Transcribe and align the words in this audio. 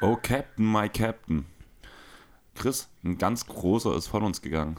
Oh, 0.00 0.16
Captain, 0.22 0.64
my 0.64 0.88
Captain. 0.88 1.44
Chris, 2.54 2.88
ein 3.04 3.18
ganz 3.18 3.46
großer 3.46 3.94
ist 3.94 4.06
von 4.06 4.22
uns 4.22 4.40
gegangen. 4.40 4.78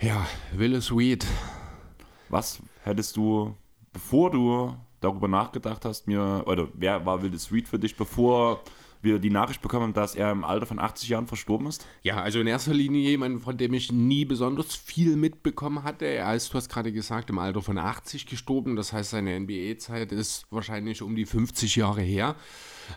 Ja, 0.00 0.24
Willis 0.52 0.96
Weed. 0.96 1.26
Was 2.28 2.60
hättest 2.84 3.16
du, 3.16 3.56
bevor 3.92 4.30
du 4.30 4.76
darüber 5.00 5.26
nachgedacht 5.26 5.84
hast, 5.84 6.06
mir, 6.06 6.44
oder 6.46 6.68
wer 6.74 7.04
war 7.04 7.20
Willis 7.20 7.50
Reed 7.50 7.66
für 7.66 7.80
dich, 7.80 7.96
bevor 7.96 8.62
wir 9.04 9.18
die 9.18 9.30
Nachricht 9.30 9.62
bekommen, 9.62 9.92
dass 9.92 10.14
er 10.14 10.32
im 10.32 10.44
Alter 10.44 10.66
von 10.66 10.78
80 10.78 11.08
Jahren 11.08 11.26
verstorben 11.26 11.66
ist? 11.66 11.86
Ja, 12.02 12.20
also 12.20 12.40
in 12.40 12.46
erster 12.46 12.74
Linie 12.74 13.02
jemand, 13.02 13.42
von 13.42 13.56
dem 13.56 13.74
ich 13.74 13.92
nie 13.92 14.24
besonders 14.24 14.74
viel 14.74 15.16
mitbekommen 15.16 15.84
hatte. 15.84 16.06
Er 16.06 16.34
ist, 16.34 16.52
du 16.52 16.54
hast 16.54 16.68
gerade 16.68 16.92
gesagt, 16.92 17.30
im 17.30 17.38
Alter 17.38 17.62
von 17.62 17.78
80 17.78 18.26
gestorben. 18.26 18.76
Das 18.76 18.92
heißt, 18.92 19.10
seine 19.10 19.38
NBA-Zeit 19.38 20.12
ist 20.12 20.46
wahrscheinlich 20.50 21.02
um 21.02 21.14
die 21.14 21.26
50 21.26 21.76
Jahre 21.76 22.02
her. 22.02 22.36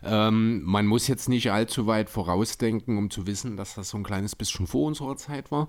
Ähm, 0.03 0.63
man 0.63 0.85
muss 0.85 1.07
jetzt 1.07 1.29
nicht 1.29 1.51
allzu 1.51 1.88
weit 1.88 2.09
vorausdenken, 2.09 2.98
um 2.98 3.09
zu 3.09 3.27
wissen, 3.27 3.57
dass 3.57 3.76
das 3.76 3.89
so 3.89 3.98
ein 3.98 4.03
kleines 4.03 4.35
bisschen 4.35 4.67
vor 4.67 4.87
unserer 4.87 5.15
Zeit 5.15 5.51
war. 5.51 5.67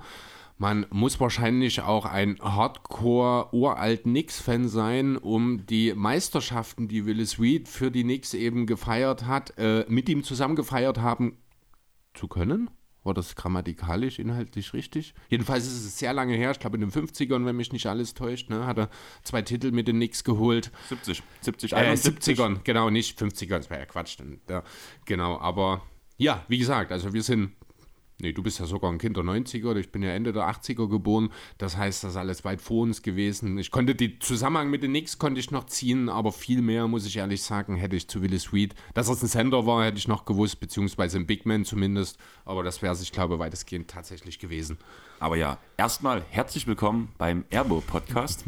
Man 0.58 0.86
muss 0.90 1.20
wahrscheinlich 1.20 1.82
auch 1.82 2.04
ein 2.04 2.36
Hardcore-uralt 2.40 4.02
Knicks-Fan 4.02 4.68
sein, 4.68 5.16
um 5.16 5.64
die 5.66 5.94
Meisterschaften, 5.94 6.88
die 6.88 7.06
Willis 7.06 7.38
Reed 7.38 7.68
für 7.68 7.92
die 7.92 8.02
Knicks 8.02 8.34
eben 8.34 8.66
gefeiert 8.66 9.24
hat, 9.26 9.56
äh, 9.56 9.84
mit 9.88 10.08
ihm 10.08 10.24
zusammen 10.24 10.56
gefeiert 10.56 10.98
haben 10.98 11.38
zu 12.12 12.26
können. 12.26 12.70
War 13.04 13.14
das 13.14 13.36
grammatikalisch, 13.36 14.18
inhaltlich 14.18 14.74
richtig? 14.74 15.14
Jedenfalls 15.28 15.64
ist 15.64 15.84
es 15.84 15.98
sehr 15.98 16.12
lange 16.12 16.34
her, 16.34 16.50
ich 16.50 16.58
glaube 16.58 16.76
in 16.76 16.80
den 16.80 16.90
50ern, 16.90 17.46
wenn 17.46 17.56
mich 17.56 17.72
nicht 17.72 17.86
alles 17.86 18.14
täuscht, 18.14 18.50
ne, 18.50 18.66
hat 18.66 18.78
er 18.78 18.90
zwei 19.22 19.42
Titel 19.42 19.70
mit 19.70 19.86
den 19.86 19.96
Knicks 19.96 20.24
geholt. 20.24 20.72
70, 20.88 21.22
70, 21.40 21.72
äh, 21.72 21.92
70ern, 21.92 22.58
genau, 22.64 22.90
nicht 22.90 23.16
50ern, 23.16 23.58
das 23.58 23.70
wäre 23.70 23.80
ja 23.80 23.86
Quatsch. 23.86 24.18
Dann, 24.18 24.40
ja, 24.50 24.64
genau, 25.04 25.38
aber 25.38 25.82
ja, 26.16 26.44
wie 26.48 26.58
gesagt, 26.58 26.90
also 26.90 27.12
wir 27.12 27.22
sind 27.22 27.52
Nee, 28.20 28.32
du 28.32 28.42
bist 28.42 28.58
ja 28.58 28.66
sogar 28.66 28.90
ein 28.90 28.98
Kind 28.98 29.16
der 29.16 29.22
90er, 29.22 29.76
ich 29.76 29.92
bin 29.92 30.02
ja 30.02 30.10
Ende 30.10 30.32
der 30.32 30.50
80er 30.50 30.88
geboren. 30.88 31.30
Das 31.56 31.76
heißt, 31.76 32.02
das 32.02 32.10
ist 32.12 32.16
alles 32.16 32.44
weit 32.44 32.60
vor 32.60 32.82
uns 32.82 33.02
gewesen. 33.02 33.58
Ich 33.58 33.70
konnte 33.70 33.94
den 33.94 34.20
Zusammenhang 34.20 34.70
mit 34.70 34.82
den 34.82 34.90
Knicks 34.90 35.18
konnte 35.18 35.38
ich 35.38 35.52
noch 35.52 35.66
ziehen, 35.66 36.08
aber 36.08 36.32
viel 36.32 36.60
mehr, 36.60 36.88
muss 36.88 37.06
ich 37.06 37.16
ehrlich 37.16 37.44
sagen, 37.44 37.76
hätte 37.76 37.94
ich 37.94 38.08
zu 38.08 38.20
Willis 38.20 38.52
Reed. 38.52 38.74
Dass 38.92 39.08
er 39.08 39.14
ein 39.14 39.28
Sender 39.28 39.66
war, 39.66 39.84
hätte 39.84 39.98
ich 39.98 40.08
noch 40.08 40.24
gewusst, 40.24 40.58
beziehungsweise 40.58 41.16
ein 41.16 41.26
Big 41.26 41.46
Man 41.46 41.64
zumindest. 41.64 42.18
Aber 42.44 42.64
das 42.64 42.82
wäre 42.82 42.92
es, 42.92 43.00
ich 43.02 43.12
glaube, 43.12 43.38
weitestgehend 43.38 43.88
tatsächlich 43.88 44.40
gewesen. 44.40 44.78
Aber 45.20 45.36
ja, 45.36 45.58
erstmal 45.76 46.24
herzlich 46.28 46.66
willkommen 46.66 47.12
beim 47.18 47.44
Airbo 47.50 47.80
Podcast. 47.86 48.44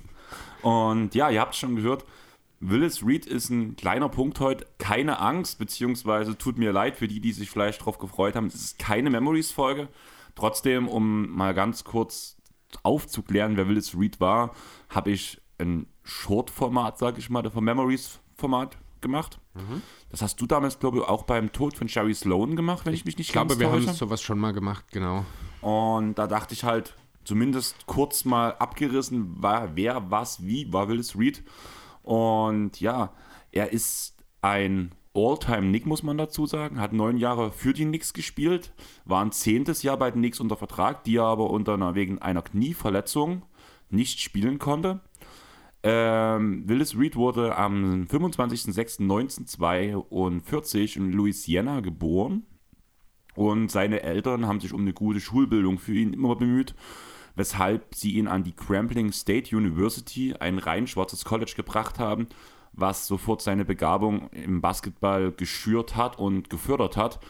Und 0.62 1.14
ja, 1.14 1.30
ihr 1.30 1.40
habt 1.40 1.54
es 1.54 1.60
schon 1.60 1.76
gehört, 1.76 2.04
Willis 2.60 3.04
Reed 3.04 3.24
ist 3.24 3.48
ein 3.48 3.74
kleiner 3.74 4.10
Punkt 4.10 4.38
heute. 4.38 4.66
Keine 4.78 5.18
Angst, 5.18 5.58
beziehungsweise 5.58 6.36
tut 6.36 6.58
mir 6.58 6.72
leid 6.72 6.96
für 6.96 7.08
die, 7.08 7.20
die 7.20 7.32
sich 7.32 7.50
vielleicht 7.50 7.80
darauf 7.80 7.98
gefreut 7.98 8.36
haben. 8.36 8.46
Es 8.46 8.54
ist 8.54 8.78
keine 8.78 9.08
Memories-Folge. 9.08 9.88
Trotzdem, 10.34 10.86
um 10.86 11.30
mal 11.30 11.54
ganz 11.54 11.84
kurz 11.84 12.36
aufzuklären, 12.82 13.56
wer 13.56 13.66
Willis 13.66 13.98
Reed 13.98 14.20
war, 14.20 14.54
habe 14.90 15.10
ich 15.10 15.40
ein 15.58 15.86
Short-Format, 16.02 16.98
sage 16.98 17.18
ich 17.18 17.30
mal, 17.30 17.50
vom 17.50 17.64
Memories-Format 17.64 18.76
gemacht. 19.00 19.38
Mhm. 19.54 19.82
Das 20.10 20.20
hast 20.20 20.40
du 20.40 20.46
damals, 20.46 20.78
glaube 20.78 20.98
ich, 20.98 21.04
auch 21.04 21.22
beim 21.22 21.52
Tod 21.52 21.76
von 21.76 21.88
Sherry 21.88 22.14
Sloan 22.14 22.56
gemacht, 22.56 22.84
wenn 22.84 22.92
ich, 22.92 23.00
ich 23.00 23.06
mich 23.06 23.18
nicht 23.18 23.28
ich 23.28 23.32
glaube, 23.32 23.58
wir 23.58 23.70
haben 23.70 23.82
sowas 23.88 24.20
schon 24.20 24.38
mal 24.38 24.52
gemacht, 24.52 24.84
genau. 24.92 25.24
Und 25.62 26.16
da 26.16 26.26
dachte 26.26 26.52
ich 26.52 26.64
halt, 26.64 26.94
zumindest 27.24 27.86
kurz 27.86 28.24
mal 28.24 28.50
abgerissen, 28.58 29.42
war, 29.42 29.76
wer, 29.76 30.10
was, 30.10 30.44
wie 30.44 30.72
war 30.72 30.88
Willis 30.88 31.18
Reed. 31.18 31.42
Und 32.02 32.80
ja, 32.80 33.12
er 33.52 33.72
ist 33.72 34.16
ein 34.42 34.92
All-Time-Nick, 35.14 35.86
muss 35.86 36.02
man 36.02 36.18
dazu 36.18 36.46
sagen. 36.46 36.80
Hat 36.80 36.92
neun 36.92 37.18
Jahre 37.18 37.50
für 37.50 37.72
die 37.72 37.84
Knicks 37.84 38.12
gespielt, 38.12 38.72
war 39.04 39.24
ein 39.24 39.32
zehntes 39.32 39.82
Jahr 39.82 39.96
bei 39.96 40.10
den 40.10 40.20
Knicks 40.20 40.40
unter 40.40 40.56
Vertrag, 40.56 41.04
die 41.04 41.16
er 41.16 41.24
aber 41.24 41.50
unter 41.50 41.74
einer, 41.74 41.94
wegen 41.94 42.20
einer 42.20 42.42
Knieverletzung 42.42 43.42
nicht 43.90 44.20
spielen 44.20 44.58
konnte. 44.58 45.00
Ähm, 45.82 46.68
Willis 46.68 46.96
Reed 46.96 47.16
wurde 47.16 47.56
am 47.56 48.04
25.06.1942 48.04 50.96
in 50.96 51.12
Louisiana 51.12 51.80
geboren 51.80 52.44
und 53.34 53.70
seine 53.70 54.02
Eltern 54.02 54.46
haben 54.46 54.60
sich 54.60 54.74
um 54.74 54.82
eine 54.82 54.92
gute 54.92 55.20
Schulbildung 55.20 55.78
für 55.78 55.94
ihn 55.94 56.12
immer 56.12 56.36
bemüht 56.36 56.74
weshalb 57.36 57.94
sie 57.94 58.12
ihn 58.12 58.28
an 58.28 58.44
die 58.44 58.52
Crampling 58.52 59.12
State 59.12 59.54
University, 59.56 60.34
ein 60.38 60.58
rein 60.58 60.86
schwarzes 60.86 61.24
College, 61.24 61.52
gebracht 61.56 61.98
haben, 61.98 62.28
was 62.72 63.06
sofort 63.06 63.42
seine 63.42 63.64
Begabung 63.64 64.30
im 64.30 64.60
Basketball 64.60 65.32
geschürt 65.32 65.96
hat 65.96 66.18
und 66.18 66.50
gefördert 66.50 66.96
hat. 66.96 67.20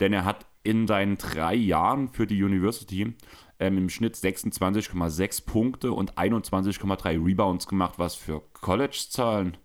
Denn 0.00 0.12
er 0.12 0.24
hat 0.24 0.46
in 0.62 0.86
seinen 0.86 1.18
drei 1.18 1.54
Jahren 1.54 2.08
für 2.08 2.26
die 2.26 2.42
University 2.42 3.14
ähm, 3.60 3.78
im 3.78 3.88
Schnitt 3.88 4.16
26,6 4.16 5.44
Punkte 5.46 5.92
und 5.92 6.16
21,3 6.18 7.24
Rebounds 7.24 7.66
gemacht, 7.66 7.94
was 7.98 8.14
für 8.14 8.42
College-Zahlen 8.60 9.56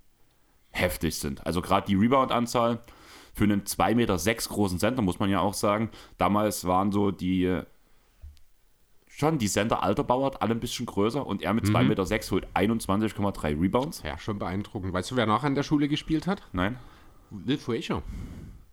heftig 0.71 1.15
sind. 1.15 1.45
Also 1.45 1.61
gerade 1.61 1.87
die 1.87 1.95
Rebound-Anzahl 1.95 2.81
für 3.33 3.45
einen 3.45 3.63
2,6 3.63 3.95
Meter 3.95 4.17
großen 4.49 4.79
Center, 4.79 5.01
muss 5.01 5.19
man 5.19 5.29
ja 5.29 5.39
auch 5.39 5.53
sagen. 5.53 5.89
Damals 6.17 6.65
waren 6.65 6.91
so 6.91 7.11
die 7.11 7.61
schon 9.19 9.37
die 9.37 9.47
Center 9.47 9.83
Alterbauer, 9.83 10.41
alle 10.41 10.53
ein 10.53 10.59
bisschen 10.59 10.85
größer 10.85 11.25
und 11.25 11.41
er 11.41 11.53
mit 11.53 11.65
2,6 11.65 11.81
mhm. 11.81 11.87
Meter 11.89 12.05
sechs 12.05 12.31
holt 12.31 12.47
21,3 12.55 13.61
Rebounds. 13.61 14.01
Ja, 14.03 14.17
schon 14.17 14.39
beeindruckend. 14.39 14.93
Weißt 14.93 15.11
du, 15.11 15.15
wer 15.15 15.25
noch 15.25 15.43
an 15.43 15.55
der 15.55 15.63
Schule 15.63 15.87
gespielt 15.87 16.25
hat? 16.25 16.41
Nein. 16.53 16.77
Will 17.29 17.57
Frazier. 17.57 18.01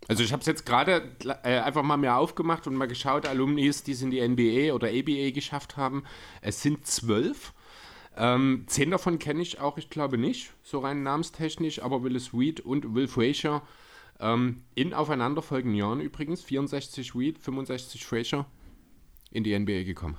Also 0.08 0.22
ich 0.22 0.32
habe 0.32 0.40
es 0.40 0.46
jetzt 0.46 0.64
gerade 0.64 1.10
äh, 1.42 1.58
einfach 1.58 1.82
mal 1.82 1.96
mehr 1.96 2.16
aufgemacht 2.16 2.66
und 2.66 2.76
mal 2.76 2.86
geschaut, 2.86 3.26
Alumnis, 3.26 3.82
die 3.82 3.92
es 3.92 4.02
in 4.02 4.10
die 4.10 4.26
NBA 4.26 4.72
oder 4.72 4.88
ABA 4.88 5.30
geschafft 5.30 5.76
haben. 5.76 6.04
Es 6.42 6.62
sind 6.62 6.86
zwölf. 6.86 7.52
Ähm, 8.16 8.64
zehn 8.66 8.90
davon 8.90 9.18
kenne 9.18 9.42
ich 9.42 9.60
auch, 9.60 9.76
ich 9.78 9.90
glaube 9.90 10.16
nicht, 10.16 10.52
so 10.62 10.78
rein 10.78 11.02
namenstechnisch, 11.02 11.82
aber 11.82 12.02
Willis 12.02 12.32
Reed 12.32 12.60
und 12.60 12.94
Will 12.94 13.08
Frazier 13.08 13.62
ähm, 14.20 14.62
in 14.74 14.94
aufeinanderfolgenden 14.94 15.76
Jahren 15.76 16.00
übrigens, 16.00 16.42
64 16.42 17.14
Reed, 17.14 17.38
65 17.38 18.06
Frazier, 18.06 18.46
in 19.32 19.44
die 19.44 19.58
NBA 19.58 19.82
gekommen. 19.82 20.16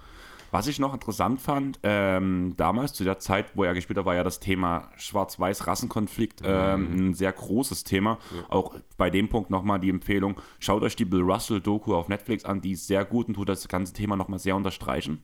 Was 0.51 0.67
ich 0.67 0.79
noch 0.79 0.93
interessant 0.93 1.41
fand, 1.41 1.79
ähm, 1.83 2.53
damals 2.55 2.93
zu 2.93 3.03
der 3.03 3.19
Zeit, 3.19 3.55
wo 3.55 3.63
er 3.63 3.73
gespielt 3.73 3.99
hat, 3.99 4.05
war 4.05 4.15
ja 4.15 4.23
das 4.23 4.39
Thema 4.39 4.89
Schwarz-Weiß-Rassenkonflikt 4.95 6.41
ähm, 6.45 6.81
mhm. 6.81 7.07
ein 7.09 7.13
sehr 7.13 7.33
großes 7.33 7.83
Thema. 7.83 8.17
Ja. 8.33 8.45
Auch 8.49 8.75
bei 8.97 9.09
dem 9.09 9.27
Punkt 9.27 9.49
nochmal 9.49 9.79
die 9.79 9.89
Empfehlung, 9.89 10.39
schaut 10.59 10.83
euch 10.83 10.95
die 10.95 11.05
Bill 11.05 11.21
Russell-Doku 11.21 11.93
auf 11.93 12.07
Netflix 12.07 12.45
an, 12.45 12.61
die 12.61 12.71
ist 12.71 12.87
sehr 12.87 13.03
gut 13.03 13.27
und 13.27 13.33
tut 13.33 13.49
das 13.49 13.67
ganze 13.67 13.93
Thema 13.93 14.15
nochmal 14.15 14.39
sehr 14.39 14.55
unterstreichen. 14.55 15.21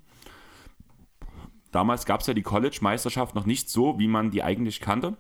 Damals 1.72 2.06
gab 2.06 2.22
es 2.22 2.28
ja 2.28 2.34
die 2.34 2.44
College-Meisterschaft 2.44 3.34
noch 3.34 3.46
nicht 3.46 3.70
so, 3.70 3.98
wie 3.98 4.08
man 4.08 4.30
die 4.30 4.44
eigentlich 4.44 4.80
kannte. 4.80 5.18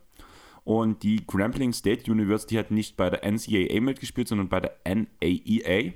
Und 0.63 1.03
die 1.03 1.25
Grambling 1.25 1.73
State 1.73 2.09
University 2.09 2.55
hat 2.55 2.71
nicht 2.71 2.95
bei 2.95 3.09
der 3.09 3.23
NCAA 3.29 3.81
mitgespielt, 3.81 4.27
sondern 4.27 4.49
bei 4.49 4.59
der 4.59 4.77
NAEA. 4.85 5.93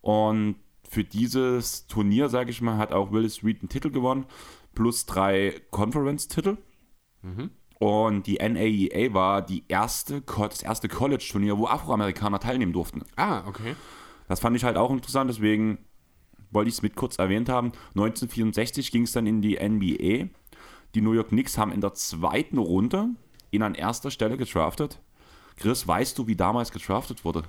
Und 0.00 0.56
für 0.88 1.04
dieses 1.04 1.86
Turnier, 1.86 2.28
sage 2.28 2.50
ich 2.50 2.60
mal, 2.60 2.78
hat 2.78 2.92
auch 2.92 3.12
Willis 3.12 3.44
Reed 3.44 3.60
einen 3.60 3.68
Titel 3.68 3.90
gewonnen, 3.90 4.26
plus 4.74 5.06
drei 5.06 5.60
Conference-Titel. 5.70 6.56
Mhm. 7.22 7.50
Und 7.78 8.26
die 8.26 8.36
NAEA 8.36 9.14
war 9.14 9.42
die 9.42 9.64
erste, 9.68 10.22
das 10.22 10.62
erste 10.62 10.88
College-Turnier, 10.88 11.58
wo 11.58 11.66
Afroamerikaner 11.66 12.40
teilnehmen 12.40 12.72
durften. 12.72 13.02
Ah, 13.16 13.46
okay. 13.46 13.76
Das 14.26 14.40
fand 14.40 14.56
ich 14.56 14.64
halt 14.64 14.76
auch 14.76 14.90
interessant, 14.90 15.30
deswegen 15.30 15.78
wollte 16.50 16.68
ich 16.68 16.76
es 16.76 16.82
mit 16.82 16.96
kurz 16.96 17.18
erwähnt 17.18 17.48
haben. 17.48 17.72
1964 17.90 18.90
ging 18.90 19.02
es 19.02 19.12
dann 19.12 19.26
in 19.26 19.42
die 19.42 19.56
NBA. 19.56 20.28
Die 20.94 21.00
New 21.00 21.12
York 21.12 21.28
Knicks 21.28 21.58
haben 21.58 21.70
in 21.70 21.80
der 21.80 21.94
zweiten 21.94 22.58
Runde 22.58 23.10
ihn 23.50 23.62
an 23.62 23.74
erster 23.74 24.10
Stelle 24.10 24.36
gedraftet. 24.36 25.00
Chris, 25.56 25.86
weißt 25.86 26.18
du, 26.18 26.26
wie 26.26 26.36
damals 26.36 26.72
gedraftet 26.72 27.24
wurde? 27.24 27.42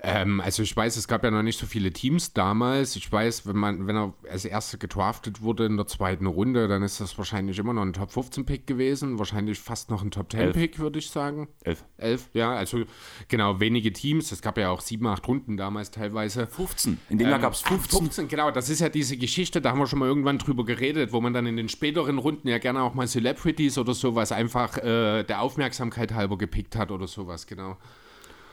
Ähm, 0.00 0.40
also 0.40 0.62
ich 0.62 0.76
weiß, 0.76 0.96
es 0.96 1.08
gab 1.08 1.24
ja 1.24 1.30
noch 1.30 1.42
nicht 1.42 1.58
so 1.58 1.66
viele 1.66 1.92
Teams 1.92 2.32
damals. 2.32 2.94
Ich 2.94 3.10
weiß, 3.10 3.46
wenn 3.46 3.56
man, 3.56 3.86
wenn 3.86 3.96
er 3.96 4.14
als 4.30 4.44
erster 4.44 4.78
gedraftet 4.78 5.42
wurde 5.42 5.66
in 5.66 5.76
der 5.76 5.86
zweiten 5.86 6.26
Runde, 6.26 6.68
dann 6.68 6.82
ist 6.82 7.00
das 7.00 7.18
wahrscheinlich 7.18 7.58
immer 7.58 7.72
noch 7.72 7.82
ein 7.82 7.92
Top 7.92 8.12
15 8.12 8.46
Pick 8.46 8.66
gewesen. 8.66 9.18
Wahrscheinlich 9.18 9.58
fast 9.58 9.90
noch 9.90 10.02
ein 10.02 10.10
Top 10.10 10.30
10 10.30 10.52
Pick, 10.52 10.78
würde 10.78 11.00
ich 11.00 11.10
sagen. 11.10 11.48
Elf. 11.64 11.84
Elf, 11.96 12.28
ja, 12.32 12.52
also 12.52 12.84
genau, 13.26 13.58
wenige 13.58 13.92
Teams. 13.92 14.30
Es 14.30 14.40
gab 14.40 14.56
ja 14.56 14.70
auch 14.70 14.80
sieben, 14.80 15.06
acht 15.08 15.26
Runden 15.26 15.56
damals 15.56 15.90
teilweise. 15.90 16.46
15. 16.46 16.98
In 17.08 17.18
dem 17.18 17.26
ähm, 17.26 17.30
Jahr 17.32 17.40
gab 17.40 17.54
es 17.54 17.60
15. 17.62 17.98
15. 17.98 18.28
Genau, 18.28 18.50
das 18.52 18.70
ist 18.70 18.80
ja 18.80 18.88
diese 18.88 19.16
Geschichte, 19.16 19.60
da 19.60 19.70
haben 19.70 19.80
wir 19.80 19.86
schon 19.88 19.98
mal 19.98 20.06
irgendwann 20.06 20.38
drüber 20.38 20.64
geredet, 20.64 21.12
wo 21.12 21.20
man 21.20 21.32
dann 21.32 21.46
in 21.46 21.56
den 21.56 21.68
späteren 21.68 22.18
Runden 22.18 22.46
ja 22.46 22.58
gerne 22.58 22.82
auch 22.82 22.94
mal 22.94 23.08
Celebrities 23.08 23.78
oder 23.78 23.94
sowas 23.94 24.30
einfach 24.30 24.76
äh, 24.78 25.24
der 25.24 25.40
Aufmerksamkeit 25.40 26.14
halber 26.14 26.38
gepickt 26.38 26.76
hat 26.76 26.92
oder 26.92 27.08
sowas, 27.08 27.46
genau. 27.46 27.76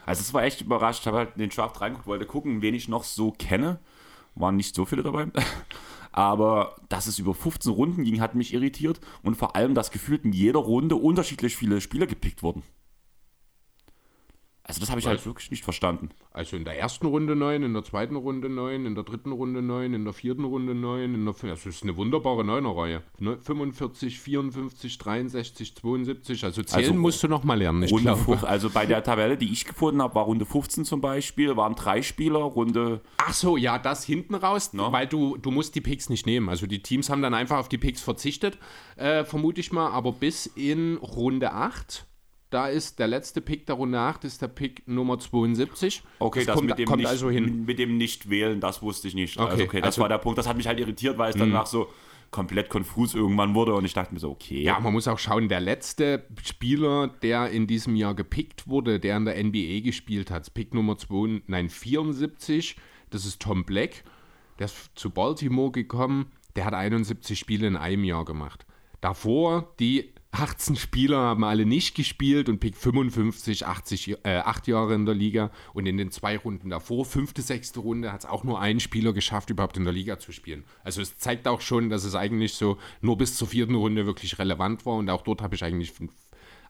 Also 0.05 0.21
es 0.21 0.33
war 0.33 0.43
echt 0.43 0.61
überrascht. 0.61 1.01
Ich 1.01 1.07
habe 1.07 1.17
halt 1.17 1.31
in 1.35 1.39
den 1.39 1.49
Draft 1.49 1.81
reingeguckt, 1.81 2.07
wollte 2.07 2.25
gucken, 2.25 2.61
wen 2.61 2.75
ich 2.75 2.87
noch 2.87 3.03
so 3.03 3.31
kenne. 3.31 3.79
Waren 4.35 4.55
nicht 4.55 4.75
so 4.75 4.85
viele 4.85 5.03
dabei. 5.03 5.27
Aber 6.11 6.75
dass 6.87 7.07
es 7.07 7.19
über 7.19 7.33
15 7.33 7.71
Runden 7.71 8.03
ging, 8.03 8.21
hat 8.21 8.35
mich 8.35 8.53
irritiert. 8.53 9.01
Und 9.23 9.35
vor 9.35 9.55
allem, 9.55 9.75
dass 9.75 9.91
gefühlt 9.91 10.23
in 10.23 10.31
jeder 10.31 10.59
Runde 10.59 10.95
unterschiedlich 10.95 11.57
viele 11.57 11.81
Spieler 11.81 12.07
gepickt 12.07 12.43
wurden. 12.43 12.63
Also 14.67 14.79
das 14.79 14.89
habe 14.89 14.99
ich 14.99 15.05
halt 15.05 15.23
wirklich 15.27 15.51
nicht 15.51 15.63
verstanden. 15.63 16.09
Also 16.31 16.57
in 16.57 16.65
der 16.65 16.79
ersten 16.79 17.05
Runde 17.05 17.35
9, 17.35 17.61
in 17.61 17.73
der 17.73 17.83
zweiten 17.83 18.15
Runde 18.15 18.49
9, 18.49 18.87
in 18.87 18.95
der 18.95 19.03
dritten 19.03 19.31
Runde 19.31 19.61
9, 19.61 19.93
in 19.93 20.03
der 20.05 20.13
vierten 20.13 20.43
Runde 20.43 20.73
9, 20.73 21.13
in 21.13 21.23
der 21.23 21.35
das 21.39 21.67
ist 21.67 21.83
eine 21.83 21.95
wunderbare 21.95 22.43
Neunerreihe. 22.43 23.03
45, 23.19 24.19
54, 24.19 24.97
63, 24.97 25.75
72, 25.75 26.43
also 26.43 26.63
zählen 26.63 26.83
Also 26.83 26.93
musst 26.95 27.21
du 27.21 27.27
noch 27.27 27.43
mal 27.43 27.59
lernen. 27.59 27.83
Ich 27.83 27.91
Runde 27.91 28.05
glaube. 28.05 28.23
15, 28.23 28.49
also 28.49 28.71
bei 28.71 28.87
der 28.87 29.03
Tabelle, 29.03 29.37
die 29.37 29.53
ich 29.53 29.65
gefunden 29.65 30.01
habe, 30.01 30.15
war 30.15 30.23
Runde 30.23 30.45
15 30.47 30.83
zum 30.83 30.99
Beispiel, 30.99 31.55
waren 31.55 31.75
drei 31.75 32.01
Spieler, 32.01 32.39
Runde 32.39 33.01
Ach 33.17 33.33
so, 33.33 33.57
ja, 33.57 33.77
das 33.77 34.03
hinten 34.03 34.33
raus, 34.33 34.73
No. 34.73 34.91
weil 34.91 35.05
du, 35.05 35.37
du 35.37 35.51
musst 35.51 35.75
die 35.75 35.81
Picks 35.81 36.09
nicht 36.09 36.25
nehmen. 36.25 36.49
Also 36.49 36.65
die 36.65 36.81
Teams 36.81 37.11
haben 37.11 37.21
dann 37.21 37.35
einfach 37.35 37.59
auf 37.59 37.69
die 37.69 37.77
Picks 37.77 38.01
verzichtet, 38.01 38.57
äh, 38.95 39.25
vermute 39.25 39.59
ich 39.61 39.71
mal. 39.71 39.91
Aber 39.91 40.11
bis 40.11 40.47
in 40.47 40.97
Runde 40.97 41.53
8, 41.53 42.07
da 42.55 42.69
ist 42.69 42.99
der 42.99 43.07
letzte 43.07 43.41
Pick 43.41 43.65
der 43.65 43.75
Runde 43.75 43.99
8, 43.99 44.23
ist 44.23 44.41
der 44.41 44.47
Pick 44.47 44.87
Nummer 44.87 45.19
72. 45.19 46.01
Okay, 46.19 46.45
das, 46.45 46.55
kommt, 46.55 46.69
mit, 46.69 46.79
dem 46.79 46.85
kommt 46.87 46.99
nicht, 47.01 47.09
also 47.09 47.29
hin. 47.29 47.65
mit 47.65 47.79
dem 47.79 47.97
nicht 47.97 48.29
wählen, 48.29 48.61
das 48.61 48.81
wusste 48.81 49.09
ich 49.09 49.13
nicht. 49.13 49.37
Okay, 49.37 49.51
also 49.51 49.63
okay, 49.65 49.81
das 49.81 49.87
also- 49.87 49.99
Mhm. 49.99 50.03
war 50.03 50.09
der 50.09 50.17
Punkt. 50.19 50.37
Das 50.37 50.47
hat 50.47 50.55
mich 50.55 50.65
halt 50.65 50.79
irritiert, 50.79 51.17
weil 51.17 51.31
es 51.31 51.35
danach 51.35 51.65
so 51.65 51.89
komplett 52.31 52.69
konfus 52.69 53.13
irgendwann 53.13 53.55
wurde 53.55 53.73
und 53.75 53.83
ich 53.83 53.93
dachte 53.93 54.13
mir 54.13 54.21
so, 54.21 54.31
okay. 54.31 54.61
Ja, 54.61 54.79
man 54.79 54.93
muss 54.93 55.07
auch 55.09 55.19
schauen, 55.19 55.49
der 55.49 55.59
letzte 55.59 56.25
Spieler, 56.43 57.09
der 57.21 57.49
in 57.49 57.67
diesem 57.67 57.97
Jahr 57.97 58.15
gepickt 58.15 58.69
wurde, 58.69 59.01
der 59.01 59.17
in 59.17 59.25
der 59.25 59.35
NBA 59.37 59.81
gespielt 59.81 60.31
hat, 60.31 60.53
Pick 60.53 60.73
Nummer 60.73 60.97
2, 60.97 61.41
nein, 61.47 61.67
74, 61.69 62.77
das 63.09 63.25
ist 63.25 63.41
Tom 63.41 63.65
Black. 63.65 64.05
Der 64.59 64.65
ist 64.65 64.91
zu 64.95 65.09
Baltimore 65.09 65.71
gekommen, 65.71 66.27
der 66.55 66.63
hat 66.63 66.73
71 66.73 67.37
Spiele 67.37 67.67
in 67.67 67.75
einem 67.75 68.05
Jahr 68.05 68.23
gemacht. 68.23 68.65
Davor, 69.01 69.73
die 69.79 70.13
18 70.35 70.75
Spieler 70.75 71.17
haben 71.17 71.43
alle 71.43 71.65
nicht 71.65 71.95
gespielt 71.95 72.49
und 72.49 72.59
Pick 72.59 72.75
55, 72.75 73.65
80, 73.65 74.17
äh, 74.23 74.37
8 74.37 74.67
Jahre 74.67 74.93
in 74.93 75.05
der 75.05 75.15
Liga. 75.15 75.51
Und 75.73 75.85
in 75.85 75.97
den 75.97 76.11
zwei 76.11 76.37
Runden 76.37 76.69
davor, 76.69 77.05
fünfte, 77.05 77.41
sechste 77.41 77.79
Runde, 77.79 78.11
hat 78.11 78.21
es 78.21 78.25
auch 78.25 78.43
nur 78.43 78.59
ein 78.59 78.79
Spieler 78.79 79.13
geschafft, 79.13 79.49
überhaupt 79.49 79.77
in 79.77 79.83
der 79.83 79.93
Liga 79.93 80.19
zu 80.19 80.31
spielen. 80.31 80.63
Also 80.83 81.01
es 81.01 81.17
zeigt 81.17 81.47
auch 81.47 81.61
schon, 81.61 81.89
dass 81.89 82.03
es 82.03 82.15
eigentlich 82.15 82.53
so 82.53 82.77
nur 83.01 83.17
bis 83.17 83.35
zur 83.35 83.47
vierten 83.47 83.75
Runde 83.75 84.05
wirklich 84.05 84.37
relevant 84.37 84.85
war. 84.85 84.95
Und 84.95 85.09
auch 85.09 85.21
dort 85.21 85.41
habe 85.41 85.55
ich 85.55 85.63
eigentlich, 85.63 85.93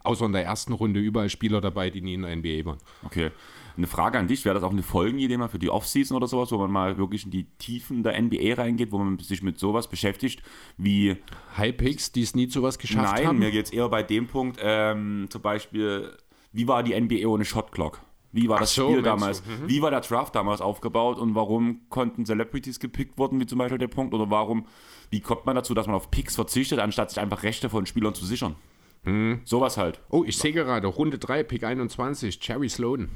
außer 0.04 0.26
in 0.26 0.34
der 0.34 0.44
ersten 0.44 0.74
Runde, 0.74 1.00
überall 1.00 1.30
Spieler 1.30 1.62
dabei, 1.62 1.90
die 1.90 2.02
nie 2.02 2.14
in 2.14 2.22
der 2.22 2.36
NBA 2.36 2.66
waren. 2.66 2.80
Okay. 3.04 3.32
Eine 3.78 3.88
Frage 3.88 4.18
an 4.18 4.28
dich, 4.28 4.46
wäre 4.46 4.56
das 4.56 4.64
auch 4.64 4.72
eine 4.72 4.84
Folgenidee 4.84 5.38
mal 5.38 5.50
für 5.50 5.60
die 5.60 5.70
Offseason 5.70 6.16
oder 6.16 6.28
sowas, 6.28 6.52
wo 6.52 6.58
man 6.58 6.72
mal 6.72 6.98
wirklich 6.98 7.26
in 7.26 7.32
die 7.32 7.46
Tiefen 7.58 8.04
der 8.04 8.22
NBA 8.22 8.56
reingeht, 8.56 8.92
wo 8.92 8.98
man 8.98 9.20
sich 9.20 9.42
mit 9.42 9.60
sowas 9.60 9.90
beschäftigt, 9.90 10.42
wie 10.78 11.18
High 11.58 11.76
Picks, 11.76 12.12
die 12.12 12.22
es 12.22 12.36
nie 12.36 12.48
zu 12.48 12.64
was 12.64 12.80
geschafft 12.80 13.16
Nein, 13.16 13.28
haben. 13.28 13.40
mir 13.40 13.52
geht 13.52 13.66
es 13.66 13.72
eher 13.72 13.90
bei 13.90 14.04
dem 14.04 14.28
Punkt, 14.28 14.60
ähm, 14.62 15.28
zum 15.30 15.42
Beispiel, 15.42 16.16
wie 16.54 16.68
war 16.68 16.84
die 16.84 17.00
NBA 17.00 17.28
ohne 17.28 17.44
Shot 17.44 17.72
Clock? 17.72 18.02
Wie 18.36 18.50
war 18.50 18.58
Ach 18.58 18.62
das 18.62 18.74
Spiel 18.74 19.02
damals? 19.02 19.46
Mhm. 19.46 19.70
Wie 19.70 19.82
war 19.82 19.92
der 19.92 20.02
Draft 20.02 20.36
damals 20.36 20.60
aufgebaut 20.60 21.20
und 21.20 21.36
warum 21.36 21.82
konnten 21.88 22.26
Celebrities 22.26 22.82
gepickt 22.82 23.18
worden, 23.18 23.40
wie 23.40 23.46
zum 23.46 23.60
Beispiel 23.60 23.78
der 23.78 23.88
Punkt? 23.88 24.14
Oder 24.14 24.30
warum, 24.30 24.68
wie 25.10 25.22
kommt 25.22 25.46
man 25.46 25.56
dazu, 25.56 25.74
dass 25.74 25.88
man 25.88 25.96
auf 25.96 26.12
Picks 26.12 26.36
verzichtet, 26.36 26.80
anstatt 26.80 27.12
sich 27.12 27.20
einfach 27.22 27.44
Rechte 27.44 27.70
von 27.70 27.86
Spielern 27.86 28.14
zu 28.14 28.26
sichern? 28.26 28.58
Mhm. 29.06 29.40
Sowas 29.46 29.78
halt. 29.78 30.02
Oh, 30.10 30.26
ich 30.26 30.38
sehe 30.38 30.52
gerade, 30.52 30.88
Runde 30.88 31.18
3, 31.18 31.44
Pick 31.44 31.64
21, 31.64 32.40
Jerry 32.42 32.68
Sloan. 32.68 33.10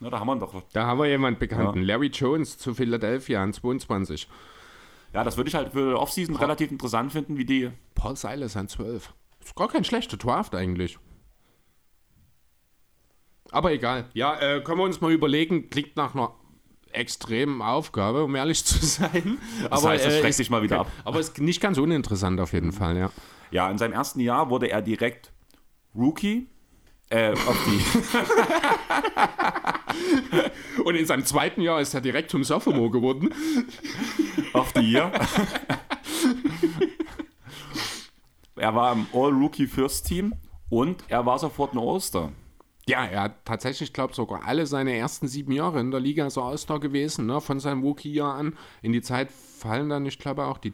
Na, 0.00 0.10
da 0.10 0.20
haben 0.20 0.26
wir 0.26 0.36
doch. 0.36 0.62
Da 0.72 0.86
haben 0.86 0.98
wir 0.98 1.06
jemanden 1.06 1.38
Bekannten. 1.40 1.82
Larry 1.82 2.08
Jones 2.08 2.58
zu 2.58 2.74
Philadelphia 2.74 3.42
an 3.42 3.52
22. 3.52 4.28
Ja, 5.14 5.24
das 5.24 5.36
würde 5.38 5.48
ich 5.48 5.54
halt 5.54 5.72
für 5.72 5.98
Offseason 5.98 6.36
relativ 6.36 6.70
interessant 6.70 7.12
finden, 7.12 7.38
wie 7.38 7.44
die. 7.46 7.70
Paul 7.94 8.16
Silas 8.16 8.56
an 8.56 8.68
12. 8.68 9.12
Ist 9.42 9.54
gar 9.54 9.68
kein 9.68 9.84
schlechter 9.84 10.16
Draft 10.18 10.54
eigentlich. 10.54 10.98
Aber 13.50 13.72
egal. 13.72 14.06
Ja, 14.12 14.38
äh, 14.38 14.60
können 14.60 14.78
wir 14.78 14.84
uns 14.84 15.00
mal 15.00 15.12
überlegen. 15.12 15.70
Klingt 15.70 15.96
nach 15.96 16.14
einer 16.14 16.34
extremen 16.92 17.62
Aufgabe, 17.62 18.24
um 18.24 18.34
ehrlich 18.34 18.64
zu 18.64 18.84
sein. 18.84 19.38
Das 19.62 19.80
aber, 19.82 19.90
heißt, 19.92 20.04
das 20.04 20.14
äh, 20.14 20.18
schreckt 20.18 20.30
ist- 20.30 20.36
sich 20.38 20.50
mal 20.50 20.62
wieder 20.62 20.80
ab. 20.80 20.90
Aber 21.04 21.20
ist 21.20 21.38
nicht 21.38 21.60
ganz 21.60 21.78
uninteressant 21.78 22.40
auf 22.40 22.52
jeden 22.52 22.72
Fall, 22.72 22.96
ja. 22.96 23.10
Ja, 23.50 23.70
in 23.70 23.78
seinem 23.78 23.92
ersten 23.92 24.20
Jahr 24.20 24.50
wurde 24.50 24.68
er 24.70 24.82
direkt 24.82 25.32
Rookie. 25.94 26.48
Äh, 27.08 27.32
auf 27.32 27.56
die. 27.66 27.80
Und 30.82 30.96
in 30.96 31.06
seinem 31.06 31.24
zweiten 31.24 31.60
Jahr 31.60 31.80
ist 31.80 31.94
er 31.94 32.00
direkt 32.00 32.30
zum 32.30 32.42
Sophomore 32.42 32.90
geworden. 32.90 33.32
Auf 34.52 34.72
die 34.72 34.82
hier. 34.82 35.12
er 38.56 38.74
war 38.74 38.92
im 38.92 39.06
All-Rookie 39.12 39.66
First 39.66 40.06
Team 40.06 40.34
und 40.68 41.04
er 41.08 41.24
war 41.26 41.38
sofort 41.38 41.74
ein 41.74 41.78
All-Star. 41.78 42.32
Ja, 42.88 43.04
er 43.04 43.22
hat 43.22 43.44
tatsächlich, 43.44 43.92
glaube 43.92 44.14
sogar 44.14 44.44
alle 44.44 44.66
seine 44.66 44.96
ersten 44.96 45.28
sieben 45.28 45.52
Jahre 45.52 45.80
in 45.80 45.90
der 45.90 46.00
Liga 46.00 46.30
so 46.30 46.42
All-Star 46.42 46.78
gewesen, 46.80 47.26
ne? 47.26 47.40
von 47.40 47.58
seinem 47.60 47.82
Rookie-Jahr 47.82 48.34
an. 48.34 48.56
In 48.82 48.92
die 48.92 49.02
Zeit 49.02 49.30
fallen 49.30 49.88
dann, 49.88 50.06
ich 50.06 50.18
glaube, 50.18 50.44
auch 50.44 50.58
die 50.58 50.72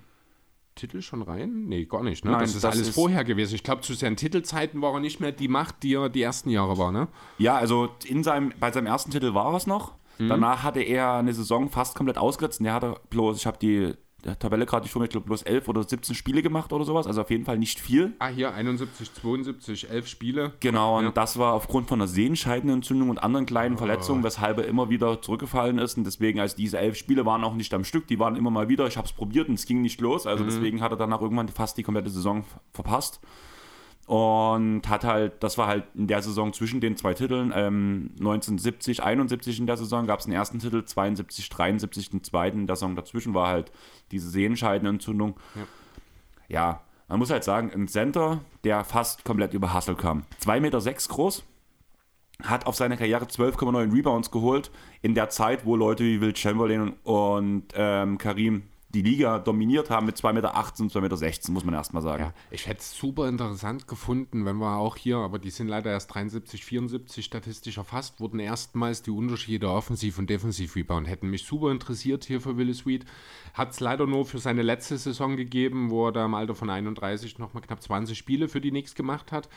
Titel 0.74 1.02
schon 1.02 1.22
rein? 1.22 1.64
Nee, 1.66 1.84
gar 1.84 2.02
nicht. 2.02 2.24
Ne? 2.24 2.30
Nein, 2.32 2.40
das 2.40 2.54
ist 2.54 2.64
das 2.64 2.74
alles 2.74 2.88
ist- 2.88 2.94
vorher 2.94 3.24
gewesen. 3.24 3.54
Ich 3.54 3.62
glaube, 3.62 3.82
zu 3.82 3.92
seinen 3.94 4.16
Titelzeiten 4.16 4.80
war 4.82 4.94
er 4.94 5.00
nicht 5.00 5.20
mehr 5.20 5.32
die 5.32 5.48
Macht, 5.48 5.82
die 5.82 5.94
er 5.94 6.08
die 6.08 6.22
ersten 6.22 6.50
Jahre 6.50 6.78
war. 6.78 6.92
Ne? 6.92 7.08
Ja, 7.38 7.56
also 7.56 7.90
in 8.06 8.22
seinem, 8.24 8.52
bei 8.58 8.72
seinem 8.72 8.86
ersten 8.86 9.10
Titel 9.10 9.34
war 9.34 9.52
er 9.52 9.56
es 9.56 9.66
noch. 9.66 9.94
Danach 10.18 10.62
hatte 10.62 10.80
er 10.80 11.14
eine 11.14 11.32
Saison 11.34 11.68
fast 11.68 11.96
komplett 11.96 12.16
ausgesetzt. 12.18 12.60
Und 12.60 12.66
er 12.66 12.74
hatte 12.74 12.94
bloß, 13.10 13.38
ich 13.38 13.46
habe 13.46 13.58
die 13.58 13.94
Tabelle 14.38 14.66
gerade 14.66 14.84
nicht 14.84 14.92
vor 14.92 15.00
mir, 15.00 15.06
ich 15.06 15.10
glaube 15.10 15.26
bloß 15.26 15.42
11 15.42 15.68
oder 15.68 15.82
17 15.82 16.14
Spiele 16.14 16.42
gemacht 16.42 16.72
oder 16.72 16.84
sowas. 16.84 17.06
Also 17.06 17.20
auf 17.22 17.30
jeden 17.30 17.44
Fall 17.44 17.58
nicht 17.58 17.80
viel. 17.80 18.12
Ah, 18.20 18.28
hier 18.28 18.54
71, 18.54 19.12
72, 19.14 19.90
11 19.90 20.06
Spiele. 20.06 20.52
Genau, 20.60 20.98
und 20.98 21.04
Ja. 21.06 21.10
das 21.10 21.38
war 21.38 21.54
aufgrund 21.54 21.88
von 21.88 22.00
einer 22.00 22.08
Sehenscheidenentzündung 22.08 23.10
und 23.10 23.18
anderen 23.18 23.46
kleinen 23.46 23.76
Verletzungen, 23.78 24.22
weshalb 24.22 24.58
er 24.58 24.66
immer 24.66 24.90
wieder 24.90 25.20
zurückgefallen 25.22 25.78
ist. 25.78 25.96
Und 25.98 26.04
deswegen, 26.04 26.40
also 26.40 26.56
diese 26.56 26.78
elf 26.78 26.96
Spiele 26.96 27.26
waren 27.26 27.42
auch 27.44 27.54
nicht 27.54 27.74
am 27.74 27.84
Stück, 27.84 28.06
die 28.06 28.18
waren 28.18 28.36
immer 28.36 28.50
mal 28.50 28.68
wieder. 28.68 28.86
Ich 28.86 28.96
habe 28.96 29.06
es 29.06 29.12
probiert 29.12 29.48
und 29.48 29.54
es 29.54 29.66
ging 29.66 29.82
nicht 29.82 30.00
los. 30.00 30.26
Also 30.26 30.44
deswegen 30.44 30.80
hat 30.80 30.92
er 30.92 30.96
danach 30.96 31.20
irgendwann 31.20 31.48
fast 31.48 31.76
die 31.76 31.82
komplette 31.82 32.10
Saison 32.10 32.44
ver- 32.44 32.60
verpasst. 32.72 33.20
Und 34.12 34.90
hat 34.90 35.04
halt, 35.04 35.42
das 35.42 35.56
war 35.56 35.68
halt 35.68 35.84
in 35.94 36.06
der 36.06 36.20
Saison 36.20 36.52
zwischen 36.52 36.82
den 36.82 36.98
zwei 36.98 37.14
Titeln, 37.14 37.50
ähm, 37.56 38.10
1970, 38.18 39.02
71 39.02 39.58
in 39.58 39.66
der 39.66 39.78
Saison 39.78 40.06
gab 40.06 40.18
es 40.18 40.26
den 40.26 40.34
ersten 40.34 40.58
Titel, 40.58 40.84
72, 40.84 41.48
73 41.48 42.10
den 42.10 42.22
zweiten. 42.22 42.60
In 42.60 42.66
der 42.66 42.76
Saison 42.76 42.94
dazwischen 42.94 43.32
war 43.32 43.48
halt 43.48 43.72
diese 44.10 44.28
Sehenscheidenentzündung. 44.28 45.40
Ja, 46.46 46.82
man 47.08 47.20
muss 47.20 47.30
halt 47.30 47.42
sagen, 47.42 47.70
ein 47.72 47.88
Center, 47.88 48.40
der 48.64 48.84
fast 48.84 49.24
komplett 49.24 49.54
über 49.54 49.72
Hustle 49.72 49.94
kam. 49.94 50.24
2,6 50.44 50.60
Meter 50.60 50.80
sechs 50.82 51.08
groß, 51.08 51.42
hat 52.42 52.66
auf 52.66 52.74
seiner 52.74 52.98
Karriere 52.98 53.24
12,9 53.24 53.94
Rebounds 53.94 54.30
geholt, 54.30 54.70
in 55.00 55.14
der 55.14 55.30
Zeit, 55.30 55.64
wo 55.64 55.74
Leute 55.74 56.04
wie 56.04 56.20
Will 56.20 56.36
Chamberlain 56.36 56.82
und, 56.82 56.96
und 57.04 57.64
ähm, 57.76 58.18
Karim 58.18 58.64
die 58.94 59.02
Liga 59.02 59.38
dominiert 59.38 59.90
haben 59.90 60.06
mit 60.06 60.16
2,18 60.16 60.32
Meter 60.32 60.54
und 60.54 60.92
2,16 60.92 61.00
Meter, 61.00 61.52
muss 61.52 61.64
man 61.64 61.74
erstmal 61.74 62.02
sagen. 62.02 62.24
Ja, 62.24 62.34
ich 62.50 62.66
hätte 62.66 62.80
es 62.80 62.96
super 62.96 63.28
interessant 63.28 63.88
gefunden, 63.88 64.44
wenn 64.44 64.56
wir 64.56 64.76
auch 64.76 64.96
hier, 64.96 65.16
aber 65.16 65.38
die 65.38 65.50
sind 65.50 65.68
leider 65.68 65.90
erst 65.90 66.14
73, 66.14 66.64
74 66.64 67.24
statistisch 67.24 67.78
erfasst, 67.78 68.20
wurden 68.20 68.38
erstmals 68.38 69.02
die 69.02 69.10
Unterschiede 69.10 69.70
Offensiv- 69.70 70.18
und 70.18 70.28
Defensiv-Rebound. 70.28 71.08
Hätten 71.08 71.30
mich 71.30 71.44
super 71.44 71.70
interessiert 71.70 72.24
hier 72.24 72.40
für 72.40 72.56
Willis 72.56 72.84
Reed. 72.84 73.06
Hat 73.54 73.70
es 73.70 73.80
leider 73.80 74.06
nur 74.06 74.26
für 74.26 74.38
seine 74.38 74.62
letzte 74.62 74.98
Saison 74.98 75.36
gegeben, 75.36 75.90
wo 75.90 76.08
er 76.08 76.12
da 76.12 76.24
im 76.26 76.34
Alter 76.34 76.54
von 76.54 76.68
31 76.68 77.38
nochmal 77.38 77.62
knapp 77.62 77.82
20 77.82 78.16
Spiele 78.16 78.48
für 78.48 78.60
die 78.60 78.70
Knicks 78.70 78.94
gemacht 78.94 79.32
hat. 79.32 79.48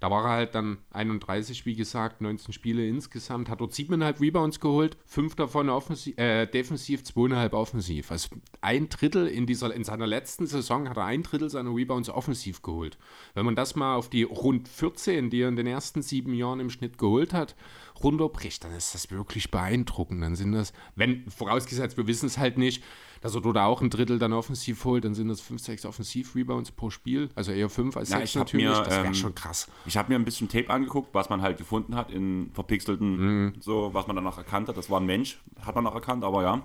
Da 0.00 0.10
war 0.10 0.24
er 0.24 0.30
halt 0.30 0.54
dann 0.54 0.78
31, 0.90 1.66
wie 1.66 1.74
gesagt, 1.74 2.20
19 2.20 2.52
Spiele 2.52 2.86
insgesamt, 2.86 3.48
hat 3.48 3.60
dort 3.60 3.72
7,5 3.72 4.20
Rebounds 4.20 4.60
geholt, 4.60 4.96
fünf 5.06 5.34
davon 5.34 5.68
offensiv, 5.68 6.18
äh, 6.18 6.46
defensiv, 6.46 7.02
2,5 7.02 7.52
offensiv. 7.52 8.10
Also 8.10 8.28
ein 8.60 8.88
Drittel 8.88 9.26
in, 9.26 9.46
dieser, 9.46 9.74
in 9.74 9.84
seiner 9.84 10.06
letzten 10.06 10.46
Saison 10.46 10.88
hat 10.88 10.96
er 10.96 11.04
ein 11.04 11.22
Drittel 11.22 11.50
seiner 11.50 11.74
Rebounds 11.74 12.10
offensiv 12.10 12.62
geholt. 12.62 12.98
Wenn 13.34 13.46
man 13.46 13.56
das 13.56 13.76
mal 13.76 13.96
auf 13.96 14.08
die 14.08 14.24
rund 14.24 14.68
14, 14.68 15.30
die 15.30 15.40
er 15.40 15.48
in 15.48 15.56
den 15.56 15.66
ersten 15.66 16.02
sieben 16.02 16.34
Jahren 16.34 16.60
im 16.60 16.70
Schnitt 16.70 16.98
geholt 16.98 17.32
hat, 17.32 17.54
runterbricht, 18.02 18.64
dann 18.64 18.72
ist 18.72 18.94
das 18.94 19.10
wirklich 19.10 19.50
beeindruckend. 19.50 20.22
Dann 20.22 20.36
sind 20.36 20.52
das, 20.52 20.72
wenn, 20.96 21.28
vorausgesetzt, 21.30 21.96
wir 21.96 22.06
wissen 22.06 22.26
es 22.26 22.38
halt 22.38 22.58
nicht, 22.58 22.82
dass 23.24 23.34
er 23.34 23.40
dort 23.40 23.56
auch 23.56 23.80
ein 23.80 23.88
Drittel 23.88 24.18
dann 24.18 24.34
offensiv 24.34 24.84
holt, 24.84 25.02
dann 25.06 25.14
sind 25.14 25.28
das 25.28 25.40
5, 25.40 25.58
6 25.58 25.86
Offensiv-Rebounds 25.86 26.72
pro 26.72 26.90
Spiel. 26.90 27.30
Also 27.34 27.52
eher 27.52 27.70
5 27.70 27.96
als 27.96 28.10
Ja, 28.10 28.18
6 28.18 28.28
ich 28.30 28.36
hab 28.36 28.40
natürlich. 28.48 28.66
mir, 28.66 28.72
das 28.74 28.90
wäre 28.90 29.06
ähm, 29.06 29.14
schon 29.14 29.34
krass. 29.34 29.66
Ich 29.86 29.96
habe 29.96 30.12
mir 30.12 30.18
ein 30.18 30.26
bisschen 30.26 30.46
Tape 30.46 30.68
angeguckt, 30.68 31.08
was 31.14 31.30
man 31.30 31.40
halt 31.40 31.56
gefunden 31.56 31.96
hat 31.96 32.10
in 32.10 32.50
verpixelten, 32.52 33.54
so 33.60 33.88
was 33.94 34.06
man 34.06 34.14
danach 34.16 34.36
erkannt 34.36 34.68
hat. 34.68 34.76
Das 34.76 34.90
war 34.90 35.00
ein 35.00 35.06
Mensch, 35.06 35.40
hat 35.64 35.74
man 35.74 35.84
noch 35.84 35.94
erkannt, 35.94 36.22
aber 36.22 36.42
ja. 36.42 36.62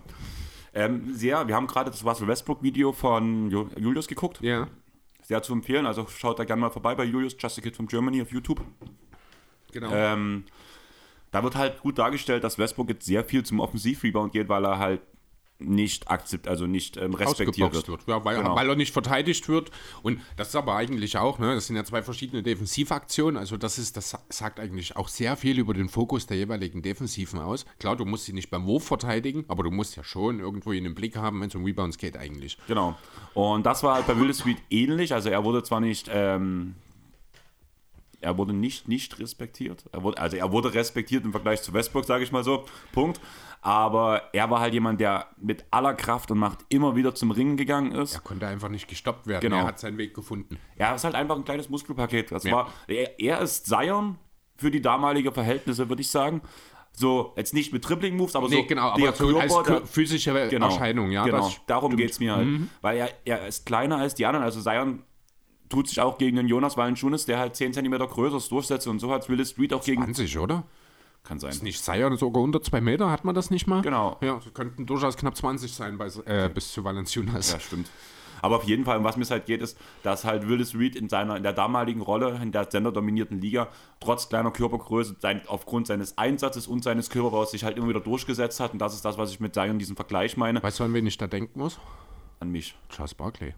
Ähm, 0.73 1.13
sehr, 1.15 1.47
wir 1.47 1.55
haben 1.55 1.65
gerade 1.65 1.89
das 1.91 2.03
Russell 2.05 2.27
Westbrook-Video 2.27 2.91
von 2.91 3.49
Ju- 3.49 3.69
Julius 3.79 4.09
geguckt. 4.09 4.41
Ja. 4.41 4.67
Sehr 5.21 5.41
zu 5.41 5.53
empfehlen, 5.53 5.85
also 5.85 6.07
schaut 6.09 6.39
da 6.39 6.43
gerne 6.43 6.59
mal 6.59 6.71
vorbei 6.71 6.93
bei 6.93 7.05
Julius, 7.05 7.37
Just 7.39 7.57
a 7.57 7.61
Kid 7.61 7.77
from 7.77 7.87
Germany 7.87 8.21
auf 8.21 8.33
YouTube. 8.33 8.59
Genau. 9.71 9.89
Ähm, 9.93 10.43
da 11.31 11.41
wird 11.43 11.55
halt 11.55 11.79
gut 11.79 11.97
dargestellt, 11.99 12.43
dass 12.43 12.57
Westbrook 12.57 12.89
jetzt 12.89 13.05
sehr 13.05 13.23
viel 13.23 13.43
zum 13.45 13.61
Offensivrebound 13.61 14.33
geht, 14.33 14.49
weil 14.49 14.65
er 14.65 14.77
halt 14.79 15.01
nicht 15.59 16.09
akzept, 16.09 16.47
also 16.47 16.65
nicht 16.65 16.95
ähm, 16.97 17.13
respektiert 17.13 17.73
wird. 17.73 17.87
wird. 17.87 18.01
Ja, 18.07 18.23
weil, 18.23 18.37
Genau. 18.37 18.55
weil 18.55 18.69
er 18.69 18.75
nicht 18.75 18.93
verteidigt 18.93 19.47
wird. 19.49 19.71
Und 20.01 20.21
das 20.37 20.49
ist 20.49 20.55
aber 20.55 20.75
eigentlich 20.75 21.17
auch, 21.17 21.37
ne, 21.37 21.53
das 21.53 21.67
sind 21.67 21.75
ja 21.75 21.83
zwei 21.83 22.01
verschiedene 22.01 22.41
Defensivaktionen. 22.43 23.37
Also 23.37 23.57
das 23.57 23.77
ist, 23.77 23.97
das 23.97 24.17
sagt 24.29 24.59
eigentlich 24.59 24.95
auch 24.95 25.09
sehr 25.09 25.35
viel 25.35 25.59
über 25.59 25.73
den 25.73 25.89
Fokus 25.89 26.25
der 26.27 26.37
jeweiligen 26.37 26.81
Defensiven 26.81 27.39
aus. 27.39 27.65
Klar, 27.77 27.97
du 27.97 28.05
musst 28.05 28.25
sie 28.25 28.33
nicht 28.33 28.49
beim 28.49 28.65
Wurf 28.65 28.85
verteidigen, 28.85 29.43
aber 29.49 29.63
du 29.63 29.71
musst 29.71 29.97
ja 29.97 30.03
schon 30.03 30.39
irgendwo 30.39 30.71
in 30.71 30.85
den 30.85 30.95
Blick 30.95 31.17
haben, 31.17 31.41
wenn 31.41 31.49
es 31.49 31.55
um 31.55 31.65
Rebounds 31.65 31.97
geht 31.97 32.15
eigentlich. 32.15 32.57
Genau. 32.67 32.97
Und 33.33 33.65
das 33.65 33.83
war 33.83 33.95
halt 33.95 34.07
bei 34.07 34.17
Will 34.17 34.33
Street 34.33 34.57
ähnlich. 34.69 35.13
Also 35.13 35.29
er 35.29 35.43
wurde 35.43 35.61
zwar 35.63 35.81
nicht, 35.81 36.09
ähm, 36.11 36.75
er 38.21 38.37
wurde 38.37 38.53
nicht 38.53 38.87
nicht 38.87 39.19
respektiert. 39.19 39.85
Er 39.91 40.03
wurde, 40.03 40.17
also 40.19 40.37
er 40.37 40.51
wurde 40.51 40.73
respektiert 40.73 41.23
im 41.25 41.31
Vergleich 41.31 41.61
zu 41.61 41.73
Westbrook, 41.73 42.05
sage 42.05 42.23
ich 42.23 42.31
mal 42.31 42.43
so. 42.43 42.65
Punkt. 42.91 43.19
Aber 43.61 44.23
er 44.33 44.49
war 44.49 44.61
halt 44.61 44.73
jemand, 44.73 45.01
der 45.01 45.27
mit 45.37 45.65
aller 45.69 45.93
Kraft 45.93 46.31
und 46.31 46.37
Macht 46.37 46.59
immer 46.69 46.95
wieder 46.95 47.13
zum 47.13 47.31
Ringen 47.31 47.57
gegangen 47.57 47.91
ist. 47.91 48.15
Er 48.15 48.21
konnte 48.21 48.47
einfach 48.47 48.69
nicht 48.69 48.87
gestoppt 48.87 49.27
werden. 49.27 49.41
Genau. 49.41 49.57
Er 49.57 49.65
hat 49.65 49.79
seinen 49.79 49.97
Weg 49.97 50.13
gefunden. 50.13 50.57
Er 50.77 50.95
ist 50.95 51.03
halt 51.03 51.15
einfach 51.15 51.35
ein 51.35 51.43
kleines 51.43 51.69
Muskelpaket. 51.69 52.31
Das 52.31 52.43
Ja. 52.45 52.51
war, 52.53 52.73
er, 52.87 53.19
er 53.19 53.41
ist 53.41 53.65
Zion 53.67 54.17
für 54.55 54.71
die 54.71 54.81
damalige 54.81 55.31
Verhältnisse, 55.33 55.89
würde 55.89 56.01
ich 56.01 56.09
sagen. 56.09 56.41
So, 56.93 57.33
jetzt 57.37 57.53
nicht 57.53 57.71
mit 57.71 57.87
Dribbling-Moves, 57.87 58.35
aber 58.35 58.49
Nee, 58.49 58.55
so 58.61 58.63
genau, 58.65 58.95
der 58.95 59.09
aber 59.09 59.17
so 59.17 59.37
als 59.39 59.53
Körper, 59.53 59.71
der- 59.79 59.85
physische 59.87 60.31
Erscheinung, 60.37 61.11
ja. 61.11 61.23
genau. 61.23 61.49
Darum. 61.67 61.91
Mhm. 61.93 61.97
geht 61.97 62.11
es 62.11 62.19
mir 62.19 62.35
halt. 62.35 62.47
Weil 62.81 62.97
er, 62.97 63.09
er 63.25 63.47
ist 63.47 63.65
kleiner 63.65 63.97
als 63.97 64.15
die 64.15 64.25
anderen. 64.25 64.43
Also 64.45 64.59
Zion 64.61 65.03
tut 65.69 65.87
sich 65.87 66.01
auch 66.01 66.17
gegen 66.17 66.37
den 66.37 66.47
Jonas 66.47 66.77
Valanciunas, 66.77 67.25
der 67.25 67.39
halt 67.39 67.55
10 67.55 67.73
cm 67.73 67.97
größer 67.97 68.37
ist, 68.37 68.51
durchsetzt. 68.51 68.87
Und 68.87 68.99
so 68.99 69.11
hat 69.11 69.29
Willis 69.29 69.51
Street 69.51 69.73
auch 69.73 69.83
gegen... 69.83 70.03
20, 70.03 70.37
oder? 70.39 70.63
Kann 71.23 71.39
sein. 71.39 71.51
Ist 71.51 71.63
nicht 71.63 71.83
Zion 71.83 72.17
sogar 72.17 72.41
unter 72.41 72.61
zwei 72.61 72.81
Meter, 72.81 73.11
hat 73.11 73.25
man 73.25 73.35
das 73.35 73.51
nicht 73.51 73.67
mal? 73.67 73.81
Genau. 73.81 74.17
Ja, 74.21 74.39
sie 74.41 74.49
könnten 74.51 74.85
durchaus 74.85 75.17
knapp 75.17 75.35
20 75.35 75.71
sein 75.71 75.97
bei, 75.97 76.07
äh, 76.25 76.49
bis 76.49 76.71
zu 76.71 76.83
Valanciunas. 76.83 77.51
Ja, 77.51 77.59
stimmt. 77.59 77.89
Aber 78.41 78.55
auf 78.55 78.63
jeden 78.63 78.85
Fall, 78.85 78.97
um 78.97 79.03
was 79.03 79.17
mir 79.17 79.25
halt 79.25 79.45
geht, 79.45 79.61
ist, 79.61 79.77
dass 80.01 80.23
halt 80.23 80.47
Willis 80.47 80.73
Reed 80.73 80.95
in 80.95 81.09
seiner 81.09 81.35
in 81.35 81.43
der 81.43 81.51
damaligen 81.51 82.01
Rolle 82.01 82.39
in 82.41 82.53
der 82.53 82.71
senderdominierten 82.71 83.41
Liga 83.41 83.67
trotz 83.99 84.29
kleiner 84.29 84.51
Körpergröße 84.51 85.17
sein, 85.19 85.41
aufgrund 85.47 85.87
seines 85.87 86.17
Einsatzes 86.17 86.65
und 86.67 86.83
seines 86.83 87.09
Körperbaus 87.09 87.51
sich 87.51 87.65
halt 87.65 87.77
immer 87.77 87.89
wieder 87.89 87.99
durchgesetzt 87.99 88.61
hat. 88.61 88.71
Und 88.71 88.79
das 88.79 88.95
ist 88.95 89.03
das, 89.03 89.17
was 89.17 89.31
ich 89.31 89.41
mit 89.41 89.53
Zion 89.53 89.77
diesen 89.77 89.97
Vergleich 89.97 90.37
meine. 90.37 90.63
Weißt 90.63 90.79
du, 90.79 90.85
an 90.85 90.93
wen 90.93 91.05
ich 91.05 91.17
da 91.17 91.27
denken 91.27 91.59
muss? 91.59 91.79
An 92.39 92.49
mich. 92.49 92.75
Charles 92.89 93.13
Barkley. 93.13 93.55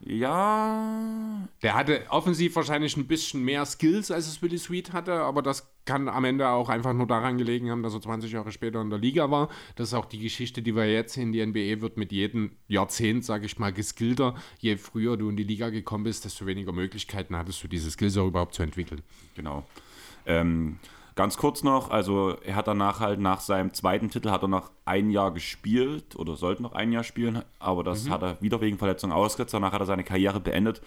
Ja. 0.00 1.48
Der 1.62 1.74
hatte 1.74 2.04
offensiv 2.10 2.54
wahrscheinlich 2.56 2.96
ein 2.96 3.06
bisschen 3.06 3.42
mehr 3.42 3.64
Skills, 3.64 4.10
als 4.10 4.26
es 4.26 4.42
Willie 4.42 4.58
Sweet 4.58 4.92
hatte, 4.92 5.14
aber 5.14 5.40
das 5.40 5.72
kann 5.86 6.08
am 6.08 6.24
Ende 6.24 6.48
auch 6.48 6.68
einfach 6.68 6.92
nur 6.92 7.06
daran 7.06 7.38
gelegen 7.38 7.70
haben, 7.70 7.82
dass 7.82 7.94
er 7.94 8.02
20 8.02 8.32
Jahre 8.32 8.52
später 8.52 8.80
in 8.82 8.90
der 8.90 8.98
Liga 8.98 9.30
war. 9.30 9.48
Das 9.76 9.88
ist 9.88 9.94
auch 9.94 10.04
die 10.04 10.18
Geschichte, 10.18 10.60
die 10.60 10.74
wir 10.74 10.90
jetzt 10.90 11.14
sehen. 11.14 11.32
Die 11.32 11.44
NBA 11.44 11.80
wird 11.80 11.96
mit 11.96 12.12
jedem 12.12 12.52
Jahrzehnt, 12.68 13.24
sage 13.24 13.46
ich 13.46 13.58
mal, 13.58 13.72
geskillter. 13.72 14.34
Je 14.58 14.76
früher 14.76 15.16
du 15.16 15.30
in 15.30 15.36
die 15.36 15.44
Liga 15.44 15.70
gekommen 15.70 16.04
bist, 16.04 16.24
desto 16.24 16.44
weniger 16.44 16.72
Möglichkeiten 16.72 17.36
hattest 17.36 17.62
du, 17.62 17.68
diese 17.68 17.90
Skills 17.90 18.18
auch 18.18 18.26
überhaupt 18.26 18.54
zu 18.54 18.62
entwickeln. 18.62 19.02
Genau. 19.34 19.64
Ähm, 20.26 20.78
ganz 21.16 21.38
kurz 21.38 21.64
noch, 21.64 21.90
also 21.90 22.36
er 22.44 22.54
hat 22.54 22.68
danach 22.68 23.00
halt 23.00 23.18
nach 23.18 23.40
seinem 23.40 23.72
zweiten 23.72 24.10
Titel 24.10 24.30
hat 24.30 24.42
er 24.42 24.48
noch 24.48 24.70
ein 24.84 25.10
Jahr 25.10 25.32
gespielt 25.32 26.14
oder 26.14 26.36
sollte 26.36 26.62
noch 26.62 26.74
ein 26.74 26.92
Jahr 26.92 27.02
spielen, 27.02 27.42
aber 27.58 27.82
das 27.82 28.08
hat 28.08 28.22
er 28.22 28.40
wieder 28.40 28.60
wegen 28.60 28.78
Verletzung 28.78 29.10
ausgesetzt. 29.10 29.54
Danach 29.54 29.72
hat 29.72 29.80
er 29.80 29.86
seine 29.86 30.04
Karriere 30.04 30.38
beendet, 30.38 30.82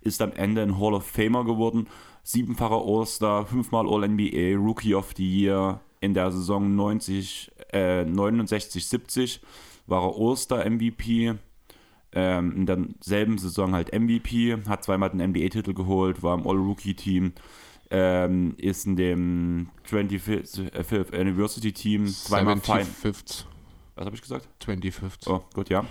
ist 0.00 0.22
am 0.22 0.32
Ende 0.32 0.62
ein 0.62 0.78
Hall 0.80 0.94
of 0.94 1.04
Famer 1.04 1.44
geworden, 1.44 1.88
siebenfacher 2.22 2.80
All-Star, 2.82 3.44
fünfmal 3.44 3.86
All-NBA, 3.86 4.56
Rookie 4.56 4.94
of 4.94 5.12
the 5.16 5.28
Year 5.28 5.80
in 6.00 6.14
der 6.14 6.30
Saison 6.30 6.74
90, 6.74 7.50
äh, 7.72 8.04
69, 8.04 8.86
70 8.86 9.40
war 9.86 10.02
er 10.04 10.14
All-Star-MVP. 10.16 11.34
Ähm, 12.14 12.52
in 12.56 12.66
derselben 12.66 13.38
Saison 13.38 13.74
halt 13.74 13.94
MVP, 13.98 14.58
hat 14.68 14.84
zweimal 14.84 15.08
den 15.08 15.30
NBA-Titel 15.30 15.72
geholt, 15.72 16.22
war 16.22 16.34
im 16.36 16.46
All-Rookie-Team, 16.46 17.32
ähm, 17.92 18.54
ist 18.56 18.86
in 18.86 18.96
dem 18.96 19.68
25th 19.88 21.14
Anniversary-Team 21.14 22.06
zweimal 22.06 22.56
fein. 22.58 22.86
25th. 22.86 23.44
Was 23.94 24.06
habe 24.06 24.16
ich 24.16 24.22
gesagt? 24.22 24.48
25th. 24.64 25.28
Oh, 25.28 25.44
gut, 25.52 25.68
ja. 25.68 25.84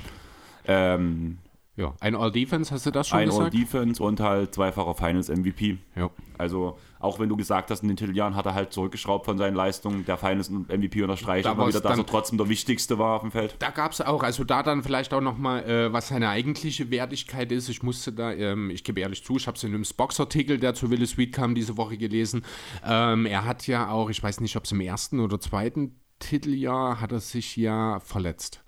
Ähm, 0.66 1.38
Ja, 1.82 1.96
ein 2.00 2.16
All-Defense, 2.16 2.72
hast 2.72 2.86
du 2.86 2.92
das 2.92 3.08
schon 3.08 3.20
ein 3.20 3.30
gesagt? 3.30 3.46
All-Defense 3.46 4.04
und 4.04 4.20
halt 4.20 4.54
zweifacher 4.54 4.94
Finals-MVP. 4.94 5.78
ja. 5.96 6.10
Also, 6.38 6.78
auch 7.00 7.20
wenn 7.20 7.30
du 7.30 7.36
gesagt 7.36 7.70
hast, 7.70 7.82
in 7.82 7.88
den 7.88 7.98
Titeljahren 7.98 8.36
hat 8.36 8.46
er 8.46 8.54
halt 8.54 8.74
zurückgeschraubt 8.74 9.26
von 9.26 9.38
seinen 9.38 9.56
Leistungen. 9.56 10.06
Der 10.06 10.18
Finals 10.18 10.50
MVP 10.50 11.02
unterstreicht 11.02 11.46
Da 11.46 11.52
immer 11.52 11.68
wieder, 11.68 11.82
dass 11.82 11.98
er 11.98 12.06
trotzdem 12.06 12.38
der 12.38 12.50
Wichtigste 12.50 12.98
war 12.98 13.16
auf 13.16 13.22
dem 13.22 13.32
Feld. 13.32 13.56
Da 13.60 13.70
gab 13.70 13.92
es 13.92 14.02
auch, 14.02 14.24
also 14.24 14.44
da 14.44 14.64
dann 14.64 14.84
vielleicht 14.84 15.14
auch 15.14 15.22
nochmal, 15.22 15.64
äh, 15.64 15.94
was 15.94 16.10
seine 16.10 16.30
eigentliche 16.30 16.90
Wertigkeit 16.90 17.52
ist. 17.52 17.70
Ich 17.70 17.84
musste 17.84 18.12
da, 18.12 18.32
ähm, 18.32 18.70
ich 18.70 18.84
gebe 18.84 19.00
ehrlich 19.00 19.24
zu, 19.24 19.38
ich 19.38 19.48
habe 19.48 19.58
es 19.58 19.64
in 19.64 19.74
einem 19.74 19.84
Spox-Artikel, 19.84 20.60
der 20.60 20.74
zu 20.74 20.90
Willis 20.90 21.12
Sweet 21.12 21.34
kam, 21.34 21.56
diese 21.56 21.78
Woche 21.78 21.98
gelesen. 21.98 22.44
Ähm, 22.86 23.26
er 23.26 23.46
hat 23.46 23.68
ja 23.68 23.90
auch, 23.90 24.10
ich 24.10 24.22
weiß 24.22 24.40
nicht, 24.40 24.56
ob 24.56 24.66
es 24.66 24.72
im 24.72 24.82
ersten 24.82 25.20
oder 25.20 25.40
zweiten 25.40 26.00
Titeljahr, 26.20 27.02
hat 27.02 27.12
er 27.12 27.20
sich 27.20 27.56
ja 27.56 28.00
verletzt. 28.00 28.61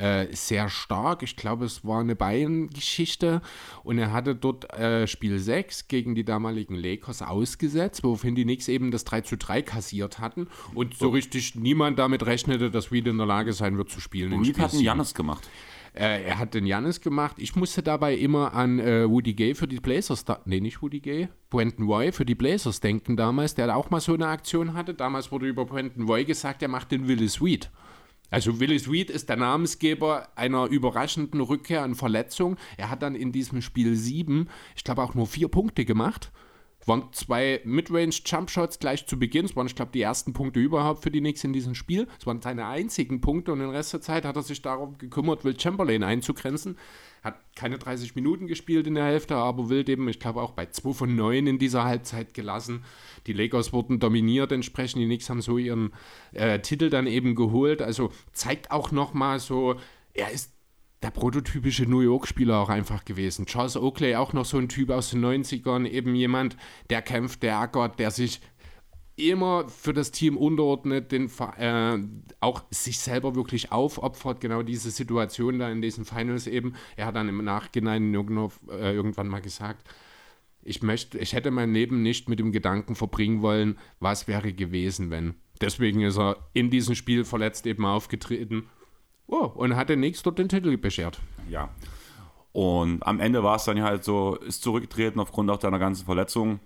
Äh, 0.00 0.34
sehr 0.34 0.70
stark. 0.70 1.22
Ich 1.22 1.36
glaube, 1.36 1.66
es 1.66 1.84
war 1.84 2.00
eine 2.00 2.16
Beingeschichte. 2.16 3.42
Und 3.84 3.98
er 3.98 4.12
hatte 4.12 4.34
dort 4.34 4.72
äh, 4.72 5.06
Spiel 5.06 5.38
6 5.38 5.88
gegen 5.88 6.14
die 6.14 6.24
damaligen 6.24 6.74
Lakers 6.74 7.20
ausgesetzt, 7.20 8.02
woraufhin 8.02 8.34
die 8.34 8.44
Knicks 8.44 8.68
eben 8.68 8.90
das 8.92 9.04
3 9.04 9.20
zu 9.20 9.36
3 9.36 9.60
kassiert 9.60 10.18
hatten. 10.18 10.48
Und 10.74 10.96
so 10.96 11.10
richtig 11.10 11.54
niemand 11.54 11.98
damit 11.98 12.24
rechnete, 12.24 12.70
dass 12.70 12.90
Reed 12.92 13.08
in 13.08 13.18
der 13.18 13.26
Lage 13.26 13.52
sein 13.52 13.76
wird 13.76 13.90
zu 13.90 14.00
spielen. 14.00 14.32
in 14.32 14.38
Reed 14.38 14.54
Spiel 14.54 14.64
hat 14.64 14.72
einen. 14.72 14.82
Janis 14.82 15.12
gemacht. 15.12 15.46
Äh, 15.92 16.22
er 16.22 16.38
hat 16.38 16.54
den 16.54 16.64
Janis 16.64 17.02
gemacht. 17.02 17.36
Ich 17.38 17.54
musste 17.56 17.82
dabei 17.82 18.14
immer 18.14 18.54
an 18.54 18.78
äh, 18.78 19.06
Woody 19.06 19.34
Gay 19.34 19.54
für 19.54 19.68
die 19.68 19.80
Blazers, 19.80 20.24
nee, 20.46 20.60
nicht 20.60 20.80
Woody 20.80 21.00
Gay, 21.00 21.28
Brenton 21.50 21.86
Roy 21.86 22.12
für 22.12 22.24
die 22.24 22.34
Blazers 22.36 22.80
denken 22.80 23.18
damals, 23.18 23.54
der 23.54 23.76
auch 23.76 23.90
mal 23.90 24.00
so 24.00 24.14
eine 24.14 24.28
Aktion 24.28 24.72
hatte. 24.72 24.94
Damals 24.94 25.30
wurde 25.30 25.46
über 25.46 25.66
Brenton 25.66 26.04
Roy 26.04 26.24
gesagt, 26.24 26.62
er 26.62 26.68
macht 26.68 26.90
den 26.90 27.06
Willis 27.06 27.42
Reed. 27.42 27.70
Also 28.30 28.60
Willis 28.60 28.88
Reed 28.88 29.10
ist 29.10 29.28
der 29.28 29.36
Namensgeber 29.36 30.28
einer 30.36 30.66
überraschenden 30.66 31.40
Rückkehr 31.40 31.82
an 31.82 31.94
Verletzung. 31.94 32.56
Er 32.76 32.90
hat 32.90 33.02
dann 33.02 33.14
in 33.14 33.32
diesem 33.32 33.62
Spiel 33.62 33.96
sieben, 33.96 34.48
ich 34.76 34.84
glaube 34.84 35.02
auch 35.02 35.14
nur 35.14 35.26
vier 35.26 35.48
Punkte 35.48 35.84
gemacht. 35.84 36.32
Waren 36.86 37.12
zwei 37.12 37.60
Midrange-Jumpshots 37.64 38.78
gleich 38.78 39.06
zu 39.06 39.18
Beginn. 39.18 39.44
Es 39.44 39.54
waren, 39.54 39.66
ich 39.66 39.74
glaube, 39.74 39.92
die 39.92 40.00
ersten 40.00 40.32
Punkte 40.32 40.60
überhaupt 40.60 41.02
für 41.02 41.10
die 41.10 41.20
Knicks 41.20 41.44
in 41.44 41.52
diesem 41.52 41.74
Spiel. 41.74 42.08
Es 42.18 42.26
waren 42.26 42.40
seine 42.40 42.66
einzigen 42.66 43.20
Punkte 43.20 43.52
und 43.52 43.58
den 43.58 43.68
Rest 43.68 43.92
der 43.92 44.00
Zeit 44.00 44.24
hat 44.24 44.36
er 44.36 44.42
sich 44.42 44.62
darum 44.62 44.96
gekümmert, 44.96 45.44
Will 45.44 45.58
Chamberlain 45.60 46.02
einzugrenzen. 46.02 46.78
Hat 47.22 47.38
keine 47.54 47.78
30 47.78 48.14
Minuten 48.14 48.46
gespielt 48.46 48.86
in 48.86 48.94
der 48.94 49.04
Hälfte, 49.04 49.36
aber 49.36 49.68
Will 49.68 49.88
eben, 49.88 50.08
ich 50.08 50.20
glaube, 50.20 50.40
auch 50.40 50.52
bei 50.52 50.66
2 50.66 50.92
von 50.92 51.14
9 51.14 51.46
in 51.46 51.58
dieser 51.58 51.84
Halbzeit 51.84 52.34
gelassen. 52.34 52.84
Die 53.26 53.32
Lakers 53.32 53.72
wurden 53.72 53.98
dominiert 54.00 54.52
entsprechend. 54.52 55.02
Die 55.02 55.06
Knicks 55.06 55.28
haben 55.28 55.42
so 55.42 55.58
ihren 55.58 55.92
äh, 56.32 56.60
Titel 56.60 56.90
dann 56.90 57.06
eben 57.06 57.34
geholt. 57.34 57.82
Also 57.82 58.10
zeigt 58.32 58.70
auch 58.70 58.90
nochmal 58.90 59.38
so, 59.38 59.76
er 60.14 60.30
ist 60.30 60.52
der 61.02 61.10
prototypische 61.10 61.84
New 61.84 62.00
York-Spieler 62.00 62.58
auch 62.58 62.68
einfach 62.68 63.04
gewesen. 63.04 63.46
Charles 63.46 63.76
Oakley 63.76 64.16
auch 64.16 64.32
noch 64.32 64.44
so 64.44 64.58
ein 64.58 64.68
Typ 64.68 64.90
aus 64.90 65.10
den 65.10 65.24
90ern, 65.24 65.86
eben 65.86 66.14
jemand, 66.14 66.56
der 66.90 67.00
kämpft, 67.02 67.42
der 67.42 67.58
ackert, 67.58 67.98
der 67.98 68.10
sich 68.10 68.40
immer 69.28 69.68
für 69.68 69.92
das 69.92 70.10
Team 70.10 70.36
unterordnet, 70.36 71.12
den, 71.12 71.30
äh, 71.58 71.98
auch 72.40 72.64
sich 72.70 72.98
selber 72.98 73.34
wirklich 73.34 73.72
aufopfert, 73.72 74.40
genau 74.40 74.62
diese 74.62 74.90
Situation 74.90 75.58
da 75.58 75.70
in 75.70 75.82
diesen 75.82 76.04
Finals 76.04 76.46
eben. 76.46 76.74
Er 76.96 77.06
hat 77.06 77.16
dann 77.16 77.28
im 77.28 77.44
Nachhinein 77.44 78.14
äh, 78.14 78.94
irgendwann 78.94 79.28
mal 79.28 79.40
gesagt, 79.40 79.86
ich 80.62 80.82
möchte, 80.82 81.18
ich 81.18 81.32
hätte 81.32 81.50
mein 81.50 81.72
Leben 81.72 82.02
nicht 82.02 82.28
mit 82.28 82.38
dem 82.38 82.52
Gedanken 82.52 82.94
verbringen 82.94 83.42
wollen, 83.42 83.78
was 83.98 84.28
wäre 84.28 84.52
gewesen, 84.52 85.10
wenn. 85.10 85.34
Deswegen 85.60 86.02
ist 86.02 86.18
er 86.18 86.36
in 86.52 86.70
diesem 86.70 86.94
Spiel 86.94 87.24
verletzt 87.24 87.66
eben 87.66 87.84
aufgetreten. 87.84 88.68
Oh, 89.26 89.44
und 89.46 89.76
hat 89.76 89.88
den 89.90 90.00
dort 90.22 90.38
den 90.38 90.48
Titel 90.48 90.76
beschert. 90.76 91.20
Ja. 91.48 91.70
Und 92.52 93.06
am 93.06 93.20
Ende 93.20 93.44
war 93.44 93.56
es 93.56 93.64
dann 93.64 93.80
halt 93.82 94.02
so, 94.02 94.34
ist 94.36 94.62
zurückgetreten 94.62 95.20
aufgrund 95.20 95.50
auch 95.50 95.60
seiner 95.60 95.78
ganzen 95.78 96.04
Verletzung. 96.04 96.58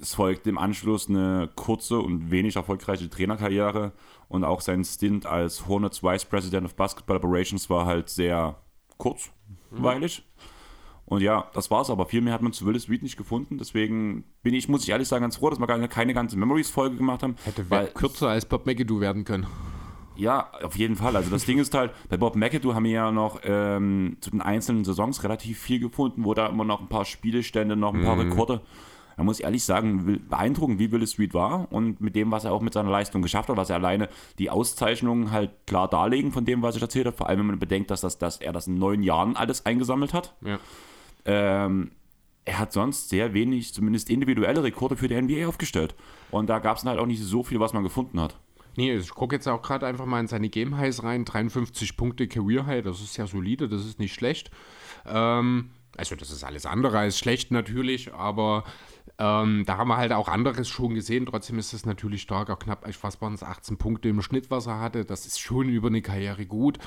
Es 0.00 0.14
folgt 0.14 0.46
im 0.46 0.58
Anschluss 0.58 1.08
eine 1.08 1.50
kurze 1.54 1.98
und 1.98 2.30
wenig 2.30 2.56
erfolgreiche 2.56 3.08
Trainerkarriere 3.08 3.92
und 4.28 4.44
auch 4.44 4.60
sein 4.60 4.84
Stint 4.84 5.26
als 5.26 5.68
Hornets 5.68 6.02
Vice 6.02 6.24
President 6.24 6.64
of 6.64 6.74
Basketball 6.74 7.18
Operations 7.18 7.68
war 7.68 7.86
halt 7.86 8.08
sehr 8.08 8.56
kurzweilig. 8.96 10.24
Und 11.04 11.20
ja, 11.20 11.50
das 11.52 11.70
war's, 11.70 11.90
aber 11.90 12.06
viel 12.06 12.22
mehr 12.22 12.32
hat 12.32 12.42
man 12.42 12.52
zu 12.52 12.64
Willis 12.64 12.88
Reed 12.88 13.02
nicht 13.02 13.16
gefunden. 13.16 13.58
Deswegen 13.58 14.24
bin 14.42 14.54
ich, 14.54 14.68
muss 14.68 14.84
ich 14.84 14.88
ehrlich 14.88 15.08
sagen, 15.08 15.22
ganz 15.22 15.36
froh, 15.36 15.50
dass 15.50 15.58
wir 15.58 15.66
keine, 15.66 15.88
keine 15.88 16.14
ganze 16.14 16.38
Memories-Folge 16.38 16.96
gemacht 16.96 17.22
haben. 17.22 17.36
Hätte 17.44 17.68
weil, 17.68 17.88
kürzer 17.88 18.28
als 18.28 18.46
Bob 18.46 18.64
McAdoo 18.64 19.00
werden 19.00 19.24
können. 19.24 19.46
ja, 20.16 20.50
auf 20.62 20.76
jeden 20.76 20.96
Fall. 20.96 21.16
Also 21.16 21.30
das 21.30 21.44
Ding 21.44 21.58
ist 21.58 21.74
halt, 21.74 21.92
bei 22.08 22.16
Bob 22.16 22.36
McAdoo 22.36 22.74
haben 22.74 22.84
wir 22.84 22.92
ja 22.92 23.12
noch 23.12 23.40
ähm, 23.44 24.16
zu 24.20 24.30
den 24.30 24.40
einzelnen 24.40 24.84
Saisons 24.84 25.22
relativ 25.24 25.58
viel 25.58 25.80
gefunden, 25.80 26.24
wo 26.24 26.32
da 26.32 26.46
immer 26.46 26.64
noch 26.64 26.80
ein 26.80 26.88
paar 26.88 27.04
Spielestände, 27.04 27.76
noch 27.76 27.92
ein 27.92 28.02
paar 28.02 28.18
Rekorde 28.18 28.62
man 29.16 29.26
muss 29.26 29.40
ehrlich 29.40 29.64
sagen, 29.64 30.22
beeindruckend, 30.28 30.78
wie 30.78 30.90
Willis 30.92 31.12
Street 31.12 31.34
war 31.34 31.70
und 31.72 32.00
mit 32.00 32.14
dem, 32.14 32.30
was 32.30 32.44
er 32.44 32.52
auch 32.52 32.62
mit 32.62 32.72
seiner 32.72 32.90
Leistung 32.90 33.22
geschafft 33.22 33.48
hat, 33.48 33.56
was 33.56 33.70
er 33.70 33.76
alleine 33.76 34.08
die 34.38 34.50
Auszeichnungen 34.50 35.30
halt 35.30 35.50
klar 35.66 35.88
darlegen 35.88 36.32
von 36.32 36.44
dem, 36.44 36.62
was 36.62 36.76
ich 36.76 36.82
erzählt 36.82 37.06
habe, 37.06 37.16
vor 37.16 37.28
allem 37.28 37.40
wenn 37.40 37.46
man 37.46 37.58
bedenkt, 37.58 37.90
dass, 37.90 38.00
das, 38.00 38.18
dass 38.18 38.38
er 38.38 38.52
das 38.52 38.66
in 38.66 38.74
neun 38.74 39.02
Jahren 39.02 39.36
alles 39.36 39.66
eingesammelt 39.66 40.14
hat. 40.14 40.34
Ja. 40.44 40.58
Ähm, 41.24 41.92
er 42.44 42.58
hat 42.58 42.72
sonst 42.72 43.08
sehr 43.08 43.34
wenig, 43.34 43.72
zumindest 43.72 44.10
individuelle 44.10 44.62
Rekorde 44.62 44.96
für 44.96 45.08
die 45.08 45.20
NBA 45.20 45.46
aufgestellt. 45.46 45.94
Und 46.30 46.48
da 46.48 46.58
gab 46.58 46.76
es 46.76 46.84
halt 46.84 46.98
auch 46.98 47.06
nicht 47.06 47.22
so 47.22 47.42
viel, 47.42 47.60
was 47.60 47.72
man 47.72 47.84
gefunden 47.84 48.20
hat. 48.20 48.36
Nee, 48.76 48.94
ich 48.94 49.10
gucke 49.10 49.36
jetzt 49.36 49.46
auch 49.48 49.62
gerade 49.62 49.86
einfach 49.86 50.06
mal 50.06 50.20
in 50.20 50.26
seine 50.26 50.48
Game 50.48 50.76
Highs 50.76 51.02
rein. 51.02 51.24
53 51.24 51.96
Punkte 51.96 52.26
Career 52.26 52.66
High, 52.66 52.82
das 52.82 53.00
ist 53.00 53.16
ja 53.16 53.26
solide, 53.26 53.68
das 53.68 53.84
ist 53.84 53.98
nicht 53.98 54.14
schlecht. 54.14 54.50
Ähm, 55.06 55.70
also, 55.96 56.16
das 56.16 56.30
ist 56.30 56.42
alles 56.42 56.64
andere 56.64 56.98
als 56.98 57.18
schlecht 57.18 57.50
natürlich, 57.50 58.14
aber 58.14 58.64
ähm, 59.18 59.64
da 59.66 59.76
haben 59.76 59.88
wir 59.88 59.96
halt 59.96 60.12
auch 60.12 60.28
anderes 60.28 60.68
schon 60.68 60.94
gesehen. 60.94 61.26
Trotzdem 61.26 61.58
ist 61.58 61.72
es 61.72 61.86
natürlich 61.86 62.22
stark, 62.22 62.50
auch 62.50 62.58
knapp, 62.58 62.86
ich 62.88 63.02
weiß, 63.02 63.20
waren 63.20 63.34
es 63.34 63.42
18 63.42 63.76
Punkte 63.76 64.08
im 64.08 64.22
Schnitt, 64.22 64.50
was 64.50 64.66
er 64.66 64.80
hatte. 64.80 65.04
Das 65.04 65.26
ist 65.26 65.38
schon 65.38 65.68
über 65.68 65.88
eine 65.88 66.02
Karriere 66.02 66.46
gut. 66.46 66.78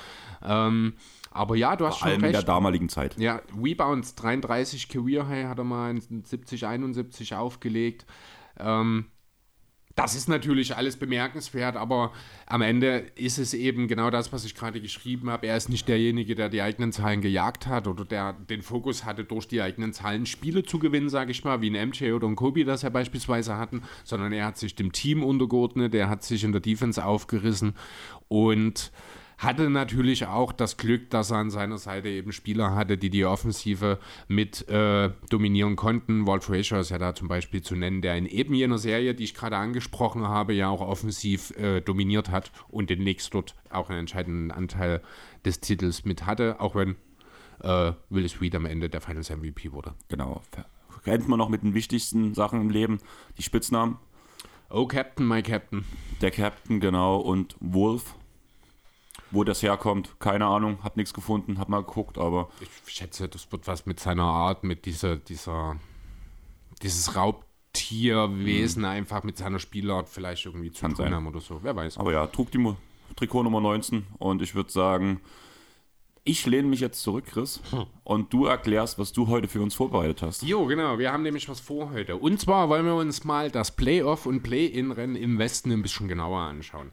Ähm, 0.43 0.93
aber 1.31 1.55
ja, 1.55 1.75
du 1.75 1.85
hast 1.85 1.99
Vor 1.99 2.07
schon 2.07 2.11
allem 2.11 2.21
recht. 2.21 2.33
in 2.35 2.39
der 2.39 2.43
damaligen 2.43 2.89
Zeit. 2.89 3.17
Ja, 3.17 3.41
Rebounds 3.61 4.15
33 4.15 4.89
Career 4.89 5.27
High 5.27 5.47
hat 5.47 5.59
er 5.59 5.63
mal 5.65 5.91
in 5.91 6.23
70, 6.23 6.65
71 6.65 7.35
aufgelegt. 7.35 8.05
Ähm, 8.57 9.05
das 9.95 10.13
ist 10.13 10.27
natürlich 10.27 10.75
alles 10.75 10.97
bemerkenswert, 10.97 11.77
aber 11.77 12.11
am 12.47 12.61
Ende 12.61 13.05
ist 13.15 13.37
es 13.37 13.53
eben 13.53 13.87
genau 13.87 14.09
das, 14.09 14.33
was 14.33 14.43
ich 14.43 14.53
gerade 14.53 14.81
geschrieben 14.81 15.29
habe. 15.29 15.47
Er 15.47 15.55
ist 15.55 15.69
nicht 15.69 15.87
derjenige, 15.87 16.35
der 16.35 16.49
die 16.49 16.61
eigenen 16.61 16.91
Zahlen 16.91 17.21
gejagt 17.21 17.67
hat 17.67 17.87
oder 17.87 18.03
der 18.03 18.33
den 18.33 18.61
Fokus 18.61 19.05
hatte, 19.05 19.23
durch 19.23 19.47
die 19.47 19.61
eigenen 19.61 19.93
Zahlen 19.93 20.25
Spiele 20.25 20.63
zu 20.63 20.79
gewinnen, 20.79 21.07
sage 21.07 21.31
ich 21.31 21.45
mal, 21.45 21.61
wie 21.61 21.69
ein 21.69 21.89
MJ 21.89 22.11
oder 22.11 22.27
ein 22.27 22.35
Kobe 22.35 22.65
das 22.65 22.81
ja 22.81 22.89
beispielsweise 22.89 23.55
hatten, 23.55 23.83
sondern 24.03 24.33
er 24.33 24.47
hat 24.47 24.57
sich 24.57 24.75
dem 24.75 24.91
Team 24.91 25.23
untergeordnet, 25.23 25.95
er 25.95 26.09
hat 26.09 26.23
sich 26.23 26.43
in 26.43 26.51
der 26.51 26.61
Defense 26.61 27.03
aufgerissen 27.03 27.73
und 28.27 28.91
hatte 29.37 29.69
natürlich 29.69 30.27
auch 30.27 30.51
das 30.51 30.77
Glück, 30.77 31.09
dass 31.09 31.31
er 31.31 31.37
an 31.37 31.49
seiner 31.49 31.77
Seite 31.77 32.09
eben 32.09 32.31
Spieler 32.31 32.75
hatte, 32.75 32.97
die 32.97 33.09
die 33.09 33.25
Offensive 33.25 33.99
mit 34.27 34.67
äh, 34.69 35.11
dominieren 35.29 35.75
konnten. 35.75 36.25
Walt 36.27 36.43
Frazier 36.43 36.79
ist 36.79 36.89
ja 36.89 36.97
da 36.97 37.15
zum 37.15 37.27
Beispiel 37.27 37.61
zu 37.61 37.75
nennen, 37.75 38.01
der 38.01 38.17
in 38.17 38.25
eben 38.25 38.53
jener 38.53 38.77
Serie, 38.77 39.13
die 39.13 39.23
ich 39.23 39.33
gerade 39.33 39.57
angesprochen 39.57 40.27
habe, 40.27 40.53
ja 40.53 40.69
auch 40.69 40.81
offensiv 40.81 41.51
äh, 41.57 41.81
dominiert 41.81 42.29
hat 42.29 42.51
und 42.69 42.89
den 42.89 42.99
Knicks 42.99 43.29
dort 43.29 43.55
auch 43.69 43.89
einen 43.89 43.99
entscheidenden 43.99 44.51
Anteil 44.51 45.01
des 45.43 45.59
Titels 45.59 46.05
mit 46.05 46.25
hatte, 46.25 46.59
auch 46.59 46.75
wenn 46.75 46.95
äh, 47.61 47.93
Willis 48.09 48.41
Reed 48.41 48.55
am 48.55 48.65
Ende 48.65 48.89
der 48.89 49.01
Finals 49.01 49.29
MVP 49.29 49.71
wurde. 49.71 49.93
Genau. 50.07 50.41
Kennt 51.03 51.27
man 51.27 51.37
noch 51.37 51.49
mit 51.49 51.61
den 51.61 51.73
wichtigsten 51.73 52.33
Sachen 52.33 52.61
im 52.61 52.69
Leben, 52.69 52.99
die 53.37 53.43
Spitznamen. 53.43 53.97
Oh, 54.69 54.87
Captain, 54.87 55.27
my 55.27 55.43
Captain. 55.43 55.85
Der 56.21 56.31
Captain, 56.31 56.79
genau, 56.79 57.17
und 57.17 57.55
Wolf. 57.59 58.15
Wo 59.31 59.43
das 59.43 59.61
herkommt, 59.63 60.19
keine 60.19 60.45
Ahnung, 60.45 60.77
hab 60.83 60.97
nichts 60.97 61.13
gefunden, 61.13 61.57
hab 61.59 61.67
mal 61.69 61.81
geguckt, 61.83 62.17
aber 62.17 62.49
Ich 62.61 62.93
schätze, 62.93 63.27
das 63.27 63.51
wird 63.51 63.67
was 63.67 63.85
mit 63.85 63.99
seiner 63.99 64.23
Art, 64.23 64.63
mit 64.63 64.85
dieser, 64.85 65.17
dieser, 65.17 65.75
dieses 66.81 67.15
Raubtierwesen 67.15 68.85
einfach 68.85 69.23
mit 69.23 69.37
seiner 69.37 69.59
Spielart 69.59 70.09
vielleicht 70.09 70.45
irgendwie 70.45 70.71
zu 70.71 70.81
Kann 70.81 70.91
tun 70.91 71.05
sein. 71.05 71.13
haben 71.13 71.27
oder 71.27 71.41
so. 71.41 71.59
Wer 71.63 71.75
weiß. 71.75 71.97
Aber 71.97 72.11
ja, 72.13 72.27
trug 72.27 72.51
die 72.51 72.57
Mo- 72.57 72.77
Trikot 73.15 73.43
Nummer 73.43 73.61
19 73.61 74.05
und 74.17 74.41
ich 74.41 74.55
würde 74.55 74.71
sagen, 74.71 75.21
ich 76.27 76.45
lehne 76.47 76.67
mich 76.67 76.79
jetzt 76.79 77.01
zurück, 77.03 77.25
Chris, 77.27 77.61
und 78.03 78.33
du 78.33 78.45
erklärst, 78.45 78.97
was 78.97 79.11
du 79.13 79.27
heute 79.27 79.47
für 79.47 79.61
uns 79.61 79.75
vorbereitet 79.75 80.23
hast. 80.23 80.41
Jo, 80.41 80.65
genau, 80.65 80.97
wir 80.97 81.11
haben 81.11 81.21
nämlich 81.21 81.47
was 81.47 81.59
vor 81.59 81.91
heute. 81.91 82.15
Und 82.17 82.39
zwar 82.41 82.67
wollen 82.67 82.85
wir 82.85 82.95
uns 82.95 83.23
mal 83.25 83.51
das 83.51 83.75
Playoff- 83.75 84.25
und 84.25 84.41
Play-In-Rennen 84.41 85.15
im 85.15 85.37
Westen 85.37 85.71
ein 85.71 85.83
bisschen 85.83 86.07
genauer 86.07 86.39
anschauen. 86.39 86.91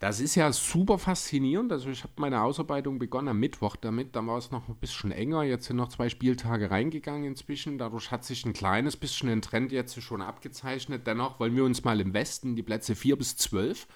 Das 0.00 0.20
ist 0.20 0.34
ja 0.34 0.52
super 0.52 0.98
faszinierend. 0.98 1.72
Also 1.72 1.88
ich 1.88 2.02
habe 2.02 2.12
meine 2.16 2.42
Ausarbeitung 2.42 2.98
begonnen 2.98 3.28
am 3.28 3.40
Mittwoch 3.40 3.76
damit. 3.76 4.16
Dann 4.16 4.26
war 4.26 4.38
es 4.38 4.50
noch 4.50 4.68
ein 4.68 4.76
bisschen 4.76 5.12
enger. 5.12 5.44
Jetzt 5.44 5.66
sind 5.66 5.76
noch 5.76 5.88
zwei 5.88 6.08
Spieltage 6.08 6.70
reingegangen 6.70 7.24
inzwischen. 7.24 7.78
Dadurch 7.78 8.10
hat 8.10 8.24
sich 8.24 8.44
ein 8.44 8.52
kleines 8.52 8.96
bisschen 8.96 9.28
ein 9.28 9.42
Trend 9.42 9.72
jetzt 9.72 10.00
schon 10.02 10.20
abgezeichnet. 10.20 11.06
Dennoch 11.06 11.40
wollen 11.40 11.56
wir 11.56 11.64
uns 11.64 11.84
mal 11.84 12.00
im 12.00 12.12
Westen 12.12 12.56
die 12.56 12.62
Plätze 12.62 12.94
4 12.94 13.16
bis 13.16 13.36
12 13.36 13.86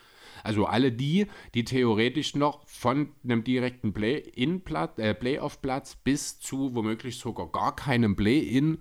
also 0.44 0.66
alle 0.66 0.92
die, 0.92 1.26
die 1.54 1.64
theoretisch 1.64 2.34
noch 2.34 2.66
von 2.66 3.11
einem 3.24 3.44
direkten 3.44 3.92
Play-In-Platz, 3.92 4.98
äh, 4.98 5.14
Playoff-Platz 5.14 5.96
bis 5.96 6.38
zu 6.38 6.74
womöglich 6.74 7.18
sogar 7.18 7.50
gar 7.50 7.74
keinem 7.74 8.16
Play-In, 8.16 8.78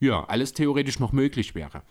ja, 0.00 0.24
alles 0.24 0.52
theoretisch 0.52 1.00
noch 1.00 1.12
möglich 1.12 1.54
wäre. 1.54 1.82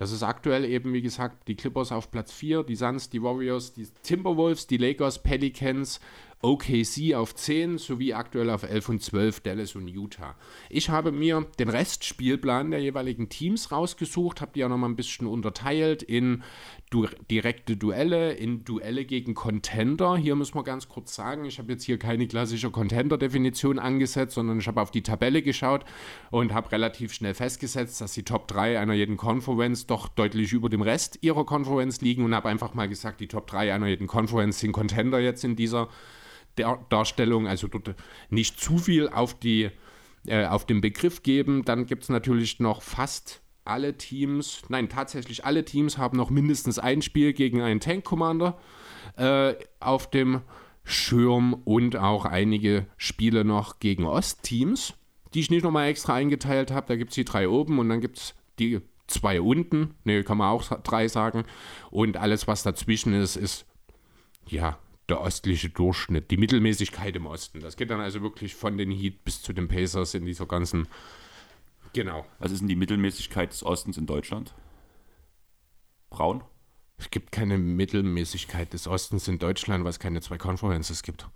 Das 0.00 0.12
ist 0.12 0.22
aktuell 0.22 0.64
eben, 0.64 0.94
wie 0.94 1.02
gesagt, 1.02 1.46
die 1.46 1.56
Clippers 1.56 1.92
auf 1.92 2.10
Platz 2.10 2.32
4, 2.32 2.62
die 2.62 2.74
Suns, 2.74 3.10
die 3.10 3.22
Warriors, 3.22 3.74
die 3.74 3.86
Timberwolves, 4.02 4.66
die 4.66 4.78
Lakers, 4.78 5.22
Pelicans, 5.22 6.00
OKC 6.42 7.14
auf 7.14 7.34
10 7.34 7.76
sowie 7.76 8.14
aktuell 8.14 8.48
auf 8.48 8.62
11 8.62 8.88
und 8.88 9.02
12 9.02 9.40
Dallas 9.40 9.74
und 9.76 9.88
Utah. 9.88 10.36
Ich 10.70 10.88
habe 10.88 11.12
mir 11.12 11.46
den 11.58 11.68
Restspielplan 11.68 12.70
der 12.70 12.80
jeweiligen 12.80 13.28
Teams 13.28 13.70
rausgesucht, 13.70 14.40
habe 14.40 14.52
die 14.54 14.64
auch 14.64 14.70
nochmal 14.70 14.88
ein 14.88 14.96
bisschen 14.96 15.26
unterteilt 15.26 16.02
in 16.02 16.42
du 16.88 17.06
direkte 17.30 17.76
Duelle, 17.76 18.32
in 18.32 18.64
Duelle 18.64 19.04
gegen 19.04 19.34
Contender. 19.34 20.16
Hier 20.16 20.34
muss 20.34 20.54
man 20.54 20.64
ganz 20.64 20.88
kurz 20.88 21.14
sagen, 21.14 21.44
ich 21.44 21.58
habe 21.58 21.72
jetzt 21.72 21.84
hier 21.84 21.98
keine 21.98 22.26
klassische 22.26 22.70
Contender-Definition 22.70 23.78
angesetzt, 23.78 24.34
sondern 24.34 24.60
ich 24.60 24.66
habe 24.66 24.80
auf 24.80 24.90
die 24.90 25.02
Tabelle 25.02 25.42
geschaut 25.42 25.84
und 26.30 26.54
habe 26.54 26.72
relativ 26.72 27.12
schnell 27.12 27.34
festgesetzt, 27.34 28.00
dass 28.00 28.14
die 28.14 28.24
Top 28.24 28.48
3 28.48 28.80
einer 28.80 28.94
jeden 28.94 29.18
Conference 29.18 29.86
doch 29.86 30.08
deutlich 30.08 30.52
über 30.52 30.70
dem 30.70 30.82
Rest 30.82 31.18
ihrer 31.20 31.44
Conference 31.44 32.00
liegen 32.00 32.24
und 32.24 32.34
habe 32.34 32.48
einfach 32.48 32.72
mal 32.72 32.88
gesagt, 32.88 33.20
die 33.20 33.28
Top 33.28 33.46
3 33.46 33.74
einer 33.74 33.88
jeden 33.88 34.06
Conference 34.06 34.58
sind 34.58 34.72
Contender 34.72 35.20
jetzt 35.20 35.44
in 35.44 35.54
dieser 35.54 35.88
Darstellung, 36.56 37.46
also 37.46 37.68
dort 37.68 37.94
nicht 38.28 38.60
zu 38.60 38.78
viel 38.78 39.08
auf, 39.08 39.38
die, 39.38 39.70
äh, 40.26 40.46
auf 40.46 40.66
den 40.66 40.80
Begriff 40.80 41.22
geben. 41.22 41.64
Dann 41.64 41.86
gibt 41.86 42.04
es 42.04 42.08
natürlich 42.08 42.60
noch 42.60 42.82
fast 42.82 43.40
alle 43.64 43.96
Teams, 43.96 44.62
nein, 44.68 44.88
tatsächlich 44.88 45.44
alle 45.44 45.64
Teams 45.64 45.98
haben 45.98 46.16
noch 46.16 46.30
mindestens 46.30 46.78
ein 46.78 47.02
Spiel 47.02 47.32
gegen 47.32 47.62
einen 47.62 47.80
Tank 47.80 48.04
Commander 48.04 48.58
äh, 49.16 49.54
auf 49.78 50.10
dem 50.10 50.40
Schirm 50.82 51.54
und 51.64 51.96
auch 51.96 52.24
einige 52.24 52.86
Spiele 52.96 53.44
noch 53.44 53.78
gegen 53.78 54.04
Ostteams, 54.04 54.94
die 55.34 55.40
ich 55.40 55.50
nicht 55.50 55.62
nochmal 55.62 55.88
extra 55.88 56.14
eingeteilt 56.14 56.70
habe. 56.70 56.86
Da 56.88 56.96
gibt 56.96 57.10
es 57.10 57.14
die 57.14 57.24
drei 57.24 57.48
oben 57.48 57.78
und 57.78 57.88
dann 57.88 58.00
gibt 58.00 58.18
es 58.18 58.34
die 58.58 58.80
zwei 59.06 59.40
unten, 59.40 59.94
ne, 60.04 60.24
kann 60.24 60.38
man 60.38 60.48
auch 60.48 60.64
drei 60.82 61.08
sagen. 61.08 61.44
Und 61.90 62.16
alles, 62.16 62.48
was 62.48 62.62
dazwischen 62.62 63.12
ist, 63.12 63.36
ist 63.36 63.66
ja 64.46 64.78
der 65.10 65.22
östliche 65.22 65.68
Durchschnitt, 65.68 66.30
die 66.30 66.36
Mittelmäßigkeit 66.36 67.14
im 67.16 67.26
Osten. 67.26 67.60
Das 67.60 67.76
geht 67.76 67.90
dann 67.90 68.00
also 68.00 68.22
wirklich 68.22 68.54
von 68.54 68.78
den 68.78 68.90
Heat 68.90 69.24
bis 69.24 69.42
zu 69.42 69.52
den 69.52 69.68
Pacers 69.68 70.14
in 70.14 70.24
dieser 70.24 70.46
ganzen. 70.46 70.88
Genau. 71.92 72.24
Was 72.38 72.52
ist 72.52 72.60
denn 72.60 72.68
die 72.68 72.76
Mittelmäßigkeit 72.76 73.52
des 73.52 73.64
Ostens 73.64 73.98
in 73.98 74.06
Deutschland? 74.06 74.54
Braun? 76.08 76.42
Es 76.96 77.10
gibt 77.10 77.32
keine 77.32 77.58
Mittelmäßigkeit 77.58 78.72
des 78.72 78.86
Ostens 78.86 79.26
in 79.26 79.38
Deutschland, 79.38 79.84
weil 79.84 79.90
es 79.90 79.98
keine 79.98 80.20
zwei 80.20 80.38
Conferences 80.38 81.02
gibt. 81.02 81.26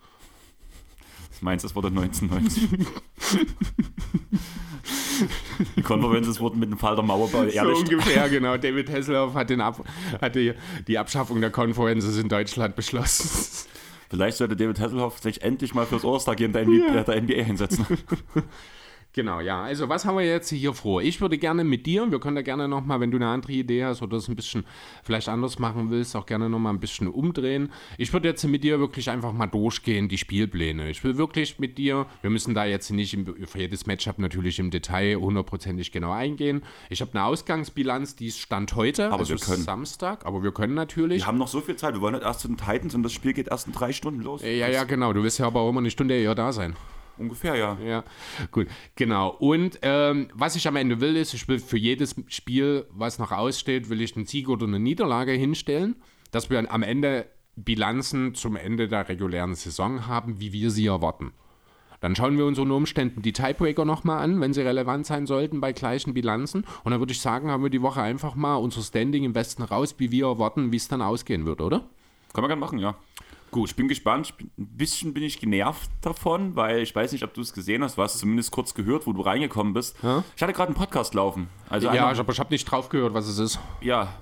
Was 1.31 1.43
meinst 1.43 1.65
du, 1.65 1.69
das 1.69 1.75
wurde 1.75 1.89
1990? 1.89 2.69
die 5.77 5.83
Konferences 5.83 6.41
wurden 6.41 6.59
mit 6.59 6.71
dem 6.71 6.79
Fall 6.79 6.95
der 6.97 7.05
Mauerbau 7.05 7.45
So 7.45 7.49
ehrlich. 7.49 7.79
ungefähr, 7.79 8.29
genau. 8.31 8.57
David 8.57 8.91
Hasselhoff 8.91 9.35
hat, 9.35 9.51
den 9.51 9.61
Ab 9.61 9.85
hat 10.21 10.35
die, 10.35 10.55
die 10.87 10.99
Abschaffung 10.99 11.41
der 11.41 11.51
Conferences 11.51 12.19
in 12.19 12.29
Deutschland 12.29 12.77
beschlossen. 12.77 13.67
Vielleicht 14.11 14.37
sollte 14.37 14.57
David 14.57 14.79
Hasselhoff 14.81 15.19
sich 15.19 15.43
endlich 15.43 15.75
mal 15.75 15.87
fürs 15.87 16.05
All-Star-Game 16.05 16.53
der, 16.53 16.67
NBA 16.67 17.03
der 17.03 17.21
NBA 17.23 17.35
einsetzen. 17.35 17.87
Genau, 19.15 19.39
ja. 19.39 19.63
Also 19.63 19.89
was 19.89 20.05
haben 20.05 20.19
wir 20.19 20.27
jetzt 20.27 20.51
hier 20.51 20.75
vor? 20.75 21.01
Ich 21.01 21.21
würde 21.21 21.39
gerne 21.39 21.63
mit 21.63 21.87
dir, 21.87 22.11
wir 22.11 22.19
können 22.19 22.35
da 22.35 22.43
gerne 22.43 22.67
nochmal, 22.67 22.99
wenn 22.99 23.13
du 23.13 23.17
eine 23.17 23.29
andere 23.29 23.53
Idee 23.53 23.85
hast 23.85 24.03
oder 24.03 24.17
es 24.17 24.29
ein 24.29 24.35
bisschen 24.35 24.65
vielleicht 25.05 25.29
anders 25.29 25.61
machen 25.61 25.89
willst, 25.91 26.17
auch 26.17 26.27
gerne 26.27 26.51
nochmal 26.51 26.75
ein 26.75 26.81
bisschen 26.81 27.07
umdrehen. 27.07 27.71
Ich 27.97 28.13
würde 28.13 28.27
jetzt 28.27 28.43
mit 28.45 28.65
dir 28.65 28.81
wirklich 28.81 29.09
einfach 29.11 29.33
mal 29.33 29.47
durchgehen, 29.47 30.09
die 30.09 30.19
Spielpläne. 30.19 30.91
Ich 30.91 31.05
will 31.05 31.17
wirklich 31.17 31.61
mit 31.61 31.79
dir, 31.79 32.07
wir 32.23 32.31
müssen 32.31 32.55
da 32.55 32.65
jetzt 32.65 32.91
nicht 32.91 33.15
im, 33.15 33.47
für 33.47 33.61
jedes 33.61 33.87
Matchup 33.87 34.19
natürlich 34.19 34.59
im 34.59 34.73
Detail 34.73 35.15
hundertprozentig 35.15 35.93
genau 35.93 36.11
eingehen. 36.11 36.65
Ich 36.91 37.01
habe 37.01 37.13
eine 37.15 37.23
Ausgangsbilanz, 37.23 38.17
die 38.17 38.27
ist 38.27 38.41
Stand 38.41 38.75
heute, 38.75 39.07
Aber 39.07 39.21
also 39.21 39.35
wir 39.35 39.39
können. 39.39 39.63
Samstag, 39.63 40.27
aber 40.27 40.43
wir 40.43 40.51
können 40.51 40.75
natürlich. 40.75 41.23
Wir 41.23 41.27
haben 41.29 41.39
noch 41.39 41.47
so 41.47 41.61
viel 41.61 41.77
Zeit. 41.77 41.95
Wir 41.95 42.01
wollen 42.01 42.15
nicht 42.15 42.25
erst 42.25 42.41
zu 42.41 42.49
den 42.49 42.57
Titans 42.57 42.97
und 42.97 43.05
das 43.05 43.13
Spiel 43.13 43.33
geht 43.33 43.47
erst 43.47 43.69
in 43.69 43.75
drei 43.75 43.93
Stunden 43.93 44.23
los. 44.23 44.43
ja, 44.43 44.69
ja, 44.69 44.83
genau. 44.83 45.13
Du 45.13 45.23
wirst 45.23 45.39
ja 45.39 45.47
aber 45.47 45.61
auch 45.61 45.71
immer 45.71 45.79
eine 45.79 45.91
Stunde 45.93 46.17
eher 46.17 46.35
da 46.35 46.51
sein. 46.51 46.75
Ungefähr, 47.17 47.55
ja. 47.55 47.79
Ja, 47.85 48.05
gut, 48.51 48.67
genau. 48.97 49.29
Und 49.31 49.79
ähm, 49.83 50.29
was 50.35 50.57
ich 50.57 50.67
am 50.67 50.77
Ende 50.77 51.01
will, 51.01 51.17
ist, 51.17 51.35
ich 51.35 51.47
will 51.47 51.59
für 51.59 51.79
jedes 51.79 52.17
Spiel, 52.29 52.87
was 52.91 53.19
noch 53.19 53.33
aussteht, 53.33 53.89
will 53.89 54.01
ich 54.01 54.17
einen 54.17 54.27
Sieg 54.27 54.49
oder 54.49 54.67
eine 54.67 54.81
Niederlage 54.81 55.33
hinstellen, 55.33 55.97
dass 56.33 56.51
wir 56.51 56.73
am 56.73 56.83
Ende 56.83 57.27
Bilanzen 57.57 58.35
zum 58.35 58.57
Ende 58.57 58.89
der 58.89 59.09
regulären 59.09 59.55
Saison 59.55 60.07
haben, 60.07 60.41
wie 60.41 60.53
wir 60.53 60.71
sie 60.71 60.87
erwarten. 60.87 61.33
Dann 62.01 62.17
schauen 62.17 62.37
wir 62.37 62.45
uns 62.45 62.59
unter 62.59 62.75
Umständen 62.75 63.23
die 63.23 63.33
Tiebreaker 63.33 63.87
nochmal 63.87 64.23
an, 64.23 64.39
wenn 64.41 64.53
sie 64.53 64.61
relevant 64.61 65.07
sein 65.07 65.27
sollten 65.27 65.61
bei 65.61 65.73
gleichen 65.73 66.13
Bilanzen. 66.13 66.67
Und 66.83 66.91
dann 66.91 67.01
würde 67.01 67.13
ich 67.13 67.21
sagen, 67.21 67.51
haben 67.51 67.63
wir 67.63 67.71
die 67.71 67.81
Woche 67.81 68.03
einfach 68.03 68.35
mal 68.35 68.57
unser 68.57 68.83
Standing 68.83 69.25
im 69.25 69.35
Westen 69.35 69.63
raus, 69.63 69.95
wie 69.97 70.11
wir 70.11 70.27
erwarten, 70.27 70.71
wie 70.71 70.77
es 70.77 70.89
dann 70.89 71.01
ausgehen 71.01 71.47
wird, 71.47 71.63
oder? 71.63 71.89
Können 72.35 72.45
wir 72.45 72.49
gerne 72.49 72.61
machen, 72.61 72.79
ja. 72.79 72.97
Gut. 73.55 73.71
Ich 73.71 73.77
bin 73.77 73.87
gespannt. 73.87 74.35
Ein 74.59 74.67
bisschen 74.77 75.15
bin 75.15 75.23
ich 75.23 75.39
genervt 75.39 75.89
davon, 76.01 76.57
weil 76.57 76.81
ich 76.81 76.95
weiß 76.95 77.13
nicht, 77.13 77.23
ob 77.23 77.33
du 77.35 77.41
es 77.41 77.53
gesehen 77.53 77.85
hast. 77.85 77.97
Du 77.97 78.03
hast 78.03 78.15
es 78.15 78.21
zumindest 78.21 78.51
kurz 78.51 78.75
gehört, 78.75 79.07
wo 79.07 79.13
du 79.13 79.21
reingekommen 79.23 79.73
bist. 79.75 79.97
Ja? 80.03 80.25
Ich 80.35 80.43
hatte 80.43 80.53
gerade 80.53 80.69
einen 80.71 80.77
Podcast 80.77 81.15
laufen. 81.15 81.49
Also 81.69 81.87
ja, 81.87 81.93
einmal- 81.93 82.15
ich, 82.15 82.19
aber 82.19 82.33
ich 82.33 82.41
habe 82.41 82.53
nicht 82.53 82.65
drauf 82.65 82.89
gehört, 82.89 83.15
was 83.15 83.29
es 83.29 83.39
ist. 83.39 83.61
ja, 83.81 84.13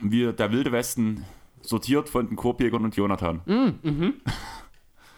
wir, 0.00 0.32
der 0.34 0.52
Wilde 0.52 0.72
Westen 0.72 1.24
sortiert 1.62 2.08
von 2.10 2.26
den 2.26 2.36
Korbjägern 2.36 2.84
und 2.84 2.94
Jonathan. 2.96 3.40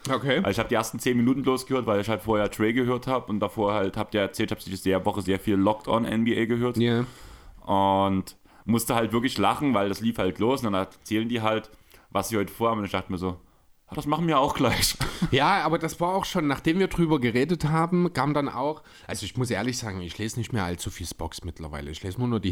Okay. 0.07 0.37
Also 0.37 0.49
ich 0.51 0.59
habe 0.59 0.69
die 0.69 0.75
ersten 0.75 0.99
10 0.99 1.17
Minuten 1.17 1.41
bloß 1.41 1.65
gehört, 1.65 1.87
weil 1.87 1.99
ich 1.99 2.07
halt 2.09 2.21
vorher 2.21 2.51
Trey 2.51 2.73
gehört 2.73 3.07
habe 3.07 3.25
und 3.31 3.39
davor 3.39 3.73
halt 3.73 3.97
habt 3.97 4.13
ihr 4.13 4.21
erzählt, 4.21 4.51
ich 4.51 4.55
habe 4.57 4.69
diese 4.69 5.03
Woche 5.05 5.23
sehr 5.23 5.39
viel 5.39 5.55
Locked 5.55 5.87
On 5.87 6.03
NBA 6.03 6.45
gehört 6.45 6.77
Ja. 6.77 7.05
und 7.65 8.35
musste 8.65 8.93
halt 8.93 9.13
wirklich 9.13 9.39
lachen, 9.39 9.73
weil 9.73 9.89
das 9.89 10.01
lief 10.01 10.19
halt 10.19 10.37
los 10.37 10.59
und 10.63 10.73
dann 10.73 10.85
erzählen 10.85 11.27
die 11.27 11.41
halt, 11.41 11.71
was 12.11 12.29
sie 12.29 12.37
heute 12.37 12.53
vorhaben 12.53 12.79
und 12.81 12.85
ich 12.85 12.91
dachte 12.91 13.11
mir 13.11 13.17
so, 13.17 13.37
das 13.93 14.07
machen 14.07 14.27
wir 14.27 14.39
auch 14.39 14.55
gleich. 14.55 14.97
Ja, 15.31 15.63
aber 15.63 15.79
das 15.79 15.99
war 15.99 16.13
auch 16.13 16.25
schon, 16.25 16.47
nachdem 16.47 16.79
wir 16.79 16.87
drüber 16.87 17.19
geredet 17.19 17.65
haben, 17.65 18.13
kam 18.13 18.33
dann 18.33 18.47
auch, 18.47 18.83
also 19.07 19.25
ich 19.25 19.37
muss 19.37 19.49
ehrlich 19.49 19.77
sagen, 19.77 20.01
ich 20.01 20.17
lese 20.17 20.37
nicht 20.39 20.53
mehr 20.53 20.63
allzu 20.63 20.89
viel 20.89 21.07
Spox 21.07 21.43
mittlerweile. 21.43 21.89
Ich 21.89 22.03
lese 22.03 22.19
nur 22.19 22.27
noch 22.27 22.39
die 22.39 22.51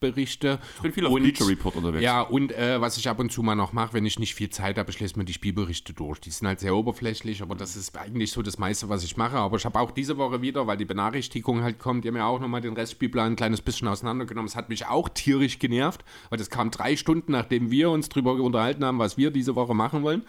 Hintergrundberichte. 0.00 0.58
Ich 0.76 0.82
bin 0.82 0.92
viel 0.92 1.06
auf 1.06 1.12
Und- 1.12 1.22
Bleacher 1.22 1.46
Report 1.46 1.76
unterwegs. 1.76 2.02
Ja, 2.02 2.22
und 2.22 2.52
äh, 2.52 2.80
was 2.80 2.96
ich 2.96 3.08
ab 3.08 3.18
und 3.18 3.30
zu 3.30 3.42
mal 3.42 3.54
noch 3.54 3.72
mache, 3.72 3.92
wenn 3.92 4.06
ich 4.06 4.18
nicht 4.18 4.34
viel 4.34 4.48
Zeit 4.50 4.78
habe, 4.78 4.90
ich 4.90 4.98
lese 4.98 5.18
mir 5.18 5.24
die 5.24 5.32
Spielberichte 5.32 5.92
durch. 5.92 6.20
Die 6.20 6.30
sind 6.30 6.46
halt 6.46 6.60
sehr 6.60 6.74
oberflächlich, 6.74 7.42
aber 7.42 7.54
das 7.54 7.76
ist 7.76 7.96
eigentlich 7.98 8.32
so 8.32 8.42
das 8.42 8.58
meiste, 8.58 8.88
was 8.88 9.04
ich 9.04 9.16
mache. 9.16 9.36
Aber 9.36 9.56
ich 9.56 9.64
habe 9.64 9.78
auch 9.78 9.90
diese 9.90 10.16
Woche 10.16 10.40
wieder, 10.42 10.66
weil 10.66 10.76
die 10.78 10.84
Benachrichtigung 10.86 11.62
halt 11.62 11.78
kommt, 11.78 12.04
die 12.04 12.08
haben 12.08 12.16
ja 12.16 12.26
auch 12.26 12.40
nochmal 12.40 12.60
den 12.60 12.74
Restspielplan 12.74 13.32
ein 13.32 13.36
kleines 13.36 13.60
bisschen 13.60 13.88
auseinandergenommen. 13.88 14.48
Es 14.48 14.56
hat 14.56 14.68
mich 14.70 14.86
auch 14.86 15.08
tierisch 15.08 15.58
genervt, 15.58 16.04
weil 16.30 16.38
das 16.38 16.50
kam 16.50 16.70
drei 16.70 16.96
Stunden, 16.96 17.32
nachdem 17.32 17.70
wir 17.70 17.90
uns 17.90 18.08
drüber 18.08 18.32
unterhalten 18.32 18.84
haben, 18.84 18.98
was 18.98 19.16
wir 19.18 19.30
diese 19.30 19.54
Woche 19.54 19.74
machen 19.74 20.02
wollen. 20.02 20.22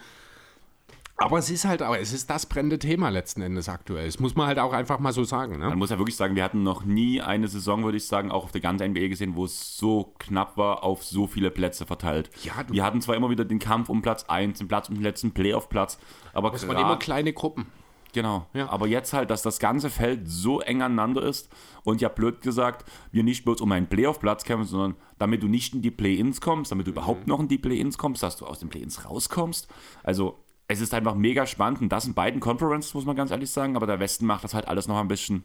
Aber 1.22 1.38
es 1.38 1.50
ist 1.50 1.64
halt, 1.64 1.82
aber 1.82 1.98
es 2.00 2.12
ist 2.12 2.28
das 2.30 2.46
brennende 2.46 2.78
Thema 2.78 3.08
letzten 3.08 3.42
Endes 3.42 3.68
aktuell. 3.68 4.06
Das 4.06 4.18
muss 4.20 4.34
man 4.34 4.46
halt 4.46 4.58
auch 4.58 4.72
einfach 4.72 4.98
mal 4.98 5.12
so 5.12 5.24
sagen. 5.24 5.58
Ne? 5.58 5.68
Man 5.68 5.78
muss 5.78 5.90
ja 5.90 5.98
wirklich 5.98 6.16
sagen, 6.16 6.34
wir 6.36 6.44
hatten 6.44 6.62
noch 6.62 6.84
nie 6.84 7.20
eine 7.20 7.48
Saison, 7.48 7.84
würde 7.84 7.96
ich 7.96 8.06
sagen, 8.06 8.30
auch 8.30 8.44
auf 8.44 8.52
der 8.52 8.60
ganzen 8.60 8.90
NBA 8.90 9.08
gesehen, 9.08 9.36
wo 9.36 9.44
es 9.44 9.76
so 9.76 10.14
knapp 10.18 10.56
war, 10.56 10.82
auf 10.84 11.02
so 11.04 11.26
viele 11.26 11.50
Plätze 11.50 11.86
verteilt. 11.86 12.30
Ja, 12.44 12.62
du- 12.62 12.74
wir 12.74 12.84
hatten 12.84 13.00
zwar 13.00 13.16
immer 13.16 13.30
wieder 13.30 13.44
den 13.44 13.58
Kampf 13.58 13.88
um 13.88 14.02
Platz 14.02 14.24
1, 14.28 14.58
den 14.58 14.68
Platz 14.68 14.88
um 14.88 14.94
den 14.96 15.02
letzten 15.02 15.32
Playoff-Platz, 15.32 15.98
aber 16.32 16.50
Das 16.50 16.66
waren 16.68 16.76
immer 16.76 16.96
kleine 16.98 17.32
Gruppen. 17.32 17.66
Genau. 18.14 18.46
Ja. 18.52 18.68
Aber 18.68 18.86
jetzt 18.88 19.14
halt, 19.14 19.30
dass 19.30 19.40
das 19.40 19.58
ganze 19.58 19.88
Feld 19.88 20.28
so 20.30 20.60
eng 20.60 20.82
aneinander 20.82 21.22
ist 21.22 21.48
und 21.82 22.02
ja 22.02 22.10
blöd 22.10 22.42
gesagt, 22.42 22.86
wir 23.10 23.22
nicht 23.22 23.42
bloß 23.46 23.62
um 23.62 23.72
einen 23.72 23.86
Playoff-Platz 23.86 24.44
kämpfen, 24.44 24.66
sondern 24.66 24.96
damit 25.18 25.42
du 25.42 25.48
nicht 25.48 25.74
in 25.74 25.80
die 25.80 25.90
Play-Ins 25.90 26.42
kommst, 26.42 26.70
damit 26.72 26.86
du 26.86 26.90
überhaupt 26.90 27.26
noch 27.26 27.40
in 27.40 27.48
die 27.48 27.56
Play-Ins 27.56 27.96
kommst, 27.96 28.22
dass 28.22 28.36
du 28.36 28.44
aus 28.46 28.58
den 28.58 28.68
Play-Ins 28.68 29.06
rauskommst. 29.06 29.66
Also 30.02 30.38
es 30.72 30.80
ist 30.80 30.94
einfach 30.94 31.14
mega 31.14 31.46
spannend 31.46 31.80
und 31.80 31.88
das 31.90 32.06
in 32.06 32.14
beiden 32.14 32.40
Conferences, 32.40 32.94
muss 32.94 33.04
man 33.04 33.16
ganz 33.16 33.30
ehrlich 33.30 33.50
sagen, 33.50 33.76
aber 33.76 33.86
der 33.86 34.00
Westen 34.00 34.26
macht 34.26 34.44
das 34.44 34.54
halt 34.54 34.68
alles 34.68 34.88
noch 34.88 34.98
ein 34.98 35.08
bisschen. 35.08 35.44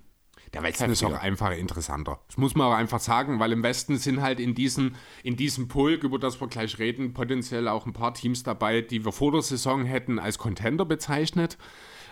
Der 0.54 0.64
Westen 0.64 0.90
ist 0.90 1.04
auch 1.04 1.10
Heftiger. 1.10 1.22
einfach 1.22 1.52
interessanter. 1.52 2.20
Das 2.28 2.38
muss 2.38 2.56
man 2.56 2.68
auch 2.68 2.74
einfach 2.74 3.02
sagen, 3.02 3.40
weil 3.40 3.52
im 3.52 3.64
Westen 3.64 3.98
sind 3.98 4.22
halt 4.22 4.40
in, 4.40 4.56
diesen, 4.56 4.96
in 5.24 5.36
diesem 5.36 5.68
Pulk, 5.68 6.04
über 6.04 6.20
das 6.20 6.40
wir 6.40 6.48
gleich 6.48 6.80
reden, 6.80 7.14
potenziell 7.14 7.68
auch 7.68 7.86
ein 7.86 7.92
paar 7.94 8.14
Teams 8.14 8.44
dabei, 8.44 8.82
die 8.82 9.04
wir 9.04 9.12
vor 9.12 9.34
der 9.34 9.42
Saison 9.42 9.84
hätten 9.84 10.20
als 10.20 10.38
Contender 10.38 10.86
bezeichnet. 10.86 11.58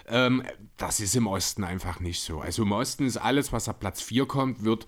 Ähm, 0.08 0.44
das 0.78 1.00
ist 1.00 1.16
im 1.16 1.28
Osten 1.28 1.64
einfach 1.64 2.02
nicht 2.02 2.20
so. 2.20 2.42
Also 2.42 2.64
im 2.64 2.74
Osten 2.74 3.06
ist 3.06 3.18
alles, 3.18 3.54
was 3.54 3.70
ab 3.70 3.80
Platz 3.80 4.02
4 4.02 4.26
kommt, 4.26 4.64
wird 4.66 4.86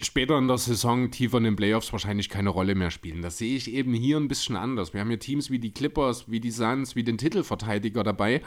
später 0.00 0.38
in 0.38 0.48
der 0.48 0.58
Saison 0.58 1.10
tiefer 1.10 1.38
in 1.38 1.44
den 1.44 1.56
Playoffs 1.56 1.92
wahrscheinlich 1.92 2.28
keine 2.28 2.50
Rolle 2.50 2.74
mehr 2.74 2.90
spielen. 2.90 3.22
Das 3.22 3.38
sehe 3.38 3.56
ich 3.56 3.72
eben 3.72 3.94
hier 3.94 4.16
ein 4.16 4.28
bisschen 4.28 4.56
anders. 4.56 4.92
Wir 4.92 5.00
haben 5.00 5.08
hier 5.08 5.18
Teams 5.18 5.50
wie 5.50 5.58
die 5.58 5.72
Clippers, 5.72 6.30
wie 6.30 6.40
die 6.40 6.50
Suns, 6.50 6.96
wie 6.96 7.04
den 7.04 7.18
Titelverteidiger 7.18 8.02
dabei, 8.04 8.42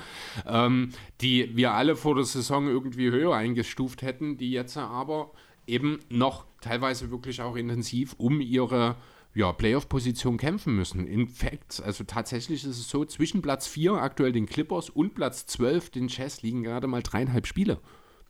ähm, 0.45 0.91
die 1.21 1.55
wir 1.55 1.73
alle 1.73 1.95
vor 1.95 2.15
der 2.15 2.25
Saison 2.25 2.67
irgendwie 2.67 3.09
höher 3.09 3.35
eingestuft 3.35 4.01
hätten, 4.01 4.37
die 4.37 4.51
jetzt 4.51 4.77
aber 4.77 5.31
eben 5.67 5.99
noch 6.09 6.45
teilweise 6.61 7.11
wirklich 7.11 7.41
auch 7.41 7.55
intensiv 7.55 8.15
um 8.17 8.41
ihre 8.41 8.95
ja, 9.35 9.51
Playoff-Position 9.51 10.37
kämpfen 10.37 10.75
müssen. 10.75 11.07
In 11.07 11.27
fact, 11.27 11.81
also 11.85 12.03
tatsächlich 12.03 12.63
ist 12.63 12.79
es 12.79 12.89
so, 12.89 13.05
zwischen 13.05 13.41
Platz 13.41 13.67
4 13.67 13.93
aktuell 13.93 14.31
den 14.31 14.47
Clippers 14.47 14.89
und 14.89 15.13
Platz 15.13 15.45
12 15.45 15.91
den 15.91 16.07
Jazz 16.07 16.41
liegen 16.41 16.63
gerade 16.63 16.87
mal 16.87 17.03
dreieinhalb 17.03 17.45
Spiele. 17.45 17.79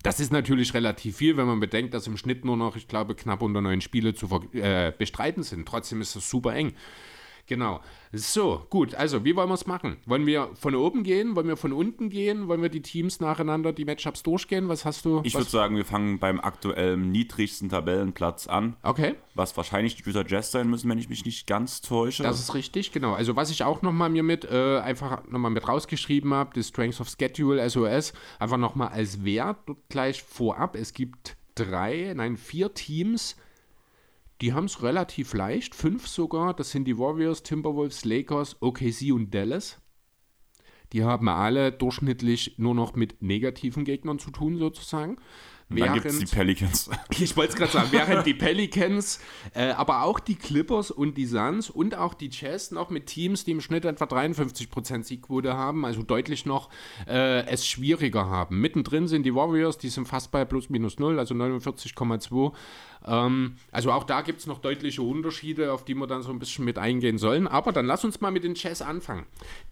Das 0.01 0.21
ist 0.21 0.31
natürlich 0.31 0.73
relativ 0.73 1.17
viel, 1.17 1.35
wenn 1.35 1.45
man 1.45 1.59
bedenkt, 1.59 1.93
dass 1.93 2.07
im 2.07 2.15
Schnitt 2.15 2.45
nur 2.45 2.55
noch, 2.55 2.77
ich 2.77 2.88
glaube, 2.88 3.15
knapp 3.15 3.41
unter 3.41 3.62
neun 3.62 3.81
Spiele 3.81 4.13
zu 4.13 4.27
äh, 4.53 4.93
bestreiten 4.97 5.43
sind. 5.43 5.67
Trotzdem 5.67 5.99
ist 5.99 6.15
das 6.15 6.29
super 6.29 6.55
eng. 6.55 6.73
Genau. 7.47 7.81
So, 8.12 8.65
gut. 8.72 8.95
Also, 8.95 9.24
wie 9.24 9.36
wollen 9.36 9.50
wir 9.50 9.54
es 9.54 9.67
machen? 9.67 9.98
Wollen 10.08 10.26
wir 10.26 10.50
von 10.56 10.74
oben 10.74 11.04
gehen? 11.04 11.36
Wollen 11.36 11.48
wir 11.48 11.58
von 11.58 11.72
unten 11.74 12.10
gehen? 12.10 12.48
Wollen 12.48 12.62
wir 12.63 12.69
die 12.69 12.82
Teams 12.82 13.19
nacheinander, 13.19 13.72
die 13.72 13.86
Matchups 13.86 14.24
durchgehen? 14.24 14.67
Was 14.67 14.84
hast 14.84 15.06
du? 15.06 15.22
Ich 15.24 15.36
würde 15.36 15.50
sagen, 15.50 15.76
wir 15.76 15.86
fangen 15.86 16.17
beim 16.17 16.39
aktuellen 16.39 17.12
niedrigsten 17.12 17.69
Tabellenplatz 17.69 18.48
an, 18.48 18.76
Okay. 18.82 19.13
was 19.36 19.56
wahrscheinlich 19.58 19.95
die 19.95 20.04
Utah 20.10 20.26
Jazz 20.28 20.52
sein 20.52 20.69
müssen, 20.69 20.89
wenn 20.89 20.98
ich 20.98 21.08
mich 21.10 21.24
nicht 21.24 21.45
ganz 21.45 21.82
täusche. 21.82 22.24
Das 22.24 22.39
ist 22.39 22.56
richtig, 22.56 22.91
genau. 22.91 23.13
Also 23.13 23.36
was 23.36 23.52
ich 23.52 23.63
auch 23.63 23.84
nochmal 23.84 24.10
mir 24.10 24.24
mit, 24.24 24.43
äh, 24.45 24.80
einfach 24.80 25.28
nochmal 25.28 25.52
mit 25.52 25.67
rausgeschrieben 25.67 26.34
habe, 26.34 26.52
die 26.56 26.63
Strengths 26.63 27.00
of 27.00 27.10
Schedule, 27.10 27.69
SOS, 27.69 28.13
einfach 28.39 28.58
nochmal 28.58 28.88
als 28.89 29.24
Wert 29.24 29.60
gleich 29.89 30.24
vorab. 30.24 30.76
Es 30.76 30.93
gibt 30.93 31.38
drei, 31.54 32.13
nein, 32.15 32.38
vier 32.38 32.74
Teams, 32.74 33.36
die 34.41 34.54
haben 34.54 34.65
es 34.65 34.82
relativ 34.82 35.34
leicht, 35.34 35.75
fünf 35.75 36.08
sogar. 36.08 36.54
Das 36.54 36.71
sind 36.71 36.86
die 36.86 36.97
Warriors, 36.97 37.43
Timberwolves, 37.43 38.06
Lakers, 38.06 38.62
OKC 38.62 39.12
und 39.12 39.34
Dallas. 39.34 39.82
Die 40.93 41.04
haben 41.04 41.28
alle 41.30 41.71
durchschnittlich 41.71 42.56
nur 42.58 42.73
noch 42.73 42.95
mit 42.95 43.21
negativen 43.21 43.84
Gegnern 43.84 44.17
zu 44.17 44.32
tun, 44.32 44.58
sozusagen. 44.58 45.17
Und 45.69 45.79
dann 45.79 45.93
gibt 45.93 46.05
es 46.05 46.19
die 46.19 46.25
Pelicans. 46.25 46.89
Ich 47.19 47.36
wollte 47.38 47.53
es 47.53 47.58
gerade 47.58 47.71
sagen, 47.71 47.89
während 47.91 48.25
die 48.25 48.34
Pelicans, 48.34 49.19
äh, 49.53 49.71
aber 49.71 50.03
auch 50.03 50.19
die 50.19 50.36
Clippers 50.36 50.89
und 50.89 51.15
die 51.17 51.25
Suns 51.25 51.69
und 51.69 51.95
auch 51.95 52.13
die 52.13 52.29
Jazz 52.32 52.71
noch 52.71 52.89
mit 52.89 53.08
Teams, 53.08 53.43
die 53.43 53.51
im 53.51 53.62
Schnitt 53.62 53.86
etwa 53.86 54.05
53% 54.05 55.03
Siegquote 55.03 55.55
haben, 55.55 55.86
also 55.86 56.01
deutlich 56.01 56.45
noch 56.45 56.69
äh, 57.08 57.45
es 57.45 57.67
schwieriger 57.67 58.27
haben. 58.27 58.62
Mittendrin 58.62 59.08
sind 59.08 59.23
die 59.23 59.36
Warriors, 59.36 59.77
die 59.77 59.89
sind 59.89 60.08
fast 60.08 60.32
bei 60.32 60.45
plus 60.45 60.69
minus 60.69 60.97
null, 60.97 61.19
also 61.19 61.36
49,2. 61.36 62.53
Ähm, 63.05 63.55
also 63.71 63.91
auch 63.91 64.03
da 64.05 64.21
gibt 64.21 64.39
es 64.39 64.47
noch 64.47 64.60
deutliche 64.60 65.01
Unterschiede, 65.01 65.73
auf 65.73 65.86
die 65.86 65.93
wir 65.93 66.08
dann 66.08 66.21
so 66.23 66.32
ein 66.32 66.39
bisschen 66.39 66.65
mit 66.65 66.77
eingehen 66.77 67.17
sollen. 67.17 67.47
Aber 67.47 67.71
dann 67.71 67.86
lass 67.86 68.03
uns 68.03 68.21
mal 68.21 68.32
mit 68.32 68.43
den 68.43 68.55
Jazz 68.55 68.82
anfangen. 68.82 69.25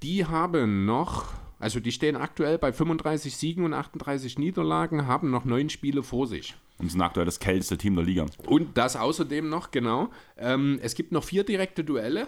Die 0.03 0.25
haben 0.25 0.85
noch, 0.85 1.33
also 1.59 1.79
die 1.79 1.91
stehen 1.91 2.15
aktuell 2.15 2.57
bei 2.57 2.71
35 2.71 3.35
Siegen 3.35 3.65
und 3.65 3.73
38 3.73 4.37
Niederlagen, 4.37 5.07
haben 5.07 5.31
noch 5.31 5.45
neun 5.45 5.69
Spiele 5.69 6.03
vor 6.03 6.27
sich. 6.27 6.55
Und 6.77 6.91
sind 6.91 7.01
aktuell 7.01 7.25
das 7.25 7.39
kälteste 7.39 7.77
Team 7.77 7.95
der 7.95 8.05
Liga. 8.05 8.27
Und 8.45 8.77
das 8.77 8.95
außerdem 8.95 9.49
noch, 9.49 9.71
genau. 9.71 10.09
Ähm, 10.37 10.79
es 10.83 10.93
gibt 10.93 11.11
noch 11.11 11.23
vier 11.23 11.43
direkte 11.43 11.83
Duelle. 11.83 12.27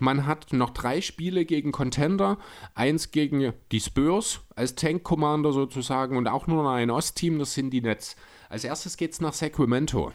Man 0.00 0.26
hat 0.26 0.52
noch 0.52 0.70
drei 0.70 1.00
Spiele 1.00 1.44
gegen 1.44 1.72
Contender, 1.72 2.38
eins 2.74 3.10
gegen 3.10 3.52
die 3.72 3.80
Spurs 3.80 4.40
als 4.54 4.74
Tank 4.74 5.02
Commander 5.02 5.52
sozusagen 5.52 6.16
und 6.16 6.28
auch 6.28 6.46
nur 6.46 6.62
noch 6.62 6.70
ein 6.70 6.90
Ostteam, 6.90 7.38
das 7.38 7.54
sind 7.54 7.70
die 7.70 7.80
Nets. 7.80 8.16
Als 8.48 8.64
erstes 8.64 8.96
geht 8.96 9.12
es 9.12 9.20
nach 9.20 9.32
Sacramento. 9.32 10.12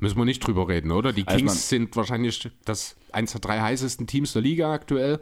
Müssen 0.00 0.18
wir 0.18 0.24
nicht 0.24 0.46
drüber 0.46 0.68
reden, 0.68 0.92
oder? 0.92 1.12
Die 1.12 1.26
Also 1.26 1.38
Kings 1.38 1.68
sind 1.68 1.96
wahrscheinlich 1.96 2.50
das 2.64 2.96
eins 3.10 3.32
der 3.32 3.40
drei 3.40 3.60
heißesten 3.60 4.06
Teams 4.06 4.32
der 4.32 4.42
Liga 4.42 4.72
aktuell. 4.72 5.18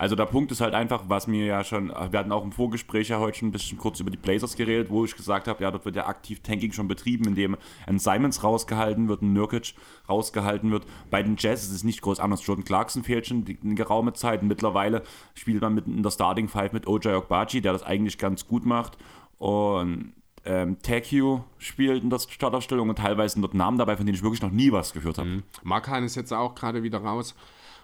Also 0.00 0.16
der 0.16 0.24
Punkt 0.24 0.50
ist 0.50 0.62
halt 0.62 0.72
einfach, 0.72 1.02
was 1.08 1.26
mir 1.26 1.44
ja 1.44 1.62
schon, 1.62 1.88
wir 1.90 2.18
hatten 2.18 2.32
auch 2.32 2.42
im 2.42 2.52
Vorgespräch 2.52 3.10
ja 3.10 3.18
heute 3.18 3.36
schon 3.36 3.48
ein 3.48 3.52
bisschen 3.52 3.76
kurz 3.76 4.00
über 4.00 4.10
die 4.10 4.16
Blazers 4.16 4.56
geredet, 4.56 4.88
wo 4.88 5.04
ich 5.04 5.14
gesagt 5.14 5.46
habe, 5.46 5.62
ja, 5.62 5.70
dort 5.70 5.84
wird 5.84 5.94
ja 5.94 6.06
aktiv 6.06 6.40
Tanking 6.40 6.72
schon 6.72 6.88
betrieben, 6.88 7.26
indem 7.26 7.54
ein 7.86 7.98
Simons 7.98 8.42
rausgehalten 8.42 9.08
wird, 9.08 9.20
ein 9.20 9.34
Nurkic 9.34 9.74
rausgehalten 10.08 10.70
wird. 10.70 10.86
Bei 11.10 11.22
den 11.22 11.36
Jazz 11.38 11.64
ist 11.64 11.72
es 11.72 11.84
nicht 11.84 12.00
groß 12.00 12.18
anders. 12.18 12.46
Jordan 12.46 12.64
Clarkson 12.64 13.04
fehlt 13.04 13.26
schon 13.26 13.44
eine 13.62 13.74
geraume 13.74 14.14
Zeit. 14.14 14.42
Mittlerweile 14.42 15.02
spielt 15.34 15.60
man 15.60 15.74
mit 15.74 15.86
in 15.86 16.02
der 16.02 16.10
Starting 16.10 16.48
Five 16.48 16.72
mit 16.72 16.86
OJ 16.86 17.08
Okbachi, 17.08 17.60
der 17.60 17.74
das 17.74 17.82
eigentlich 17.82 18.16
ganz 18.16 18.46
gut 18.46 18.64
macht. 18.64 18.96
Und 19.36 20.14
ähm, 20.46 20.78
Takio 20.80 21.44
spielt 21.58 22.02
in 22.02 22.08
der 22.08 22.20
Startaufstellung 22.20 22.88
und 22.88 22.96
teilweise 22.96 23.38
dort 23.38 23.52
Namen 23.52 23.76
dabei, 23.76 23.98
von 23.98 24.06
denen 24.06 24.16
ich 24.16 24.22
wirklich 24.22 24.40
noch 24.40 24.50
nie 24.50 24.72
was 24.72 24.94
gehört 24.94 25.18
habe. 25.18 25.42
Markan 25.62 26.04
ist 26.04 26.14
jetzt 26.14 26.32
auch 26.32 26.54
gerade 26.54 26.82
wieder 26.82 27.02
raus. 27.02 27.34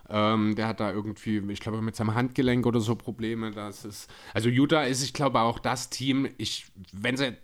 Ähm, 0.09 0.55
der 0.55 0.69
hat 0.69 0.81
da 0.81 0.93
irgendwie, 0.93 1.43
ich 1.51 1.61
glaube, 1.61 1.83
mit 1.83 1.97
seinem 1.97 2.15
Handgelenk 2.15 2.67
oder 2.67 2.81
so 2.81 2.95
Probleme. 2.95 3.51
Das 3.51 3.85
ist, 3.85 4.11
also 4.35 4.49
Utah 4.49 4.83
ist, 4.83 5.03
ich 5.03 5.13
glaube, 5.13 5.41
auch 5.41 5.59
das 5.59 5.91
Team, 5.91 6.29
ich, 6.39 6.67
wenn 6.93 7.17
sie 7.17 7.37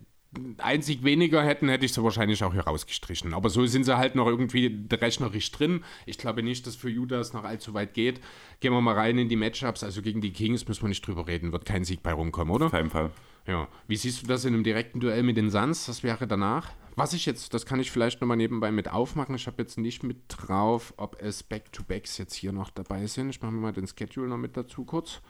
ein 0.58 0.80
Sieg 0.82 1.04
weniger 1.04 1.42
hätten, 1.42 1.68
hätte 1.68 1.84
ich 1.84 1.92
sie 1.92 2.02
wahrscheinlich 2.02 2.42
auch 2.42 2.52
hier 2.52 2.62
rausgestrichen. 2.62 3.34
Aber 3.34 3.50
so 3.50 3.66
sind 3.66 3.84
sie 3.84 3.96
halt 3.96 4.14
noch 4.14 4.26
irgendwie 4.26 4.86
rechnerisch 4.90 5.50
drin. 5.50 5.84
Ich 6.06 6.18
glaube 6.18 6.42
nicht, 6.42 6.66
dass 6.66 6.76
für 6.76 6.88
Utah 6.88 7.20
es 7.20 7.32
noch 7.32 7.44
allzu 7.44 7.74
weit 7.74 7.94
geht. 7.94 8.20
Gehen 8.60 8.72
wir 8.72 8.80
mal 8.80 8.94
rein 8.94 9.18
in 9.18 9.28
die 9.28 9.36
Matchups. 9.36 9.84
Also 9.84 10.00
gegen 10.00 10.20
die 10.20 10.32
Kings 10.32 10.66
müssen 10.66 10.82
wir 10.82 10.88
nicht 10.88 11.06
drüber 11.06 11.26
reden. 11.26 11.52
Wird 11.52 11.66
kein 11.66 11.84
Sieg 11.84 12.02
bei 12.02 12.12
rumkommen, 12.12 12.54
oder? 12.54 12.66
Auf 12.66 12.72
keinen 12.72 12.90
Fall. 12.90 13.10
Ja. 13.46 13.68
Wie 13.88 13.96
siehst 13.96 14.22
du 14.22 14.26
das 14.26 14.44
in 14.44 14.54
einem 14.54 14.64
direkten 14.64 15.00
Duell 15.00 15.22
mit 15.22 15.36
den 15.36 15.50
Suns? 15.50 15.86
Das 15.86 16.02
wäre 16.02 16.26
danach. 16.26 16.70
Was 16.94 17.14
ich 17.14 17.24
jetzt, 17.24 17.54
das 17.54 17.64
kann 17.64 17.80
ich 17.80 17.90
vielleicht 17.90 18.20
nochmal 18.20 18.36
nebenbei 18.36 18.70
mit 18.70 18.90
aufmachen. 18.90 19.34
Ich 19.34 19.46
habe 19.46 19.62
jetzt 19.62 19.78
nicht 19.78 20.02
mit 20.02 20.24
drauf, 20.28 20.92
ob 20.98 21.20
es 21.22 21.42
Back-to-Backs 21.42 22.18
jetzt 22.18 22.34
hier 22.34 22.52
noch 22.52 22.70
dabei 22.70 23.06
sind. 23.06 23.30
Ich 23.30 23.40
mache 23.40 23.52
mir 23.52 23.60
mal 23.60 23.72
den 23.72 23.86
Schedule 23.86 24.28
noch 24.28 24.36
mit 24.36 24.56
dazu 24.56 24.84
kurz. 24.84 25.22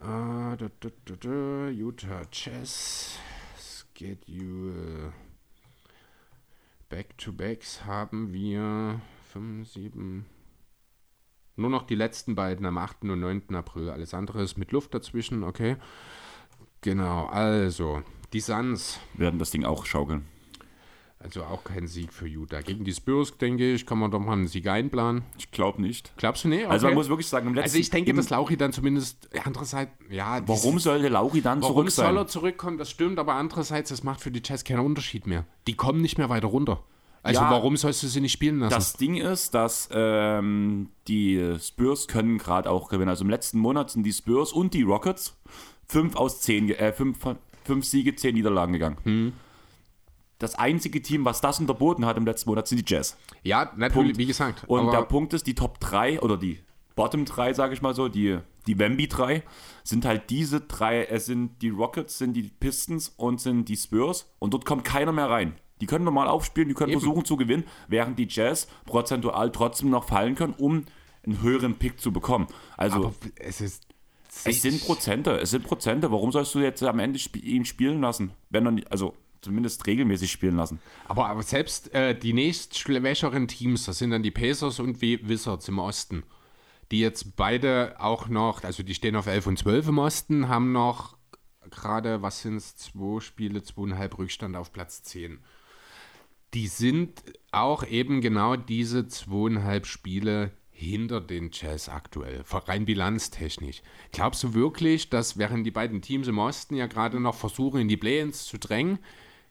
Uh, 0.00 0.54
da, 0.56 0.68
da, 0.80 0.90
da, 1.04 1.68
Utah 1.68 2.24
Chess 2.30 3.18
Schedule. 3.58 5.12
Back-to-Backs 6.90 7.84
haben 7.84 8.32
wir 8.32 9.00
5, 9.32 9.68
7. 9.68 10.26
Nur 11.56 11.70
noch 11.70 11.82
die 11.82 11.96
letzten 11.96 12.34
beiden 12.34 12.64
am 12.66 12.78
8. 12.78 13.04
und 13.04 13.20
9. 13.20 13.54
April. 13.54 13.90
Alles 13.90 14.14
andere 14.14 14.42
ist 14.42 14.56
mit 14.58 14.70
Luft 14.72 14.94
dazwischen, 14.94 15.42
okay. 15.42 15.76
Genau, 16.82 17.26
also, 17.26 18.02
die 18.32 18.40
Suns. 18.40 19.00
Werden 19.14 19.38
das 19.38 19.50
Ding 19.50 19.64
auch 19.64 19.84
schaukeln. 19.84 20.26
Also 21.20 21.42
auch 21.42 21.64
kein 21.64 21.88
Sieg 21.88 22.12
für 22.12 22.28
Utah. 22.28 22.60
Gegen 22.60 22.84
die 22.84 22.94
Spurs, 22.94 23.36
denke 23.36 23.72
ich, 23.72 23.86
kann 23.86 23.98
man 23.98 24.10
doch 24.10 24.20
mal 24.20 24.34
einen 24.34 24.46
Sieg 24.46 24.68
einplanen. 24.68 25.24
Ich 25.36 25.50
glaube 25.50 25.82
nicht. 25.82 26.12
Glaubst 26.16 26.44
du 26.44 26.48
nicht? 26.48 26.64
Okay. 26.64 26.72
Also 26.72 26.86
man 26.86 26.94
muss 26.94 27.08
wirklich 27.08 27.26
sagen, 27.26 27.48
im 27.48 27.54
letzten... 27.54 27.70
Also 27.70 27.78
ich 27.78 27.90
denke, 27.90 28.14
dass 28.14 28.30
Lauri 28.30 28.56
dann 28.56 28.72
zumindest, 28.72 29.28
andererseits, 29.44 29.90
ja... 30.10 30.40
Warum 30.46 30.78
sollte 30.78 31.08
Lauri 31.08 31.42
dann 31.42 31.60
zurück 31.60 31.90
sein? 31.90 32.04
Warum 32.04 32.16
soll 32.16 32.24
er 32.24 32.26
zurückkommen, 32.28 32.78
das 32.78 32.90
stimmt, 32.90 33.18
aber 33.18 33.34
andererseits, 33.34 33.90
das 33.90 34.04
macht 34.04 34.20
für 34.20 34.30
die 34.30 34.42
Jazz 34.44 34.62
keinen 34.62 34.80
Unterschied 34.80 35.26
mehr. 35.26 35.44
Die 35.66 35.74
kommen 35.74 36.00
nicht 36.00 36.18
mehr 36.18 36.28
weiter 36.28 36.46
runter. 36.46 36.84
Also 37.24 37.40
ja, 37.40 37.50
warum 37.50 37.76
sollst 37.76 38.04
du 38.04 38.06
sie 38.06 38.20
nicht 38.20 38.32
spielen 38.32 38.60
lassen? 38.60 38.74
Das 38.74 38.92
Ding 38.92 39.16
ist, 39.16 39.52
dass 39.52 39.88
ähm, 39.90 40.90
die 41.08 41.56
Spurs 41.60 42.06
können 42.06 42.38
gerade 42.38 42.70
auch 42.70 42.88
gewinnen. 42.88 43.08
Also 43.08 43.24
im 43.24 43.30
letzten 43.30 43.58
Monat 43.58 43.90
sind 43.90 44.04
die 44.04 44.12
Spurs 44.12 44.52
und 44.52 44.72
die 44.72 44.82
Rockets 44.82 45.36
fünf 45.88 46.14
aus 46.14 46.40
zehn, 46.40 46.70
äh, 46.70 46.92
fünf, 46.92 47.18
fünf 47.64 47.84
Siege, 47.84 48.14
zehn 48.14 48.36
Niederlagen 48.36 48.72
gegangen. 48.72 48.98
Hm 49.02 49.32
das 50.38 50.54
einzige 50.54 51.02
Team, 51.02 51.24
was 51.24 51.40
das 51.40 51.58
unterboten 51.60 52.06
hat 52.06 52.16
im 52.16 52.24
letzten 52.24 52.50
Monat, 52.50 52.68
sind 52.68 52.78
die 52.78 52.94
Jazz. 52.94 53.16
Ja, 53.42 53.72
natürlich, 53.76 54.08
Punkt. 54.08 54.18
wie 54.18 54.26
gesagt. 54.26 54.64
Und 54.66 54.92
der 54.92 55.02
Punkt 55.02 55.34
ist, 55.34 55.46
die 55.46 55.54
Top 55.54 55.80
3 55.80 56.20
oder 56.20 56.36
die 56.36 56.60
Bottom 56.94 57.24
3, 57.24 57.54
sage 57.54 57.74
ich 57.74 57.82
mal 57.82 57.94
so, 57.94 58.08
die, 58.08 58.38
die 58.66 58.78
Wemby 58.78 59.08
3, 59.08 59.42
sind 59.84 60.04
halt 60.04 60.30
diese 60.30 60.60
drei, 60.60 61.04
es 61.04 61.26
sind 61.26 61.62
die 61.62 61.68
Rockets, 61.68 62.18
sind 62.18 62.34
die 62.34 62.42
Pistons 62.42 63.08
und 63.16 63.40
sind 63.40 63.68
die 63.68 63.76
Spurs 63.76 64.32
und 64.38 64.52
dort 64.52 64.64
kommt 64.64 64.84
keiner 64.84 65.12
mehr 65.12 65.30
rein. 65.30 65.54
Die 65.80 65.86
können 65.86 66.04
normal 66.04 66.26
aufspielen, 66.26 66.68
die 66.68 66.74
können 66.74 66.90
Eben. 66.90 67.00
versuchen 67.00 67.24
zu 67.24 67.36
gewinnen, 67.36 67.64
während 67.86 68.18
die 68.18 68.26
Jazz 68.28 68.66
prozentual 68.84 69.52
trotzdem 69.52 69.90
noch 69.90 70.04
fallen 70.04 70.34
können, 70.34 70.54
um 70.58 70.86
einen 71.24 71.40
höheren 71.40 71.76
Pick 71.76 72.00
zu 72.00 72.12
bekommen. 72.12 72.48
Also 72.76 72.96
Aber 72.96 73.14
es 73.36 73.60
ist 73.60 73.84
es 74.44 74.62
sind 74.62 74.84
Prozente, 74.84 75.32
es 75.38 75.50
sind 75.50 75.64
Prozente. 75.64 76.10
Warum 76.12 76.32
sollst 76.32 76.54
du 76.54 76.60
jetzt 76.60 76.82
am 76.82 76.98
Ende 76.98 77.18
ihn 77.42 77.64
spielen 77.64 78.00
lassen, 78.00 78.32
wenn 78.50 78.66
er 78.66 78.72
nicht, 78.72 78.90
also 78.92 79.14
zumindest 79.40 79.86
regelmäßig 79.86 80.30
spielen 80.30 80.56
lassen. 80.56 80.80
Aber, 81.06 81.28
aber 81.28 81.42
selbst 81.42 81.94
äh, 81.94 82.18
die 82.18 82.32
nächst 82.32 82.78
schwächeren 82.78 83.48
Teams, 83.48 83.84
das 83.84 83.98
sind 83.98 84.10
dann 84.10 84.22
die 84.22 84.30
Pacers 84.30 84.80
und 84.80 85.00
wie 85.00 85.26
Wizards 85.28 85.68
im 85.68 85.78
Osten, 85.78 86.22
die 86.90 87.00
jetzt 87.00 87.36
beide 87.36 87.96
auch 87.98 88.28
noch, 88.28 88.64
also 88.64 88.82
die 88.82 88.94
stehen 88.94 89.16
auf 89.16 89.26
11 89.26 89.46
und 89.46 89.58
12 89.58 89.88
im 89.88 89.98
Osten, 89.98 90.48
haben 90.48 90.72
noch 90.72 91.16
gerade, 91.70 92.22
was 92.22 92.42
sind 92.42 92.56
es, 92.56 92.76
zwei 92.76 93.20
Spiele, 93.20 93.62
zweieinhalb 93.62 94.18
Rückstand 94.18 94.56
auf 94.56 94.72
Platz 94.72 95.02
10. 95.02 95.38
Die 96.54 96.66
sind 96.66 97.22
auch 97.52 97.86
eben 97.86 98.20
genau 98.20 98.56
diese 98.56 99.06
zweieinhalb 99.06 99.86
Spiele 99.86 100.52
hinter 100.70 101.20
den 101.20 101.50
Jazz 101.52 101.88
aktuell, 101.88 102.44
rein 102.48 102.84
bilanztechnisch. 102.84 103.82
Glaubst 104.12 104.44
du 104.44 104.54
wirklich, 104.54 105.10
dass 105.10 105.36
während 105.36 105.66
die 105.66 105.72
beiden 105.72 106.02
Teams 106.02 106.28
im 106.28 106.38
Osten 106.38 106.76
ja 106.76 106.86
gerade 106.86 107.18
noch 107.18 107.34
versuchen, 107.34 107.80
in 107.80 107.88
die 107.88 107.96
Play-ins 107.96 108.44
zu 108.44 108.58
drängen, 108.58 109.00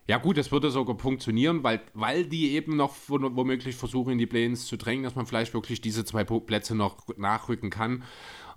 ja 0.08 0.18
gut, 0.18 0.38
das 0.38 0.52
würde 0.52 0.72
sogar 0.72 0.98
funktionieren, 0.98 1.64
weil, 1.64 1.82
weil 1.94 2.26
die 2.26 2.54
eben 2.54 2.76
noch 2.78 2.96
womöglich 3.08 3.76
versuchen, 3.76 4.14
in 4.14 4.18
die 4.18 4.26
Plains 4.26 4.66
zu 4.66 4.78
drängen, 4.78 5.04
dass 5.04 5.16
man 5.16 5.26
vielleicht 5.26 5.54
wirklich 5.54 5.82
diese 5.82 6.06
zwei 6.06 6.24
Plätze 6.24 6.76
noch 6.76 6.98
nachrücken 7.18 7.70
kann. 7.70 8.04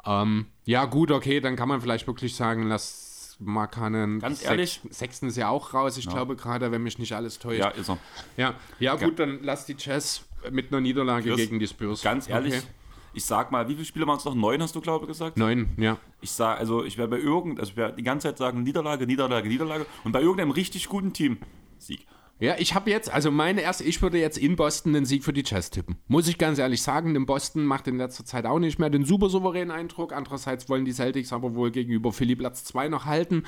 Ähm, 0.06 0.46
ja 0.64 0.84
gut, 0.84 1.10
okay, 1.10 1.40
dann 1.40 1.56
kann 1.56 1.68
man 1.68 1.80
vielleicht 1.80 2.06
wirklich 2.06 2.36
sagen, 2.36 2.68
lass 2.68 3.36
Markanen. 3.40 4.20
Ganz 4.20 4.44
ehrlich. 4.44 4.80
Sechsten 4.90 5.26
ist 5.26 5.36
ja 5.36 5.48
auch 5.48 5.74
raus, 5.74 5.96
ich 5.96 6.04
ja. 6.04 6.12
glaube 6.12 6.36
gerade, 6.36 6.70
wenn 6.70 6.82
mich 6.82 6.98
nicht 6.98 7.14
alles 7.14 7.38
täuscht. 7.38 7.58
Ja, 7.58 7.68
ist 7.68 7.90
er. 7.90 7.98
Ja, 8.36 8.54
ja 8.78 8.94
gut, 8.94 9.18
ja. 9.18 9.26
dann 9.26 9.40
lass 9.42 9.66
die 9.66 9.76
Jazz 9.76 10.24
mit 10.50 10.68
einer 10.68 10.80
Niederlage 10.80 11.30
Chris, 11.30 11.36
gegen 11.36 11.58
die 11.58 11.66
Spurs. 11.66 12.02
Ganz 12.02 12.28
ehrlich, 12.28 12.54
okay 12.54 12.66
ich 13.12 13.24
sag 13.24 13.50
mal, 13.50 13.68
wie 13.68 13.74
viele 13.74 13.84
Spiele 13.84 14.06
waren 14.06 14.18
es 14.18 14.24
noch? 14.24 14.34
Neun 14.34 14.62
hast 14.62 14.74
du, 14.74 14.80
glaube 14.80 15.04
ich, 15.04 15.08
gesagt? 15.08 15.36
Neun, 15.36 15.68
ja. 15.76 15.98
Ich 16.20 16.30
sag, 16.30 16.58
also 16.58 16.84
ich 16.84 16.98
werde 16.98 17.16
bei 17.16 17.22
irgend, 17.22 17.58
also 17.60 17.70
ich 17.72 17.76
werde 17.76 17.96
die 17.96 18.02
ganze 18.02 18.28
Zeit 18.28 18.38
sagen, 18.38 18.62
Niederlage, 18.62 19.06
Niederlage, 19.06 19.48
Niederlage 19.48 19.86
und 20.04 20.12
bei 20.12 20.20
irgendeinem 20.20 20.50
richtig 20.50 20.88
guten 20.88 21.12
Team 21.12 21.38
Sieg. 21.78 22.06
Ja, 22.40 22.54
ich 22.58 22.74
habe 22.74 22.88
jetzt, 22.88 23.12
also 23.12 23.30
meine 23.30 23.60
erste, 23.60 23.84
ich 23.84 24.00
würde 24.00 24.18
jetzt 24.18 24.38
in 24.38 24.56
Boston 24.56 24.94
den 24.94 25.04
Sieg 25.04 25.24
für 25.24 25.34
die 25.34 25.42
Jazz 25.44 25.68
tippen. 25.68 25.98
Muss 26.08 26.26
ich 26.26 26.38
ganz 26.38 26.58
ehrlich 26.58 26.80
sagen, 26.80 27.12
denn 27.12 27.26
Boston 27.26 27.66
macht 27.66 27.86
in 27.86 27.98
letzter 27.98 28.24
Zeit 28.24 28.46
auch 28.46 28.58
nicht 28.58 28.78
mehr 28.78 28.88
den 28.88 29.04
super 29.04 29.28
souveränen 29.28 29.70
Eindruck. 29.70 30.14
Andererseits 30.14 30.66
wollen 30.70 30.86
die 30.86 30.92
Celtics 30.92 31.34
aber 31.34 31.54
wohl 31.54 31.70
gegenüber 31.70 32.12
Philly 32.12 32.36
Platz 32.36 32.64
2 32.64 32.88
noch 32.88 33.04
halten. 33.04 33.42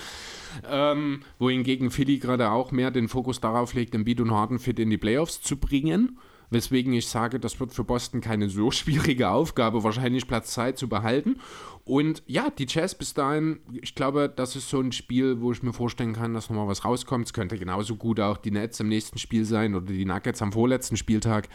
Ähm, 0.71 1.23
wohingegen 1.39 1.91
Philly 1.91 2.19
gerade 2.19 2.51
auch 2.51 2.71
mehr 2.71 2.91
den 2.91 3.09
Fokus 3.09 3.41
darauf 3.41 3.73
legt, 3.73 3.95
den 3.95 4.05
Beat 4.05 4.21
und 4.21 4.31
Harden 4.31 4.59
fit 4.59 4.79
in 4.79 4.91
die 4.91 4.99
Playoffs 4.99 5.41
zu 5.41 5.57
bringen. 5.57 6.19
Weswegen 6.53 6.93
ich 6.93 7.09
sage, 7.09 7.41
das 7.41 7.59
wird 7.61 7.73
für 7.73 7.85
Boston 7.85 8.21
keine 8.21 8.49
so 8.49 8.71
schwierige 8.73 9.31
Aufgabe, 9.31 9.83
wahrscheinlich 9.83 10.27
Platz 10.27 10.53
2 10.53 10.73
zu 10.73 10.89
behalten. 10.89 11.41
Und 11.85 12.23
ja, 12.27 12.51
die 12.51 12.67
Jazz 12.69 12.95
bis 12.95 13.15
dahin, 13.15 13.61
ich 13.81 13.95
glaube, 13.95 14.33
das 14.35 14.55
ist 14.55 14.69
so 14.69 14.81
ein 14.81 14.93
Spiel, 14.93 15.41
wo 15.41 15.51
ich 15.51 15.63
mir 15.63 15.73
vorstellen 15.73 16.13
kann, 16.13 16.35
dass 16.35 16.51
nochmal 16.51 16.69
was 16.69 16.85
rauskommt. 16.85 17.27
Es 17.27 17.33
könnte 17.33 17.59
genauso 17.59 17.97
gut 17.97 18.21
auch 18.21 18.37
die 18.37 18.51
Nets 18.51 18.79
im 18.81 18.89
nächsten 18.89 19.19
Spiel 19.19 19.45
sein 19.45 19.75
oder 19.75 19.87
die 19.87 20.05
Nuggets 20.05 20.43
am 20.43 20.53
vorletzten 20.53 20.97
Spieltag. 20.97 21.49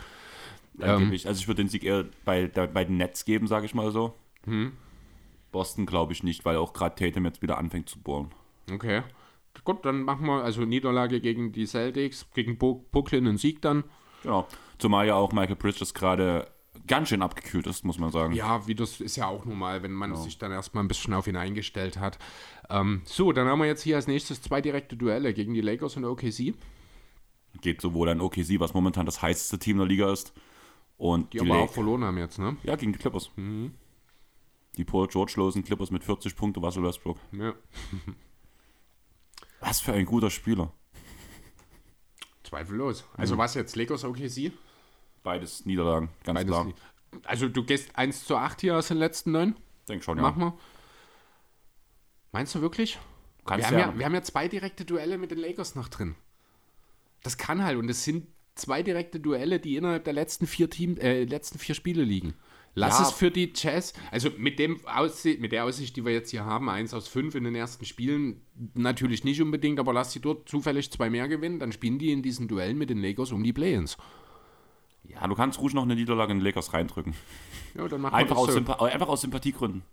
Ähm. 0.82 1.12
Also 1.12 1.40
ich 1.40 1.48
würde 1.48 1.64
den 1.64 1.70
Sieg 1.70 1.84
eher 1.84 2.06
bei, 2.26 2.48
bei 2.48 2.84
den 2.84 2.98
Nets 2.98 3.24
geben, 3.24 3.48
sage 3.48 3.66
ich 3.66 3.74
mal 3.74 3.92
so. 3.92 4.14
Hm. 4.46 4.74
Boston 5.52 5.86
glaube 5.86 6.14
ich 6.14 6.24
nicht, 6.24 6.44
weil 6.44 6.58
auch 6.58 6.74
gerade 6.74 6.96
Tatum 6.96 7.26
jetzt 7.26 7.42
wieder 7.42 7.58
anfängt 7.58 7.88
zu 7.90 8.00
bohren. 8.00 8.32
Okay. 8.72 9.04
Gut, 9.64 9.86
dann 9.86 10.04
machen 10.04 10.26
wir 10.28 10.44
also 10.44 10.62
Niederlage 10.62 11.20
gegen 11.20 11.52
die 11.52 11.66
Celtics, 11.66 12.28
gegen 12.34 12.58
Brooklyn 12.58 13.28
einen 13.28 13.38
Sieg 13.38 13.62
dann. 13.62 13.84
Genau. 14.24 14.48
Zumal 14.78 15.08
ja 15.08 15.16
auch 15.16 15.32
Michael 15.32 15.56
Bridges 15.56 15.94
gerade 15.94 16.48
ganz 16.86 17.10
schön 17.10 17.22
abgekühlt 17.22 17.68
ist, 17.68 17.84
muss 17.84 18.00
man 18.00 18.12
sagen. 18.12 18.34
Ja, 18.34 18.68
wie 18.68 18.76
das 18.76 19.02
ist 19.02 19.16
ja 19.16 19.28
auch 19.28 19.46
normal, 19.46 19.84
wenn 19.84 19.92
man 19.92 20.12
ja. 20.12 20.18
sich 20.18 20.38
dann 20.38 20.52
erstmal 20.52 20.84
ein 20.84 20.88
bisschen 20.88 21.14
auf 21.14 21.28
ihn 21.28 21.36
eingestellt 21.36 22.00
hat. 22.00 22.18
Ähm, 22.70 23.02
so, 23.06 23.32
dann 23.32 23.48
haben 23.48 23.60
wir 23.60 23.66
jetzt 23.66 23.84
hier 23.84 23.96
als 23.96 24.08
nächstes 24.08 24.42
zwei 24.42 24.62
direkte 24.62 24.96
Duelle 24.96 25.34
gegen 25.34 25.54
die 25.54 25.62
Lakers 25.62 25.98
und 25.98 26.06
OKC. 26.06 26.54
Geht 27.62 27.82
sowohl 27.82 28.10
an 28.10 28.22
OKC, 28.22 28.60
was 28.60 28.74
momentan 28.74 29.06
das 29.06 29.22
heißeste 29.22 29.60
Team 29.60 29.78
der 29.78 29.88
Liga 29.88 30.12
ist. 30.12 30.34
Und 30.98 31.34
die, 31.34 31.38
die 31.38 31.42
aber 31.42 31.60
Lake 31.60 31.70
auch 31.70 31.74
verloren 31.74 32.04
haben 32.04 32.18
jetzt, 32.18 32.40
ne? 32.40 32.58
Ja, 32.64 32.76
gegen 32.76 32.94
die 32.94 33.00
Clippers. 33.00 33.32
Mhm. 33.36 33.74
Die 34.78 34.84
Paul 34.86 35.08
George-losen 35.08 35.64
Clippers 35.64 35.92
mit 35.92 36.04
40 36.04 36.36
Punkten, 36.36 36.64
Russell 36.64 36.84
Westbrook. 36.84 37.18
Ja. 37.32 37.54
was 39.60 39.80
für 39.80 39.94
ein 39.94 40.06
guter 40.06 40.30
Spieler. 40.30 40.72
Zweifellos. 42.44 43.06
Also 43.14 43.36
mhm. 43.36 43.40
was 43.40 43.56
jetzt, 43.56 43.76
Lakers 43.76 44.04
OKC? 44.04 44.52
Beides 45.28 45.66
Niederlagen, 45.66 46.08
ganz 46.24 46.40
Beides 46.40 46.52
klar. 46.54 46.74
Also 47.26 47.50
du 47.50 47.62
gehst 47.66 47.98
1 47.98 48.24
zu 48.24 48.38
8 48.38 48.62
hier 48.62 48.78
aus 48.78 48.88
den 48.88 48.96
letzten 48.96 49.34
neun? 49.34 49.58
Denk 49.90 50.02
schon, 50.02 50.18
ja. 50.18 50.24
Mach 50.24 50.38
mal. 50.38 50.54
Meinst 52.32 52.56
du 52.56 52.62
wirklich? 52.62 52.98
Kannst 53.46 53.70
wir, 53.70 53.78
haben 53.78 53.92
ja, 53.92 54.00
wir 54.00 54.06
haben 54.06 54.14
ja 54.14 54.24
zwei 54.24 54.48
direkte 54.48 54.86
Duelle 54.86 55.18
mit 55.18 55.32
den 55.32 55.40
Lakers 55.40 55.76
noch 55.76 55.90
drin. 55.90 56.16
Das 57.24 57.38
kann 57.38 57.62
halt 57.62 57.78
und 57.78 57.90
es 57.90 58.06
sind 58.06 58.28
zwei 58.56 58.84
direkte 58.84 59.20
Duelle, 59.20 59.60
die 59.60 59.76
innerhalb 59.76 60.06
der 60.06 60.14
letzten 60.14 60.48
vier 60.48 60.70
Team, 60.70 60.96
äh, 60.96 61.26
letzten 61.26 61.60
vier 61.60 61.76
Spiele 61.76 62.04
liegen. 62.04 62.34
Lass 62.74 63.00
ja. 63.00 63.08
es 63.08 63.12
für 63.12 63.30
die 63.30 63.52
Jazz, 63.54 63.92
also 64.12 64.30
mit, 64.38 64.60
dem 64.60 64.80
Aussicht, 64.88 65.42
mit 65.42 65.52
der 65.52 65.66
Aussicht, 65.66 65.98
die 65.98 66.06
wir 66.06 66.14
jetzt 66.14 66.32
hier 66.32 66.46
haben, 66.46 66.70
1 66.70 66.94
aus 66.94 67.10
5 67.10 67.36
in 67.36 67.44
den 67.44 67.56
ersten 67.56 67.84
Spielen, 67.84 68.44
natürlich 68.76 69.26
nicht 69.26 69.42
unbedingt, 69.42 69.78
aber 69.78 69.92
lass 69.92 70.14
sie 70.14 70.22
dort 70.22 70.48
zufällig 70.48 70.90
zwei 70.90 71.10
mehr 71.10 71.28
gewinnen, 71.28 71.60
dann 71.60 71.74
spielen 71.74 72.00
die 72.00 72.14
in 72.14 72.22
diesen 72.22 72.48
Duellen 72.48 72.78
mit 72.78 72.90
den 72.90 73.02
Lakers 73.02 73.34
um 73.34 73.44
die 73.44 73.52
Play-Ins. 73.52 73.98
Ja, 75.20 75.28
du 75.28 75.36
kannst 75.36 75.60
ruhig 75.60 75.74
noch 75.74 75.84
eine 75.84 75.96
Niederlage 75.96 76.32
in 76.32 76.40
den 76.40 76.46
Lakers 76.46 76.74
reindrücken. 76.74 77.14
Ja, 77.76 77.88
dann 77.88 78.02
mach 78.02 78.14
einfach, 78.14 78.38
aus 78.38 78.54
so. 78.54 78.60
einfach 78.60 79.08
aus 79.08 79.22
Sympathiegründen. 79.22 79.84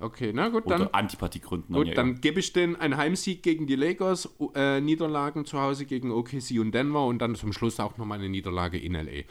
Okay, 0.00 0.32
na 0.34 0.48
gut, 0.48 0.68
dann. 0.68 0.82
Oder 0.82 0.94
Antipathiegründen. 0.94 1.74
Gut, 1.74 1.96
dann, 1.96 2.14
ja, 2.14 2.18
gebe 2.18 2.40
ich 2.40 2.52
den 2.52 2.76
einen 2.76 2.96
Heimsieg 2.96 3.42
gegen 3.42 3.66
die 3.66 3.76
Lakers, 3.76 4.28
äh, 4.54 4.80
Niederlagen 4.80 5.44
zu 5.44 5.60
Hause 5.60 5.86
gegen 5.86 6.10
OKC 6.10 6.58
und 6.58 6.72
Denver 6.72 7.06
und 7.06 7.20
dann 7.20 7.36
zum 7.36 7.52
Schluss 7.52 7.78
auch 7.80 7.96
nochmal 7.96 8.18
eine 8.18 8.28
Niederlage 8.28 8.78
in 8.78 8.94
LA. 8.94 9.22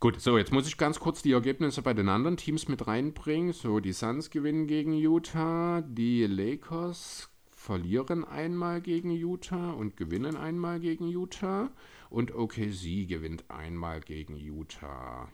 Gut, 0.00 0.20
so, 0.20 0.38
jetzt 0.38 0.52
muss 0.52 0.66
ich 0.66 0.76
ganz 0.76 0.98
kurz 0.98 1.22
die 1.22 1.32
Ergebnisse 1.32 1.82
bei 1.82 1.94
den 1.94 2.08
anderen 2.08 2.36
Teams 2.36 2.68
mit 2.68 2.86
reinbringen. 2.86 3.52
So, 3.52 3.80
die 3.80 3.92
Suns 3.92 4.30
gewinnen 4.30 4.66
gegen 4.66 4.92
Utah, 4.92 5.82
die 5.82 6.26
Lakers 6.26 7.30
verlieren 7.50 8.24
einmal 8.24 8.80
gegen 8.80 9.10
Utah 9.10 9.72
und 9.72 9.96
gewinnen 9.96 10.36
einmal 10.36 10.80
gegen 10.80 11.08
Utah. 11.08 11.70
Und 12.10 12.34
OKC 12.34 13.06
gewinnt 13.08 13.50
einmal 13.50 14.00
gegen 14.00 14.36
Utah. 14.36 15.28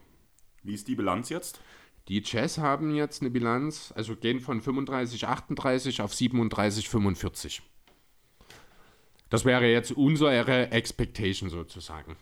Wie 0.62 0.74
ist 0.74 0.88
die 0.88 0.94
Bilanz 0.94 1.28
jetzt? 1.28 1.60
Die 2.08 2.22
Jazz 2.24 2.58
haben 2.58 2.94
jetzt 2.94 3.20
eine 3.20 3.30
Bilanz, 3.30 3.92
also 3.94 4.16
gehen 4.16 4.40
von 4.40 4.60
35, 4.60 5.26
38 5.26 6.02
auf 6.02 6.14
37, 6.14 6.88
45. 6.88 7.62
Das 9.30 9.44
wäre 9.44 9.66
jetzt 9.66 9.92
unsere 9.92 10.70
Expectation 10.72 11.48
sozusagen. 11.48 12.16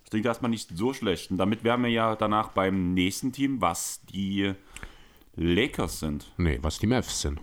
Das 0.00 0.10
klingt 0.10 0.26
erstmal 0.26 0.50
nicht 0.50 0.76
so 0.76 0.92
schlecht. 0.92 1.30
Und 1.30 1.36
damit 1.36 1.64
wären 1.64 1.82
wir 1.82 1.90
ja 1.90 2.16
danach 2.16 2.48
beim 2.48 2.94
nächsten 2.94 3.32
Team, 3.32 3.60
was 3.60 4.00
die 4.06 4.54
Lakers 5.36 6.00
sind. 6.00 6.32
Nee, 6.38 6.58
was 6.62 6.78
die 6.78 6.86
Mavs 6.86 7.20
sind. 7.20 7.40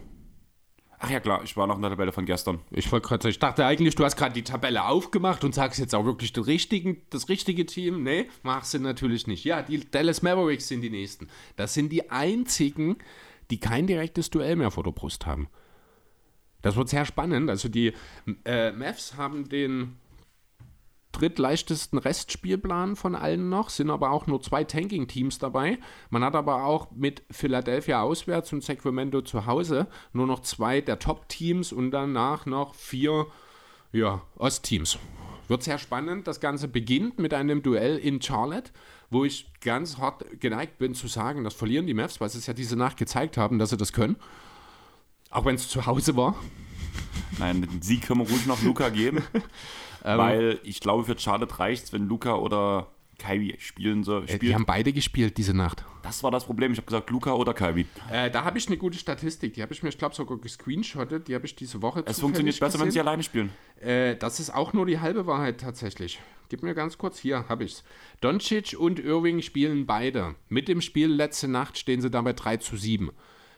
Ach 1.02 1.10
ja, 1.10 1.22
klar, 1.22 1.42
ich 1.44 1.56
war 1.56 1.66
noch 1.66 1.78
in 1.78 1.82
der 1.82 1.92
Tabelle 1.92 2.12
von 2.12 2.26
gestern. 2.26 2.60
Ich 2.72 2.92
wollte 2.92 3.08
gerade 3.08 3.30
ich 3.30 3.40
dachte 3.40 3.66
eigentlich, 3.66 3.96
du 3.96 4.04
hast 4.04 4.18
gerade 4.18 4.34
die 4.34 4.44
Tabelle 4.44 4.84
aufgemacht 4.84 5.46
und 5.46 5.56
sagst 5.56 5.80
jetzt 5.80 5.96
auch 5.96 6.04
wirklich 6.04 6.34
den 6.34 6.44
richtigen, 6.44 7.02
das 7.10 7.30
richtige 7.30 7.66
Team. 7.66 8.04
Nee, 8.04 8.28
machst 8.44 8.74
du 8.74 8.80
natürlich 8.80 9.26
nicht. 9.26 9.46
Ja, 9.46 9.62
die 9.62 9.90
Dallas 9.90 10.22
Mavericks 10.22 10.68
sind 10.68 10.82
die 10.82 10.90
nächsten. 10.90 11.30
Das 11.56 11.74
sind 11.74 11.94
die 11.94 12.12
einzigen, 12.12 12.98
die 13.50 13.62
kein 13.62 13.88
direktes 13.88 14.30
Duell 14.30 14.58
mehr 14.58 14.72
vor 14.72 14.84
der 14.84 14.92
Brust 14.92 15.26
haben. 15.26 15.48
Das 16.62 16.76
wird 16.76 16.90
sehr 16.90 17.06
spannend. 17.06 17.50
Also 17.50 17.70
die 17.70 17.94
äh, 18.44 18.74
Mavs 18.74 19.16
haben 19.16 19.48
den 19.48 19.96
drittleichtesten 21.12 21.98
Restspielplan 21.98 22.96
von 22.96 23.16
allen 23.16 23.50
noch, 23.50 23.70
sind 23.70 23.90
aber 23.90 24.12
auch 24.12 24.28
nur 24.28 24.42
zwei 24.42 24.64
Tanking-Teams 24.64 25.40
dabei. 25.40 25.80
Man 26.10 26.24
hat 26.24 26.36
aber 26.36 26.66
auch 26.66 26.92
mit 26.92 27.24
Philadelphia 27.32 28.02
auswärts 28.02 28.54
und 28.54 28.64
Sacramento 28.64 29.22
zu 29.22 29.46
Hause 29.46 29.88
nur 30.14 30.28
noch 30.28 30.42
zwei 30.42 30.82
der 30.82 31.00
Top-Teams 31.00 31.72
und 31.74 31.92
danach 31.92 32.46
noch 32.46 32.76
vier 32.76 33.28
ja, 33.92 34.22
Ost-Teams. 34.36 35.00
Wird 35.48 35.64
sehr 35.64 35.80
spannend. 35.80 36.28
Das 36.28 36.40
Ganze 36.40 36.68
beginnt 36.68 37.18
mit 37.18 37.34
einem 37.34 37.64
Duell 37.64 37.98
in 37.98 38.22
Charlotte, 38.22 38.72
wo 39.10 39.26
ich 39.26 39.52
ganz 39.62 39.98
hart 39.98 40.40
geneigt 40.40 40.78
bin 40.78 40.94
zu 40.94 41.08
sagen, 41.08 41.44
das 41.44 41.56
verlieren 41.56 41.88
die 41.88 41.96
Mavs, 41.96 42.22
weil 42.22 42.30
sie 42.30 42.38
es 42.38 42.46
ja 42.46 42.54
diese 42.54 42.76
Nacht 42.76 42.98
gezeigt 42.98 43.36
haben, 43.36 43.58
dass 43.58 43.72
sie 43.72 43.78
das 43.78 43.92
können. 43.92 44.16
Auch 45.32 45.46
wenn 45.46 45.56
es 45.56 45.68
zu 45.68 45.88
Hause 45.88 46.16
war. 46.16 46.36
Nein, 47.40 47.62
den 47.62 47.82
Sieg 47.82 48.06
können 48.06 48.22
wir 48.22 48.30
ruhig 48.30 48.46
noch 48.46 48.62
Luca 48.62 48.90
geben. 48.90 49.24
weil 50.04 50.60
ich 50.64 50.80
glaube, 50.80 51.04
für 51.06 51.18
Charlotte 51.20 51.60
reicht 51.60 51.86
es, 51.86 51.94
wenn 51.94 52.08
Luca 52.08 52.36
oder 52.36 52.88
Kyrie 53.18 53.56
spielen 53.60 54.04
so, 54.04 54.20
Äh, 54.20 54.28
spielt. 54.28 54.42
Die 54.44 54.56
haben 54.56 54.66
beide 54.66 54.94
gespielt 54.94 55.38
diese 55.38 55.54
Nacht. 55.54 55.84
das 56.04 56.24
war 56.24 56.32
das 56.32 56.46
Problem. 56.46 56.72
Ich 56.72 56.78
habe 56.78 56.86
gesagt, 56.86 57.10
Luca 57.10 57.34
oder 57.34 57.54
Kyrie. 57.54 57.86
Äh, 58.10 58.32
da 58.32 58.46
habe 58.46 58.58
ich 58.58 58.68
eine 58.68 58.78
gute 58.78 58.98
Statistik. 58.98 59.54
Die 59.56 59.62
habe 59.62 59.74
ich 59.74 59.84
mir, 59.84 59.90
ich 59.90 59.98
glaube, 59.98 60.16
sogar 60.16 60.38
gescreenshottet. 60.38 61.28
Die 61.28 61.36
habe 61.36 61.46
ich 61.46 61.54
diese 61.56 61.82
Woche 61.82 62.02
Es 62.06 62.20
funktioniert 62.22 62.58
besser, 62.60 62.80
wenn 62.80 62.92
sie 62.92 63.00
alleine 63.02 63.22
spielen. 63.24 63.52
Äh, 63.82 64.16
das 64.16 64.40
ist 64.40 64.52
auch 64.56 64.72
nur 64.72 64.86
die 64.86 65.00
halbe 65.00 65.28
Wahrheit 65.28 65.60
tatsächlich. 65.60 66.20
Gib 66.48 66.64
mir 66.64 66.74
ganz 66.74 66.98
kurz, 66.98 67.20
hier 67.20 67.48
habe 67.50 67.66
ich's. 67.66 67.84
Doncic 68.22 68.76
und 68.80 69.00
Irving 69.00 69.42
spielen 69.42 69.86
beide. 69.86 70.36
Mit 70.48 70.68
dem 70.70 70.80
Spiel 70.82 71.08
letzte 71.12 71.48
Nacht 71.50 71.78
stehen 71.78 72.00
sie 72.02 72.10
dabei 72.10 72.32
3 72.34 72.58
zu 72.58 72.78
7. 72.78 73.12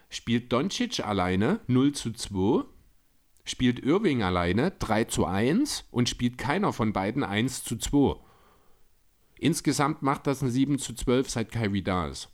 Spielt 0.10 0.52
Doncic 0.52 1.00
alleine 1.06 1.60
0 1.68 1.94
zu 1.94 2.12
2, 2.12 2.66
spielt 3.44 3.80
Irving 3.80 4.24
alleine 4.24 4.72
3 4.72 5.06
zu 5.06 5.26
1 5.26 5.86
und 5.92 6.10
spielt 6.10 6.38
keiner 6.38 6.74
von 6.74 6.94
beiden 6.94 7.24
1 7.24 7.64
zu 7.64 7.78
2. 7.78 8.16
Insgesamt 9.40 10.04
macht 10.04 10.28
das 10.28 10.42
ein 10.42 10.50
7 10.50 10.78
zu 10.78 10.94
12, 10.94 11.30
seit 11.30 11.52
Kyrie 11.52 11.82
da 11.82 12.08
ist. 12.08 12.30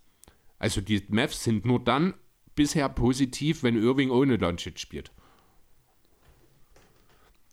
Also 0.60 0.82
die 0.82 1.04
Mavs 1.10 1.43
sind 1.43 1.65
nur 1.65 1.80
dann 1.80 2.13
bisher 2.56 2.89
positiv, 2.89 3.63
wenn 3.63 3.82
Irving 3.82 4.10
ohne 4.10 4.38
Doncic 4.38 4.80
spielt. 4.80 5.12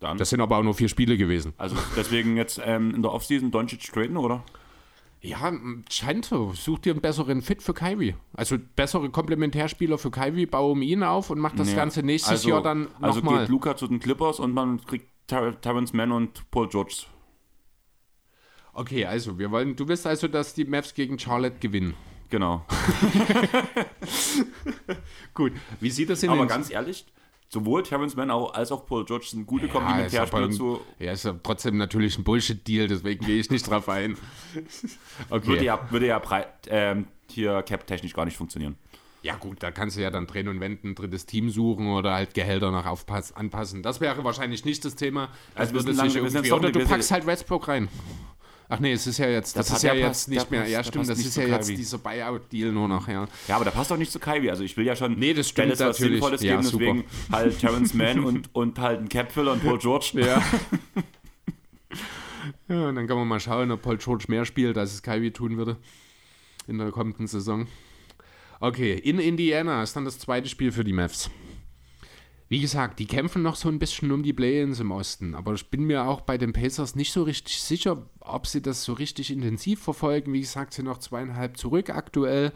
Dann. 0.00 0.18
Das 0.18 0.30
sind 0.30 0.40
aber 0.40 0.58
auch 0.58 0.62
nur 0.62 0.74
vier 0.74 0.88
Spiele 0.88 1.16
gewesen. 1.16 1.54
also 1.56 1.76
deswegen 1.96 2.36
jetzt 2.36 2.60
ähm, 2.64 2.94
in 2.94 3.02
der 3.02 3.12
Offseason 3.12 3.50
Doncic 3.50 3.80
traden, 3.92 4.16
oder? 4.16 4.42
Ja, 5.26 5.50
scheint 5.90 6.26
so. 6.26 6.52
Such 6.52 6.80
dir 6.80 6.92
einen 6.92 7.00
besseren 7.00 7.40
Fit 7.40 7.62
für 7.62 7.72
Kyrie. 7.72 8.14
Also 8.34 8.58
bessere 8.76 9.08
Komplementärspieler 9.08 9.96
für 9.96 10.10
Kyrie, 10.10 10.44
baue 10.44 10.72
um 10.72 10.82
ihn 10.82 11.02
auf 11.02 11.30
und 11.30 11.38
mach 11.38 11.54
das 11.56 11.70
Ja. 11.70 11.76
Ganze 11.76 12.02
nächstes 12.02 12.30
also, 12.30 12.50
Jahr 12.50 12.62
dann 12.62 12.88
Also 13.00 13.20
nochmal. 13.20 13.40
geht 13.40 13.48
Luca 13.48 13.74
zu 13.74 13.86
den 13.86 14.00
Clippers 14.00 14.38
und 14.38 14.52
man 14.52 14.84
kriegt 14.84 15.06
Ter 15.26 15.58
Terrence 15.62 15.94
Mann 15.94 16.12
und 16.12 16.50
Paul 16.50 16.68
George. 16.68 17.04
Okay, 18.74 19.06
also 19.06 19.38
wir 19.38 19.50
wollen, 19.50 19.76
du 19.76 19.88
willst 19.88 20.06
also, 20.06 20.28
dass 20.28 20.52
die 20.52 20.66
Mavs 20.66 20.92
gegen 20.92 21.18
Charlotte 21.18 21.56
gewinnen. 21.58 21.94
Genau. 22.28 22.66
Gut, 25.34 25.52
wie 25.80 25.90
sieht 25.90 26.10
das 26.10 26.22
in 26.22 26.30
Aber 26.30 26.44
den- 26.44 26.48
ganz 26.48 26.70
ehrlich, 26.70 27.06
sowohl 27.54 27.82
Terrence 27.82 28.14
Mann 28.16 28.30
als 28.30 28.70
auch 28.70 28.84
Paul 28.84 29.06
George 29.06 29.26
sind 29.30 29.46
gute 29.46 29.66
ja, 29.66 29.72
Komplementärspieler 29.72 30.50
zu. 30.50 30.80
ja, 30.98 31.12
ist 31.12 31.24
ja 31.24 31.34
trotzdem 31.42 31.78
natürlich 31.78 32.18
ein 32.18 32.24
Bullshit-Deal, 32.24 32.88
deswegen 32.88 33.24
gehe 33.24 33.38
ich 33.38 33.50
nicht 33.50 33.68
drauf 33.68 33.88
ein. 33.88 34.16
Okay. 35.30 35.46
Würde 35.46 35.64
ja, 35.64 35.80
würde 35.90 36.06
ja 36.06 36.18
breit, 36.18 36.48
ähm, 36.68 37.06
hier 37.30 37.62
cap-technisch 37.62 38.12
gar 38.12 38.24
nicht 38.26 38.36
funktionieren. 38.36 38.76
Ja 39.22 39.36
gut, 39.36 39.62
da 39.62 39.70
kannst 39.70 39.96
du 39.96 40.02
ja 40.02 40.10
dann 40.10 40.26
drehen 40.26 40.48
und 40.48 40.60
wenden, 40.60 40.90
ein 40.90 40.94
drittes 40.94 41.24
Team 41.24 41.48
suchen 41.48 41.86
oder 41.88 42.12
halt 42.12 42.34
Gehälter 42.34 42.70
noch 42.70 42.84
aufpass 42.84 43.32
anpassen. 43.34 43.82
Das 43.82 44.00
wäre 44.00 44.22
wahrscheinlich 44.22 44.66
nicht 44.66 44.84
das 44.84 44.96
Thema. 44.96 45.28
Das 45.54 45.72
Also 45.72 45.74
wir 45.74 45.80
sind 45.82 45.96
lang- 45.96 46.14
wir 46.14 46.30
sind 46.30 46.44
jetzt 46.44 46.52
oder 46.52 46.70
du 46.70 46.84
packst 46.84 47.10
halt 47.10 47.24
Westbrook 47.24 47.68
rein. 47.68 47.88
Ach 48.68 48.80
nee, 48.80 48.92
es 48.92 49.06
ist 49.06 49.18
ja 49.18 49.28
jetzt, 49.28 49.56
das, 49.56 49.66
Das 49.68 49.76
ist 49.76 49.82
ja 49.82 49.92
jetzt 49.94 50.28
nicht 50.28 50.50
mehr, 50.50 50.60
passt- 50.62 50.72
ja 50.72 50.82
stimmt, 50.84 51.08
das 51.08 51.18
ist 51.18 51.36
ja 51.36 51.44
jetzt 51.44 51.68
dieser 51.68 51.98
Buyout-Deal 51.98 52.72
nur 52.72 52.88
noch, 52.88 53.06
ja. 53.08 53.26
Ja, 53.46 53.56
aber 53.56 53.64
der 53.64 53.72
passt 53.72 53.90
doch 53.90 53.96
nicht 53.98 54.10
zu 54.10 54.18
Kyrie. 54.18 54.48
Also 54.50 54.64
ich 54.64 54.76
will 54.76 54.86
ja 54.86 54.96
schon 54.96 55.18
Nee, 55.18 55.34
das 55.34 55.48
stimmt 55.50 55.66
Dallas 55.68 55.80
was 55.80 56.00
natürlich. 56.00 56.14
Sinnvolles 56.20 56.42
Ja, 56.42 56.52
geben, 56.56 56.62
super. 56.62 56.84
deswegen 56.84 57.04
halt 57.30 57.58
Terrence 57.60 57.94
Mann 57.94 58.24
und, 58.24 58.48
und 58.54 58.78
halt 58.78 59.00
ein 59.00 59.08
Cap-Filler 59.10 59.52
und 59.52 59.62
Paul 59.62 59.78
George. 59.78 60.12
Ja. 60.14 60.42
ja, 62.68 62.88
und 62.88 62.94
dann 62.96 63.06
kann 63.06 63.16
man 63.18 63.28
mal 63.28 63.40
schauen, 63.40 63.70
ob 63.70 63.82
Paul 63.82 63.98
George 63.98 64.24
mehr 64.28 64.44
spielt, 64.46 64.78
als 64.78 64.94
es 64.94 65.02
Kyrie 65.02 65.30
tun 65.30 65.56
würde 65.58 65.76
in 66.66 66.78
der 66.78 66.90
kommenden 66.90 67.26
Saison. 67.26 67.66
Okay, 68.60 68.94
in 68.94 69.18
Indiana 69.18 69.82
ist 69.82 69.94
dann 69.94 70.06
das 70.06 70.18
zweite 70.18 70.48
Spiel 70.48 70.72
für 70.72 70.84
die 70.84 70.92
Mavs. 70.94 71.30
Wie 72.48 72.60
gesagt, 72.60 72.98
die 72.98 73.06
kämpfen 73.06 73.42
noch 73.42 73.56
so 73.56 73.68
ein 73.68 73.78
bisschen 73.78 74.12
um 74.12 74.22
die 74.22 74.34
Play-ins 74.34 74.78
im 74.78 74.90
Osten, 74.90 75.34
aber 75.34 75.54
ich 75.54 75.70
bin 75.70 75.84
mir 75.84 76.04
auch 76.04 76.20
bei 76.20 76.36
den 76.36 76.52
Pacers 76.52 76.94
nicht 76.94 77.12
so 77.12 77.22
richtig 77.22 77.60
sicher, 77.62 78.08
ob 78.20 78.46
sie 78.46 78.60
das 78.60 78.84
so 78.84 78.92
richtig 78.92 79.30
intensiv 79.30 79.82
verfolgen. 79.82 80.32
Wie 80.32 80.40
gesagt, 80.40 80.74
sind 80.74 80.84
noch 80.84 80.98
zweieinhalb 80.98 81.56
zurück 81.56 81.90
aktuell. 81.90 82.52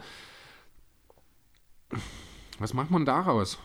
Was 2.59 2.73
macht 2.73 2.91
man 2.91 3.05
daraus? 3.05 3.57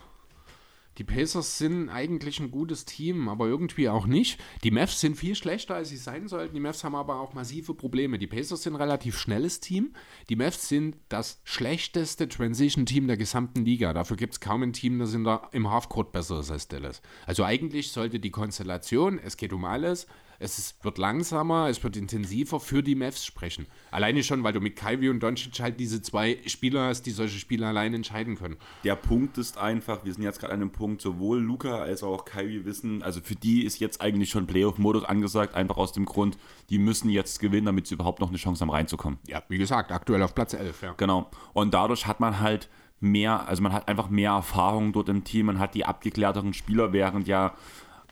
Die 0.98 1.04
Pacers 1.04 1.58
sind 1.58 1.88
eigentlich 1.88 2.38
ein 2.40 2.50
gutes 2.50 2.84
Team, 2.84 3.28
aber 3.28 3.46
irgendwie 3.46 3.88
auch 3.88 4.06
nicht. 4.06 4.40
Die 4.62 4.70
Mavs 4.70 5.00
sind 5.00 5.16
viel 5.16 5.34
schlechter, 5.34 5.74
als 5.74 5.88
sie 5.88 5.96
sein 5.96 6.28
sollten. 6.28 6.54
Die 6.54 6.60
Mavs 6.60 6.84
haben 6.84 6.94
aber 6.94 7.20
auch 7.20 7.34
massive 7.34 7.74
Probleme. 7.74 8.18
Die 8.18 8.26
Pacers 8.26 8.62
sind 8.62 8.74
ein 8.74 8.80
relativ 8.80 9.18
schnelles 9.18 9.60
Team. 9.60 9.94
Die 10.28 10.36
Mavs 10.36 10.68
sind 10.68 10.96
das 11.08 11.40
schlechteste 11.44 12.28
Transition-Team 12.28 13.06
der 13.06 13.16
gesamten 13.16 13.64
Liga. 13.64 13.92
Dafür 13.92 14.16
gibt 14.16 14.34
es 14.34 14.40
kaum 14.40 14.62
ein 14.62 14.72
Team, 14.72 14.98
das 14.98 15.14
in 15.14 15.24
der, 15.24 15.48
im 15.52 15.70
Halfcourt 15.70 16.12
besser 16.12 16.40
ist 16.40 16.50
als 16.50 16.68
Dallas. 16.68 17.02
Also 17.26 17.44
eigentlich 17.44 17.90
sollte 17.90 18.20
die 18.20 18.30
Konstellation, 18.30 19.18
es 19.18 19.36
geht 19.36 19.52
um 19.52 19.64
alles, 19.64 20.06
es 20.44 20.58
ist, 20.58 20.84
wird 20.84 20.98
langsamer, 20.98 21.68
es 21.68 21.82
wird 21.82 21.96
intensiver 21.96 22.60
für 22.60 22.82
die 22.82 22.94
Mavs 22.94 23.24
sprechen. 23.24 23.66
Alleine 23.90 24.22
schon, 24.22 24.44
weil 24.44 24.52
du 24.52 24.60
mit 24.60 24.76
Kyrie 24.76 25.08
und 25.08 25.20
Doncic 25.20 25.58
halt 25.60 25.80
diese 25.80 26.02
zwei 26.02 26.38
Spieler 26.46 26.88
hast, 26.88 27.02
die 27.02 27.10
solche 27.10 27.38
Spiele 27.38 27.66
allein 27.66 27.94
entscheiden 27.94 28.36
können. 28.36 28.56
Der 28.84 28.94
Punkt 28.94 29.38
ist 29.38 29.56
einfach, 29.56 30.04
wir 30.04 30.12
sind 30.12 30.22
jetzt 30.22 30.40
gerade 30.40 30.52
an 30.52 30.60
einem 30.60 30.70
Punkt, 30.70 31.00
sowohl 31.00 31.40
Luca 31.40 31.78
als 31.78 32.02
auch 32.02 32.26
Kyrie 32.26 32.64
wissen, 32.64 33.02
also 33.02 33.20
für 33.22 33.34
die 33.34 33.64
ist 33.64 33.80
jetzt 33.80 34.00
eigentlich 34.00 34.30
schon 34.30 34.46
Playoff-Modus 34.46 35.04
angesagt, 35.04 35.54
einfach 35.54 35.78
aus 35.78 35.92
dem 35.92 36.04
Grund, 36.04 36.36
die 36.68 36.78
müssen 36.78 37.08
jetzt 37.08 37.40
gewinnen, 37.40 37.66
damit 37.66 37.86
sie 37.86 37.94
überhaupt 37.94 38.20
noch 38.20 38.28
eine 38.28 38.36
Chance 38.36 38.60
haben 38.60 38.70
reinzukommen. 38.70 39.18
Ja, 39.26 39.42
wie 39.48 39.58
gesagt, 39.58 39.92
aktuell 39.92 40.22
auf 40.22 40.34
Platz 40.34 40.52
11, 40.52 40.82
ja. 40.82 40.94
Genau. 40.98 41.30
Und 41.54 41.72
dadurch 41.72 42.06
hat 42.06 42.20
man 42.20 42.40
halt 42.40 42.68
mehr, 43.00 43.48
also 43.48 43.62
man 43.62 43.72
hat 43.72 43.88
einfach 43.88 44.08
mehr 44.10 44.32
Erfahrung 44.32 44.92
dort 44.92 45.08
im 45.08 45.24
Team, 45.24 45.46
man 45.46 45.58
hat 45.58 45.74
die 45.74 45.84
abgeklärteren 45.84 46.52
Spieler, 46.54 46.92
während 46.92 47.28
ja 47.28 47.54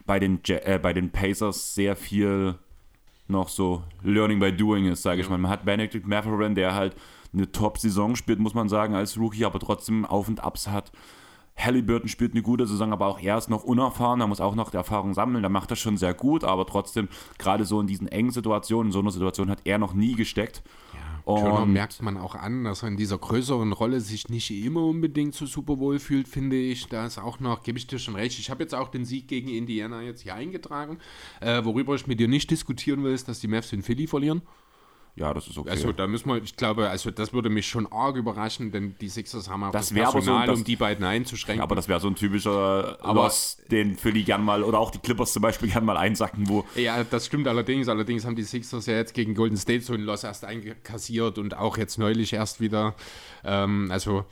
bei 0.06 0.18
den, 0.18 0.40
Ja- 0.46 0.56
äh, 0.64 0.78
bei 0.82 0.92
den 0.92 1.10
Pacers 1.10 1.74
sehr 1.74 1.96
viel 1.96 2.56
noch 3.28 3.48
so 3.48 3.82
Learning 4.02 4.38
by 4.40 4.52
Doing 4.52 4.86
ist, 4.86 5.02
sage 5.02 5.20
ich 5.20 5.28
mal. 5.28 5.38
Man 5.38 5.50
hat 5.50 5.64
Benedict 5.64 6.06
Mathurin, 6.06 6.54
der 6.54 6.74
halt 6.74 6.94
eine 7.32 7.50
Top-Saison 7.50 8.14
spielt, 8.16 8.38
muss 8.38 8.54
man 8.54 8.68
sagen, 8.68 8.94
als 8.94 9.16
Rookie, 9.18 9.44
aber 9.44 9.58
trotzdem 9.58 10.04
Auf 10.04 10.28
und 10.28 10.44
Abs 10.44 10.68
hat. 10.68 10.92
Halliburton 11.56 12.08
spielt 12.08 12.32
eine 12.32 12.42
gute 12.42 12.66
Saison, 12.66 12.92
aber 12.92 13.06
auch 13.06 13.20
er 13.20 13.36
ist 13.38 13.50
noch 13.50 13.62
unerfahren, 13.62 14.20
er 14.20 14.26
muss 14.26 14.40
auch 14.40 14.54
noch 14.54 14.70
die 14.70 14.76
Erfahrung 14.76 15.12
sammeln, 15.14 15.42
der 15.42 15.50
macht 15.50 15.70
das 15.70 15.78
schon 15.78 15.96
sehr 15.98 16.14
gut, 16.14 16.44
aber 16.44 16.66
trotzdem, 16.66 17.08
gerade 17.38 17.64
so 17.64 17.80
in 17.80 17.86
diesen 17.86 18.08
engen 18.08 18.30
Situationen, 18.30 18.88
in 18.88 18.92
so 18.92 19.00
einer 19.00 19.11
Situation 19.11 19.50
hat 19.50 19.61
er 19.64 19.78
noch 19.78 19.92
nie 19.94 20.14
gesteckt. 20.14 20.62
Turner 21.25 21.66
merkt 21.66 22.01
man 22.03 22.16
auch 22.16 22.35
an, 22.35 22.64
dass 22.64 22.83
er 22.83 22.89
in 22.89 22.97
dieser 22.97 23.18
größeren 23.18 23.73
Rolle 23.73 24.01
sich 24.01 24.29
nicht 24.29 24.51
immer 24.51 24.85
unbedingt 24.85 25.35
so 25.35 25.47
super 25.47 25.79
wohl 25.79 25.99
fühlt, 25.99 26.29
finde 26.29 26.57
ich. 26.57 26.89
Da 26.89 27.07
ist 27.07 27.18
auch 27.18 27.41
noch, 27.41 27.62
gebe 27.62 27.79
ich 27.79 27.87
dir 27.87 27.99
schon 27.99 28.14
recht. 28.14 28.39
Ich 28.39 28.51
habe 28.51 28.62
jetzt 28.62 28.75
auch 28.75 28.89
den 28.89 29.05
Sieg 29.05 29.29
gegen 29.29 29.49
Indiana 29.49 30.03
jetzt 30.03 30.23
hier 30.23 30.35
eingetragen. 30.35 30.99
Äh, 31.41 31.64
worüber 31.64 31.95
ich 31.95 32.07
mit 32.07 32.20
dir 32.20 32.29
nicht 32.29 32.51
diskutieren 32.51 33.05
will, 33.05 33.12
ist, 33.12 33.29
dass 33.29 33.41
die 33.41 33.49
Mavs 33.49 33.73
in 33.73 33.83
Philly 33.83 34.07
verlieren. 34.07 34.43
Ja, 35.14 35.34
das 35.34 35.46
ist 35.46 35.58
okay. 35.58 35.68
Also 35.68 35.92
da 35.92 36.06
müssen 36.06 36.26
wir, 36.30 36.42
ich 36.42 36.56
glaube, 36.56 36.88
also 36.88 37.10
das 37.10 37.34
würde 37.34 37.50
mich 37.50 37.66
schon 37.68 37.86
arg 37.92 38.16
überraschen, 38.16 38.72
denn 38.72 38.94
die 38.98 39.10
Sixers 39.10 39.46
haben 39.50 39.62
auch 39.62 39.70
Das 39.70 39.90
das, 39.90 39.98
aber 39.98 40.06
so, 40.06 40.12
Personal, 40.18 40.46
das- 40.46 40.58
um 40.58 40.64
die 40.64 40.76
beiden 40.76 41.04
einzuschränken. 41.04 41.62
aber 41.62 41.74
das 41.74 41.86
wäre 41.86 42.00
so 42.00 42.08
ein 42.08 42.14
typischer 42.14 42.96
Aber- 43.02 43.24
Loss, 43.24 43.58
den 43.70 43.98
Philly 43.98 44.22
gern 44.22 44.42
mal, 44.42 44.62
oder 44.62 44.78
auch 44.78 44.90
die 44.90 44.98
Clippers 45.00 45.34
zum 45.34 45.42
Beispiel 45.42 45.68
gern 45.70 45.84
mal 45.84 45.98
einsacken, 45.98 46.48
wo 46.48 46.64
Ja, 46.76 47.04
das 47.04 47.26
stimmt 47.26 47.46
allerdings. 47.46 47.88
Allerdings 47.88 48.24
haben 48.24 48.36
die 48.36 48.42
Sixers 48.42 48.86
ja 48.86 48.94
jetzt 48.94 49.12
gegen 49.12 49.34
Golden 49.34 49.58
State 49.58 49.82
so 49.84 49.92
einen 49.92 50.04
Loss 50.04 50.24
erst 50.24 50.46
einkassiert 50.46 51.36
und 51.36 51.58
auch 51.58 51.76
jetzt 51.76 51.98
neulich 51.98 52.32
erst 52.32 52.60
wieder. 52.62 52.94
Ähm, 53.44 53.90
also, 53.90 54.24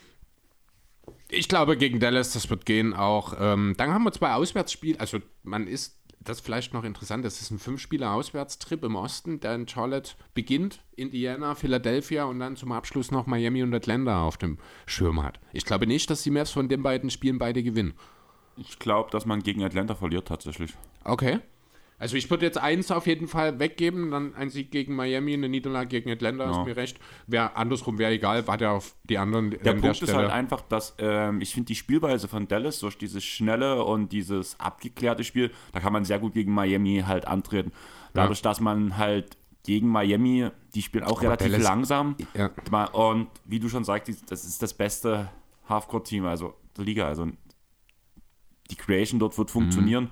ich 1.28 1.46
glaube, 1.48 1.76
gegen 1.76 2.00
Dallas, 2.00 2.32
das 2.32 2.48
wird 2.48 2.64
gehen 2.66 2.94
auch. 2.94 3.34
Ähm, 3.38 3.74
dann 3.76 3.92
haben 3.92 4.04
wir 4.04 4.12
zwei 4.12 4.32
Auswärtsspiele. 4.32 4.98
Also, 4.98 5.18
man 5.42 5.66
ist, 5.66 5.99
das 6.22 6.38
ist 6.38 6.44
vielleicht 6.44 6.74
noch 6.74 6.84
interessant, 6.84 7.24
das 7.24 7.40
ist 7.40 7.50
ein 7.50 7.58
Fünf-Spieler-Auswärtstrip 7.58 8.84
im 8.84 8.94
Osten, 8.94 9.40
der 9.40 9.54
in 9.54 9.66
Charlotte 9.66 10.12
beginnt. 10.34 10.82
Indiana, 10.94 11.54
Philadelphia 11.54 12.24
und 12.24 12.40
dann 12.40 12.56
zum 12.56 12.72
Abschluss 12.72 13.10
noch 13.10 13.26
Miami 13.26 13.62
und 13.62 13.72
Atlanta 13.72 14.22
auf 14.22 14.36
dem 14.36 14.58
Schirm 14.86 15.22
hat. 15.22 15.40
Ich 15.52 15.64
glaube 15.64 15.86
nicht, 15.86 16.10
dass 16.10 16.22
die 16.22 16.30
Mavs 16.30 16.50
von 16.50 16.68
den 16.68 16.82
beiden 16.82 17.08
Spielen 17.08 17.38
beide 17.38 17.62
gewinnen. 17.62 17.94
ich 18.56 18.78
glaube, 18.78 19.10
dass 19.10 19.24
man 19.24 19.42
gegen 19.42 19.64
Atlanta 19.64 19.94
verliert 19.94 20.28
tatsächlich. 20.28 20.74
Okay. 21.04 21.40
Also 22.00 22.16
ich 22.16 22.28
würde 22.30 22.46
jetzt 22.46 22.56
eins 22.58 22.90
auf 22.90 23.06
jeden 23.06 23.28
Fall 23.28 23.58
weggeben, 23.60 24.10
dann 24.10 24.34
ein 24.34 24.48
Sieg 24.48 24.70
gegen 24.70 24.96
Miami, 24.96 25.34
eine 25.34 25.48
Niederlage 25.50 25.88
gegen 25.88 26.10
Atlanta, 26.10 26.44
Ja. 26.46 26.50
ist 26.60 26.66
mir 26.66 26.74
recht. 26.76 26.98
Wär, 27.26 27.56
andersrum 27.56 27.98
wäre 27.98 28.10
egal, 28.12 28.46
war 28.48 28.56
der 28.56 28.72
auf 28.72 28.96
die 29.04 29.18
anderen 29.18 29.50
Der 29.50 29.74
Punkt 29.74 30.02
ist 30.02 30.12
halt 30.14 30.30
einfach, 30.30 30.62
dass 30.62 30.94
ähm, 30.98 31.40
ich 31.42 31.52
finde 31.52 31.66
die 31.68 31.74
Spielweise 31.76 32.26
von 32.26 32.48
Dallas 32.48 32.80
durch 32.80 32.96
dieses 32.96 33.22
schnelle 33.22 33.84
und 33.84 34.10
dieses 34.12 34.58
abgeklärte 34.58 35.22
Spiel, 35.24 35.52
da 35.72 35.80
kann 35.80 35.92
man 35.92 36.04
sehr 36.06 36.18
gut 36.18 36.32
gegen 36.32 36.52
Miami 36.54 37.04
halt 37.06 37.26
antreten. 37.28 37.70
Dadurch, 38.14 38.42
dass 38.42 38.60
man 38.60 38.96
halt 38.96 39.36
gegen 39.62 39.88
Miami, 39.88 40.48
die 40.74 40.80
spielen 40.80 41.04
auch 41.04 41.20
relativ 41.22 41.48
Dallas- 41.52 41.62
langsam. 41.64 42.16
Ja. 42.34 42.50
Und 42.92 43.28
wie 43.44 43.60
du 43.60 43.68
schon 43.68 43.84
sagst, 43.84 44.10
das 44.30 44.44
ist 44.46 44.62
das 44.62 44.72
beste 44.72 45.28
Halfcourt-Team 45.68 46.24
also 46.24 46.54
der 46.78 46.84
Liga. 46.86 47.06
Also 47.06 47.26
die 48.70 48.76
Creation 48.76 49.20
dort 49.20 49.36
wird 49.36 49.50
funktionieren. 49.50 50.08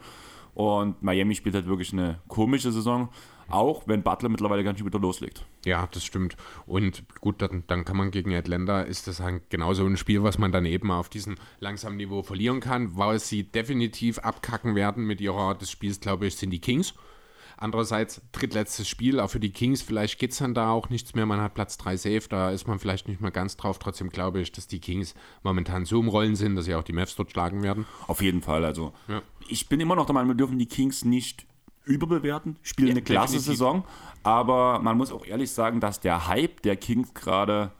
Und 0.59 1.01
Miami 1.05 1.37
spielt 1.37 1.55
halt 1.55 1.69
wirklich 1.69 1.93
eine 1.93 2.19
komische 2.27 2.73
Saison, 2.73 3.11
auch 3.49 3.85
wenn 3.87 4.03
Butler 4.03 4.29
mittlerweile 4.29 4.65
ganz 4.65 4.77
schön 4.77 4.89
wieder 4.89 4.99
loslegt. 4.99 5.45
Ja, 5.65 5.87
das 5.93 6.05
stimmt. 6.05 6.37
Und 6.67 7.05
gut, 7.21 7.41
dann, 7.41 7.63
dann 7.69 7.85
kann 7.85 7.97
man 7.97 8.11
gegen 8.11 8.35
Atlanta, 8.35 8.81
ist 8.81 9.07
das 9.07 9.21
halt 9.21 9.51
genauso 9.51 9.87
ein 9.87 9.97
Spiel, 9.97 10.25
was 10.25 10.37
man 10.37 10.51
dann 10.51 10.67
eben 10.67 10.91
auf 10.91 11.09
diesem 11.11 11.37
langsamen 11.61 11.97
Niveau 11.97 12.25
verlieren 12.25 12.59
kann. 12.59 12.97
Weil 12.97 13.21
sie 13.21 13.45
definitiv 13.45 14.19
abkacken 14.19 14.75
werden 14.75 15.05
mit 15.05 15.21
ihrer 15.21 15.37
Art 15.39 15.63
des 15.63 15.71
Spiels, 15.71 16.01
glaube 16.01 16.27
ich, 16.27 16.35
sind 16.35 16.51
die 16.51 16.61
Kings. 16.61 16.93
Andererseits, 17.57 18.21
drittletztes 18.33 18.89
Spiel, 18.89 19.21
auch 19.21 19.31
für 19.31 19.41
die 19.41 19.51
Kings, 19.51 19.81
vielleicht 19.83 20.19
geht 20.19 20.33
es 20.33 20.39
dann 20.39 20.55
da 20.55 20.71
auch 20.71 20.91
nichts 20.91 21.15
mehr. 21.15 21.27
Man 21.27 21.41
hat 21.41 21.55
Platz 21.55 21.77
3 21.79 21.97
safe, 21.97 22.29
da 22.29 22.51
ist 22.51 22.67
man 22.67 22.81
vielleicht 22.81 23.07
nicht 23.07 23.21
mehr 23.21 23.31
ganz 23.31 23.57
drauf. 23.57 23.79
Trotzdem 23.79 24.11
glaube 24.11 24.41
ich, 24.41 24.51
dass 24.51 24.67
die 24.67 24.81
Kings 24.81 25.15
momentan 25.45 25.85
so 25.85 26.01
im 26.01 26.09
Rollen 26.09 26.35
sind, 26.35 26.57
dass 26.57 26.65
sie 26.65 26.75
auch 26.75 26.85
die 26.85 26.93
Mavs 26.93 27.15
dort 27.15 27.31
schlagen 27.31 27.63
werden. 27.63 27.87
Auf 28.09 28.23
jeden 28.23 28.43
Fall. 28.43 28.65
Also, 28.65 28.93
Ja. 29.07 29.23
Ich 29.49 29.69
bin 29.69 29.81
immer 29.81 29.97
noch 29.97 30.07
der 30.07 30.15
Meinung, 30.15 30.31
wir 30.31 30.37
dürfen 30.37 30.59
die 30.59 30.67
Kings 30.67 31.05
nicht 31.05 31.47
überbewerten. 31.85 32.57
Spielen 32.63 32.89
Ja, 32.89 32.93
eine 32.95 33.03
klasse 33.03 33.35
definitiv. 33.35 33.47
Saison. 33.47 33.85
Aber 34.23 34.79
man 34.81 34.97
muss 34.97 35.11
auch 35.11 35.25
ehrlich 35.25 35.51
sagen, 35.51 35.81
dass 35.81 36.01
der 36.01 36.29
Hype 36.29 36.63
der 36.63 36.77
Kings 36.77 37.15
gerade 37.15 37.73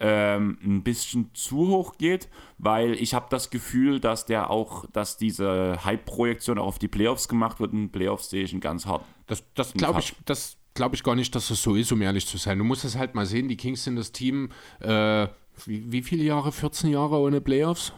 ähm, 0.00 0.58
ein 0.62 0.82
bisschen 0.82 1.30
zu 1.34 1.68
hoch 1.68 1.96
geht, 1.98 2.28
weil 2.58 2.92
ich 2.94 3.14
habe 3.14 3.26
das 3.30 3.50
Gefühl, 3.50 4.00
dass 4.00 4.26
der 4.26 4.50
auch, 4.50 4.86
dass 4.92 5.16
diese 5.16 5.84
Hype-Projektion 5.84 6.58
auch 6.58 6.66
auf 6.66 6.78
die 6.78 6.88
Playoffs 6.88 7.28
gemacht 7.28 7.58
wird. 7.58 7.72
In 7.72 7.90
Playoffs 7.90 8.30
sehe 8.30 8.44
ich 8.44 8.52
ihn 8.52 8.60
ganz 8.60 8.86
hart. 8.86 9.04
Das, 9.26 9.42
das 9.54 9.72
glaube 9.72 10.00
ich, 10.00 10.14
das 10.24 10.56
glaube 10.74 10.94
ich 10.94 11.02
gar 11.02 11.16
nicht, 11.16 11.34
dass 11.34 11.48
das 11.48 11.60
so 11.60 11.74
ist, 11.74 11.90
um 11.90 12.00
ehrlich 12.00 12.26
zu 12.26 12.38
sein. 12.38 12.58
Du 12.58 12.64
musst 12.64 12.84
es 12.84 12.96
halt 12.96 13.14
mal 13.14 13.26
sehen, 13.26 13.48
die 13.48 13.56
Kings 13.56 13.82
sind 13.84 13.96
das 13.96 14.12
Team, 14.12 14.50
äh, 14.80 15.26
wie, 15.66 15.90
wie 15.90 16.02
viele 16.02 16.22
Jahre? 16.22 16.52
14 16.52 16.90
Jahre 16.90 17.16
ohne 17.16 17.40
Playoffs? 17.40 17.92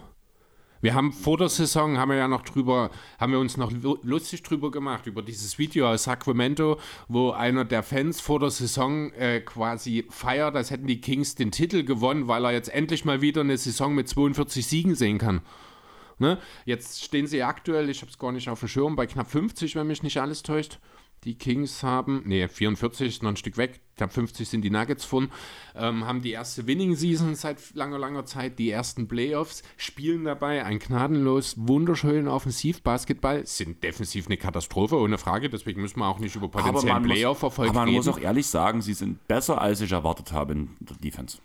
Wir 0.81 0.95
haben 0.95 1.13
vor 1.13 1.37
der 1.37 1.49
Saison, 1.51 1.99
haben 1.99 2.09
wir 2.11 2.17
ja 2.17 2.29
noch 2.29 2.43
drüber, 2.43 2.91
haben 3.19 3.33
wir 3.33 3.39
uns 3.39 3.57
noch 3.57 3.71
lu- 3.71 3.99
lustig 4.03 4.43
drüber 4.43 4.71
gemacht, 4.71 5.07
über 5.07 5.21
dieses 5.23 5.59
Video 5.59 5.89
aus 5.91 6.05
Sacramento, 6.05 6.79
wo 7.09 7.31
einer 7.33 7.65
der 7.67 7.83
Fans 7.83 8.21
vor 8.21 8.41
der 8.41 8.51
Saison 8.51 9.13
äh, 9.13 9.41
quasi 9.41 10.07
feiert, 10.09 10.57
als 10.57 10.71
hätten 10.71 10.87
die 10.87 11.01
Kings 11.01 11.35
den 11.35 11.51
Titel 11.51 11.85
gewonnen, 11.85 12.29
weil 12.29 12.45
er 12.47 12.53
jetzt 12.53 12.71
endlich 12.73 13.05
mal 13.05 13.21
wieder 13.21 13.43
eine 13.43 13.59
Saison 13.59 13.95
mit 13.95 14.09
42 14.09 14.67
Siegen 14.67 14.95
sehen 14.95 15.19
kann. 15.19 15.43
Ne? 16.19 16.39
Jetzt 16.65 17.05
stehen 17.05 17.27
sie 17.27 17.43
aktuell, 17.43 17.89
ich 17.91 18.01
habe 18.03 18.11
es 18.11 18.19
gar 18.19 18.33
nicht 18.33 18.49
auf 18.49 18.61
dem 18.61 18.69
Schirm, 18.69 18.97
bei 18.97 19.07
knapp 19.07 19.31
50, 19.31 19.77
wenn 19.77 19.87
mich 19.87 20.03
nicht 20.03 20.19
alles 20.19 20.43
täuscht. 20.43 20.79
Die 21.25 21.37
Kings 21.37 21.83
haben, 21.83 22.23
nee, 22.25 22.49
44 22.49 23.09
ist 23.09 23.23
noch 23.23 23.31
ein 23.31 23.37
Stück 23.37 23.59
weg, 23.59 23.81
knapp 23.97 24.11
50 24.13 24.49
sind 24.49 24.63
die 24.63 24.71
Nuggets 24.71 25.05
von, 25.05 25.31
ähm, 25.75 26.07
haben 26.07 26.23
die 26.23 26.31
erste 26.31 26.67
Winning-Season 26.67 27.35
seit 27.35 27.75
langer, 27.75 27.99
langer 27.99 28.25
Zeit, 28.25 28.59
die 28.59 28.71
ersten 28.71 29.07
Playoffs, 29.07 29.63
spielen 29.77 30.25
dabei 30.25 30.65
ein 30.65 30.79
gnadenlos 30.79 31.57
wunderschönen 31.59 32.27
Offensivbasketball, 32.27 33.47
sind 33.47 33.83
defensiv 33.85 34.27
eine 34.27 34.39
Katastrophe, 34.39 34.97
ohne 34.97 35.19
Frage, 35.19 35.51
deswegen 35.51 35.83
müssen 35.83 35.99
wir 35.99 36.09
auch 36.09 36.21
nicht 36.21 36.37
über 36.37 36.49
potenziellen 36.49 37.03
muss, 37.03 37.13
Playoff-Erfolg 37.13 37.69
aber 37.69 37.81
man 37.81 37.89
reden. 37.89 37.97
muss 37.99 38.09
auch 38.09 38.19
ehrlich 38.19 38.47
sagen, 38.47 38.81
sie 38.81 38.95
sind 38.95 39.29
besser, 39.29 39.61
als 39.61 39.83
ich 39.83 39.93
erwartet 39.93 40.33
habe 40.33 40.55
in 40.55 40.71
der 40.81 40.97
Defense. 40.97 41.39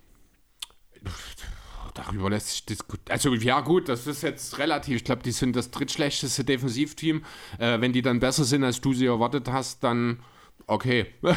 Darüber 1.96 2.30
lässt 2.30 2.50
sich 2.50 2.66
diskutieren. 2.66 3.14
Also, 3.14 3.34
ja, 3.34 3.62
gut, 3.62 3.88
das 3.88 4.06
ist 4.06 4.22
jetzt 4.22 4.58
relativ. 4.60 4.98
Ich 4.98 5.04
glaube, 5.06 5.24
die 5.24 5.32
sind 5.32 5.56
das 5.56 5.72
drittschlechteste 5.72 6.44
Defensivteam. 6.44 7.24
Äh, 7.58 7.80
wenn 7.80 7.94
die 7.94 8.02
dann 8.02 8.20
besser 8.20 8.44
sind, 8.44 8.66
als 8.66 8.82
du 8.82 8.94
sie 8.94 9.06
erwartet 9.06 9.48
hast, 9.50 9.84
dann 9.84 10.20
okay. 10.68 11.06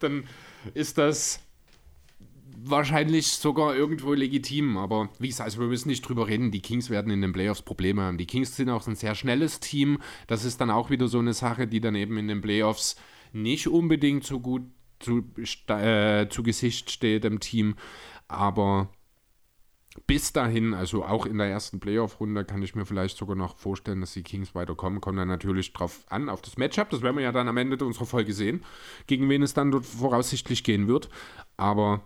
dann 0.00 0.24
ist 0.74 0.96
das 0.96 1.40
wahrscheinlich 2.56 3.26
sogar 3.26 3.76
irgendwo 3.76 4.14
legitim. 4.14 4.78
Aber 4.78 5.10
wie 5.18 5.28
gesagt, 5.28 5.46
also 5.46 5.60
wir 5.60 5.68
müssen 5.68 5.88
nicht 5.88 6.08
drüber 6.08 6.26
reden. 6.26 6.50
Die 6.50 6.62
Kings 6.62 6.88
werden 6.88 7.12
in 7.12 7.20
den 7.20 7.34
Playoffs 7.34 7.60
Probleme 7.60 8.00
haben. 8.00 8.16
Die 8.16 8.26
Kings 8.26 8.56
sind 8.56 8.70
auch 8.70 8.86
ein 8.86 8.96
sehr 8.96 9.14
schnelles 9.14 9.60
Team. 9.60 9.98
Das 10.26 10.46
ist 10.46 10.58
dann 10.60 10.70
auch 10.70 10.88
wieder 10.88 11.08
so 11.08 11.18
eine 11.18 11.34
Sache, 11.34 11.66
die 11.66 11.80
dann 11.80 11.94
eben 11.94 12.16
in 12.16 12.28
den 12.28 12.40
Playoffs 12.40 12.96
nicht 13.34 13.68
unbedingt 13.68 14.24
so 14.24 14.40
gut 14.40 14.62
zu, 15.00 15.22
äh, 15.68 16.28
zu 16.28 16.42
Gesicht 16.42 16.90
steht 16.90 17.24
im 17.24 17.40
Team. 17.40 17.76
Aber 18.28 18.90
bis 20.06 20.32
dahin, 20.32 20.74
also 20.74 21.04
auch 21.04 21.26
in 21.26 21.38
der 21.38 21.48
ersten 21.48 21.80
Playoff-Runde, 21.80 22.44
kann 22.44 22.62
ich 22.62 22.74
mir 22.74 22.84
vielleicht 22.84 23.16
sogar 23.16 23.36
noch 23.36 23.56
vorstellen, 23.56 24.00
dass 24.00 24.12
die 24.12 24.22
Kings 24.22 24.54
weiterkommen. 24.54 25.00
Kommt 25.00 25.18
dann 25.18 25.28
natürlich 25.28 25.72
drauf 25.72 26.04
an, 26.08 26.28
auf 26.28 26.42
das 26.42 26.56
Matchup. 26.56 26.90
Das 26.90 27.02
werden 27.02 27.16
wir 27.16 27.24
ja 27.24 27.32
dann 27.32 27.48
am 27.48 27.56
Ende 27.56 27.84
unserer 27.84 28.06
Folge 28.06 28.32
sehen, 28.32 28.64
gegen 29.06 29.28
wen 29.28 29.42
es 29.42 29.54
dann 29.54 29.70
dort 29.70 29.86
voraussichtlich 29.86 30.62
gehen 30.62 30.86
wird. 30.86 31.08
Aber 31.56 32.02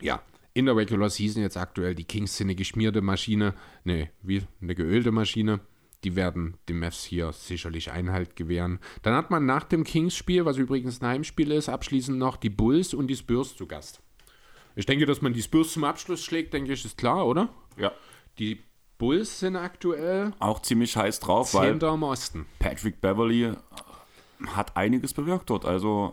ja, 0.00 0.22
in 0.54 0.66
der 0.66 0.76
Regular 0.76 1.10
Season 1.10 1.42
jetzt 1.42 1.56
aktuell, 1.56 1.94
die 1.94 2.04
Kings 2.04 2.36
sind 2.36 2.46
eine 2.46 2.54
geschmierte 2.54 3.02
Maschine, 3.02 3.54
ne, 3.84 4.10
wie 4.22 4.42
eine 4.60 4.74
geölte 4.74 5.12
Maschine. 5.12 5.60
Die 6.02 6.16
werden 6.16 6.56
den 6.68 6.78
Mavs 6.78 7.04
hier 7.04 7.30
sicherlich 7.32 7.90
Einhalt 7.90 8.34
gewähren. 8.34 8.78
Dann 9.02 9.14
hat 9.14 9.30
man 9.30 9.44
nach 9.44 9.64
dem 9.64 9.84
Kings-Spiel, 9.84 10.46
was 10.46 10.56
übrigens 10.56 11.02
ein 11.02 11.08
Heimspiel 11.08 11.52
ist, 11.52 11.68
abschließend 11.68 12.18
noch 12.18 12.38
die 12.38 12.48
Bulls 12.48 12.94
und 12.94 13.08
die 13.08 13.16
Spurs 13.16 13.54
zu 13.54 13.66
Gast. 13.66 14.00
Ich 14.76 14.86
denke, 14.86 15.06
dass 15.06 15.22
man 15.22 15.32
die 15.32 15.42
Spurs 15.42 15.72
zum 15.72 15.84
Abschluss 15.84 16.24
schlägt, 16.24 16.54
denke 16.54 16.72
ich, 16.72 16.84
ist 16.84 16.98
klar, 16.98 17.26
oder? 17.26 17.48
Ja. 17.76 17.92
Die 18.38 18.62
Bulls 18.98 19.40
sind 19.40 19.56
aktuell 19.56 20.32
Auch 20.38 20.60
ziemlich 20.60 20.96
heiß 20.96 21.20
drauf, 21.20 21.54
weil 21.54 21.82
Osten. 21.82 22.46
Patrick 22.58 23.00
Beverly 23.00 23.52
hat 24.46 24.76
einiges 24.76 25.14
bewirkt 25.14 25.50
dort. 25.50 25.64
Also, 25.64 26.12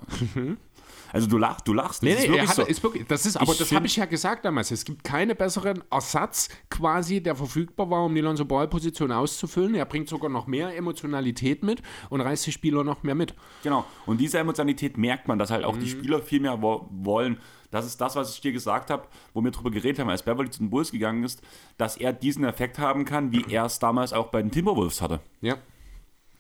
also 1.14 1.28
du 1.28 1.38
lachst, 1.38 1.68
du 1.68 1.74
lachst. 1.74 2.02
Das 2.02 2.02
Nee, 2.04 2.14
ist 2.14 2.22
nee, 2.24 2.30
wirklich 2.30 2.50
hat, 2.50 2.56
so. 2.56 2.66
ist 2.66 2.84
wirklich, 2.84 3.06
das 3.08 3.26
ist, 3.26 3.38
aber 3.38 3.52
Ich 3.52 3.58
das 3.60 3.72
habe 3.72 3.86
ich 3.86 3.96
ja 3.96 4.06
gesagt 4.06 4.46
damals. 4.46 4.72
Es 4.72 4.86
gibt 4.86 5.04
keinen 5.04 5.36
besseren 5.36 5.84
Ersatz 5.90 6.50
quasi, 6.70 7.22
der 7.22 7.36
verfügbar 7.36 7.90
war, 7.90 8.04
um 8.06 8.14
die 8.16 8.22
Lonzo 8.22 8.46
Ball 8.46 8.68
Position 8.68 9.12
auszufüllen. 9.12 9.76
Er 9.76 9.86
bringt 9.86 10.10
sogar 10.10 10.30
noch 10.30 10.48
mehr 10.48 10.76
Emotionalität 10.76 11.64
mit 11.64 11.82
und 12.10 12.22
reißt 12.22 12.46
die 12.48 12.52
Spieler 12.52 12.84
noch 12.84 13.04
mehr 13.04 13.16
mit. 13.16 13.34
Genau. 13.64 13.86
Und 14.06 14.20
diese 14.20 14.40
Emotionalität 14.40 14.98
merkt 14.98 15.28
man, 15.28 15.40
dass 15.40 15.52
halt 15.52 15.64
auch 15.66 15.76
Mhm. 15.76 15.80
die 15.82 15.90
Spieler 15.90 16.22
viel 16.22 16.40
mehr 16.40 16.62
wo 16.62 16.88
wollen. 16.92 17.40
Das 17.70 17.86
ist 17.86 18.00
das, 18.00 18.16
was 18.16 18.34
ich 18.34 18.40
dir 18.40 18.54
gesagt 18.54 18.90
habe, 18.90 19.08
wo 19.34 19.44
wir 19.44 19.52
drüber 19.52 19.72
geredet 19.72 20.00
haben, 20.00 20.10
als 20.10 20.24
Beverly 20.24 20.50
zu 20.50 20.60
den 20.60 20.70
Bulls 20.70 20.92
gegangen 20.92 21.24
ist, 21.26 21.42
dass 21.78 21.98
er 21.98 22.14
diesen 22.14 22.46
Effekt 22.46 22.80
haben 22.80 23.04
kann, 23.04 23.32
wie 23.34 23.44
er 23.50 23.66
es 23.66 23.80
damals 23.80 24.14
auch 24.14 24.28
bei 24.28 24.42
den 24.42 24.52
Timberwolves 24.52 25.02
hatte. 25.02 25.20
Ja. 25.42 25.58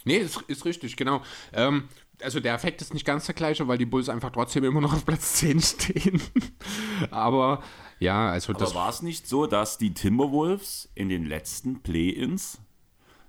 Nee, 0.05 0.17
ist, 0.19 0.41
ist 0.47 0.63
richtig, 0.63 0.95
genau. 0.95 1.21
Ähm, 1.51 1.89
also 2.21 2.39
der 2.39 2.53
Effekt 2.53 2.81
ist 2.81 2.93
nicht 2.93 3.05
ganz 3.05 3.25
der 3.25 3.35
gleiche, 3.35 3.67
weil 3.67 3.77
die 3.77 3.85
Bulls 3.85 4.09
einfach 4.09 4.31
trotzdem 4.31 4.63
immer 4.63 4.81
noch 4.81 4.93
auf 4.93 5.05
Platz 5.05 5.33
10 5.35 5.59
stehen. 5.61 6.21
aber 7.11 7.61
ja, 7.99 8.29
also 8.29 8.53
das 8.53 8.71
Aber 8.71 8.81
war 8.81 8.89
es 8.89 9.01
nicht 9.01 9.27
so, 9.27 9.47
dass 9.47 9.77
die 9.77 9.93
Timberwolves 9.93 10.89
in 10.95 11.09
den 11.09 11.25
letzten 11.25 11.81
Play-Ins 11.81 12.59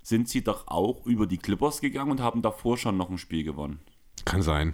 sind 0.01 0.27
sie 0.29 0.43
doch 0.43 0.67
auch 0.67 1.05
über 1.05 1.27
die 1.27 1.37
Clippers 1.37 1.81
gegangen 1.81 2.11
und 2.11 2.21
haben 2.21 2.41
davor 2.41 2.77
schon 2.77 2.97
noch 2.97 3.09
ein 3.09 3.17
Spiel 3.17 3.43
gewonnen. 3.43 3.79
kann 4.25 4.41
sein. 4.41 4.73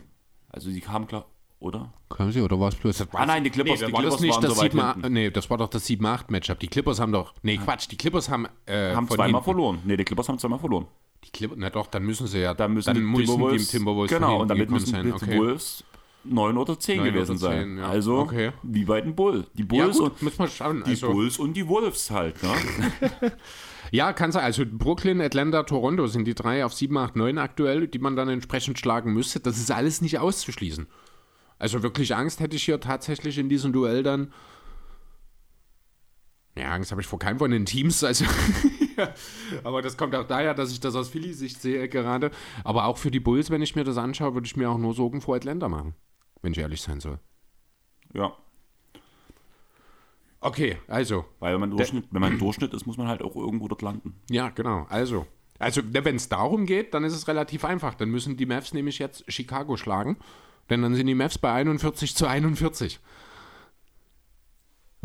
Also 0.49 0.69
sie 0.69 0.79
kamen 0.79 1.07
klar, 1.07 1.25
oder? 1.59 1.91
Können 2.09 2.31
Sie, 2.31 2.41
oder 2.41 2.57
war 2.59 2.69
es 2.69 2.75
bloß? 2.75 3.07
Ah 3.13 3.25
nein, 3.25 3.43
die 3.43 3.49
Clippers, 3.49 3.81
nee, 3.81 3.87
die 3.87 3.93
war 3.93 4.01
das 4.01 4.17
Clippers 4.17 4.21
nicht 4.21 4.33
waren 4.35 4.41
das 4.43 4.55
so 4.55 4.61
weit 4.61 4.71
7 4.71 4.93
hinten. 4.93 5.13
Nee, 5.13 5.29
das 5.31 5.49
war 5.49 5.57
doch 5.57 5.67
das 5.69 5.85
7-8-Matchup. 5.89 6.59
Die 6.59 6.67
Clippers 6.67 6.99
haben 7.01 7.11
doch. 7.11 7.33
Nee, 7.41 7.57
Quatsch, 7.57 7.87
die 7.91 7.97
Clippers 7.97 8.29
haben. 8.29 8.47
Äh, 8.65 8.93
Haben 8.95 9.07
zweimal 9.09 9.27
hinten- 9.27 9.43
verloren. 9.43 9.79
Nee, 9.83 9.97
die 9.97 10.05
Clippers 10.05 10.29
haben 10.29 10.39
zweimal 10.39 10.59
verloren. 10.59 10.87
Die 11.25 11.31
Clippers, 11.31 11.57
na 11.59 11.69
doch, 11.69 11.87
dann 11.87 12.03
müssen 12.03 12.27
sie 12.27 12.39
ja. 12.39 12.53
Da 12.53 12.67
müssen 12.67 12.87
dann 12.87 12.95
die 12.97 13.01
müssen 13.01 13.25
Timberwolves, 13.25 13.67
die 13.67 13.77
Timberwolves 13.77 14.11
genau, 14.13 14.41
und 14.41 14.47
damit 14.47 14.69
müssen 14.69 14.85
sein. 14.91 15.05
die 15.05 15.11
Okay. 15.11 15.37
Wolves 15.37 15.83
9 16.23 16.57
oder 16.57 16.79
10 16.79 16.97
Neun 16.97 17.13
gewesen 17.13 17.31
oder 17.31 17.39
sein. 17.39 17.61
10, 17.63 17.77
ja. 17.77 17.87
Also 17.87 18.17
Okay. 18.19 18.51
wie 18.63 18.85
bei 18.85 19.01
den 19.01 19.15
Bulls. 19.15 19.45
Die 19.53 19.61
Ja, 19.61 19.67
Bulls, 19.85 19.97
gut, 19.99 20.13
und, 20.21 20.51
schauen. 20.51 20.83
die 20.85 20.91
Also, 20.91 21.11
Bulls 21.11 21.37
und 21.37 21.53
die 21.53 21.67
Wolves 21.67 22.09
halt. 22.09 22.41
Ne? 22.41 22.49
ja, 23.91 24.11
kann 24.13 24.31
sein. 24.31 24.43
Also 24.43 24.63
Brooklyn, 24.69 25.21
Atlanta, 25.21 25.63
Toronto 25.63 26.07
sind 26.07 26.25
die 26.25 26.33
drei 26.35 26.65
auf 26.65 26.73
7, 26.73 26.97
8, 26.97 27.15
9 27.15 27.37
aktuell, 27.37 27.87
die 27.87 27.99
man 27.99 28.15
dann 28.15 28.29
entsprechend 28.29 28.79
schlagen 28.79 29.13
müsste. 29.13 29.39
Das 29.39 29.57
ist 29.57 29.71
alles 29.71 30.01
nicht 30.01 30.17
auszuschließen. 30.19 30.87
Also 31.59 31.83
wirklich 31.83 32.15
Angst 32.15 32.39
hätte 32.39 32.55
ich 32.55 32.63
hier 32.63 32.79
tatsächlich 32.79 33.37
in 33.37 33.47
diesem 33.49 33.71
Duell 33.71 34.03
dann. 34.03 34.33
Ja, 36.57 36.71
Angst 36.71 36.91
habe 36.91 37.01
ich 37.01 37.07
vor 37.07 37.19
keinem 37.19 37.37
von 37.37 37.51
den 37.51 37.65
Teams. 37.65 38.03
Also, 38.03 38.25
aber 39.63 39.81
das 39.81 39.97
kommt 39.97 40.15
auch 40.15 40.25
daher, 40.25 40.53
dass 40.53 40.71
ich 40.71 40.79
das 40.79 40.95
aus 40.95 41.09
Philly-Sicht 41.09 41.61
sehe 41.61 41.89
gerade. 41.89 42.31
Aber 42.63 42.85
auch 42.85 42.97
für 42.97 43.11
die 43.11 43.19
Bulls, 43.19 43.49
wenn 43.49 43.61
ich 43.61 43.75
mir 43.75 43.83
das 43.83 43.97
anschaue, 43.97 44.33
würde 44.33 44.47
ich 44.47 44.55
mir 44.55 44.69
auch 44.69 44.77
nur 44.77 44.93
Sorgen 44.93 45.19
vor 45.19 45.35
Atlanta 45.35 45.67
machen. 45.67 45.95
Wenn 46.41 46.53
ich 46.53 46.59
ehrlich 46.59 46.81
sein 46.81 46.99
soll. 46.99 47.19
ja. 48.13 48.33
Okay, 50.41 50.77
also. 50.87 51.25
Weil 51.39 51.53
wenn 51.53 51.61
man, 51.61 51.71
Durchschnitt, 51.71 52.05
wenn 52.11 52.21
man 52.21 52.37
Durchschnitt 52.37 52.71
ist, 52.75 52.85
muss 52.85 52.97
man 52.97 53.07
halt 53.07 53.23
auch 53.23 53.35
irgendwo 53.35 53.67
dort 53.67 53.81
landen. 53.81 54.21
Ja, 54.29 54.49
genau. 54.49 54.85
Also, 54.89 55.25
also 55.57 55.81
wenn 55.83 56.17
es 56.17 56.29
darum 56.29 56.67
geht, 56.67 56.93
dann 56.93 57.03
ist 57.03 57.13
es 57.13 57.27
relativ 57.27 57.65
einfach. 57.65 57.95
Dann 57.95 58.09
müssen 58.09 58.37
die 58.37 58.45
Mavs 58.45 58.71
nämlich 58.71 58.99
jetzt 58.99 59.25
Chicago 59.27 59.75
schlagen. 59.75 60.17
Denn 60.69 60.83
dann 60.83 60.93
sind 60.93 61.07
die 61.07 61.15
Mavs 61.15 61.39
bei 61.39 61.51
41 61.51 62.15
zu 62.15 62.27
41. 62.27 62.99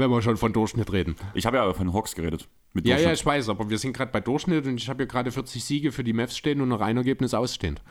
Wenn 0.00 0.10
wir 0.10 0.22
schon 0.22 0.38
von 0.38 0.52
Durchschnitt 0.54 0.90
reden. 0.92 1.14
Ich 1.34 1.44
habe 1.44 1.58
ja 1.58 1.72
von 1.74 1.92
Hawks 1.92 2.14
geredet. 2.14 2.48
Ja, 2.82 2.98
ja, 2.98 3.12
ich 3.12 3.26
weiß, 3.26 3.50
aber 3.50 3.68
wir 3.68 3.76
sind 3.76 3.92
gerade 3.92 4.10
bei 4.10 4.20
Durchschnitt 4.20 4.66
und 4.66 4.76
ich 4.76 4.88
habe 4.88 5.02
hier 5.02 5.06
gerade 5.06 5.30
40 5.30 5.62
Siege 5.62 5.92
für 5.92 6.02
die 6.02 6.14
Mavs 6.14 6.38
stehen 6.38 6.62
und 6.62 6.68
noch 6.68 6.80
ein 6.80 6.96
Ergebnis 6.96 7.34
ausstehend. 7.34 7.82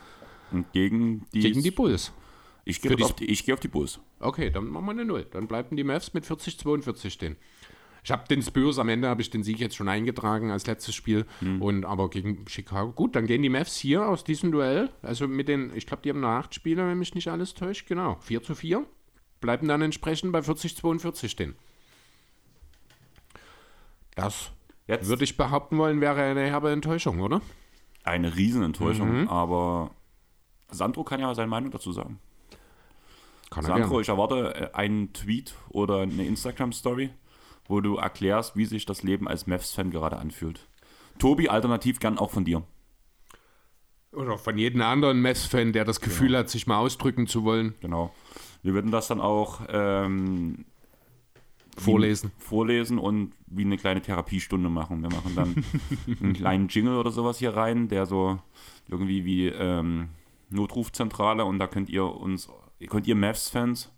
Und 0.50 0.72
gegen 0.72 1.24
die. 1.32 1.40
Gegen 1.40 1.62
die 1.62 1.70
Bulls. 1.70 2.12
ich 2.64 2.80
gehe 2.82 2.96
auf, 2.96 3.14
geh 3.16 3.52
auf 3.52 3.60
die 3.60 3.68
Bulls. 3.68 4.00
Okay, 4.18 4.50
dann 4.50 4.66
machen 4.66 4.86
wir 4.86 4.90
eine 4.90 5.04
Null. 5.04 5.26
Dann 5.30 5.46
bleiben 5.46 5.76
die 5.76 5.84
Mavs 5.84 6.12
mit 6.12 6.26
40, 6.26 6.58
42 6.58 7.12
stehen. 7.12 7.36
Ich 8.02 8.10
habe 8.10 8.26
den 8.26 8.42
Spurs 8.42 8.78
am 8.80 8.88
Ende 8.88 9.08
habe 9.08 9.22
ich 9.22 9.30
den 9.30 9.44
Sieg 9.44 9.60
jetzt 9.60 9.76
schon 9.76 9.88
eingetragen 9.88 10.50
als 10.50 10.66
letztes 10.66 10.94
Spiel 10.94 11.26
und 11.60 11.84
aber 11.84 12.10
gegen 12.10 12.44
Chicago. 12.48 12.92
Gut, 12.92 13.14
dann 13.14 13.26
gehen 13.26 13.42
die 13.42 13.50
Mavs 13.50 13.76
hier 13.76 14.08
aus 14.08 14.24
diesem 14.24 14.50
Duell, 14.50 14.90
also 15.02 15.28
mit 15.28 15.48
den, 15.48 15.70
ich 15.76 15.86
glaube, 15.86 16.02
die 16.02 16.08
haben 16.08 16.20
noch 16.20 16.30
acht 16.30 16.54
Spieler, 16.54 16.86
wenn 16.88 16.98
mich 16.98 17.14
nicht 17.14 17.28
alles 17.28 17.54
täuscht, 17.54 17.86
genau, 17.86 18.16
4 18.22 18.42
zu 18.42 18.54
4, 18.54 18.86
bleiben 19.40 19.68
dann 19.68 19.82
entsprechend 19.82 20.32
bei 20.32 20.42
40, 20.42 20.76
42 20.76 21.30
stehen. 21.30 21.54
Das 24.14 24.50
Jetzt 24.86 25.06
würde 25.08 25.22
ich 25.24 25.36
behaupten 25.36 25.78
wollen, 25.78 26.00
wäre 26.00 26.20
eine 26.22 26.42
herbe 26.46 26.70
Enttäuschung, 26.72 27.20
oder? 27.20 27.40
eine 28.02 28.34
Riesenenttäuschung, 28.34 29.22
Mhm. 29.22 29.28
aber 29.28 29.90
Sandro 30.70 31.04
kann 31.04 31.20
ja 31.20 31.32
seine 31.34 31.48
Meinung 31.48 31.70
dazu 31.70 31.92
sagen. 31.92 32.18
Kann 33.50 33.62
Sandro, 33.64 33.88
gerne. 33.88 34.02
ich 34.02 34.08
erwarte 34.08 34.54
äh, 34.54 34.76
einen 34.76 35.12
Tweet 35.12 35.54
oder 35.68 36.00
eine 36.00 36.24
Instagram-Story, 36.24 37.10
wo 37.66 37.80
du 37.80 37.96
erklärst, 37.96 38.56
wie 38.56 38.64
sich 38.64 38.86
das 38.86 39.02
Leben 39.02 39.28
als 39.28 39.46
Mavs-Fan 39.46 39.90
gerade 39.90 40.16
anfühlt. 40.16 40.66
Tobi, 41.18 41.48
alternativ 41.50 42.00
gern 42.00 42.16
auch 42.18 42.30
von 42.30 42.44
dir. 42.44 42.62
Oder 44.12 44.38
von 44.38 44.56
jedem 44.58 44.80
anderen 44.82 45.20
Mess-Fan, 45.20 45.72
der 45.72 45.84
das 45.84 46.00
Gefühl 46.00 46.36
hat, 46.36 46.48
sich 46.48 46.66
mal 46.66 46.78
ausdrücken 46.78 47.26
zu 47.26 47.44
wollen, 47.44 47.74
Genau. 47.80 48.12
Wir 48.62 48.74
würden 48.74 48.90
das 48.90 49.08
dann 49.08 49.20
auch 49.20 49.60
ähm, 49.68 50.64
vorlesen. 51.76 52.32
vorlesen 52.38 52.98
und 52.98 53.32
wie 53.46 53.64
eine 53.64 53.76
kleine 53.76 54.00
Therapiestunde 54.00 54.68
machen. 54.68 55.02
Wir 55.02 55.10
machen 55.10 55.34
dann 55.34 55.64
einen 56.20 56.32
kleinen 56.32 56.68
Jingle 56.68 56.96
oder 56.96 57.10
sowas 57.10 57.38
hier 57.38 57.54
rein, 57.56 57.88
der 57.88 58.06
so 58.06 58.38
irgendwie 58.88 59.24
wie 59.24 59.48
ähm, 59.48 60.08
Notrufzentrale 60.50 61.44
und 61.44 61.58
da 61.58 61.66
könnt 61.66 61.88
ihr 61.88 62.04
uns, 62.04 62.48
könnt 62.88 63.06
ihr 63.06 63.14
Mavs-Fans 63.14 63.92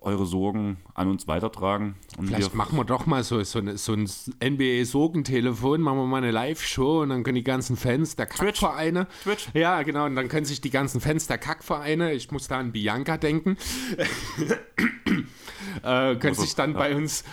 eure 0.00 0.26
Sorgen 0.26 0.78
an 0.94 1.08
uns 1.08 1.26
weitertragen. 1.26 1.96
Und 2.16 2.28
Vielleicht 2.28 2.52
wir, 2.52 2.56
machen 2.56 2.78
wir 2.78 2.84
doch 2.84 3.06
mal 3.06 3.24
so, 3.24 3.42
so, 3.42 3.60
so 3.76 3.92
ein 3.92 4.08
NBA-Sorgentelefon, 4.42 5.80
machen 5.80 5.98
wir 5.98 6.06
mal 6.06 6.18
eine 6.18 6.30
Live-Show 6.30 7.02
und 7.02 7.08
dann 7.08 7.24
können 7.24 7.34
die 7.34 7.44
ganzen 7.44 7.76
Fans 7.76 8.14
der. 8.14 8.26
Kackvereine. 8.26 9.08
Twitch. 9.22 9.48
Ja, 9.54 9.82
genau, 9.82 10.06
und 10.06 10.14
dann 10.14 10.28
können 10.28 10.46
sich 10.46 10.60
die 10.60 10.70
ganzen 10.70 11.00
Fans 11.00 11.26
der 11.26 11.38
Kackvereine, 11.38 12.12
ich 12.12 12.30
muss 12.30 12.46
da 12.46 12.58
an 12.58 12.72
Bianca 12.72 13.16
denken, 13.16 13.56
äh, 15.82 16.14
können 16.16 16.20
Also, 16.22 16.42
sich 16.42 16.54
dann 16.54 16.72
ja. 16.72 16.78
bei, 16.78 16.94
uns, 16.94 17.24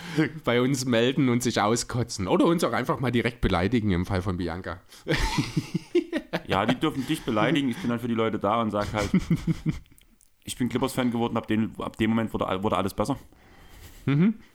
bei 0.44 0.60
uns 0.60 0.84
melden 0.84 1.28
und 1.28 1.42
sich 1.42 1.60
auskotzen. 1.60 2.26
Oder 2.26 2.46
uns 2.46 2.64
auch 2.64 2.72
einfach 2.72 2.98
mal 2.98 3.12
direkt 3.12 3.40
beleidigen 3.40 3.90
im 3.92 4.06
Fall 4.06 4.22
von 4.22 4.36
Bianca. 4.38 4.80
Ja, 6.46 6.66
die 6.66 6.74
dürfen 6.74 7.06
dich 7.06 7.22
beleidigen. 7.22 7.68
Ich 7.68 7.76
bin 7.78 7.90
dann 7.90 8.00
für 8.00 8.08
die 8.08 8.14
Leute 8.14 8.38
da 8.38 8.60
und 8.60 8.70
sage 8.70 8.92
halt, 8.92 9.10
ich 10.46 10.56
bin 10.56 10.68
Clippers-Fan 10.68 11.10
geworden, 11.10 11.36
ab, 11.36 11.46
den, 11.46 11.74
ab 11.78 11.96
dem 11.96 12.10
Moment 12.10 12.32
wurde, 12.32 12.62
wurde 12.62 12.76
alles 12.76 12.94
besser. 12.94 13.18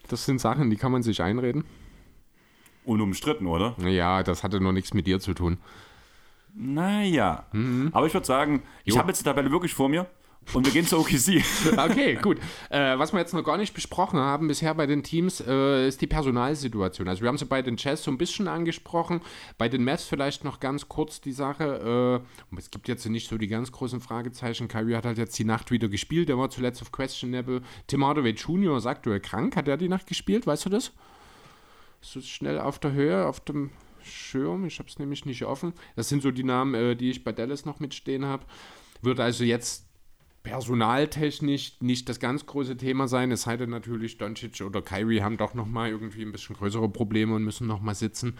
Das 0.07 0.25
sind 0.25 0.39
Sachen, 0.39 0.69
die 0.69 0.77
kann 0.77 0.91
man 0.91 1.03
sich 1.03 1.21
einreden. 1.21 1.65
Unumstritten, 2.85 3.45
oder? 3.47 3.75
Ja, 3.79 4.23
das 4.23 4.43
hatte 4.43 4.59
nur 4.61 4.71
nichts 4.73 4.93
mit 4.93 5.05
dir 5.07 5.19
zu 5.19 5.33
tun. 5.33 5.57
Naja. 6.55 7.45
Aber 7.91 8.07
ich 8.07 8.13
würde 8.13 8.25
sagen, 8.25 8.63
ich 8.85 8.93
Jo. 8.93 8.99
habe 8.99 9.09
jetzt 9.09 9.19
die 9.19 9.25
Tabelle 9.25 9.51
wirklich 9.51 9.73
vor 9.73 9.89
mir 9.89 10.07
und 10.53 10.65
wir 10.65 10.73
gehen 10.73 10.85
zur 10.85 10.99
OKC. 10.99 11.43
Okay, 11.77 12.15
gut. 12.15 12.37
Äh, 12.69 12.97
was 12.97 13.13
wir 13.13 13.19
jetzt 13.19 13.33
noch 13.33 13.43
gar 13.43 13.57
nicht 13.57 13.73
besprochen 13.73 14.19
haben 14.19 14.47
bisher 14.47 14.73
bei 14.75 14.85
den 14.85 15.01
Teams, 15.03 15.41
äh, 15.41 15.87
ist 15.87 16.01
die 16.01 16.07
Personalsituation. 16.07 17.07
Also 17.07 17.21
wir 17.21 17.29
haben 17.29 17.37
sie 17.37 17.45
bei 17.45 17.61
den 17.61 17.77
Jazz 17.77 18.03
so 18.03 18.11
ein 18.11 18.17
bisschen 18.17 18.47
angesprochen, 18.47 19.21
bei 19.57 19.69
den 19.69 19.83
Mavs 19.83 20.05
vielleicht 20.05 20.43
noch 20.43 20.59
ganz 20.59 20.89
kurz 20.89 21.21
die 21.21 21.31
Sache. 21.31 22.21
Äh, 22.51 22.57
es 22.57 22.69
gibt 22.69 22.87
jetzt 22.87 23.07
nicht 23.07 23.29
so 23.29 23.37
die 23.37 23.47
ganz 23.47 23.71
großen 23.71 24.01
Fragezeichen. 24.01 24.67
Kyrie 24.67 24.95
hat 24.95 25.05
halt 25.05 25.17
jetzt 25.17 25.37
die 25.39 25.45
Nacht 25.45 25.71
wieder 25.71 25.87
gespielt, 25.87 26.27
der 26.27 26.37
war 26.37 26.49
zuletzt 26.49 26.81
auf 26.81 26.91
Questionable. 26.91 27.61
Tim 27.87 28.05
Hardaway 28.05 28.31
Jr. 28.31 28.77
ist 28.77 28.85
aktuell 28.85 29.21
krank, 29.21 29.55
hat 29.55 29.67
er 29.67 29.77
die 29.77 29.89
Nacht 29.89 30.07
gespielt, 30.07 30.45
weißt 30.45 30.65
du 30.65 30.69
das? 30.69 30.91
Das 32.01 32.27
schnell 32.27 32.59
auf 32.59 32.79
der 32.79 32.91
Höhe, 32.91 33.25
auf 33.25 33.39
dem 33.39 33.69
Schirm? 34.03 34.65
Ich 34.65 34.79
habe 34.79 34.89
es 34.89 34.99
nämlich 34.99 35.25
nicht 35.25 35.45
offen. 35.45 35.73
Das 35.95 36.09
sind 36.09 36.23
so 36.23 36.31
die 36.31 36.43
Namen, 36.43 36.73
äh, 36.73 36.95
die 36.95 37.11
ich 37.11 37.23
bei 37.23 37.31
Dallas 37.31 37.65
noch 37.65 37.79
mitstehen 37.79 38.25
habe. 38.25 38.43
Wird 39.01 39.19
also 39.19 39.43
jetzt 39.43 39.90
personaltechnisch 40.43 41.81
nicht 41.81 42.09
das 42.09 42.19
ganz 42.19 42.45
große 42.45 42.77
Thema 42.77 43.07
sein. 43.07 43.31
Es 43.31 43.43
sei 43.43 43.57
denn 43.57 43.69
natürlich, 43.69 44.17
Doncic 44.17 44.61
oder 44.61 44.81
Kyrie 44.81 45.21
haben 45.21 45.37
doch 45.37 45.53
nochmal 45.53 45.89
irgendwie 45.89 46.23
ein 46.23 46.31
bisschen 46.31 46.55
größere 46.55 46.89
Probleme 46.89 47.35
und 47.35 47.43
müssen 47.43 47.67
nochmal 47.67 47.95
sitzen. 47.95 48.37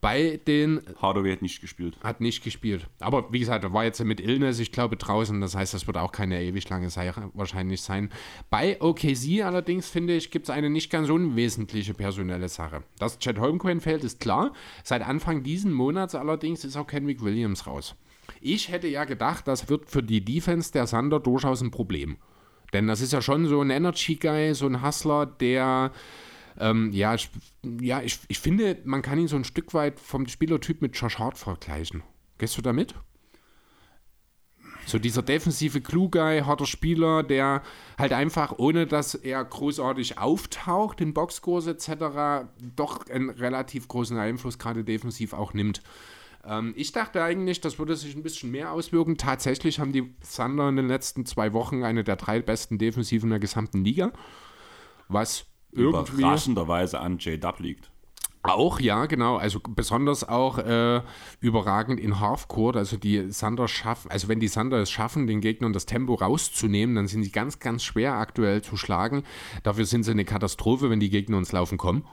Bei 0.00 0.38
den 0.46 0.82
Hardaway 1.00 1.32
hat 1.32 1.42
nicht 1.42 1.60
gespielt. 1.60 1.96
hat 2.02 2.20
nicht 2.20 2.44
gespielt. 2.44 2.86
Aber 3.00 3.32
wie 3.32 3.38
gesagt, 3.38 3.64
er 3.64 3.72
war 3.72 3.84
jetzt 3.84 4.02
mit 4.04 4.20
Illness, 4.20 4.58
ich 4.58 4.70
glaube, 4.70 4.96
draußen. 4.96 5.40
Das 5.40 5.56
heißt, 5.56 5.72
das 5.72 5.86
wird 5.86 5.96
auch 5.96 6.12
keine 6.12 6.40
ewig 6.42 6.68
lange 6.68 6.90
Sache 6.90 7.30
wahrscheinlich 7.32 7.80
sein. 7.80 8.10
Bei 8.50 8.80
OKC 8.80 9.42
allerdings, 9.42 9.88
finde 9.88 10.14
ich, 10.14 10.30
gibt 10.30 10.46
es 10.46 10.50
eine 10.50 10.68
nicht 10.68 10.90
ganz 10.90 11.08
unwesentliche 11.08 11.94
personelle 11.94 12.48
Sache. 12.48 12.82
Dass 12.98 13.18
Chad 13.18 13.38
Holmgren 13.38 13.80
fehlt, 13.80 14.04
ist 14.04 14.20
klar. 14.20 14.52
Seit 14.84 15.02
Anfang 15.02 15.42
diesen 15.42 15.72
Monats 15.72 16.14
allerdings 16.14 16.64
ist 16.64 16.76
auch 16.76 16.86
Kenwick 16.86 17.22
Williams 17.22 17.66
raus. 17.66 17.96
Ich 18.40 18.70
hätte 18.70 18.88
ja 18.88 19.04
gedacht, 19.04 19.48
das 19.48 19.68
wird 19.68 19.90
für 19.90 20.02
die 20.02 20.24
Defense 20.24 20.72
der 20.72 20.86
Sander 20.86 21.20
durchaus 21.20 21.60
ein 21.60 21.70
Problem. 21.70 22.16
Denn 22.72 22.86
das 22.86 23.00
ist 23.00 23.12
ja 23.12 23.22
schon 23.22 23.46
so 23.46 23.60
ein 23.60 23.70
Energy-Guy, 23.70 24.54
so 24.54 24.66
ein 24.66 24.82
Hustler, 24.82 25.26
der 25.26 25.92
ähm, 26.58 26.90
ja, 26.92 27.14
ich, 27.14 27.30
ja 27.80 28.00
ich, 28.02 28.20
ich 28.28 28.38
finde, 28.38 28.78
man 28.84 29.02
kann 29.02 29.18
ihn 29.18 29.28
so 29.28 29.36
ein 29.36 29.44
Stück 29.44 29.74
weit 29.74 30.00
vom 30.00 30.26
Spielertyp 30.26 30.82
mit 30.82 30.96
Josh 30.96 31.18
Hart 31.18 31.38
vergleichen. 31.38 32.02
Gehst 32.38 32.56
du 32.56 32.62
damit? 32.62 32.94
So 34.86 35.00
dieser 35.00 35.22
defensive 35.22 35.80
Clue-Guy, 35.80 36.42
harter 36.42 36.66
Spieler, 36.66 37.24
der 37.24 37.62
halt 37.98 38.12
einfach, 38.12 38.54
ohne 38.58 38.86
dass 38.86 39.16
er 39.16 39.44
großartig 39.44 40.18
auftaucht 40.18 41.00
in 41.00 41.12
Boxscores 41.12 41.66
etc., 41.66 42.46
doch 42.76 43.06
einen 43.08 43.30
relativ 43.30 43.88
großen 43.88 44.16
Einfluss 44.16 44.58
gerade 44.58 44.84
defensiv 44.84 45.32
auch 45.32 45.54
nimmt. 45.54 45.82
Ähm, 46.46 46.72
ich 46.76 46.92
dachte 46.92 47.22
eigentlich, 47.22 47.60
das 47.60 47.78
würde 47.78 47.96
sich 47.96 48.14
ein 48.14 48.22
bisschen 48.22 48.50
mehr 48.50 48.72
auswirken. 48.72 49.16
Tatsächlich 49.16 49.80
haben 49.80 49.92
die 49.92 50.14
Thunder 50.34 50.68
in 50.68 50.76
den 50.76 50.88
letzten 50.88 51.26
zwei 51.26 51.52
Wochen 51.52 51.82
eine 51.82 52.04
der 52.04 52.16
drei 52.16 52.40
besten 52.40 52.78
Defensiven 52.78 53.30
der 53.30 53.38
gesamten 53.38 53.84
Liga. 53.84 54.12
Was 55.08 55.46
irgendwie 55.72 56.22
Überraschenderweise 56.22 57.00
an 57.00 57.18
J-Dub 57.18 57.60
liegt. 57.60 57.90
auch, 58.42 58.80
ja, 58.80 59.06
genau. 59.06 59.36
Also 59.36 59.60
besonders 59.60 60.28
auch 60.28 60.58
äh, 60.58 61.02
überragend 61.40 62.00
in 62.00 62.20
Halfcourt. 62.20 62.76
Also 62.76 62.96
die 62.96 63.30
Sander 63.30 63.68
schaffen, 63.68 64.10
also 64.10 64.28
wenn 64.28 64.40
die 64.40 64.48
Sander 64.48 64.78
es 64.78 64.90
schaffen, 64.90 65.26
den 65.26 65.40
Gegnern 65.40 65.72
das 65.72 65.86
Tempo 65.86 66.14
rauszunehmen, 66.14 66.94
dann 66.94 67.08
sind 67.08 67.24
sie 67.24 67.32
ganz, 67.32 67.58
ganz 67.58 67.82
schwer 67.82 68.14
aktuell 68.14 68.62
zu 68.62 68.76
schlagen. 68.76 69.24
Dafür 69.64 69.84
sind 69.84 70.04
sie 70.04 70.12
eine 70.12 70.24
Katastrophe, 70.24 70.90
wenn 70.90 71.00
die 71.00 71.10
Gegner 71.10 71.38
ins 71.38 71.52
Laufen 71.52 71.78
kommen. 71.78 72.04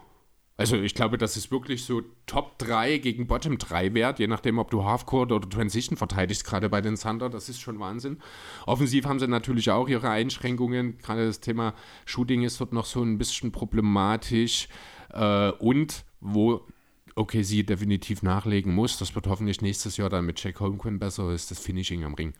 Also 0.55 0.75
ich 0.77 0.93
glaube, 0.93 1.17
das 1.17 1.35
ist 1.35 1.51
wirklich 1.51 1.83
so 1.83 2.03
Top 2.27 2.59
3 2.59 2.99
gegen 2.99 3.25
Bottom 3.25 3.57
3 3.57 3.95
wert, 3.95 4.19
je 4.19 4.27
nachdem, 4.27 4.59
ob 4.59 4.69
du 4.69 4.83
Halfcourt 4.83 5.31
oder 5.31 5.49
Transition 5.49 5.97
verteidigst, 5.97 6.45
gerade 6.45 6.69
bei 6.69 6.79
den 6.79 6.95
Thunder, 6.95 7.29
das 7.29 7.49
ist 7.49 7.59
schon 7.59 7.79
Wahnsinn. 7.79 8.19
Offensiv 8.67 9.05
haben 9.05 9.19
sie 9.19 9.27
natürlich 9.27 9.71
auch 9.71 9.87
ihre 9.87 10.09
Einschränkungen, 10.09 10.99
gerade 10.99 11.25
das 11.25 11.39
Thema 11.39 11.73
Shooting 12.05 12.43
ist 12.43 12.61
dort 12.61 12.71
noch 12.71 12.85
so 12.85 13.01
ein 13.01 13.17
bisschen 13.17 13.51
problematisch 13.51 14.67
äh, 15.11 15.49
und 15.53 16.05
wo 16.21 16.67
okay, 17.15 17.43
sie 17.43 17.65
definitiv 17.65 18.23
nachlegen 18.23 18.73
muss, 18.73 18.97
das 18.97 19.15
wird 19.15 19.27
hoffentlich 19.27 19.61
nächstes 19.61 19.97
Jahr 19.97 20.09
dann 20.09 20.25
mit 20.25 20.43
Jack 20.43 20.59
Holmgren 20.59 20.99
besser, 20.99 21.31
ist 21.31 21.51
das 21.51 21.59
Finishing 21.59 22.03
am 22.03 22.13
Ring. 22.13 22.33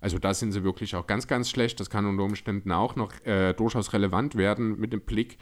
Also 0.00 0.18
da 0.18 0.34
sind 0.34 0.52
sie 0.52 0.64
wirklich 0.64 0.94
auch 0.94 1.06
ganz, 1.06 1.26
ganz 1.26 1.50
schlecht. 1.50 1.80
Das 1.80 1.90
kann 1.90 2.06
unter 2.06 2.22
Umständen 2.24 2.70
auch 2.72 2.96
noch 2.96 3.12
äh, 3.24 3.52
durchaus 3.52 3.92
relevant 3.92 4.36
werden 4.36 4.78
mit 4.78 4.92
dem 4.92 5.00
Blick 5.00 5.38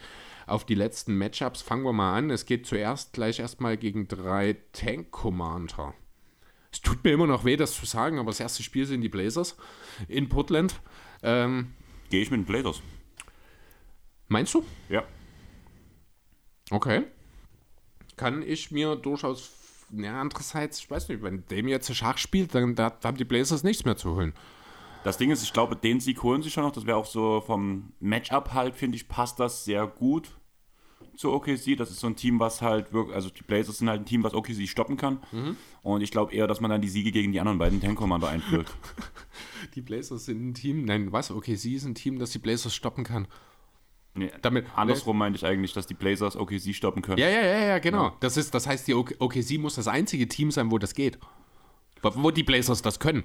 auf 0.47 0.65
die 0.65 0.75
letzten 0.75 1.17
Matchups. 1.19 1.63
Fangen 1.63 1.85
wir 1.85 1.93
mal 1.93 2.17
an. 2.17 2.31
Es 2.31 2.47
geht 2.47 2.67
zuerst 2.67 3.13
gleich 3.13 3.39
erstmal 3.39 3.77
gegen 3.77 4.09
drei 4.09 4.57
Tank 4.73 5.11
Commander. 5.11 5.95
Es 6.73 6.81
tut 6.81 7.05
mir 7.05 7.13
immer 7.13 7.27
noch 7.27 7.45
weh, 7.45 7.57
das 7.57 7.75
zu 7.75 7.87
sagen, 7.87 8.19
aber 8.19 8.31
das 8.31 8.41
erste 8.41 8.63
Spiel 8.63 8.87
sind 8.87 9.01
die 9.01 9.09
Blazers 9.09 9.57
in 10.09 10.29
Portland. 10.29 10.81
Ähm, 11.23 11.73
Gehe 12.11 12.23
ich 12.23 12.31
mit 12.31 12.41
den 12.41 12.45
Blazers. 12.45 12.83
meinst 14.29 14.55
du? 14.55 14.65
Ja. 14.89 15.05
Okay. 16.71 17.05
Kann 18.17 18.43
ich 18.43 18.71
mir 18.71 18.97
durchaus. 18.97 19.53
Ja, 19.93 20.21
andererseits, 20.21 20.79
ich 20.81 20.91
weiß 20.91 21.09
nicht, 21.09 21.23
wenn 21.23 21.47
dem 21.47 21.69
jetzt 21.69 21.95
Schach 21.95 22.19
spielt, 22.19 22.55
dann 22.55 22.75
da 22.75 22.97
haben 23.05 23.17
die 23.17 23.25
Blazers 23.25 23.63
nichts 23.63 23.85
mehr 23.85 23.97
zu 23.97 24.15
holen. 24.17 24.33
Das 25.05 25.19
Ding 25.19 25.31
ist, 25.31 25.43
ich 25.45 25.53
glaube, 25.53 25.77
den 25.77 26.01
Sieg 26.01 26.23
holen 26.25 26.43
sie 26.43 26.51
schon 26.51 26.65
noch. 26.65 26.73
Das 26.73 26.87
wäre 26.87 26.97
auch 26.97 27.07
so 27.07 27.41
vom 27.41 27.93
Matchup 28.01 28.53
halt, 28.55 28.75
finde 28.75 28.97
ich, 28.97 29.07
passt 29.07 29.39
das 29.39 29.65
sehr 29.65 29.87
gut 29.87 30.37
zu 31.17 31.33
OKC. 31.33 31.77
Das 31.77 31.91
ist 31.91 32.01
so 32.01 32.09
ein 32.09 32.17
Team, 32.17 32.41
was 32.41 32.61
halt 32.61 32.93
wirklich, 32.93 33.15
also 33.15 33.31
die 33.31 33.43
Blazers 33.43 33.79
sind 33.79 33.89
halt 33.89 34.03
ein 34.03 34.07
Team, 34.07 34.25
was 34.25 34.35
OKC 34.35 34.67
stoppen 34.69 34.97
kann. 34.97 35.21
Und 35.83 36.01
ich 36.03 36.11
glaube 36.11 36.35
eher, 36.35 36.47
dass 36.47 36.61
man 36.61 36.71
dann 36.71 36.83
die 36.83 36.89
Siege 36.89 37.13
gegen 37.13 37.33
die 37.33 37.39
anderen 37.39 37.59
beiden 37.59 37.81
Tank 37.81 37.97
Commander 37.97 38.29
einführt. 38.29 38.67
Die 39.75 39.83
Blazers 39.83 40.25
sind 40.25 40.49
ein 40.49 40.55
Team, 40.55 40.85
nein, 40.85 41.13
was? 41.13 41.33
Sie 41.45 41.75
ist 41.75 41.85
ein 41.85 41.95
Team, 41.95 42.19
das 42.19 42.31
die 42.31 42.39
Blazers 42.39 42.75
stoppen 42.75 43.05
kann. 43.05 43.29
Nee, 44.17 44.31
Damit- 44.43 44.67
andersrum 44.75 45.19
meinte 45.19 45.37
ich 45.37 45.45
eigentlich, 45.47 45.73
dass 45.73 45.87
die 45.87 45.95
Blazers 45.95 46.37
OKC 46.37 46.75
stoppen 46.75 47.03
können. 47.03 47.19
Ja, 47.19 47.29
ja, 47.29 47.41
ja, 47.43 47.59
ja, 47.67 47.79
genau. 47.79 48.13
Das, 48.21 48.37
ist, 48.37 48.55
das 48.55 48.67
heißt, 48.67 48.87
die 48.89 48.95
OK- 48.95 49.15
OKC 49.19 49.59
muss 49.59 49.75
das 49.77 49.89
einzige 49.89 50.27
Team 50.29 50.51
sein, 50.51 50.71
wo 50.71 50.79
das 50.79 50.95
geht. 50.95 51.19
Wo, 52.03 52.11
wo 52.17 52.31
die 52.31 52.43
Blazers 52.43 52.83
das 52.83 52.99
können. 52.99 53.25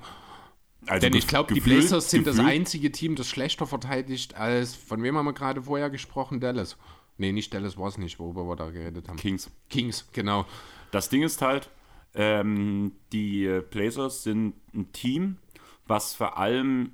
Also 0.87 1.01
Denn 1.07 1.15
ich 1.15 1.27
glaube, 1.27 1.53
die 1.53 1.59
Blazers 1.59 2.09
sind 2.09 2.25
das 2.25 2.37
gefühlt- 2.37 2.53
einzige 2.53 2.91
Team, 2.91 3.15
das 3.15 3.27
schlechter 3.27 3.67
verteidigt 3.67 4.35
als, 4.35 4.73
von 4.75 5.03
wem 5.03 5.15
haben 5.17 5.25
wir 5.25 5.33
gerade 5.33 5.61
vorher 5.63 5.89
gesprochen? 5.89 6.39
Dallas. 6.39 6.77
Nee, 7.17 7.31
nicht 7.33 7.53
Dallas 7.53 7.77
war 7.77 7.87
es 7.87 7.97
nicht, 7.99 8.17
worüber 8.17 8.45
wir 8.47 8.55
da 8.55 8.69
geredet 8.71 9.07
haben. 9.07 9.17
Kings. 9.17 9.51
Kings, 9.69 10.07
genau. 10.11 10.45
Das 10.89 11.09
Ding 11.09 11.21
ist 11.21 11.41
halt, 11.43 11.69
ähm, 12.15 12.93
die 13.13 13.61
Blazers 13.69 14.23
sind 14.23 14.55
ein 14.73 14.91
Team, 14.91 15.37
was 15.85 16.15
vor 16.15 16.37
allem 16.39 16.93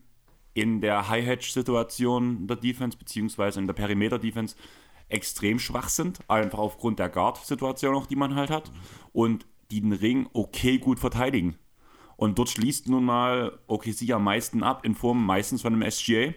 in 0.57 0.81
der 0.81 1.07
High-Hedge-Situation 1.07 2.47
der 2.47 2.57
Defense, 2.57 2.97
beziehungsweise 2.97 3.59
in 3.59 3.67
der 3.67 3.75
Perimeter-Defense, 3.75 4.55
extrem 5.07 5.59
schwach 5.59 5.87
sind. 5.87 6.19
Einfach 6.27 6.57
aufgrund 6.57 6.97
der 6.97 7.09
Guard-Situation 7.09 7.93
auch, 7.93 8.07
die 8.07 8.15
man 8.15 8.33
halt 8.33 8.49
hat. 8.49 8.71
Und 9.13 9.45
die 9.69 9.81
den 9.81 9.93
Ring 9.93 10.27
okay 10.33 10.79
gut 10.79 10.97
verteidigen. 10.97 11.57
Und 12.15 12.39
dort 12.39 12.49
schließt 12.49 12.89
nun 12.89 13.05
mal 13.05 13.59
OKC 13.67 14.09
am 14.09 14.23
meisten 14.23 14.63
ab, 14.63 14.83
in 14.83 14.95
Form 14.95 15.23
meistens 15.23 15.61
von 15.61 15.73
einem 15.73 15.91
SGA. 15.91 16.33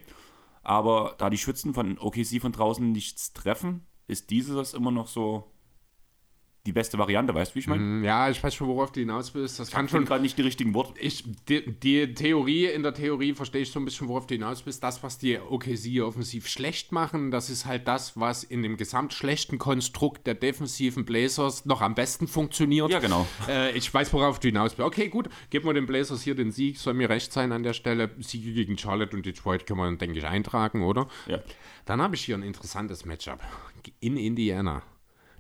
Aber 0.63 1.15
da 1.17 1.31
die 1.31 1.39
Schützen 1.39 1.73
von 1.73 1.97
OKC 1.99 2.43
von 2.43 2.53
draußen 2.53 2.93
nichts 2.93 3.33
treffen, 3.33 3.87
ist 4.07 4.29
dieses 4.29 4.75
immer 4.75 4.91
noch 4.91 5.07
so 5.07 5.51
die 6.67 6.73
beste 6.73 6.99
Variante, 6.99 7.35
weißt 7.35 7.53
du, 7.53 7.55
wie 7.55 7.59
ich 7.61 7.67
meine? 7.69 7.81
Hm, 7.83 8.05
Ja, 8.05 8.29
ich 8.29 8.43
weiß 8.43 8.55
schon, 8.55 8.69
worauf 8.69 8.93
du 8.93 9.01
hinaus 9.01 9.35
willst. 9.35 9.59
Das 9.59 9.71
kann 9.71 9.87
Ich 9.87 9.91
finde 9.91 10.03
schon. 10.03 10.09
gerade 10.09 10.23
nicht 10.23 10.37
die 10.37 10.43
richtigen 10.43 10.75
Worte. 10.75 11.01
Ich, 11.01 11.25
die, 11.49 11.73
die 11.73 12.13
Theorie, 12.15 12.67
in 12.67 12.83
der 12.83 12.93
Theorie 12.93 13.33
verstehe 13.33 13.63
ich 13.63 13.71
so 13.73 13.81
ein 13.81 13.87
bisschen, 13.87 14.09
worauf 14.09 14.27
du 14.27 14.35
hinaus 14.35 14.61
bist. 14.63 14.83
Das, 14.85 15.03
was 15.03 15.17
die 15.17 15.39
OKC 15.39 16.03
offensiv 16.03 16.47
schlecht 16.49 16.93
machen, 16.93 17.31
das 17.31 17.49
ist 17.49 17.65
halt 17.65 17.89
das, 17.89 18.19
was 18.21 18.45
in 18.45 18.63
dem 18.63 18.77
gesamt 18.77 19.15
schlechten 19.15 19.57
Konstrukt 19.59 20.27
der 20.27 20.35
defensiven 20.35 21.07
Blazers 21.07 21.65
noch 21.65 21.81
am 21.81 21.95
besten 21.95 22.29
funktioniert. 22.29 22.91
Ja, 22.91 22.99
genau. 22.99 23.27
Äh, 23.49 23.73
ich 23.77 23.93
weiß, 23.93 24.13
worauf 24.13 24.39
du 24.39 24.49
hinaus 24.49 24.75
bist. 24.75 24.87
Okay, 24.87 25.09
gut, 25.09 25.31
geben 25.49 25.65
wir 25.67 25.73
den 25.73 25.87
Blazers 25.87 26.23
hier 26.23 26.35
den 26.35 26.51
Sieg. 26.53 26.77
Soll 26.77 26.93
mir 26.95 27.09
recht 27.09 27.33
sein 27.33 27.53
an 27.53 27.63
der 27.63 27.73
Stelle. 27.73 28.11
Siege 28.19 28.53
gegen 28.53 28.77
Charlotte 28.77 29.17
und 29.17 29.25
Detroit 29.25 29.67
können 29.67 29.79
wir, 29.81 29.97
denke 29.97 30.19
ich, 30.19 30.27
eintragen, 30.27 30.83
oder? 30.83 31.09
Ja. 31.27 31.39
Dann 31.87 32.03
habe 32.03 32.15
ich 32.17 32.23
hier 32.25 32.37
ein 32.37 32.43
interessantes 32.43 33.07
Matchup 33.07 33.41
in 34.01 34.19
Indiana. 34.19 34.83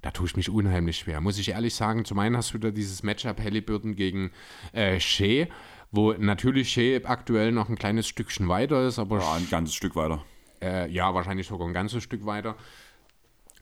Da 0.03 0.11
tue 0.11 0.26
ich 0.26 0.36
mich 0.36 0.48
unheimlich 0.48 0.98
schwer, 0.98 1.20
muss 1.20 1.38
ich 1.38 1.51
ehrlich 1.51 1.74
sagen. 1.74 2.05
Zum 2.05 2.18
einen 2.18 2.36
hast 2.36 2.55
du 2.55 2.59
da 2.59 2.70
dieses 2.70 3.03
Matchup 3.03 3.38
Halliburton 3.40 3.96
gegen 3.96 4.30
äh, 4.72 4.98
Shea, 4.98 5.46
wo 5.90 6.12
natürlich 6.14 6.70
Shea 6.72 7.01
aktuell 7.05 7.53
noch 7.53 7.68
ein 7.68 7.76
kleines 7.76 8.09
Stückchen 8.09 8.48
weiter 8.48 8.86
ist, 8.86 8.98
aber 8.98 9.18
Ja, 9.20 9.34
ein 9.34 9.48
ganzes 9.51 9.74
Stück 9.74 9.96
weiter. 9.96 10.24
äh, 10.62 10.90
ja, 10.90 11.12
wahrscheinlich 11.14 11.46
sogar 11.46 11.66
ein 11.68 11.74
ganzes 11.74 12.03
Stück 12.03 12.24
weiter. 12.24 12.57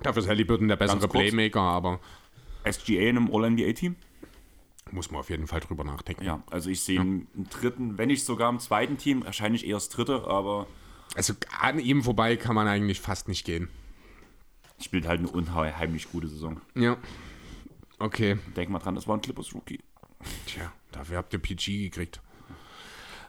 Dafür 0.00 0.22
ist 0.22 0.28
Halliburton 0.28 0.68
der 0.68 0.76
bessere. 0.76 1.08
Playmaker, 1.08 1.60
aber 1.60 1.98
SGA 2.70 3.00
in 3.00 3.16
einem 3.16 3.30
All-NBA-Team? 3.34 3.96
muss 4.90 5.10
man 5.10 5.20
auf 5.20 5.28
jeden 5.28 5.46
Fall 5.46 5.60
drüber 5.60 5.84
nachdenken. 5.84 6.24
Ja, 6.24 6.42
also 6.50 6.70
ich 6.70 6.80
sehe 6.82 6.98
einen, 7.00 7.26
einen 7.34 7.48
dritten, 7.50 7.98
wenn 7.98 8.06
nicht 8.08 8.24
sogar 8.24 8.48
im 8.48 8.58
zweiten 8.58 8.96
Team, 8.96 9.22
wahrscheinlich 9.24 9.66
eher 9.66 9.74
das 9.74 9.90
dritte, 9.90 10.24
aber 10.26 10.66
Also 11.14 11.34
an 11.60 11.78
ihm 11.78 12.02
vorbei 12.02 12.36
kann 12.36 12.54
man 12.54 12.66
eigentlich 12.68 12.98
fast 13.00 13.28
nicht 13.28 13.44
gehen. 13.44 13.68
Spielt 14.80 15.06
halt 15.06 15.20
eine 15.20 15.28
unheimlich 15.30 16.10
gute 16.10 16.28
Saison. 16.28 16.60
Ja. 16.74 16.96
Okay. 17.98 18.38
Denk 18.56 18.70
mal 18.70 18.78
dran, 18.78 18.94
das 18.94 19.08
war 19.08 19.16
ein 19.16 19.20
Clippers-Rookie. 19.20 19.80
Tja, 20.46 20.72
dafür 20.92 21.16
habt 21.18 21.32
ihr 21.32 21.38
PG 21.40 21.84
gekriegt. 21.84 22.20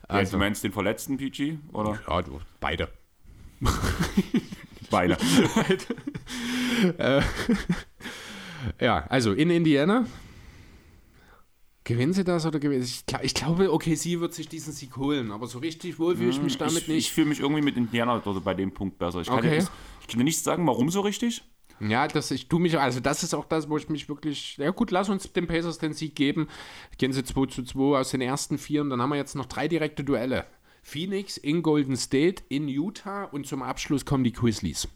Also, 0.04 0.20
Also- 0.20 0.32
du 0.34 0.38
meinst 0.40 0.64
den 0.64 0.72
verletzten 0.72 1.18
PG? 1.18 1.58
Oder 1.74 2.00
Ja, 2.08 2.22
du, 2.22 2.40
beide. 2.60 2.90
beide? 4.90 5.18
Ja, 8.80 9.06
also 9.08 9.32
in 9.34 9.50
Indiana. 9.50 10.06
Gewinnen 11.86 12.12
sie 12.14 12.24
das 12.26 12.46
oder 12.46 12.60
gewinnen 12.60 12.84
sie? 12.84 13.02
Ich, 13.08 13.16
ich 13.24 13.34
glaube, 13.34 13.72
okay, 13.72 13.96
sie 13.96 14.20
wird 14.20 14.34
sich 14.34 14.48
diesen 14.50 14.74
Sieg 14.74 14.96
holen, 14.98 15.32
aber 15.32 15.48
so 15.48 15.60
richtig 15.60 15.98
wohl 15.98 16.16
fühle 16.18 16.30
ich 16.30 16.42
mich 16.42 16.58
damit 16.58 16.78
ich, 16.84 16.84
Ich 16.84 16.88
nicht. 16.96 17.12
fühle 17.14 17.28
mich 17.28 17.40
irgendwie 17.40 17.62
mit 17.62 17.78
Indiana 17.78 18.20
dort 18.24 18.44
bei 18.44 18.54
dem 18.54 18.72
Punkt 18.74 19.00
besser. 19.00 19.22
Ich 19.22 19.28
kann, 19.28 19.40
Okay. 19.40 19.56
nicht- 19.58 19.72
ich 20.10 20.14
kann 20.14 20.20
dir 20.20 20.26
nicht 20.26 20.44
sagen, 20.44 20.66
warum 20.66 20.90
so 20.90 21.02
richtig. 21.02 21.44
Ja, 21.80 22.08
das, 22.08 22.32
ich 22.32 22.50
tue 22.50 22.60
mich, 22.60 22.78
also 22.78 23.00
das 23.00 23.24
ist 23.24 23.34
auch 23.34 23.46
das, 23.46 23.70
wo 23.70 23.78
ich 23.78 23.88
mich 23.88 24.10
wirklich, 24.10 24.58
ja 24.58 24.72
gut, 24.72 24.92
lass 24.92 25.08
uns 25.08 25.32
den 25.32 25.48
Pacers 25.48 25.78
den 25.78 25.94
Sieg 25.94 26.16
geben. 26.16 26.48
Gehen 26.98 27.14
sie 27.14 27.24
2 27.24 27.46
zu 27.46 27.64
2 27.64 28.00
aus 28.00 28.10
den 28.10 28.22
ersten 28.22 28.58
vier 28.58 28.82
und 28.82 28.90
dann 28.90 29.02
haben 29.02 29.12
wir 29.12 29.16
jetzt 29.16 29.36
noch 29.36 29.46
drei 29.46 29.68
direkte 29.68 30.04
Duelle. 30.04 30.46
Phoenix 30.82 31.38
in 31.38 31.62
Golden 31.62 31.96
State, 31.96 32.44
in 32.50 32.68
Utah 32.68 33.26
und 33.26 33.46
zum 33.46 33.62
Abschluss 33.62 34.04
kommen 34.04 34.24
die 34.24 34.34
Grizzlies. 34.34 34.88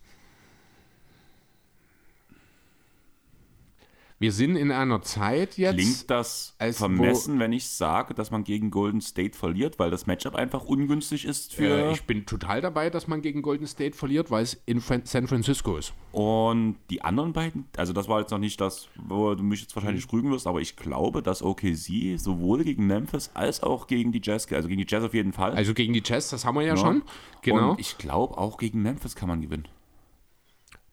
Wir 4.23 4.31
sind 4.31 4.55
in 4.55 4.71
einer 4.71 5.01
Zeit 5.01 5.57
jetzt. 5.57 5.73
Klingt 5.75 6.09
das 6.09 6.55
als 6.57 6.77
vermessen, 6.77 7.39
wenn 7.39 7.51
ich 7.51 7.67
sage, 7.67 8.13
dass 8.13 8.31
man 8.31 8.45
gegen 8.45 8.71
Golden 8.71 9.01
State 9.01 9.37
verliert, 9.37 9.79
weil 9.79 9.91
das 9.91 10.05
Matchup 10.05 10.35
einfach 10.35 10.63
ungünstig 10.63 11.25
ist 11.25 11.53
für. 11.53 11.89
Äh, 11.89 11.91
ich 11.91 12.03
bin 12.03 12.25
total 12.25 12.61
dabei, 12.61 12.89
dass 12.89 13.05
man 13.09 13.21
gegen 13.21 13.41
Golden 13.41 13.67
State 13.67 13.97
verliert, 13.97 14.31
weil 14.31 14.43
es 14.43 14.61
in 14.65 14.79
Fran 14.79 15.01
San 15.03 15.27
Francisco 15.27 15.75
ist. 15.75 15.91
Und 16.13 16.77
die 16.89 17.01
anderen 17.01 17.33
beiden, 17.33 17.65
also 17.75 17.91
das 17.91 18.07
war 18.07 18.21
jetzt 18.21 18.31
noch 18.31 18.39
nicht 18.39 18.61
das, 18.61 18.87
wo 18.95 19.35
du 19.35 19.43
mich 19.43 19.59
jetzt 19.59 19.75
Mhm. 19.75 19.81
wahrscheinlich 19.81 20.13
rügen 20.13 20.31
wirst, 20.31 20.47
aber 20.47 20.61
ich 20.61 20.77
glaube, 20.77 21.21
dass 21.21 21.43
OKC 21.43 22.17
sowohl 22.17 22.63
gegen 22.63 22.87
Memphis 22.87 23.29
als 23.33 23.61
auch 23.61 23.87
gegen 23.87 24.13
die 24.13 24.21
Jazz, 24.23 24.47
also 24.53 24.69
gegen 24.69 24.79
die 24.79 24.87
Jazz 24.87 25.03
auf 25.03 25.13
jeden 25.13 25.33
Fall. 25.33 25.51
Also 25.51 25.73
gegen 25.73 25.91
die 25.91 26.01
Jazz, 26.05 26.29
das 26.29 26.45
haben 26.45 26.55
wir 26.55 26.61
ja, 26.61 26.75
Ja. 26.75 26.77
schon. 26.77 27.01
Genau. 27.41 27.71
Und 27.71 27.79
ich 27.81 27.97
glaube, 27.97 28.37
auch 28.37 28.57
gegen 28.57 28.81
Memphis 28.83 29.15
kann 29.17 29.27
man 29.27 29.41
gewinnen. 29.41 29.67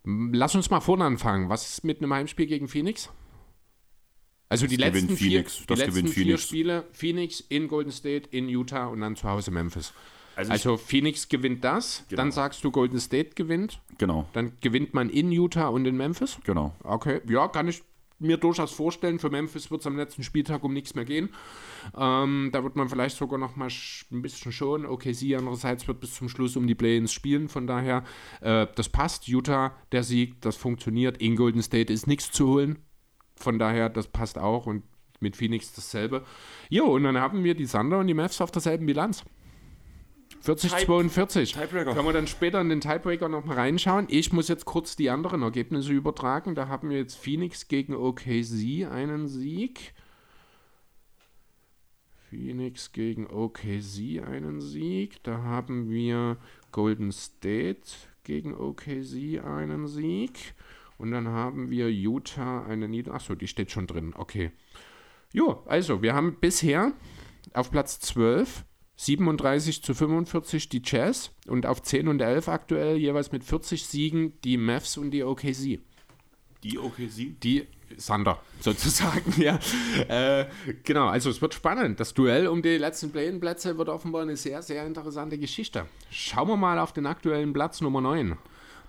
Lass 0.04 0.54
uns 0.54 0.70
mal 0.70 0.80
vorne 0.80 1.04
anfangen. 1.04 1.48
Was 1.48 1.68
ist 1.68 1.84
mit 1.84 1.98
einem 1.98 2.12
Heimspiel 2.12 2.46
gegen 2.46 2.68
Phoenix? 2.68 3.10
Also 4.48 4.66
die 4.66 4.76
Das 4.76 4.86
letzten, 4.86 5.06
gewinnt 5.08 5.18
vier, 5.18 5.30
Phoenix. 5.30 5.66
die 5.68 5.74
letzten 5.74 6.08
vier. 6.08 6.38
Spiele, 6.38 6.84
Phoenix 6.92 7.40
in 7.40 7.68
Golden 7.68 7.92
State, 7.92 8.28
in 8.30 8.48
Utah 8.48 8.86
und 8.86 9.00
dann 9.00 9.14
zu 9.14 9.28
Hause 9.28 9.50
Memphis. 9.52 9.92
Also, 10.34 10.52
Also 10.52 10.76
Phoenix 10.76 11.28
gewinnt 11.28 11.62
das, 11.64 12.04
Genau. 12.08 12.22
dann 12.22 12.32
sagst 12.32 12.64
du 12.64 12.70
Golden 12.70 12.98
State 12.98 13.30
gewinnt, 13.34 13.80
genau, 13.98 14.26
dann 14.32 14.52
gewinnt 14.60 14.94
man 14.94 15.10
in 15.10 15.30
Utah 15.30 15.68
und 15.68 15.84
in 15.86 15.96
Memphis. 15.96 16.38
genau. 16.44 16.74
Okay, 16.82 17.20
ja, 17.28 17.46
kann 17.48 17.68
ich 17.68 17.82
mir 18.20 18.36
durchaus 18.36 18.72
vorstellen. 18.72 19.18
Für 19.18 19.30
Memphis 19.30 19.70
wird 19.70 19.80
es 19.80 19.86
am 19.86 19.96
letzten 19.96 20.22
Spieltag 20.22 20.62
um 20.64 20.72
nichts 20.72 20.94
mehr 20.94 21.04
gehen. 21.04 21.30
Ähm, 21.96 22.50
da 22.52 22.62
wird 22.62 22.76
man 22.76 22.88
vielleicht 22.88 23.16
sogar 23.16 23.38
noch 23.38 23.56
mal 23.56 23.68
ein 24.12 24.22
bisschen 24.22 24.52
schon. 24.52 24.86
Okay, 24.86 25.12
sie 25.12 25.34
andererseits 25.36 25.88
wird 25.88 26.00
bis 26.00 26.14
zum 26.14 26.28
Schluss 26.28 26.56
um 26.56 26.66
die 26.66 26.74
Play-ins 26.74 27.12
spielen. 27.12 27.48
Von 27.48 27.66
daher, 27.66 28.04
äh, 28.40 28.66
das 28.74 28.88
passt. 28.88 29.28
Utah, 29.28 29.74
der 29.92 30.02
Sieg, 30.02 30.40
das 30.42 30.56
funktioniert. 30.56 31.18
In 31.18 31.36
Golden 31.36 31.62
State 31.62 31.92
ist 31.92 32.06
nichts 32.06 32.30
zu 32.30 32.48
holen. 32.48 32.78
Von 33.36 33.58
daher, 33.58 33.88
das 33.88 34.08
passt 34.08 34.38
auch. 34.38 34.66
Und 34.66 34.82
mit 35.20 35.36
Phoenix 35.36 35.72
dasselbe. 35.72 36.24
Jo, 36.68 36.86
und 36.86 37.04
dann 37.04 37.18
haben 37.18 37.44
wir 37.44 37.54
die 37.54 37.66
Thunder 37.66 37.98
und 37.98 38.06
die 38.06 38.14
Mavs 38.14 38.40
auf 38.40 38.50
derselben 38.50 38.86
Bilanz. 38.86 39.24
40-42. 40.44 41.52
Tiebreaker. 41.52 41.94
Können 41.94 42.06
wir 42.06 42.12
dann 42.12 42.26
später 42.26 42.60
in 42.60 42.68
den 42.68 42.80
Tiebreaker 42.80 43.28
noch 43.28 43.44
mal 43.44 43.54
reinschauen. 43.54 44.06
Ich 44.08 44.32
muss 44.32 44.48
jetzt 44.48 44.64
kurz 44.64 44.96
die 44.96 45.10
anderen 45.10 45.42
Ergebnisse 45.42 45.92
übertragen. 45.92 46.54
Da 46.54 46.68
haben 46.68 46.90
wir 46.90 46.98
jetzt 46.98 47.16
Phoenix 47.16 47.68
gegen 47.68 47.94
OKC 47.94 48.90
einen 48.90 49.28
Sieg. 49.28 49.92
Phoenix 52.30 52.92
gegen 52.92 53.26
OKC 53.26 54.22
einen 54.26 54.60
Sieg. 54.60 55.22
Da 55.24 55.42
haben 55.42 55.90
wir 55.90 56.36
Golden 56.72 57.12
State 57.12 57.90
gegen 58.24 58.54
OKC 58.54 59.44
einen 59.44 59.88
Sieg. 59.88 60.54
Und 60.96 61.10
dann 61.10 61.28
haben 61.28 61.70
wir 61.70 61.90
Utah 61.90 62.64
eine 62.64 62.88
Niederlage. 62.88 63.16
Achso, 63.16 63.34
die 63.34 63.48
steht 63.48 63.70
schon 63.70 63.86
drin. 63.86 64.14
Okay. 64.16 64.52
Jo, 65.32 65.62
also 65.66 66.02
wir 66.02 66.14
haben 66.14 66.36
bisher 66.40 66.92
auf 67.52 67.70
Platz 67.70 68.00
12 68.00 68.64
37 69.00 69.82
zu 69.82 69.94
45 69.94 70.68
die 70.68 70.82
Jazz 70.84 71.30
und 71.46 71.64
auf 71.64 71.80
10 71.80 72.06
und 72.06 72.20
11 72.20 72.48
aktuell 72.48 72.98
jeweils 72.98 73.32
mit 73.32 73.42
40 73.44 73.86
Siegen 73.86 74.38
die 74.44 74.58
Mavs 74.58 74.98
und 74.98 75.10
die 75.10 75.24
OKC. 75.24 75.80
Die 76.62 76.78
OKC? 76.78 77.40
Die 77.42 77.66
Sander 77.96 78.42
sozusagen, 78.60 79.40
ja. 79.40 79.58
Äh, 80.06 80.48
genau, 80.84 81.06
also 81.06 81.30
es 81.30 81.40
wird 81.40 81.54
spannend. 81.54 81.98
Das 81.98 82.12
Duell 82.12 82.46
um 82.46 82.60
die 82.60 82.76
letzten 82.76 83.10
Play-In-Plätze 83.10 83.78
wird 83.78 83.88
offenbar 83.88 84.20
eine 84.20 84.36
sehr, 84.36 84.60
sehr 84.60 84.86
interessante 84.86 85.38
Geschichte. 85.38 85.86
Schauen 86.10 86.48
wir 86.48 86.58
mal 86.58 86.78
auf 86.78 86.92
den 86.92 87.06
aktuellen 87.06 87.54
Platz 87.54 87.80
Nummer 87.80 88.02
9. 88.02 88.36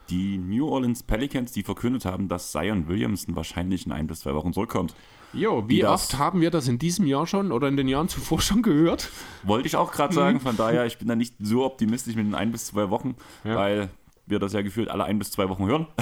Die 0.09 0.37
New 0.37 0.67
Orleans 0.67 1.03
Pelicans, 1.03 1.53
die 1.53 1.63
verkündet 1.63 2.03
haben, 2.03 2.27
dass 2.27 2.51
Zion 2.51 2.89
Williamson 2.89 3.37
wahrscheinlich 3.37 3.85
in 3.85 3.93
ein 3.93 4.07
bis 4.07 4.19
zwei 4.19 4.35
Wochen 4.35 4.51
zurückkommt. 4.51 4.93
Jo, 5.33 5.63
wie, 5.67 5.85
oft 5.85 6.17
haben 6.17 6.41
wir 6.41 6.51
das 6.51 6.67
in 6.67 6.77
diesem 6.77 7.05
Jahr 7.05 7.25
schon 7.25 7.51
oder 7.51 7.67
in 7.67 7.77
den 7.77 7.87
Jahren 7.87 8.09
zuvor 8.09 8.41
schon 8.41 8.61
gehört? 8.61 9.09
Wollte 9.43 9.67
ich 9.67 9.75
auch 9.75 9.91
gerade 9.91 10.13
sagen, 10.13 10.39
von 10.39 10.57
daher, 10.57 10.85
ich 10.85 10.97
bin 10.97 11.07
da 11.07 11.15
nicht 11.15 11.35
so 11.39 11.63
optimistisch 11.63 12.15
mit 12.15 12.25
den 12.25 12.35
ein 12.35 12.51
bis 12.51 12.65
zwei 12.67 12.89
Wochen, 12.89 13.15
ja. 13.43 13.55
weil 13.55 13.89
wir 14.25 14.39
das 14.39 14.53
ja 14.53 14.61
gefühlt 14.61 14.89
alle 14.89 15.03
ein 15.03 15.19
bis 15.19 15.31
zwei 15.31 15.49
Wochen 15.49 15.65
hören. 15.65 15.87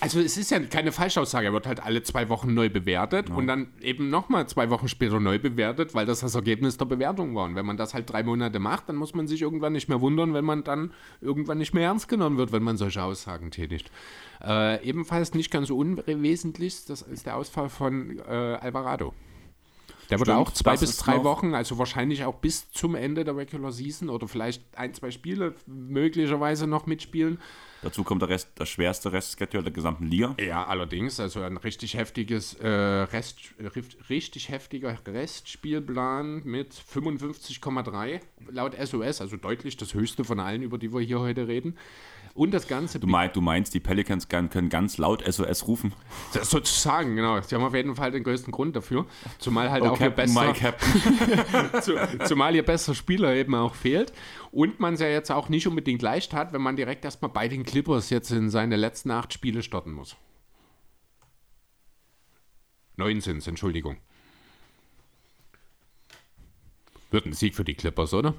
Also 0.00 0.20
es 0.20 0.36
ist 0.38 0.50
ja 0.50 0.60
keine 0.60 0.92
Falschaussage, 0.92 1.48
er 1.48 1.52
wird 1.52 1.66
halt 1.66 1.82
alle 1.82 2.02
zwei 2.02 2.28
Wochen 2.28 2.54
neu 2.54 2.70
bewertet 2.70 3.28
ja. 3.28 3.34
und 3.34 3.46
dann 3.46 3.68
eben 3.82 4.08
nochmal 4.08 4.48
zwei 4.48 4.70
Wochen 4.70 4.88
später 4.88 5.20
neu 5.20 5.38
bewertet, 5.38 5.94
weil 5.94 6.06
das 6.06 6.20
das 6.20 6.34
Ergebnis 6.34 6.78
der 6.78 6.86
Bewertung 6.86 7.34
war. 7.34 7.44
Und 7.44 7.54
wenn 7.54 7.66
man 7.66 7.76
das 7.76 7.92
halt 7.92 8.10
drei 8.10 8.22
Monate 8.22 8.60
macht, 8.60 8.88
dann 8.88 8.96
muss 8.96 9.14
man 9.14 9.26
sich 9.26 9.42
irgendwann 9.42 9.74
nicht 9.74 9.88
mehr 9.88 10.00
wundern, 10.00 10.32
wenn 10.32 10.44
man 10.44 10.64
dann 10.64 10.92
irgendwann 11.20 11.58
nicht 11.58 11.74
mehr 11.74 11.84
ernst 11.84 12.08
genommen 12.08 12.38
wird, 12.38 12.52
wenn 12.52 12.62
man 12.62 12.76
solche 12.76 13.02
Aussagen 13.02 13.50
tätigt. 13.50 13.90
Äh, 14.42 14.82
ebenfalls 14.88 15.34
nicht 15.34 15.50
ganz 15.50 15.68
unwesentlich, 15.70 16.86
das 16.86 17.02
ist 17.02 17.26
der 17.26 17.36
Ausfall 17.36 17.68
von 17.68 18.18
äh, 18.20 18.32
Alvarado. 18.32 19.12
Der 20.10 20.18
wird 20.18 20.30
auch 20.30 20.50
zwei 20.52 20.76
bis 20.76 20.96
drei 20.96 21.22
Wochen, 21.22 21.54
also 21.54 21.78
wahrscheinlich 21.78 22.24
auch 22.24 22.36
bis 22.36 22.70
zum 22.72 22.94
Ende 22.94 23.24
der 23.24 23.36
Regular 23.36 23.72
Season 23.72 24.08
oder 24.08 24.26
vielleicht 24.26 24.62
ein, 24.76 24.94
zwei 24.94 25.10
Spiele 25.10 25.54
möglicherweise 25.66 26.66
noch 26.66 26.86
mitspielen. 26.86 27.38
Dazu 27.82 28.02
kommt 28.02 28.22
der, 28.22 28.28
Rest, 28.28 28.58
der 28.58 28.66
schwerste 28.66 29.12
Restschedule 29.12 29.62
der 29.62 29.72
gesamten 29.72 30.06
Liga. 30.06 30.34
Ja, 30.40 30.66
allerdings, 30.66 31.20
also 31.20 31.42
ein 31.42 31.56
richtig 31.56 31.94
heftiges 31.94 32.54
äh, 32.54 32.68
Rest, 32.68 33.38
richtig 34.10 34.48
heftiger 34.48 34.96
Restspielplan 35.06 36.42
mit 36.44 36.74
55,3 36.74 38.20
laut 38.50 38.74
SOS, 38.74 39.20
also 39.20 39.36
deutlich 39.36 39.76
das 39.76 39.94
höchste 39.94 40.24
von 40.24 40.40
allen, 40.40 40.62
über 40.62 40.78
die 40.78 40.92
wir 40.92 41.00
hier 41.00 41.20
heute 41.20 41.46
reden. 41.46 41.76
Und 42.38 42.52
das 42.52 42.68
Ganze. 42.68 43.00
Du, 43.00 43.08
mein, 43.08 43.32
du 43.32 43.40
meinst, 43.40 43.74
die 43.74 43.80
Pelicans 43.80 44.28
können 44.28 44.68
ganz 44.68 44.96
laut 44.96 45.24
SOS 45.26 45.66
rufen? 45.66 45.92
Das 46.32 46.48
sozusagen, 46.50 47.16
genau. 47.16 47.40
Sie 47.40 47.52
haben 47.52 47.64
auf 47.64 47.74
jeden 47.74 47.96
Fall 47.96 48.12
den 48.12 48.22
größten 48.22 48.52
Grund 48.52 48.76
dafür. 48.76 49.06
Zumal 49.40 49.72
halt 49.72 49.82
oh, 49.82 49.88
auch 49.88 49.98
Captain, 49.98 50.30
ihr 50.30 50.52
bester. 50.52 52.24
zumal 52.26 52.54
ihr 52.54 52.64
bester 52.64 52.94
Spieler 52.94 53.34
eben 53.34 53.56
auch 53.56 53.74
fehlt. 53.74 54.12
Und 54.52 54.78
man 54.78 54.94
es 54.94 55.00
ja 55.00 55.08
jetzt 55.08 55.32
auch 55.32 55.48
nicht 55.48 55.66
unbedingt 55.66 56.00
leicht 56.00 56.32
hat, 56.32 56.52
wenn 56.52 56.62
man 56.62 56.76
direkt 56.76 57.04
erstmal 57.04 57.32
bei 57.32 57.48
den 57.48 57.64
Clippers 57.64 58.08
jetzt 58.08 58.30
in 58.30 58.50
seine 58.50 58.76
letzten 58.76 59.10
acht 59.10 59.32
Spiele 59.32 59.64
starten 59.64 59.90
muss. 59.90 60.14
Neun 62.96 63.20
sind 63.20 63.38
es, 63.38 63.48
Entschuldigung. 63.48 63.96
Wird 67.10 67.26
ein 67.26 67.32
Sieg 67.32 67.56
für 67.56 67.64
die 67.64 67.74
Clippers, 67.74 68.14
oder? 68.14 68.34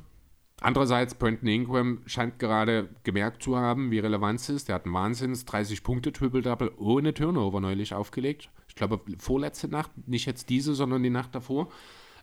Andererseits, 0.62 1.16
Brandon 1.16 1.47
Ingram 1.47 2.01
scheint 2.05 2.38
gerade 2.38 2.89
gemerkt 3.03 3.43
zu 3.43 3.55
haben, 3.55 3.91
wie 3.91 3.99
relevant 3.99 4.41
es 4.41 4.49
ist. 4.49 4.68
Der 4.68 4.76
hat 4.76 4.86
einen 4.86 4.93
Wahnsinns 4.93 5.47
30-Punkte-Triple-Double 5.47 6.74
ohne 6.78 7.14
Turnover 7.14 7.62
neulich 7.62 7.93
aufgelegt. 7.93 8.49
Ich 8.68 8.76
glaube, 8.76 8.99
vorletzte 9.20 9.70
Nacht, 9.70 9.91
nicht 10.05 10.26
jetzt 10.26 10.49
diese, 10.49 10.76
sondern 10.76 11.01
die 11.03 11.10
Nacht 11.10 11.34
davor. 11.34 11.70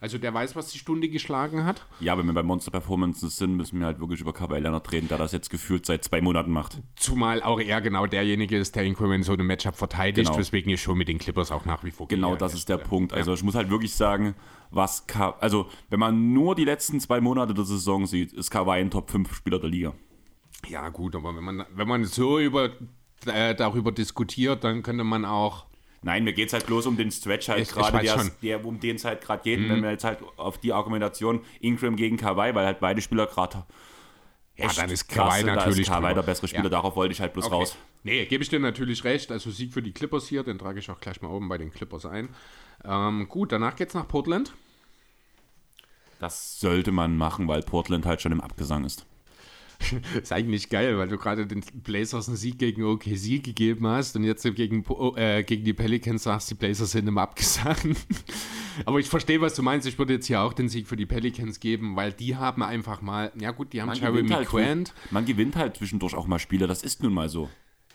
Also 0.01 0.19
der 0.19 0.33
weiß, 0.35 0.57
was 0.57 0.69
die 0.69 0.79
Stunde 0.79 1.09
geschlagen 1.09 1.65
hat. 1.65 1.87
Ja, 2.01 2.17
wenn 2.19 2.27
wir 2.27 2.33
bei 2.33 2.43
Monster 2.43 2.71
Performances 2.71 3.37
sind, 3.37 3.57
müssen 3.57 3.79
wir 3.79 3.87
halt 3.87 4.01
wirklich 4.01 4.21
über 4.21 4.33
Kawhi 4.33 4.59
Leonard 4.59 4.91
reden, 4.93 5.09
der 5.09 5.19
das 5.19 5.33
jetzt 5.33 5.51
gefühlt 5.51 5.87
seit 5.87 6.05
zwei 6.05 6.21
Monaten 6.21 6.51
macht. 6.51 6.83
Zumal 6.97 7.43
auch 7.43 7.61
er 7.61 7.81
genau 7.81 8.07
derjenige 8.07 8.57
ist, 8.59 8.77
der 8.77 8.85
in 8.85 9.23
so 9.23 9.33
einem 9.33 9.47
Matchup 9.47 9.77
verteidigt, 9.77 10.29
genau. 10.29 10.39
weswegen 10.39 10.71
ich 10.73 10.83
schon 10.83 10.99
mit 10.99 11.09
den 11.09 11.19
Clippers 11.19 11.51
auch 11.51 11.65
nach 11.65 11.85
wie 11.85 11.91
vor 11.91 12.09
Genau, 12.09 12.37
das 12.37 12.55
ist 12.55 12.69
der 12.69 12.79
Punkt. 12.79 13.13
Also 13.13 13.31
ja. 13.31 13.35
ich 13.37 13.43
muss 13.43 13.55
halt 13.55 13.71
wirklich 13.71 13.95
sagen, 13.95 14.35
was 14.71 15.07
Ka 15.07 15.37
also 15.41 15.69
wenn 15.91 16.01
man 16.01 16.33
nur 16.33 16.55
die 16.55 16.65
letzten 16.65 17.01
zwei 17.01 17.21
Monate 17.21 17.55
der 17.55 17.65
Saison 17.65 18.07
sieht, 18.07 18.33
ist 18.33 18.51
Kawhi 18.51 18.81
ein 18.81 18.91
Top 18.91 19.11
5 19.11 19.35
Spieler 19.35 19.59
der 19.59 19.71
Liga. 19.71 19.95
Ja, 20.69 20.89
gut, 20.89 21.15
aber 21.15 21.37
wenn 21.37 21.45
man, 21.45 21.65
wenn 21.75 21.89
man 21.89 22.05
so 22.05 22.39
über, 22.39 22.71
äh, 23.27 23.55
darüber 23.55 23.93
diskutiert, 23.93 24.65
dann 24.65 24.83
könnte 24.83 25.05
man 25.05 25.25
auch. 25.25 25.67
Nein, 26.03 26.25
mir 26.25 26.33
geht 26.33 26.49
es 26.49 26.53
halt 26.53 26.67
bloß 26.67 26.87
um 26.87 26.97
den 26.97 27.11
Stretch 27.11 27.49
halt 27.49 27.69
gerade, 27.69 28.31
der, 28.43 28.65
um 28.65 28.79
den 28.79 28.97
es 28.97 29.05
halt 29.05 29.21
gerade 29.21 29.43
geht. 29.43 29.61
Mhm. 29.61 29.71
Wenn 29.71 29.83
wir 29.83 29.91
jetzt 29.91 30.05
halt 30.05 30.19
auf 30.37 30.59
die 30.59 30.73
Argumentation 30.73 31.41
Ingram 31.61 31.97
gegen 31.97 32.17
Kawhi, 32.17 32.55
weil 32.55 32.67
halt 32.67 32.81
beide 32.81 33.01
Spieler 33.01 33.27
gerade 33.27 33.65
ja, 34.57 34.73
dann 34.73 34.91
ist 34.91 35.09
Kawhi 35.09 35.45
natürlich 35.45 35.89
Kawhi 35.89 36.15
der 36.15 36.23
bessere 36.23 36.49
Spieler, 36.49 36.65
ja. 36.65 36.71
darauf 36.71 36.97
wollte 36.97 37.13
ich 37.13 37.21
halt 37.21 37.35
bloß 37.35 37.47
okay. 37.47 37.55
raus. 37.55 37.77
Nee, 38.05 38.25
gebe 38.25 38.43
ich 38.43 38.49
dir 38.49 38.59
natürlich 38.59 39.05
recht. 39.05 39.31
Also 39.31 39.51
Sieg 39.51 39.73
für 39.73 39.83
die 39.83 39.93
Clippers 39.93 40.29
hier, 40.29 40.45
den 40.45 40.59
trage 40.59 40.79
ich 40.79 40.91
auch 40.91 41.01
gleich 41.01 41.21
mal 41.21 41.29
oben 41.29 41.49
bei 41.49 41.59
den 41.59 41.71
Clippers 41.71 42.07
ein. 42.07 42.31
Ähm, 42.85 43.29
gut, 43.29 43.53
danach 43.53 43.77
geht 43.77 43.89
es 43.89 43.95
nach 43.95 44.09
Portland. 44.09 44.55
Das 46.21 46.59
sollte 46.59 46.93
man 46.93 47.17
machen, 47.19 47.49
weil 47.49 47.63
Portland 47.63 48.07
halt 48.07 48.23
schon 48.23 48.33
im 48.33 48.41
Abgesang 48.41 48.85
ist. 48.85 49.05
ist 50.23 50.33
eigentlich 50.33 50.69
geil, 50.69 50.99
weil 50.99 51.09
du 51.09 51.17
gerade 51.17 51.47
den 51.47 51.63
Blazers 51.75 52.29
einen 52.29 52.37
Sieg 52.37 52.59
gegen 52.59 52.83
OKC 52.83 53.43
gegeben 53.43 53.87
hast 53.87 54.17
und 54.17 54.25
jetzt 54.25 54.43
gegen, 54.43 54.85
äh, 55.17 55.43
gegen 55.43 55.65
die 55.65 55.73
Pelicans 55.73 56.25
sagst, 56.25 56.51
die 56.51 56.55
Blazers 56.55 56.93
sind 56.93 57.09
im 57.09 57.19
Abgesang. 57.19 57.97
Aber 58.85 58.99
ich 58.99 59.09
verstehe, 59.09 59.41
was 59.41 59.55
du 59.55 59.63
meinst. 59.63 59.87
Ich 59.87 59.99
würde 59.99 60.15
jetzt 60.15 60.27
hier 60.27 60.41
auch 60.41 60.53
den 60.53 60.69
Sieg 60.69 60.87
für 60.87 60.97
die 60.97 61.07
Pelicans 61.07 61.61
geben, 61.61 61.97
weil 61.97 62.13
die 62.13 62.37
haben 62.37 62.63
einfach 62.63 63.01
mal, 63.01 63.33
ja 63.41 63.51
gut, 63.53 63.73
die 63.73 63.83
haben 63.83 63.93
Jeremy 63.93 64.29
halt, 64.29 64.49
Grant. 64.49 64.95
Man 65.11 65.25
gewinnt 65.25 65.57
halt 65.57 65.77
zwischendurch 65.77 66.15
auch 66.15 66.27
mal 66.27 66.39
Spiele, 66.39 66.67
das 66.67 66.83
ist 66.83 67.03
nun 67.03 67.15
mal 67.15 67.29
so. 67.29 67.49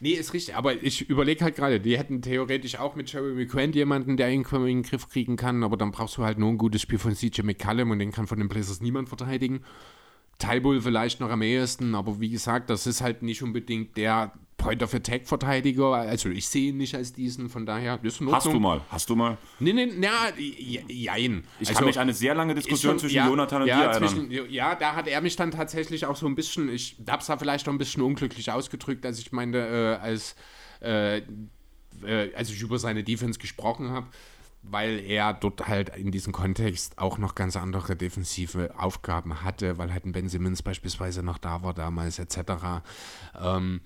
Nee, 0.04 0.14
ist 0.14 0.34
richtig, 0.34 0.56
aber 0.56 0.82
ich 0.82 1.08
überlege 1.10 1.44
halt 1.44 1.56
gerade, 1.56 1.80
die 1.80 1.96
hätten 1.96 2.24
theoretisch 2.24 2.80
auch 2.80 2.96
mit 2.96 3.14
Jeremy 3.14 3.46
Grant 3.46 3.76
jemanden, 3.76 4.18
der 4.18 4.32
ihn 4.32 4.44
in 4.52 4.66
den 4.66 4.82
Griff 4.82 5.08
kriegen 5.08 5.36
kann, 5.36 5.64
aber 5.64 5.78
dann 5.78 5.92
brauchst 5.92 6.18
du 6.18 6.24
halt 6.24 6.40
nur 6.40 6.50
ein 6.50 6.58
gutes 6.58 6.82
Spiel 6.82 6.98
von 6.98 7.14
CJ 7.14 7.44
McCallum 7.44 7.92
und 7.92 8.00
den 8.00 8.12
kann 8.12 8.26
von 8.26 8.40
den 8.40 8.50
Blazers 8.50 8.82
niemand 8.82 9.10
verteidigen. 9.10 9.62
Tybull 10.42 10.82
vielleicht 10.82 11.20
noch 11.20 11.30
am 11.30 11.42
ehesten, 11.42 11.96
aber 11.96 12.20
wie 12.20 12.30
gesagt, 12.30 12.70
das 12.70 12.88
ist 12.88 13.02
halt 13.02 13.22
nicht 13.22 13.44
unbedingt 13.44 13.96
der 13.96 14.34
Point 14.58 14.84
of 14.84 14.94
Attack 14.94 15.28
Verteidiger. 15.28 15.94
Also 15.94 16.30
ich 16.30 16.48
sehe 16.48 16.70
ihn 16.70 16.78
nicht 16.78 16.96
als 16.96 17.14
diesen, 17.14 17.50
von 17.50 17.66
daher 17.66 18.00
ist 18.04 18.22
Hast 18.22 18.46
du 18.48 18.60
mal? 18.60 18.82
Hast 18.90 19.10
du 19.10 19.16
mal? 19.16 19.38
Nee, 19.60 19.74
nee, 19.74 19.92
na, 19.98 20.10
jein. 20.38 21.44
Ich 21.60 21.70
also, 21.70 21.80
kann 21.80 21.88
mich 21.88 22.00
eine 22.00 22.14
sehr 22.14 22.36
lange 22.36 22.56
Diskussion 22.56 22.94
schon, 22.94 23.00
zwischen 23.00 23.16
ja, 23.16 23.28
Jonathan 23.28 23.64
und 23.64 23.68
ja, 23.68 23.92
dir 23.92 24.08
zwischen, 24.08 24.32
Ja, 24.50 24.76
da 24.76 24.96
hat 24.96 25.08
er 25.08 25.22
mich 25.22 25.36
dann 25.36 25.52
tatsächlich 25.52 26.06
auch 26.06 26.16
so 26.16 26.28
ein 26.28 26.36
bisschen, 26.36 26.70
ich 26.70 26.98
habe 27.08 27.22
es 27.22 27.28
da 27.28 27.38
vielleicht 27.38 27.68
auch 27.68 27.74
ein 27.74 27.78
bisschen 27.78 28.04
unglücklich 28.04 28.52
ausgedrückt, 28.52 29.06
als 29.06 29.20
ich 29.20 29.32
meinte, 29.32 30.00
äh, 30.00 30.04
als, 30.04 30.36
äh, 30.82 31.18
äh, 31.18 32.34
als 32.36 32.50
ich 32.52 32.62
über 32.62 32.78
seine 32.80 33.04
Defense 33.04 33.40
gesprochen 33.40 33.90
habe 33.90 34.08
weil 34.64 35.00
er 35.00 35.34
dort 35.34 35.68
halt 35.68 35.96
in 35.96 36.12
diesem 36.12 36.34
Kontext 36.34 36.98
auch 36.98 37.18
noch 37.18 37.36
ganz 37.36 37.56
andere 37.56 37.96
defensive 37.96 38.78
Aufgaben 38.78 39.44
hatte, 39.44 39.78
weil 39.78 39.92
halt 39.92 40.06
ein 40.06 40.12
Ben 40.12 40.30
Simmons 40.30 40.62
beispielsweise 40.62 41.24
noch 41.24 41.38
da 41.38 41.64
war 41.64 41.74
damals 41.74 42.20
etc. 42.20 42.84
Ähm, 43.40 43.82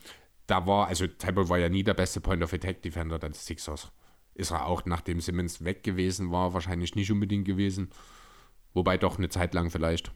da 0.47 0.67
war, 0.67 0.87
also 0.87 1.07
Tybull 1.07 1.49
war 1.49 1.57
ja 1.57 1.69
nie 1.69 1.83
der 1.83 1.93
beste 1.93 2.19
Point-of-Attack-Defender 2.19 3.19
der 3.19 3.33
Sixers. 3.33 3.91
Ist 4.33 4.51
er 4.51 4.65
auch, 4.65 4.85
nachdem 4.85 5.21
Simmons 5.21 5.63
weg 5.63 5.83
gewesen 5.83 6.31
war, 6.31 6.53
wahrscheinlich 6.53 6.95
nicht 6.95 7.11
unbedingt 7.11 7.45
gewesen. 7.45 7.89
Wobei 8.73 8.97
doch 8.97 9.17
eine 9.17 9.29
Zeit 9.29 9.53
lang 9.53 9.71
vielleicht. 9.71 10.11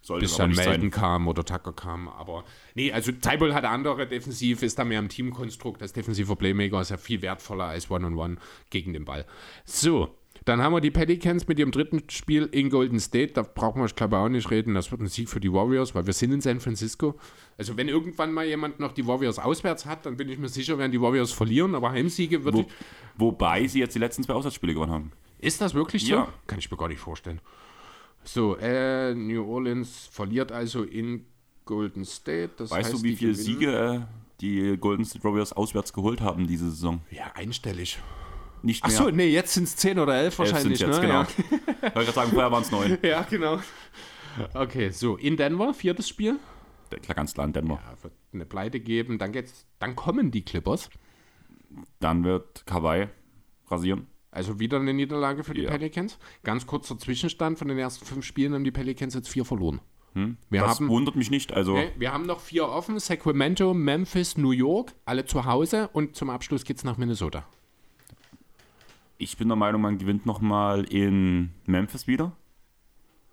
Sollte 0.00 0.24
bis 0.24 0.36
dann 0.36 0.52
Melton 0.52 0.80
sein. 0.80 0.90
kam 0.90 1.28
oder 1.28 1.44
Tucker 1.44 1.72
kam. 1.72 2.08
Aber 2.08 2.44
nee, 2.74 2.92
also 2.92 3.12
Tybull 3.12 3.54
hat 3.54 3.64
andere 3.64 4.06
defensiv, 4.06 4.62
ist 4.62 4.78
da 4.78 4.84
mehr 4.84 5.00
im 5.00 5.08
Teamkonstrukt. 5.08 5.82
Als 5.82 5.92
defensiver 5.92 6.36
Playmaker 6.36 6.80
ist 6.80 6.90
er 6.90 6.98
viel 6.98 7.20
wertvoller 7.22 7.64
als 7.64 7.90
One-on-One 7.90 8.34
-on 8.34 8.36
-One 8.36 8.42
gegen 8.70 8.92
den 8.92 9.04
Ball. 9.04 9.26
So, 9.64 10.14
dann 10.44 10.62
haben 10.62 10.72
wir 10.72 10.80
die 10.80 10.90
Pelicans 10.90 11.46
mit 11.46 11.58
ihrem 11.58 11.72
dritten 11.72 12.02
Spiel 12.08 12.48
in 12.52 12.70
Golden 12.70 13.00
State. 13.00 13.34
Da 13.34 13.42
brauchen 13.42 13.82
wir, 13.82 13.86
ich 13.86 13.94
glaube, 13.94 14.16
auch 14.16 14.28
nicht 14.28 14.50
reden. 14.50 14.74
Das 14.74 14.90
wird 14.90 15.00
ein 15.02 15.08
Sieg 15.08 15.28
für 15.28 15.40
die 15.40 15.52
Warriors, 15.52 15.94
weil 15.94 16.06
wir 16.06 16.14
sind 16.14 16.32
in 16.32 16.40
San 16.40 16.60
Francisco. 16.60 17.16
Also, 17.58 17.76
wenn 17.76 17.88
irgendwann 17.88 18.32
mal 18.32 18.46
jemand 18.46 18.80
noch 18.80 18.92
die 18.92 19.06
Warriors 19.06 19.38
auswärts 19.38 19.84
hat, 19.84 20.06
dann 20.06 20.16
bin 20.16 20.28
ich 20.28 20.38
mir 20.38 20.48
sicher, 20.48 20.78
werden 20.78 20.92
die 20.92 21.00
Warriors 21.00 21.32
verlieren. 21.32 21.74
Aber 21.74 21.90
Heimsiege 21.90 22.44
wird. 22.44 22.54
Wo, 22.54 22.66
wobei 23.16 23.66
sie 23.66 23.80
jetzt 23.80 23.94
die 23.94 23.98
letzten 23.98 24.22
zwei 24.22 24.32
Auswärtsspiele 24.34 24.72
gewonnen 24.72 24.92
haben. 24.92 25.12
Ist 25.38 25.60
das 25.60 25.74
wirklich 25.74 26.06
so? 26.06 26.14
Ja. 26.14 26.32
Kann 26.46 26.58
ich 26.58 26.70
mir 26.70 26.76
gar 26.76 26.88
nicht 26.88 27.00
vorstellen. 27.00 27.40
So, 28.28 28.56
äh, 28.56 29.14
New 29.14 29.42
Orleans 29.44 30.08
verliert 30.10 30.52
also 30.52 30.82
in 30.82 31.24
Golden 31.64 32.04
State. 32.04 32.50
Das 32.58 32.70
weißt 32.70 32.92
heißt, 32.92 33.02
du, 33.02 33.02
wie 33.02 33.16
viele 33.16 33.34
Siege 33.34 33.72
äh, 33.72 34.00
die 34.40 34.76
Golden 34.76 35.04
State 35.04 35.24
Warriors 35.24 35.54
auswärts 35.54 35.92
geholt 35.92 36.20
haben 36.20 36.46
diese 36.46 36.70
Saison? 36.70 37.00
Ja, 37.10 37.32
einstellig 37.34 37.98
nicht 38.62 38.86
mehr. 38.86 38.94
Achso, 38.94 39.10
nee, 39.10 39.28
jetzt 39.28 39.54
sind 39.54 39.64
es 39.64 39.76
10 39.76 39.98
oder 39.98 40.16
11 40.16 40.38
wahrscheinlich. 40.38 40.78
Jetzt, 40.78 40.96
ne? 40.96 41.00
genau. 41.00 41.22
Ja. 41.22 41.28
Ich 41.80 41.94
wollte 41.94 42.12
gerade 42.12 42.12
sagen, 42.12 42.30
vorher 42.32 42.50
waren 42.50 42.62
es 42.62 42.70
9. 42.70 42.98
Ja, 43.02 43.22
genau. 43.22 43.60
Okay, 44.52 44.90
so, 44.90 45.16
in 45.16 45.36
Denver, 45.36 45.72
viertes 45.72 46.08
Spiel. 46.08 46.38
Klar, 46.90 47.14
ganz 47.14 47.34
klar 47.34 47.46
in 47.46 47.52
Denver. 47.52 47.80
Ja, 47.84 48.02
wird 48.02 48.14
eine 48.32 48.44
Pleite 48.44 48.80
geben, 48.80 49.18
dann, 49.18 49.32
geht's, 49.32 49.66
dann 49.78 49.96
kommen 49.96 50.30
die 50.30 50.42
Clippers. 50.44 50.90
Dann 52.00 52.24
wird 52.24 52.66
Kawhi 52.66 53.08
rasieren. 53.68 54.06
Also 54.30 54.60
wieder 54.60 54.78
eine 54.78 54.92
Niederlage 54.92 55.42
für 55.42 55.54
die 55.54 55.62
ja. 55.62 55.70
Pelicans. 55.70 56.18
Ganz 56.44 56.66
kurzer 56.66 56.98
Zwischenstand: 56.98 57.58
von 57.58 57.68
den 57.68 57.78
ersten 57.78 58.04
fünf 58.04 58.24
Spielen 58.24 58.54
haben 58.54 58.64
die 58.64 58.70
Pelicans 58.70 59.14
jetzt 59.14 59.28
vier 59.28 59.44
verloren. 59.44 59.80
Wir 60.14 60.62
das 60.62 60.80
haben, 60.80 60.88
wundert 60.88 61.14
mich 61.14 61.30
nicht. 61.30 61.52
Also, 61.52 61.74
nee, 61.74 61.92
wir 61.96 62.12
haben 62.12 62.26
noch 62.26 62.40
vier 62.40 62.68
offen: 62.68 62.98
Sacramento, 62.98 63.72
Memphis, 63.72 64.36
New 64.36 64.50
York, 64.50 64.92
alle 65.04 65.26
zu 65.26 65.44
Hause 65.44 65.88
und 65.92 66.16
zum 66.16 66.28
Abschluss 66.30 66.64
geht's 66.64 66.82
nach 66.82 66.96
Minnesota. 66.96 67.44
ich 69.18 69.36
bin 69.36 69.48
der 69.48 69.56
Meinung, 69.56 69.82
man 69.82 69.98
gewinnt 69.98 70.26
nochmal 70.26 70.84
in 70.84 71.50
Memphis 71.66 72.06
wieder. 72.06 72.32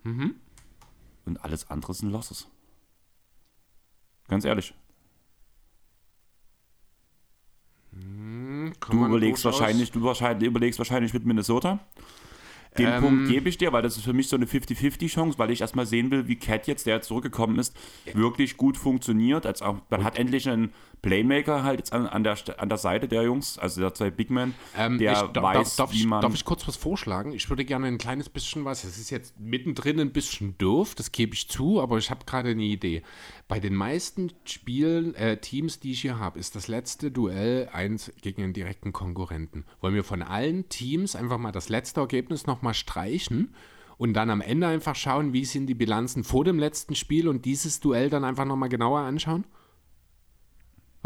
Mhm. 0.02 0.34
Und 1.24 1.42
alles 1.44 1.70
andere 1.70 1.94
sind 1.94 2.10
Losses. 2.10 2.48
Ganz 4.28 4.44
ehrlich. 4.44 4.74
Kann 8.86 8.98
Du 8.98 9.06
überlegst 9.06 9.44
wahrscheinlich, 9.44 9.90
du 9.90 10.02
wahrscheinlich, 10.02 10.48
überlegst 10.48 10.78
wahrscheinlich 10.78 11.12
mit 11.12 11.24
Minnesota. 11.26 11.80
Den 12.78 12.88
Ähm, 12.88 13.02
Punkt 13.02 13.28
gebe 13.28 13.48
ich 13.48 13.56
dir, 13.58 13.72
weil 13.72 13.82
das 13.82 13.96
ist 13.96 14.04
für 14.04 14.12
mich 14.12 14.28
so 14.28 14.36
eine 14.36 14.46
50-50-Chance, 14.46 15.38
weil 15.38 15.50
ich 15.50 15.62
erstmal 15.62 15.86
sehen 15.86 16.10
will, 16.10 16.28
wie 16.28 16.36
Cat 16.36 16.66
jetzt, 16.66 16.86
der 16.86 16.96
jetzt 16.96 17.08
zurückgekommen 17.08 17.58
ist, 17.58 17.74
wirklich 18.12 18.56
gut 18.56 18.76
funktioniert. 18.76 19.46
Als 19.46 19.62
auch, 19.62 19.76
man 19.88 20.04
hat 20.04 20.18
endlich 20.18 20.48
einen 20.48 20.72
Playmaker 21.02 21.62
halt 21.62 21.78
jetzt 21.78 21.92
an, 21.92 22.06
an, 22.06 22.24
der, 22.24 22.36
an 22.58 22.68
der 22.68 22.78
Seite 22.78 23.08
der 23.08 23.22
Jungs, 23.22 23.58
also 23.58 23.80
der 23.80 23.94
zwei 23.94 24.10
Big 24.10 24.30
Men, 24.30 24.54
Ähm, 24.76 24.98
der 24.98 25.12
ich, 25.12 25.18
weiß, 25.18 25.32
darf, 25.32 25.76
darf, 25.76 25.92
wie 25.92 25.98
ich, 25.98 26.06
man. 26.06 26.20
darf 26.20 26.34
ich 26.34 26.44
kurz 26.44 26.66
was 26.66 26.76
vorschlagen? 26.76 27.32
Ich 27.32 27.48
würde 27.48 27.64
gerne 27.64 27.86
ein 27.86 27.98
kleines 27.98 28.28
bisschen 28.28 28.64
was. 28.64 28.84
Es 28.84 28.98
ist 28.98 29.10
jetzt 29.10 29.38
mittendrin 29.38 30.00
ein 30.00 30.12
bisschen 30.12 30.56
doof, 30.58 30.94
das 30.94 31.12
gebe 31.12 31.34
ich 31.34 31.48
zu, 31.48 31.80
aber 31.80 31.98
ich 31.98 32.10
habe 32.10 32.24
gerade 32.24 32.50
eine 32.50 32.62
Idee. 32.62 33.02
Bei 33.48 33.60
den 33.60 33.74
meisten 33.74 34.32
Spielen, 34.44 35.14
äh, 35.14 35.38
Teams, 35.38 35.78
die 35.80 35.92
ich 35.92 36.00
hier 36.00 36.18
habe, 36.18 36.38
ist 36.38 36.56
das 36.56 36.68
letzte 36.68 37.10
Duell 37.10 37.68
eins 37.72 38.12
gegen 38.22 38.42
einen 38.42 38.52
direkten 38.52 38.92
Konkurrenten. 38.92 39.64
Wollen 39.80 39.94
wir 39.94 40.04
von 40.04 40.22
allen 40.22 40.68
Teams 40.68 41.14
einfach 41.14 41.38
mal 41.38 41.52
das 41.52 41.68
letzte 41.68 42.00
Ergebnis 42.00 42.46
nochmal 42.46 42.74
streichen 42.74 43.54
und 43.98 44.14
dann 44.14 44.30
am 44.30 44.40
Ende 44.40 44.66
einfach 44.66 44.94
schauen, 44.94 45.32
wie 45.32 45.44
sind 45.44 45.66
die 45.66 45.74
Bilanzen 45.74 46.24
vor 46.24 46.44
dem 46.44 46.58
letzten 46.58 46.94
Spiel 46.94 47.28
und 47.28 47.44
dieses 47.44 47.80
Duell 47.80 48.10
dann 48.10 48.24
einfach 48.24 48.44
nochmal 48.44 48.68
genauer 48.68 49.00
anschauen? 49.00 49.44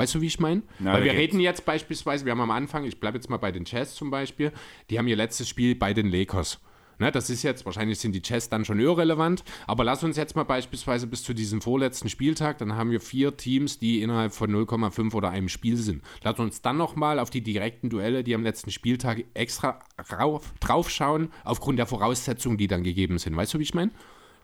Weißt 0.01 0.14
du, 0.14 0.20
wie 0.22 0.26
ich 0.28 0.40
meine? 0.40 0.62
Na, 0.78 0.94
Weil 0.94 1.05
wir 1.05 1.12
geht's. 1.12 1.20
reden 1.22 1.40
jetzt 1.40 1.66
beispielsweise, 1.66 2.24
wir 2.24 2.32
haben 2.32 2.40
am 2.40 2.51
Anfang, 2.51 2.84
ich 2.84 2.98
bleibe 2.98 3.18
jetzt 3.18 3.28
mal 3.28 3.36
bei 3.36 3.53
den 3.53 3.64
Jazz 3.66 3.94
zum 3.94 4.11
Beispiel, 4.11 4.51
die 4.88 4.98
haben 4.98 5.07
ihr 5.09 5.16
letztes 5.16 5.46
Spiel 5.48 5.74
bei 5.74 5.92
den 5.92 6.09
Lakers. 6.11 6.59
Ne, 6.98 7.11
das 7.11 7.30
ist 7.30 7.42
jetzt, 7.42 7.64
wahrscheinlich 7.64 7.98
sind 7.98 8.12
die 8.14 8.20
Jazz 8.22 8.51
dann 8.51 8.64
schon 8.66 8.78
irrelevant, 8.78 9.42
aber 9.66 9.84
lass 9.84 10.05
uns 10.05 10.18
jetzt 10.18 10.36
mal 10.36 10.44
beispielsweise 10.44 11.07
bis 11.07 11.22
zu 11.22 11.32
diesem 11.32 11.62
vorletzten 11.62 12.11
Spieltag, 12.11 12.59
dann 12.59 12.74
haben 12.76 12.90
wir 12.90 13.01
vier 13.01 13.36
Teams, 13.38 13.78
die 13.78 14.03
innerhalb 14.03 14.32
von 14.34 14.51
0,5 14.51 15.14
oder 15.14 15.30
einem 15.30 15.48
Spiel 15.48 15.76
sind. 15.78 16.03
Lass 16.22 16.38
uns 16.38 16.61
dann 16.61 16.76
nochmal 16.76 17.18
auf 17.18 17.30
die 17.30 17.40
direkten 17.42 17.88
Duelle, 17.88 18.22
die 18.22 18.34
am 18.34 18.42
letzten 18.42 18.70
Spieltag 18.70 19.24
extra 19.32 19.78
rauf, 20.12 20.53
drauf 20.61 20.90
schauen, 20.90 21.30
aufgrund 21.44 21.78
der 21.78 21.86
Voraussetzungen, 21.86 22.59
die 22.59 22.66
dann 22.66 22.82
gegeben 22.84 23.16
sind. 23.18 23.34
Weißt 23.36 23.55
du, 23.55 23.59
wie 23.59 23.64
ich 23.64 23.74
meine? 23.74 23.90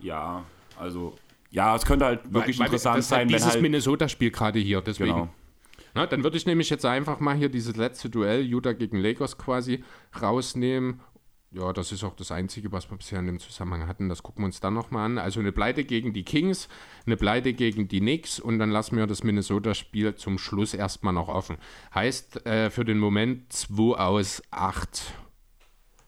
ja, 0.00 0.42
also, 0.78 1.14
ja, 1.50 1.76
es 1.76 1.84
könnte 1.84 2.06
halt 2.06 2.20
wirklich 2.32 2.58
Weil- 2.58 2.64
weil 2.64 2.66
interessant 2.68 2.96
das 2.98 3.04
ist 3.04 3.08
sein, 3.10 3.18
halt 3.20 3.30
dieses 3.30 3.52
halt. 3.52 3.60
Minnesota-Spiel 3.62 4.30
gerade 4.30 4.58
hier, 4.60 4.80
deswegen. 4.80 5.12
Genau. 5.12 5.28
Na, 5.96 6.04
dann 6.04 6.22
würde 6.22 6.36
ich 6.36 6.44
nämlich 6.44 6.68
jetzt 6.68 6.84
einfach 6.84 7.20
mal 7.20 7.34
hier 7.34 7.48
dieses 7.48 7.74
letzte 7.74 8.10
Duell, 8.10 8.42
Utah 8.42 8.74
gegen 8.74 8.98
Lakers 8.98 9.38
quasi, 9.38 9.82
rausnehmen. 10.20 11.00
Ja, 11.50 11.72
das 11.72 11.90
ist 11.90 12.04
auch 12.04 12.14
das 12.14 12.30
Einzige, 12.30 12.70
was 12.70 12.90
wir 12.90 12.98
bisher 12.98 13.18
in 13.18 13.24
dem 13.24 13.38
Zusammenhang 13.38 13.88
hatten. 13.88 14.10
Das 14.10 14.22
gucken 14.22 14.42
wir 14.42 14.46
uns 14.46 14.60
dann 14.60 14.74
nochmal 14.74 15.06
an. 15.06 15.16
Also 15.16 15.40
eine 15.40 15.52
Pleite 15.52 15.84
gegen 15.84 16.12
die 16.12 16.22
Kings, 16.22 16.68
eine 17.06 17.16
Pleite 17.16 17.54
gegen 17.54 17.88
die 17.88 18.00
Knicks 18.00 18.38
und 18.38 18.58
dann 18.58 18.70
lassen 18.70 18.98
wir 18.98 19.06
das 19.06 19.24
Minnesota-Spiel 19.24 20.16
zum 20.16 20.36
Schluss 20.36 20.74
erstmal 20.74 21.14
noch 21.14 21.28
offen. 21.28 21.56
Heißt 21.94 22.44
äh, 22.44 22.68
für 22.68 22.84
den 22.84 22.98
Moment 22.98 23.50
2 23.50 23.96
aus 23.96 24.42
8. 24.50 25.14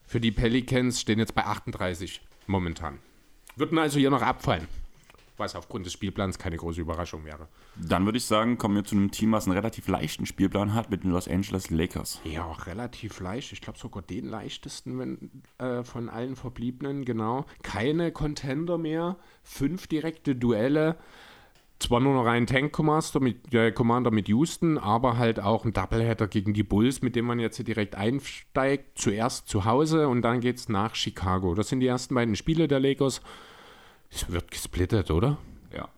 Für 0.05 0.21
die 0.21 0.33
Pelicans 0.33 1.01
stehen 1.01 1.19
jetzt 1.19 1.35
bei 1.35 1.47
38 1.47 2.21
momentan. 2.47 2.99
Würden 3.57 3.79
also 3.79 3.99
hier 3.99 4.11
noch 4.11 4.21
abfallen. 4.21 4.69
Was 5.39 5.55
aufgrund 5.55 5.87
des 5.87 5.93
Spielplans 5.93 6.39
keine 6.39 6.57
große 6.57 6.81
Überraschung 6.81 7.25
wäre. 7.25 7.49
Dann 7.77 8.05
würde 8.05 8.19
ich 8.19 8.25
sagen, 8.25 8.59
kommen 8.59 8.75
wir 8.77 8.85
zu 8.85 8.97
einem 8.97 9.11
Team, 9.11 9.33
was 9.33 9.47
einen 9.47 9.57
relativ 9.57 9.89
leichten 9.89 10.27
Spielplan 10.27 10.75
hat 10.75 10.91
mit 10.91 11.05
den 11.05 11.13
Los 11.13 11.29
Angeles 11.29 11.71
Lakers. 11.71 12.21
Ja, 12.25 12.45
auch 12.45 12.67
relativ 12.67 13.21
leicht. 13.21 13.53
Ich 13.53 13.61
glaube 13.61 13.79
sogar 13.79 14.03
den 14.03 14.27
leichtesten 14.27 14.99
wenn, 14.99 15.43
äh, 15.59 15.85
von 15.85 16.09
allen 16.09 16.37
Verbliebenen, 16.37 17.05
genau. 17.05 17.47
Keine 17.63 18.13
Contender 18.13 18.79
mehr. 18.79 19.17
Fünf 19.43 19.87
direkte 19.87 20.35
Duelle. 20.37 20.97
Zwar 21.79 22.01
nur 22.01 22.15
noch 22.15 22.27
ein 22.27 22.49
Tank 22.49 22.73
Commander 22.73 23.21
mit, 23.21 23.55
äh, 23.55 23.71
Commander 23.71 24.11
mit 24.11 24.29
Houston, 24.29 24.79
aber 24.79 25.17
halt 25.17 25.39
auch 25.39 25.65
ein 25.65 25.73
Doubleheader 25.73 26.27
gegen 26.27 26.53
die 26.53 26.65
Bulls, 26.65 27.03
mit 27.03 27.15
dem 27.15 27.25
man 27.25 27.39
jetzt 27.39 27.57
hier 27.57 27.65
direkt 27.65 27.95
einsteigt. 27.95 28.99
Zuerst 28.99 29.49
zu 29.49 29.65
Hause 29.65 30.09
und 30.09 30.23
dann 30.23 30.41
geht's 30.41 30.69
nach 30.69 30.97
Chicago. 30.97 31.55
Das 31.55 31.69
sind 31.69 31.79
die 31.79 31.87
ersten 31.87 32.17
beiden 32.17 32.35
Spiele 32.35 32.67
der 32.67 32.81
Lakers. 32.81 33.21
Es 34.11 34.31
wird 34.31 34.51
gesplittet, 34.51 35.11
oder? 35.11 35.39
Ja. 35.73 35.89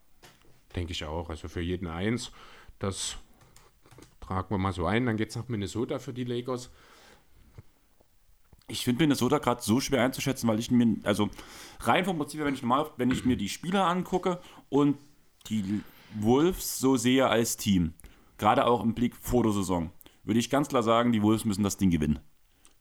Denke 0.74 0.92
ich 0.92 1.04
auch. 1.04 1.30
Also 1.30 1.48
für 1.48 1.60
jeden 1.60 1.86
eins. 1.86 2.32
Das 2.78 3.16
tragen 4.20 4.50
wir 4.50 4.58
mal 4.58 4.72
so 4.72 4.86
ein. 4.86 5.06
Dann 5.06 5.16
geht 5.16 5.30
es 5.30 5.36
nach 5.36 5.48
Minnesota 5.48 5.98
für 5.98 6.12
die 6.12 6.24
Lakers. 6.24 6.70
Ich 8.68 8.84
finde 8.84 9.02
Minnesota 9.02 9.38
gerade 9.38 9.62
so 9.62 9.80
schwer 9.80 10.04
einzuschätzen, 10.04 10.48
weil 10.48 10.60
ich 10.60 10.70
mir, 10.70 10.96
also 11.02 11.28
rein 11.80 12.04
vom 12.04 12.18
Prinzip, 12.18 12.40
wenn 12.40 12.54
ich 12.54 12.62
normal, 12.62 12.90
wenn 12.96 13.10
ich 13.10 13.24
mir 13.24 13.36
die 13.36 13.48
Spieler 13.48 13.86
angucke 13.86 14.40
und 14.68 14.96
die 15.48 15.82
Wolves 16.14 16.78
so 16.78 16.96
sehe 16.96 17.28
als 17.28 17.56
Team, 17.56 17.94
gerade 18.38 18.66
auch 18.66 18.84
im 18.84 18.94
Blick 18.94 19.16
vor 19.16 19.42
der 19.42 19.52
Saison, 19.52 19.90
würde 20.22 20.38
ich 20.38 20.50
ganz 20.50 20.68
klar 20.68 20.84
sagen, 20.84 21.10
die 21.10 21.22
Wolves 21.22 21.44
müssen 21.44 21.64
das 21.64 21.78
Ding 21.78 21.90
gewinnen. 21.90 22.20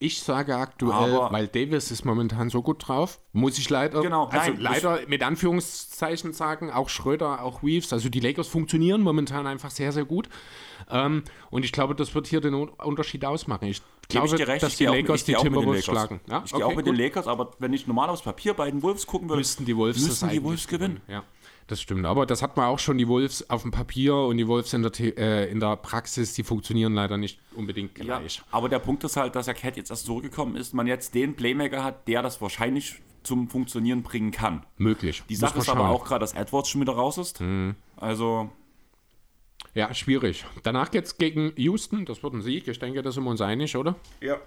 Ich 0.01 0.21
sage 0.21 0.55
aktuell, 0.55 0.93
Aber- 1.13 1.31
weil 1.33 1.47
Davis 1.49 1.91
ist 1.91 2.05
momentan 2.05 2.49
so 2.49 2.61
gut 2.61 2.87
drauf, 2.87 3.19
muss 3.33 3.57
ich 3.57 3.69
leider, 3.69 4.01
Genau, 4.01 4.27
also 4.27 4.51
nein, 4.53 4.61
leider 4.61 4.99
mit 5.07 5.21
Anführungszeichen 5.21 6.31
sagen, 6.31 6.71
auch 6.71 6.87
Schröder, 6.87 7.43
auch 7.43 7.63
Reeves, 7.63 7.91
also 7.91 8.07
die 8.07 8.21
Lakers 8.21 8.47
funktionieren 8.47 9.01
momentan 9.01 9.45
einfach 9.45 9.71
sehr, 9.71 9.91
sehr 9.91 10.05
gut. 10.05 10.29
Ähm, 10.89 11.23
und 11.49 11.65
ich 11.65 11.73
glaube, 11.73 11.95
das 11.95 12.15
wird 12.15 12.27
hier 12.27 12.39
den 12.39 12.53
Un- 12.53 12.69
Unterschied 12.69 13.25
ausmachen. 13.25 13.65
Ich 13.67 13.81
Gebe 14.07 14.25
glaube, 14.25 14.41
ich 14.41 14.47
recht, 14.47 14.63
dass 14.63 14.71
ich 14.71 14.77
die 14.77 14.85
Lakers 14.85 15.25
die 15.25 15.33
Timberwolves 15.33 15.83
schlagen. 15.85 16.21
Ja? 16.29 16.43
Ich 16.45 16.53
gehe 16.53 16.61
auch 16.63 16.67
okay, 16.69 16.77
mit 16.77 16.85
gut. 16.85 16.95
den 16.95 17.03
Lakers, 17.03 17.27
aber 17.27 17.51
wenn 17.59 17.73
ich 17.73 17.85
normal 17.85 18.07
aufs 18.09 18.21
Papier 18.21 18.53
bei 18.53 18.71
den 18.71 18.81
Wolves 18.81 19.05
gucken 19.05 19.27
würde, 19.27 19.39
müssten 19.39 19.65
die 19.65 19.75
Wolves 19.75 20.01
müssten 20.01 20.29
die 20.29 20.41
Wolves 20.41 20.67
gewinnen. 20.67 21.01
Ja, 21.09 21.23
das 21.69 21.81
stimmt. 21.81 22.05
Aber 22.05 22.25
das 22.25 22.41
hat 22.41 22.57
man 22.57 22.65
auch 22.67 22.79
schon, 22.79 22.97
die 22.97 23.07
Wolves 23.07 23.49
auf 23.49 23.61
dem 23.61 23.71
Papier 23.71 24.13
und 24.15 24.37
die 24.37 24.47
Wolves 24.47 24.73
in 24.73 24.81
der, 24.81 24.91
The- 24.93 25.15
äh, 25.17 25.49
in 25.49 25.59
der 25.59 25.75
Praxis, 25.77 26.33
die 26.33 26.43
funktionieren 26.43 26.93
leider 26.93 27.17
nicht 27.17 27.39
unbedingt 27.55 27.97
Ja, 27.97 28.19
gleich. 28.19 28.41
aber 28.51 28.67
der 28.69 28.79
Punkt 28.79 29.03
ist 29.03 29.15
halt, 29.15 29.35
dass 29.35 29.45
der 29.45 29.53
Cat 29.55 29.77
jetzt 29.77 29.89
erst 29.89 30.05
zurückgekommen 30.05 30.55
ist, 30.55 30.73
man 30.73 30.87
jetzt 30.87 31.15
den 31.15 31.35
Playmaker 31.35 31.83
hat, 31.83 32.07
der 32.07 32.21
das 32.21 32.41
wahrscheinlich 32.41 32.95
zum 33.23 33.49
Funktionieren 33.49 34.01
bringen 34.03 34.31
kann. 34.31 34.65
Möglich. 34.77 35.23
Die 35.29 35.35
Sache 35.35 35.59
ist 35.59 35.69
aber 35.69 35.79
schauen. 35.81 35.87
Mhm. 35.89 35.93
auch 35.95 36.05
gerade, 36.05 36.21
dass 36.21 36.33
Edwards 36.33 36.69
schon 36.69 36.81
wieder 36.81 36.93
raus 36.93 37.17
ist. 37.17 37.39
Also, 37.97 38.49
Ja, 39.75 39.93
schwierig. 39.93 40.45
Danach 40.63 40.89
geht's 40.89 41.17
gegen 41.17 41.53
Houston. 41.57 42.05
Das 42.05 42.23
wird 42.23 42.33
ein 42.33 42.41
Sieg. 42.41 42.67
Ich 42.67 42.79
denke, 42.79 43.01
da 43.01 43.11
sind 43.11 43.23
wir 43.23 43.29
uns 43.29 43.41
einig, 43.41 43.75
oder? 43.75 43.95
ja. 44.21 44.37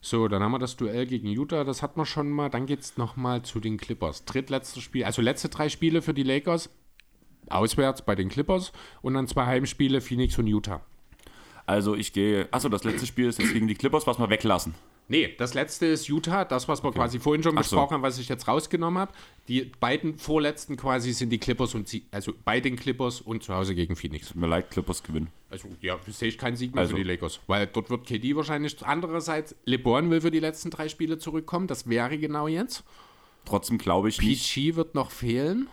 So, 0.00 0.28
dann 0.28 0.42
haben 0.42 0.52
wir 0.52 0.58
das 0.58 0.76
Duell 0.76 1.06
gegen 1.06 1.28
Utah. 1.28 1.64
Das 1.64 1.82
hat 1.82 1.96
man 1.96 2.06
schon 2.06 2.30
mal. 2.30 2.48
Dann 2.48 2.66
geht's 2.66 2.96
noch 2.96 3.16
mal 3.16 3.42
zu 3.42 3.60
den 3.60 3.76
Clippers. 3.76 4.24
Drittletztes 4.24 4.82
Spiel. 4.82 5.04
Also 5.04 5.22
letzte 5.22 5.48
drei 5.48 5.68
Spiele 5.68 6.02
für 6.02 6.14
die 6.14 6.22
Lakers. 6.22 6.70
Auswärts 7.50 8.02
bei 8.02 8.14
den 8.14 8.28
Clippers. 8.28 8.72
Und 9.02 9.14
dann 9.14 9.26
zwei 9.26 9.46
Heimspiele, 9.46 10.00
Phoenix 10.00 10.38
und 10.38 10.46
Utah. 10.46 10.80
Also 11.66 11.94
ich 11.94 12.12
gehe. 12.12 12.48
Achso, 12.50 12.68
das 12.68 12.84
letzte 12.84 13.06
Spiel 13.06 13.26
ist 13.26 13.38
jetzt 13.38 13.52
gegen 13.52 13.68
die 13.68 13.74
Clippers, 13.74 14.06
was 14.06 14.18
wir 14.18 14.30
weglassen. 14.30 14.74
Nee, 15.10 15.34
das 15.38 15.54
letzte 15.54 15.86
ist 15.86 16.06
Utah, 16.06 16.44
das, 16.44 16.68
was 16.68 16.84
wir 16.84 16.92
quasi 16.92 17.18
vorhin 17.18 17.42
schon 17.42 17.56
Ach 17.56 17.64
so. 17.64 17.76
besprochen 17.76 17.94
haben, 17.94 18.02
was 18.02 18.18
ich 18.18 18.28
jetzt 18.28 18.46
rausgenommen 18.46 19.00
habe. 19.00 19.12
Die 19.48 19.62
beiden 19.80 20.18
vorletzten 20.18 20.76
quasi 20.76 21.12
sind 21.14 21.30
die 21.30 21.38
Clippers 21.38 21.74
und 21.74 21.88
sie, 21.88 22.04
also 22.10 22.32
bei 22.44 22.60
den 22.60 22.76
Clippers 22.76 23.22
und 23.22 23.42
zu 23.42 23.54
Hause 23.54 23.74
gegen 23.74 23.96
Phoenix. 23.96 24.34
Mir 24.34 24.46
leid, 24.46 24.70
Clippers 24.70 25.02
gewinnen. 25.02 25.28
Also 25.48 25.68
ja, 25.80 25.98
sehe 26.06 26.28
ich 26.28 26.36
keinen 26.36 26.56
Sieg 26.56 26.74
mehr 26.74 26.82
Also- 26.82 26.94
für 26.94 27.02
die 27.02 27.08
Lakers. 27.08 27.40
Weil 27.46 27.66
dort 27.68 27.88
wird 27.88 28.06
KD 28.06 28.36
wahrscheinlich. 28.36 28.76
Andererseits, 28.84 29.56
LeBron 29.64 30.10
will 30.10 30.20
für 30.20 30.30
die 30.30 30.40
letzten 30.40 30.68
drei 30.70 30.90
Spiele 30.90 31.16
zurückkommen. 31.18 31.66
Das 31.68 31.88
wäre 31.88 32.18
genau 32.18 32.46
jetzt. 32.46 32.84
Trotzdem 33.46 33.78
glaube 33.78 34.10
ich 34.10 34.20
nicht. 34.20 34.52
PG 34.54 34.76
wird 34.76 34.94
noch 34.94 35.10
fehlen. 35.10 35.68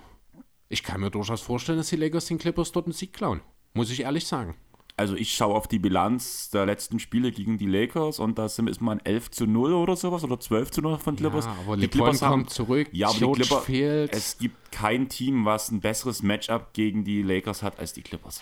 Ich 0.69 0.81
kann 0.81 1.01
mir 1.01 1.11
durchaus 1.11 1.41
vorstellen, 1.41 1.77
dass 1.77 1.89
die 1.89 1.97
Lakers 1.97 2.25
den 2.27 2.37
Clippers 2.37 2.71
dort 2.71 2.85
einen 2.85 2.93
Sieg 2.93 3.11
klauen. 3.11 3.41
Muss 3.73 3.91
ich 3.91 3.99
ehrlich 4.03 4.25
sagen. 4.25 4.55
Also 4.97 5.15
ich 5.15 5.33
schaue 5.33 5.55
auf 5.55 5.67
die 5.67 5.79
Bilanz 5.79 6.49
der 6.51 6.65
letzten 6.65 6.99
Spiele 6.99 7.31
gegen 7.31 7.57
die 7.57 7.65
Lakers 7.65 8.19
und 8.19 8.39
da 8.39 8.45
ist 8.45 8.81
man 8.81 8.99
11 9.01 9.29
zu 9.31 9.45
0 9.45 9.73
oder 9.73 9.97
sowas 9.97 10.23
oder 10.23 10.39
12 10.39 10.71
zu 10.71 10.81
0 10.81 10.97
von 10.99 11.17
Clippers. 11.17 11.45
Ja, 11.45 11.51
aber 11.51 11.75
die 11.75 11.81
LeBron 11.83 11.89
Clippers 12.05 12.21
haben, 12.21 12.31
kommt 12.43 12.49
zurück, 12.51 12.87
Ja, 12.93 13.07
aber 13.07 13.15
die 13.15 13.19
George 13.19 13.39
Clipper, 13.41 13.61
fehlt. 13.61 14.13
es 14.13 14.37
gibt 14.37 14.71
kein 14.71 15.09
Team, 15.09 15.43
was 15.43 15.69
ein 15.69 15.81
besseres 15.81 16.23
Matchup 16.23 16.71
gegen 16.73 17.03
die 17.03 17.23
Lakers 17.23 17.61
hat 17.61 17.77
als 17.77 17.91
die 17.91 18.03
Clippers. 18.03 18.41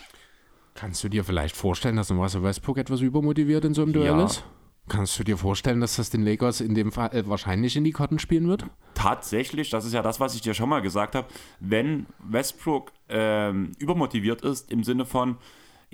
Kannst 0.76 1.04
du 1.04 1.10
dir 1.10 1.24
vielleicht 1.24 1.56
vorstellen, 1.56 1.96
dass 1.96 2.12
ein 2.12 2.18
Russell 2.20 2.44
Westbrook 2.44 2.78
etwas 2.78 3.02
übermotiviert 3.02 3.66
in 3.66 3.74
so 3.74 3.82
einem 3.82 3.94
Duell 3.94 4.06
Ja. 4.20 4.26
ist? 4.26 4.44
Kannst 4.90 5.18
du 5.18 5.24
dir 5.24 5.38
vorstellen, 5.38 5.80
dass 5.80 5.96
das 5.96 6.10
den 6.10 6.24
Lakers 6.24 6.60
in 6.62 6.76
dem 6.76 6.92
Fall 6.92 7.10
äh, 7.16 7.28
wahrscheinlich 7.28 7.76
in 7.78 7.84
die 7.86 7.94
Karten 7.94 8.20
spielen 8.20 8.48
wird? 8.48 8.66
Tatsächlich, 8.96 9.70
das 9.70 9.86
ist 9.86 9.94
ja 9.94 10.02
das, 10.04 10.20
was 10.20 10.36
ich 10.36 10.42
dir 10.42 10.54
schon 10.54 10.68
mal 10.70 10.82
gesagt 10.82 11.16
habe, 11.16 11.28
wenn 11.62 12.06
Westbrook 12.20 12.92
ähm, 13.10 13.72
übermotiviert 13.80 14.42
ist 14.42 14.70
im 14.72 14.84
Sinne 14.84 15.06
von, 15.06 15.38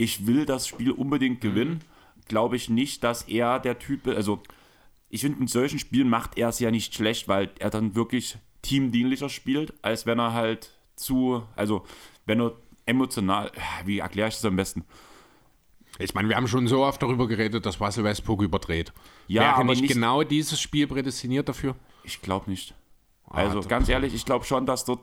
ich 0.02 0.26
will 0.26 0.46
das 0.46 0.66
Spiel 0.66 0.92
unbedingt 0.92 1.42
gewinnen, 1.42 1.82
glaube 2.30 2.56
ich 2.56 2.70
nicht, 2.70 3.04
dass 3.04 3.24
er 3.24 3.60
der 3.60 3.80
Typ, 3.80 4.08
also 4.08 4.42
ich 5.10 5.20
finde, 5.22 5.42
in 5.42 5.48
solchen 5.48 5.78
Spielen 5.78 6.08
macht 6.08 6.38
er 6.38 6.48
es 6.48 6.60
ja 6.60 6.72
nicht 6.72 6.96
schlecht, 6.96 7.28
weil 7.28 7.52
er 7.60 7.70
dann 7.70 7.96
wirklich 7.96 8.38
teamdienlicher 8.62 9.28
spielt, 9.28 9.74
als 9.82 10.06
wenn 10.06 10.18
er 10.18 10.32
halt 10.34 10.72
zu, 10.96 11.44
also 11.58 11.86
wenn 12.26 12.38
du 12.38 12.52
emotional, 12.86 13.52
wie 13.84 14.00
erkläre 14.00 14.30
ich 14.30 14.36
das 14.36 14.46
am 14.46 14.56
besten? 14.56 14.86
Ich 15.98 16.14
meine, 16.14 16.30
wir 16.30 16.38
haben 16.38 16.48
schon 16.48 16.66
so 16.70 16.86
oft 16.86 17.02
darüber 17.02 17.28
geredet, 17.28 17.66
dass 17.66 17.82
Russell 17.82 18.06
Westbrook 18.06 18.42
überdreht. 18.42 18.94
Ja, 19.28 19.42
Wäre 19.42 19.54
aber 19.56 19.64
nicht, 19.66 19.82
nicht- 19.82 19.94
genau 19.94 20.24
dieses 20.24 20.62
Spiel 20.62 20.88
prädestiniert 20.88 21.50
dafür? 21.50 21.76
Ich 22.06 22.22
glaube 22.22 22.50
nicht. 22.50 22.74
Ah, 23.28 23.40
Also 23.40 23.60
doch. 23.60 23.68
ganz 23.68 23.90
ehrlich, 23.90 24.14
ich 24.14 24.24
glaube 24.24 24.46
schon, 24.46 24.66
dass 24.66 24.86
dort, 24.86 25.02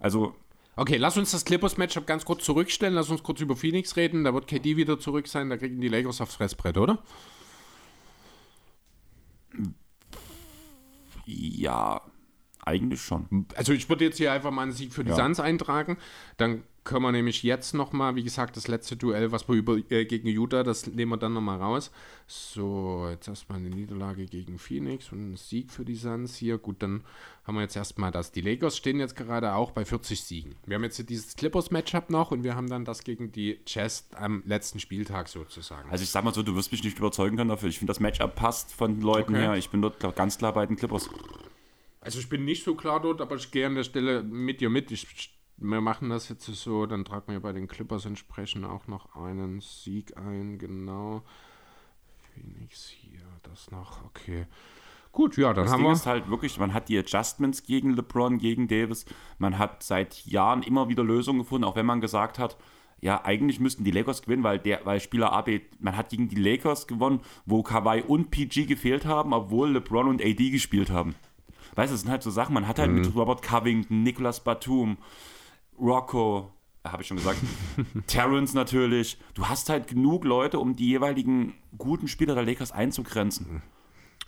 also 0.00 0.34
Okay, 0.76 0.96
lass 0.98 1.16
uns 1.16 1.30
das 1.30 1.44
Clippers-Matchup 1.46 2.06
ganz 2.06 2.24
kurz 2.26 2.44
zurückstellen. 2.44 2.94
Lass 2.94 3.08
uns 3.08 3.22
kurz 3.22 3.40
über 3.40 3.56
Phoenix 3.56 3.96
reden. 3.96 4.24
Da 4.24 4.34
wird 4.34 4.46
KD 4.46 4.76
wieder 4.76 4.98
zurück 4.98 5.26
sein. 5.26 5.48
Da 5.48 5.56
kriegen 5.56 5.80
die 5.80 5.88
Lakers 5.88 6.20
aufs 6.20 6.34
Fressbrett, 6.34 6.76
oder? 6.76 7.02
ja, 11.24 12.00
eigentlich 12.64 13.00
schon. 13.00 13.46
Also 13.56 13.72
ich 13.72 13.88
würde 13.88 14.04
jetzt 14.04 14.18
hier 14.18 14.32
einfach 14.32 14.50
mal 14.50 14.62
einen 14.62 14.72
Sieg 14.72 14.92
für 14.92 15.02
die 15.02 15.10
Ja. 15.10 15.16
Suns 15.16 15.40
eintragen. 15.40 15.98
Dann 16.36 16.62
können 16.86 17.02
wir 17.02 17.12
nämlich 17.12 17.42
jetzt 17.42 17.74
nochmal, 17.74 18.16
wie 18.16 18.22
gesagt, 18.22 18.56
das 18.56 18.66
letzte 18.68 18.96
Duell, 18.96 19.32
was 19.32 19.46
wir 19.48 19.54
über, 19.56 19.76
äh, 19.90 20.06
gegen 20.06 20.28
Utah, 20.28 20.62
das 20.62 20.86
nehmen 20.86 21.12
wir 21.12 21.16
dann 21.18 21.34
nochmal 21.34 21.58
raus. 21.60 21.90
So, 22.26 23.06
jetzt 23.10 23.28
erstmal 23.28 23.58
eine 23.58 23.68
Niederlage 23.68 24.24
gegen 24.24 24.58
Phoenix 24.58 25.12
und 25.12 25.32
ein 25.32 25.36
Sieg 25.36 25.70
für 25.70 25.84
die 25.84 25.96
Suns 25.96 26.36
hier. 26.36 26.56
Gut, 26.56 26.76
dann 26.82 27.02
haben 27.44 27.56
wir 27.56 27.62
jetzt 27.62 27.76
erstmal 27.76 28.10
das. 28.10 28.32
Die 28.32 28.40
Lakers 28.40 28.76
stehen 28.78 28.98
jetzt 28.98 29.14
gerade 29.16 29.52
auch 29.54 29.72
bei 29.72 29.84
40 29.84 30.22
Siegen. 30.22 30.54
Wir 30.64 30.76
haben 30.76 30.84
jetzt 30.84 30.96
hier 30.96 31.04
dieses 31.04 31.36
Clippers-Matchup 31.36 32.08
noch 32.08 32.30
und 32.30 32.42
wir 32.42 32.54
haben 32.56 32.70
dann 32.70 32.84
das 32.86 33.04
gegen 33.04 33.30
die 33.30 33.60
Jazz 33.66 34.08
am 34.14 34.42
letzten 34.46 34.80
Spieltag 34.80 35.28
sozusagen. 35.28 35.90
Also 35.90 36.02
ich 36.04 36.10
sag 36.10 36.24
mal 36.24 36.32
so, 36.32 36.42
du 36.42 36.54
wirst 36.56 36.72
mich 36.72 36.82
nicht 36.82 36.98
überzeugen 36.98 37.36
können 37.36 37.50
dafür. 37.50 37.68
Ich 37.68 37.78
finde, 37.78 37.90
das 37.90 38.00
Matchup 38.00 38.34
passt 38.34 38.72
von 38.72 38.94
den 38.94 39.02
Leuten 39.02 39.34
Okay. 39.34 39.42
her. 39.42 39.56
Ich 39.56 39.68
bin 39.68 39.82
dort 39.82 40.00
ganz 40.16 40.38
klar 40.38 40.54
bei 40.54 40.64
den 40.64 40.76
Clippers. 40.76 41.10
Also 42.00 42.20
ich 42.20 42.28
bin 42.28 42.44
nicht 42.44 42.62
so 42.64 42.76
klar 42.76 43.00
dort, 43.00 43.20
aber 43.20 43.34
ich 43.34 43.50
gehe 43.50 43.66
an 43.66 43.74
der 43.74 43.82
Stelle 43.82 44.22
mit 44.22 44.60
dir 44.60 44.70
mit. 44.70 44.92
Ich, 44.92 45.35
wir 45.58 45.80
machen 45.80 46.10
das 46.10 46.28
jetzt 46.28 46.44
so, 46.46 46.86
dann 46.86 47.04
tragen 47.04 47.32
wir 47.32 47.40
bei 47.40 47.52
den 47.52 47.66
Clippers 47.68 48.04
entsprechend 48.04 48.64
auch 48.64 48.86
noch 48.86 49.14
einen 49.16 49.60
Sieg 49.60 50.16
ein, 50.16 50.58
genau. 50.58 51.22
Phoenix 52.34 52.88
hier, 52.88 53.20
das 53.42 53.70
noch, 53.70 54.04
okay. 54.04 54.46
Gut, 55.12 55.36
ja, 55.38 55.54
dann 55.54 55.64
Das 55.64 55.72
haben 55.72 55.78
Ding 55.80 55.88
wir. 55.88 55.92
ist 55.94 56.04
halt 56.06 56.28
wirklich, 56.28 56.58
man 56.58 56.74
hat 56.74 56.88
die 56.90 56.98
Adjustments 56.98 57.62
gegen 57.62 57.94
LeBron, 57.94 58.36
gegen 58.38 58.68
Davis. 58.68 59.06
Man 59.38 59.56
hat 59.58 59.82
seit 59.82 60.26
Jahren 60.26 60.62
immer 60.62 60.90
wieder 60.90 61.02
Lösungen 61.02 61.38
gefunden, 61.40 61.64
auch 61.64 61.74
wenn 61.76 61.86
man 61.86 62.02
gesagt 62.02 62.38
hat, 62.38 62.58
ja, 63.00 63.24
eigentlich 63.24 63.58
müssten 63.60 63.84
die 63.84 63.90
Lakers 63.90 64.22
gewinnen, 64.22 64.42
weil, 64.42 64.58
der, 64.58 64.80
weil 64.84 65.00
Spieler 65.00 65.32
AB, 65.32 65.60
man 65.80 65.96
hat 65.96 66.10
gegen 66.10 66.28
die 66.28 66.36
Lakers 66.36 66.86
gewonnen, 66.86 67.20
wo 67.46 67.62
Kawhi 67.62 68.02
und 68.02 68.30
PG 68.30 68.66
gefehlt 68.66 69.06
haben, 69.06 69.32
obwohl 69.32 69.70
LeBron 69.72 70.08
und 70.08 70.22
AD 70.22 70.50
gespielt 70.50 70.90
haben. 70.90 71.14
Weißt 71.74 71.90
du, 71.90 71.94
das 71.94 72.02
sind 72.02 72.10
halt 72.10 72.22
so 72.22 72.30
Sachen, 72.30 72.52
man 72.54 72.66
hat 72.68 72.78
halt 72.78 72.90
Mhm. 72.90 72.96
mit 73.00 73.14
Robert 73.14 73.42
Covington, 73.42 74.02
Nicholas 74.02 74.42
Batum, 74.44 74.96
Rocco, 75.78 76.50
habe 76.84 77.02
ich 77.02 77.08
schon 77.08 77.16
gesagt, 77.16 77.38
Terrence 78.06 78.54
natürlich. 78.54 79.18
Du 79.34 79.46
hast 79.48 79.68
halt 79.68 79.88
genug 79.88 80.24
Leute, 80.24 80.58
um 80.58 80.76
die 80.76 80.88
jeweiligen 80.88 81.54
guten 81.78 82.08
Spieler 82.08 82.34
der 82.34 82.44
Lakers 82.44 82.72
einzugrenzen. 82.72 83.62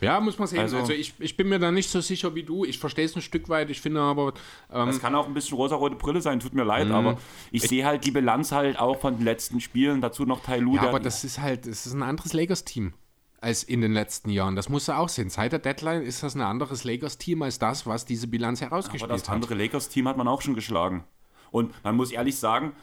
Ja, 0.01 0.21
muss 0.21 0.39
man 0.39 0.47
sehen. 0.47 0.59
Also, 0.59 0.77
Also- 0.77 0.93
ich, 0.93 1.13
ich 1.19 1.35
bin 1.35 1.49
mir 1.49 1.59
da 1.59 1.71
nicht 1.71 1.89
so 1.89 1.99
sicher 1.99 2.33
wie 2.33 2.43
du. 2.43 2.63
Ich 2.63 2.79
verstehe 2.79 3.03
es 3.03 3.15
ein 3.17 3.21
Stück 3.21 3.49
weit. 3.49 3.69
Ich 3.69 3.81
finde 3.81 3.99
aber, 3.99 4.33
ähm, 4.71 4.87
Das 4.87 5.01
kann 5.01 5.13
auch 5.13 5.27
ein 5.27 5.33
bisschen 5.33 5.57
rosarote 5.57 5.95
Brille 5.97 6.21
sein, 6.21 6.39
tut 6.39 6.53
mir 6.53 6.63
leid, 6.63 6.87
Mhm. 6.87 6.93
aber 6.93 7.17
ich 7.51 7.63
sehe 7.63 7.83
halt 7.85 8.05
die 8.05 8.11
Bilanz 8.11 8.53
halt 8.53 8.79
auch 8.79 8.99
von 9.01 9.17
den 9.17 9.25
letzten 9.25 9.59
Spielen, 9.59 9.99
dazu 9.99 10.25
noch 10.25 10.41
Tai 10.41 10.59
Lu. 10.59 10.75
ja, 10.77 10.83
aber 10.83 11.01
das 11.01 11.25
ist 11.25 11.39
halt, 11.41 11.67
es 11.67 11.85
ist 11.85 11.93
ein 11.93 12.03
anderes 12.03 12.31
Lakers-Team 12.31 12.93
als 13.41 13.63
in 13.63 13.81
den 13.81 13.91
letzten 13.91 14.29
Jahren. 14.29 14.55
Das 14.55 14.69
musst 14.69 14.87
du 14.87 14.93
auch 14.97 15.09
sehen. 15.09 15.29
Seit 15.29 15.51
der 15.51 15.59
Deadline 15.59 16.01
ist 16.03 16.23
das 16.23 16.33
ein 16.35 16.41
anderes 16.41 16.85
Lakers-Team 16.85 17.41
als 17.41 17.59
das, 17.59 17.85
was 17.85 18.05
diese 18.05 18.27
Bilanz 18.27 18.61
aber 18.61 18.71
herausgespielt 18.71 19.11
das 19.11 19.23
hat. 19.27 19.35
andere 19.35 19.55
Lakers-Team 19.55 20.07
hat 20.07 20.15
man 20.15 20.29
auch 20.29 20.41
schon 20.41 20.55
geschlagen. 20.55 21.03
Und 21.51 21.73
man 21.83 21.95
muss 21.95 22.11
ehrlich 22.11 22.37
sagen, 22.37 22.73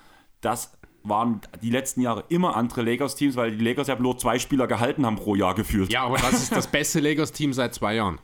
das 0.40 0.72
waren 1.02 1.40
die 1.62 1.70
letzten 1.70 2.00
Jahre 2.00 2.24
immer 2.28 2.56
andere 2.56 2.82
Lakers-Teams, 2.82 3.36
weil 3.36 3.56
die 3.56 3.64
Lakers 3.64 3.86
ja 3.88 3.94
bloß 3.94 4.18
zwei 4.18 4.38
Spieler 4.38 4.66
gehalten 4.66 5.06
haben 5.06 5.16
pro 5.16 5.34
Jahr 5.34 5.54
gefühlt. 5.54 5.92
Ja, 5.92 6.04
aber 6.04 6.18
das 6.18 6.34
ist 6.34 6.52
das 6.52 6.66
beste 6.66 7.00
Lakers-Team 7.00 7.52
seit 7.52 7.74
zwei 7.74 7.94
Jahren. 7.94 8.18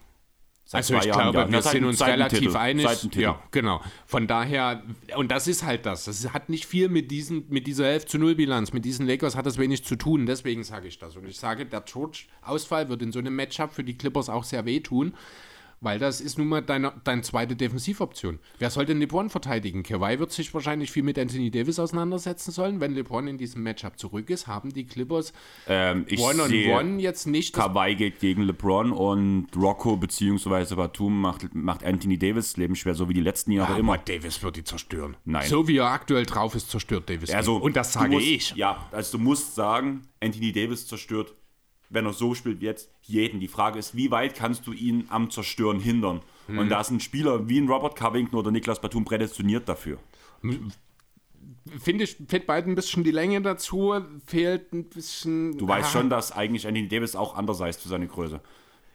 Seit 0.64 0.78
Also 0.78 0.94
zwei 0.94 1.00
ich 1.00 1.04
Jahren, 1.06 1.32
glaube, 1.32 1.38
ja. 1.38 1.48
wir 1.48 1.54
Ja, 1.56 1.62
sind 1.62 1.84
uns 1.84 2.00
relativ 2.06 2.54
einig. 2.54 2.86
Ja, 3.14 3.42
genau. 3.50 3.80
Von 4.06 4.26
daher, 4.26 4.82
und 5.16 5.30
das 5.30 5.48
ist 5.48 5.64
halt 5.64 5.86
das. 5.86 6.04
Das 6.04 6.32
hat 6.32 6.48
nicht 6.48 6.66
viel 6.66 6.88
mit, 6.88 7.10
diesen, 7.10 7.44
mit 7.48 7.66
dieser 7.66 7.86
11 7.86 8.06
zu 8.06 8.18
0 8.18 8.36
Bilanz, 8.36 8.72
mit 8.72 8.84
diesen 8.84 9.06
Lakers 9.06 9.36
hat 9.36 9.44
das 9.44 9.58
wenig 9.58 9.84
zu 9.84 9.96
tun. 9.96 10.24
Deswegen 10.24 10.62
sage 10.64 10.88
ich 10.88 10.98
das. 10.98 11.16
Und 11.16 11.26
ich 11.26 11.36
sage, 11.36 11.66
der 11.66 11.80
George-Ausfall 11.82 12.88
wird 12.88 13.02
in 13.02 13.12
so 13.12 13.18
einem 13.18 13.34
Matchup 13.34 13.72
für 13.72 13.84
die 13.84 13.98
Clippers 13.98 14.28
auch 14.28 14.44
sehr 14.44 14.64
wehtun. 14.64 15.14
Weil 15.82 15.98
das 15.98 16.20
ist 16.20 16.38
nun 16.38 16.46
mal 16.46 16.62
deine, 16.62 16.92
deine 17.02 17.22
zweite 17.22 17.56
Defensivoption. 17.56 18.38
Wer 18.58 18.70
soll 18.70 18.86
denn 18.86 19.00
LeBron 19.00 19.30
verteidigen? 19.30 19.82
Kawhi 19.82 20.20
wird 20.20 20.30
sich 20.30 20.54
wahrscheinlich 20.54 20.92
viel 20.92 21.02
mit 21.02 21.18
Anthony 21.18 21.50
Davis 21.50 21.80
auseinandersetzen 21.80 22.52
sollen. 22.52 22.80
Wenn 22.80 22.94
LeBron 22.94 23.26
in 23.26 23.36
diesem 23.36 23.64
Matchup 23.64 23.98
zurück 23.98 24.30
ist, 24.30 24.46
haben 24.46 24.72
die 24.72 24.86
Clippers 24.86 25.32
Ähm, 25.66 26.06
One-on-One 26.16 26.48
sehe, 26.48 26.98
jetzt 27.00 27.26
nicht 27.26 27.52
Kawhi 27.52 27.96
geht 27.96 28.20
gegen 28.20 28.42
LeBron 28.42 28.92
und 28.92 29.48
Rocco 29.56 29.96
bzw. 29.96 30.76
Batum 30.76 31.20
macht, 31.20 31.52
macht 31.52 31.84
Anthony 31.84 32.16
Davis 32.16 32.56
Leben 32.56 32.76
schwer, 32.76 32.94
so 32.94 33.08
wie 33.08 33.14
die 33.14 33.20
letzten 33.20 33.50
Jahre 33.50 33.72
Aber 33.72 33.80
immer. 33.80 33.98
Davis 33.98 34.40
wird 34.44 34.56
die 34.56 34.64
zerstören. 34.64 35.16
Nein. 35.24 35.48
So 35.48 35.66
wie 35.66 35.78
er 35.78 35.90
aktuell 35.90 36.26
drauf 36.26 36.54
ist, 36.54 36.70
zerstört 36.70 37.10
Davis. 37.10 37.30
Also, 37.30 37.56
und 37.56 37.74
das 37.74 37.92
sage 37.92 38.12
musst, 38.12 38.26
ich. 38.26 38.54
Ja, 38.54 38.86
also 38.92 39.18
du 39.18 39.24
musst 39.24 39.56
sagen, 39.56 40.02
Anthony 40.20 40.52
Davis 40.52 40.86
zerstört, 40.86 41.34
wenn 41.92 42.06
er 42.06 42.12
so 42.12 42.34
spielt 42.34 42.60
wie 42.60 42.66
jetzt, 42.66 42.90
jeden. 43.02 43.40
Die 43.40 43.48
Frage 43.48 43.78
ist, 43.78 43.96
wie 43.96 44.10
weit 44.10 44.34
kannst 44.34 44.66
du 44.66 44.72
ihn 44.72 45.06
am 45.10 45.30
Zerstören 45.30 45.80
hindern? 45.80 46.22
Hm. 46.46 46.58
Und 46.58 46.68
da 46.68 46.80
ist 46.80 46.90
ein 46.90 47.00
Spieler 47.00 47.48
wie 47.48 47.60
ein 47.60 47.68
Robert 47.68 47.96
Covington 47.96 48.38
oder 48.38 48.50
Niklas 48.50 48.80
Batum 48.80 49.04
prädestiniert 49.04 49.68
dafür. 49.68 49.98
Finde 51.78 52.04
ich, 52.04 52.16
fehlt 52.28 52.46
beiden 52.46 52.72
ein 52.72 52.74
bisschen 52.74 53.04
die 53.04 53.10
Länge 53.10 53.40
dazu, 53.40 53.94
fehlt 54.26 54.72
ein 54.72 54.88
bisschen. 54.88 55.56
Du 55.58 55.68
weißt 55.68 55.88
Ah, 55.88 55.92
schon, 55.92 56.10
dass 56.10 56.32
eigentlich 56.32 56.66
Anthony 56.66 56.88
Davis 56.88 57.14
auch 57.14 57.36
anders 57.36 57.60
ist 57.60 57.80
für 57.82 57.88
seine 57.88 58.08
Größe. 58.08 58.40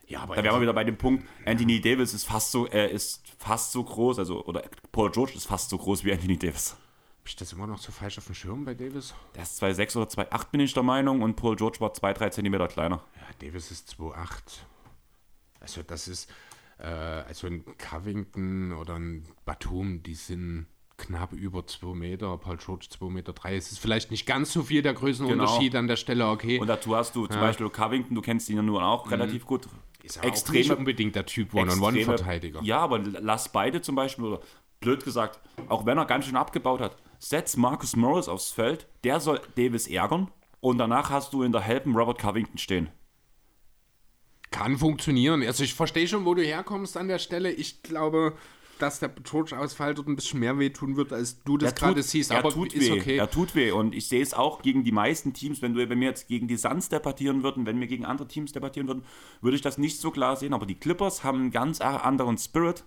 Ja, 0.08 0.22
aber 0.22 0.36
Da 0.36 0.43
wären 0.43 0.56
wir 0.56 0.62
wieder 0.62 0.74
bei 0.74 0.86
dem 0.86 0.98
Punkt, 0.98 1.26
Anthony 1.45 1.82
Davis 1.82 2.14
ist 2.14 2.24
fast 2.24 2.52
so, 2.52 2.66
er 2.66 2.91
ist 2.91 3.24
fast 3.38 3.74
so 3.74 3.84
groß, 3.84 4.20
also, 4.20 4.45
oder 4.45 4.64
Paul 4.91 5.12
George 5.12 5.34
ist 5.36 5.45
fast 5.48 5.70
so 5.70 5.78
groß 5.78 6.06
wie 6.06 6.14
Anthony 6.14 6.38
Davis. 6.38 6.78
Ich 7.28 7.36
das 7.36 7.51
immer 7.51 7.67
noch 7.67 7.78
so 7.78 7.91
falsch 7.91 8.17
auf 8.17 8.25
dem 8.25 8.36
Schirm 8.36 8.63
bei 8.63 8.73
Davis? 8.73 9.13
Der 9.36 9.43
ist 9.43 9.61
2,6 9.61 9.97
oder 9.97 10.09
2,8 10.09 10.49
bin 10.49 10.61
ich 10.61 10.73
der 10.73 10.84
Meinung 10.84 11.21
und 11.21 11.36
Paul 11.36 11.57
George 11.57 11.80
war 11.82 11.91
2-3 11.91 12.32
Zentimeter 12.32 12.69
kleiner. 12.69 13.03
Ja, 13.15 13.45
Davis 13.45 13.69
ist 13.69 13.93
2,8. 13.99 14.15
Also, 15.59 15.84
das 15.84 16.07
ist. 16.07 16.32
Äh, 16.80 16.86
also, 16.86 17.47
ein 17.47 17.65
Covington 17.78 18.71
oder 18.71 18.95
ein 18.95 19.25
Batum, 19.43 20.03
die 20.03 20.13
sind 20.13 20.67
knapp 20.95 21.34
über 21.34 21.67
2 21.67 21.95
Meter. 21.95 22.38
Paul 22.38 22.57
George 22.57 22.88
2,3 22.89 23.11
Meter. 23.11 23.34
Drei. 23.34 23.57
Es 23.57 23.73
ist 23.73 23.80
vielleicht 23.80 24.09
nicht 24.09 24.25
ganz 24.25 24.53
so 24.53 24.63
viel 24.63 24.82
der 24.82 24.93
Größenunterschied 24.93 25.75
an 25.75 25.88
der 25.88 25.97
Stelle, 25.97 26.30
okay. 26.30 26.59
Und 26.59 26.67
dazu 26.67 26.95
hast 26.95 27.13
du 27.15 27.28
zum 27.28 27.41
Beispiel 27.41 27.69
Covington, 27.69 28.15
du 28.15 28.21
kennst 28.21 28.49
ihn 28.49 28.55
ja 28.55 28.61
nur 28.61 28.82
auch 28.84 29.11
relativ 29.11 29.45
gut. 29.45 29.65
Mhm. 29.65 29.71
ist 30.03 30.17
aber 30.17 30.32
auch 30.32 30.49
nicht 30.49 30.71
unbedingt 30.71 31.15
der 31.15 31.25
Typ 31.25 31.53
One-on-One-Verteidiger. 31.53 32.61
Ja, 32.63 32.80
aber 32.80 32.99
lass 32.99 33.51
beide 33.51 33.82
zum 33.82 33.95
Beispiel, 33.95 34.23
oder 34.23 34.39
blöd 34.80 35.03
gesagt, 35.03 35.39
auch 35.67 35.86
wenn 35.86 35.97
er 35.97 36.05
ganz 36.05 36.25
schön 36.25 36.38
abgebaut 36.38 36.80
hat, 36.80 36.95
setz 37.20 37.57
Marcus 37.57 37.95
Morris 37.95 38.28
aufs 38.28 38.51
Feld, 38.51 38.88
der 39.03 39.20
soll 39.20 39.41
Davis 39.55 39.88
ärgern 39.88 40.32
und 40.59 40.78
danach 40.78 41.09
hast 41.09 41.34
du 41.34 41.43
in 41.43 41.51
der 41.51 41.61
Helpen 41.61 41.95
Robert 41.95 42.20
Covington 42.20 42.57
stehen. 42.57 42.89
Kann 44.51 44.78
funktionieren. 44.78 45.43
Also 45.43 45.63
ich 45.63 45.74
verstehe 45.74 46.07
schon, 46.07 46.26
wo 46.26 46.34
du 46.34 46.41
herkommst 46.43 46.95
an 46.97 47.07
der 47.09 47.20
Stelle. 47.20 47.51
Ich 47.51 47.84
glaube, 47.84 48.34
dass 48.80 48.99
der 48.99 49.09
George-Ausfall 49.09 49.93
dort 49.93 50.07
ein 50.07 50.15
bisschen 50.15 50.39
mehr 50.39 50.57
wehtun 50.57 50.95
wird, 50.95 51.11
als 51.11 51.43
du 51.43 51.57
das 51.57 51.72
Er 51.74 51.76
gerade 51.76 52.03
siehst. 52.03 52.32
er 52.32 52.39
Aber 52.39 52.51
tut 52.51 52.74
ist 52.74 52.89
weh. 52.89 52.99
okay. 52.99 53.18
Er 53.18 53.30
tut 53.30 53.55
weh. 53.55 53.72
Und 53.72 53.93
ich 53.93 54.07
sehe 54.07 54.22
es 54.22 54.34
auch 54.34 54.61
gegen 54.61 54.84
die 54.84 54.91
meisten 54.91 55.34
Teams, 55.34 55.61
wenn, 55.61 55.74
du, 55.74 55.89
wenn 55.89 55.99
wir 55.99 56.07
jetzt 56.07 56.28
gegen 56.28 56.47
die 56.47 56.57
Suns 56.57 56.88
debattieren 56.88 57.43
würden, 57.43 57.65
wenn 57.65 57.80
wir 57.80 57.88
gegen 57.88 58.05
andere 58.05 58.28
Teams 58.28 58.51
debattieren 58.53 58.88
würden, 58.88 59.03
würde 59.41 59.55
ich 59.55 59.61
das 59.61 59.78
nicht 59.78 59.99
so 59.99 60.11
klar 60.11 60.36
sehen. 60.38 60.53
Aber 60.53 60.65
die 60.65 60.76
Clippers 60.76 61.24
haben 61.24 61.39
einen 61.39 61.51
ganz 61.51 61.82
anderen 61.82 62.38
Spirit. 62.38 62.84